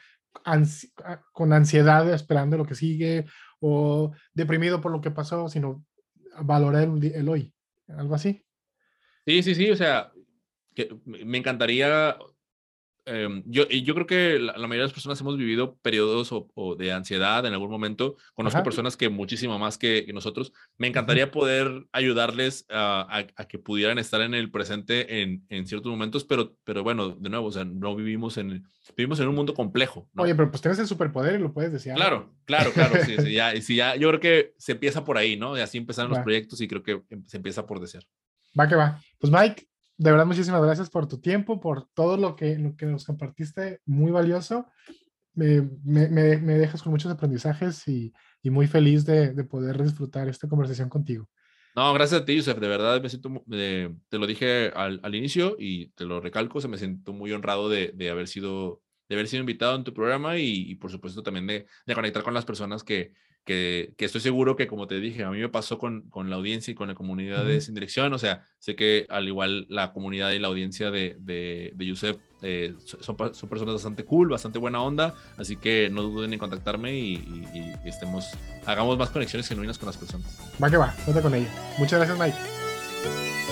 con 1.32 1.54
ansiedad 1.54 2.12
esperando 2.14 2.58
lo 2.58 2.66
que 2.66 2.76
sigue 2.76 3.26
o 3.60 4.12
deprimido 4.34 4.82
por 4.82 4.92
lo 4.92 5.02
que 5.02 5.12
pasó, 5.12 5.50
sino 5.50 5.84
valorar 6.42 6.84
el, 6.84 7.30
hoy, 7.30 7.54
algo 7.88 8.16
así. 8.16 8.46
Sí, 9.26 9.42
sí, 9.42 9.56
sí, 9.56 9.72
o 9.72 9.76
sea, 9.76 10.12
que 10.76 10.96
me 11.06 11.38
encantaría, 11.38 12.18
Em, 13.06 13.44
yo, 13.46 13.68
yo 13.68 13.94
creo 13.96 14.08
que 14.08 14.40
la, 14.40 14.54
mayoría 14.54 14.78
de 14.78 14.84
las 14.84 14.94
personas 14.94 15.20
hemos 15.20 15.38
vivido 15.38 15.76
periodos 15.82 16.30
o, 16.32 16.76
de 16.76 16.94
ansiedad 16.94 17.46
en 17.46 17.54
algún 17.54 17.70
momento. 17.70 18.16
Conozco 18.34 18.64
personas 18.64 18.96
que 18.96 19.10
muchísimo 19.10 19.60
más 19.60 19.78
que, 19.78 20.10
nosotros. 20.14 20.54
Me 20.78 20.88
encantaría 20.88 21.32
poder 21.32 21.88
ayudarles 21.92 22.66
a, 22.70 23.26
a, 23.36 23.46
que 23.46 23.60
pudieran 23.60 23.98
estar 23.98 24.22
en 24.22 24.34
el 24.34 24.52
presente 24.52 25.22
en, 25.22 25.46
en, 25.50 25.68
ciertos 25.68 25.92
momentos, 25.92 26.24
pero, 26.24 26.56
pero 26.64 26.84
bueno, 26.84 27.10
de 27.10 27.30
nuevo, 27.30 27.48
o 27.48 27.52
sea, 27.52 27.66
no 27.66 27.96
vivimos 27.96 28.38
en, 28.38 28.64
vivimos 28.96 29.20
en 29.20 29.28
un 29.28 29.36
mundo 29.36 29.54
complejo. 29.54 30.10
Oye, 30.16 30.36
pero 30.36 30.50
pues 30.50 30.62
tienes 30.62 30.80
el 30.80 30.88
superpoder 30.88 31.40
y 31.40 31.44
lo 31.44 31.54
puedes 31.54 31.74
decir. 31.74 31.94
Claro, 31.94 32.34
claro, 32.46 32.72
claro. 32.72 33.04
sí, 33.04 33.16
sí, 33.18 33.34
ya, 33.34 33.60
sí, 33.62 33.76
ya, 33.76 33.96
yo 33.96 34.10
creo 34.10 34.20
que 34.20 34.54
se 34.58 34.74
empieza 34.74 35.04
por 35.04 35.18
ahí, 35.18 35.36
¿no? 35.36 35.58
Y 35.58 35.62
así 35.62 35.78
empezaron 35.78 36.12
los 36.12 36.20
proyectos 36.20 36.62
y 36.62 36.68
creo 36.68 36.84
que 36.84 37.02
em, 37.10 37.26
se 37.26 37.38
empieza 37.38 37.66
por 37.66 37.80
desear. 37.80 38.04
Va 38.58 38.68
que 38.68 38.76
va. 38.76 39.02
Pues 39.20 39.34
Mike, 39.34 39.68
de 39.98 40.12
verdad, 40.12 40.26
muchísimas 40.26 40.62
gracias 40.62 40.90
por 40.90 41.08
tu 41.08 41.20
tiempo, 41.20 41.60
por 41.60 41.88
todo 41.94 42.18
lo 42.18 42.36
que, 42.36 42.58
lo 42.58 42.76
que 42.76 42.86
nos 42.86 43.06
compartiste, 43.06 43.82
muy 43.86 44.12
valioso. 44.12 44.68
Me, 45.36 45.62
me, 45.84 46.08
me 46.38 46.54
dejas 46.58 46.84
con 46.84 46.92
muchos 46.92 47.12
aprendizajes 47.12 47.88
y, 47.88 48.14
y 48.42 48.50
muy 48.50 48.68
feliz 48.68 49.06
de, 49.06 49.34
de, 49.34 49.44
poder 49.44 49.82
disfrutar 49.82 50.28
esta 50.28 50.48
conversación 50.48 50.90
contigo. 50.90 51.28
No, 51.76 51.92
gracias 51.94 52.22
a 52.22 52.26
ti, 52.26 52.36
Yusef. 52.36 52.60
De 52.60 52.68
verdad, 52.68 53.02
me 53.02 53.10
siento, 53.10 53.44
te 53.50 54.18
lo 54.20 54.28
dije 54.28 54.72
al, 54.76 55.00
al, 55.02 55.16
inicio 55.16 55.56
y 55.58 55.88
te 55.90 56.06
lo 56.06 56.20
recalco, 56.20 56.62
se 56.62 56.68
me 56.68 56.78
siento 56.78 57.14
muy 57.14 57.32
honrado 57.32 57.68
de, 57.68 57.92
de 57.96 58.10
haber 58.10 58.28
sido 58.28 58.82
de 59.10 59.16
haber 59.16 59.28
sido 59.28 59.42
invitado 59.42 59.76
en 59.76 59.84
tu 59.84 59.94
programa 59.94 60.38
y, 60.38 60.72
y 60.72 60.76
por 60.76 60.90
supuesto 60.90 61.22
también 61.24 61.46
de, 61.46 61.66
de, 61.86 61.94
conectar 61.94 62.24
con 62.24 62.34
las 62.34 62.46
personas 62.46 62.84
que, 62.84 63.14
que, 63.44 63.94
estoy 63.98 64.22
seguro 64.22 64.56
que, 64.56 64.68
como 64.68 64.88
te 64.88 65.00
dije, 65.00 65.24
a 65.24 65.30
mí 65.30 65.40
me 65.40 65.50
pasó 65.50 65.78
con, 65.78 66.10
con 66.10 66.30
la 66.30 66.36
audiencia 66.38 66.72
y 66.72 66.76
con 66.76 66.88
la 66.88 66.96
comunidad 66.96 67.46
de 67.46 67.62
Sin 67.62 67.74
Dirección. 67.74 68.14
O 68.14 68.18
sea, 68.18 68.46
sé 68.60 68.76
que 68.76 69.06
al 69.10 69.28
igual 69.28 69.66
la 69.70 69.92
comunidad 69.92 70.32
y 70.32 70.40
la 70.40 70.48
audiencia 70.48 70.92
de, 70.92 71.18
de, 71.20 71.72
de 71.76 71.86
Yusef 71.86 72.18
eh, 72.42 72.74
son, 72.86 73.18
son, 73.34 73.50
personas 73.50 73.76
bastante 73.76 74.06
cool, 74.06 74.30
bastante 74.30 74.60
buena 74.60 74.82
onda. 74.82 75.14
Así 75.38 75.58
que 75.58 75.90
no 75.92 76.04
duden 76.04 76.34
en 76.34 76.40
contactarme 76.40 76.96
y, 76.96 77.14
y, 77.14 77.74
y 77.84 77.90
estemos, 77.90 78.30
hagamos 78.66 78.98
más 78.98 79.10
conexiones 79.10 79.48
genuinas 79.48 79.78
con 79.78 79.88
las 79.88 79.98
personas. 79.98 80.40
Va 80.62 80.70
que 80.70 80.78
va, 80.78 80.94
cuenta 81.04 81.22
con 81.22 81.34
ella. 81.34 81.50
Muchas 81.78 82.00
gracias, 82.00 82.20
Mike. 82.20 83.43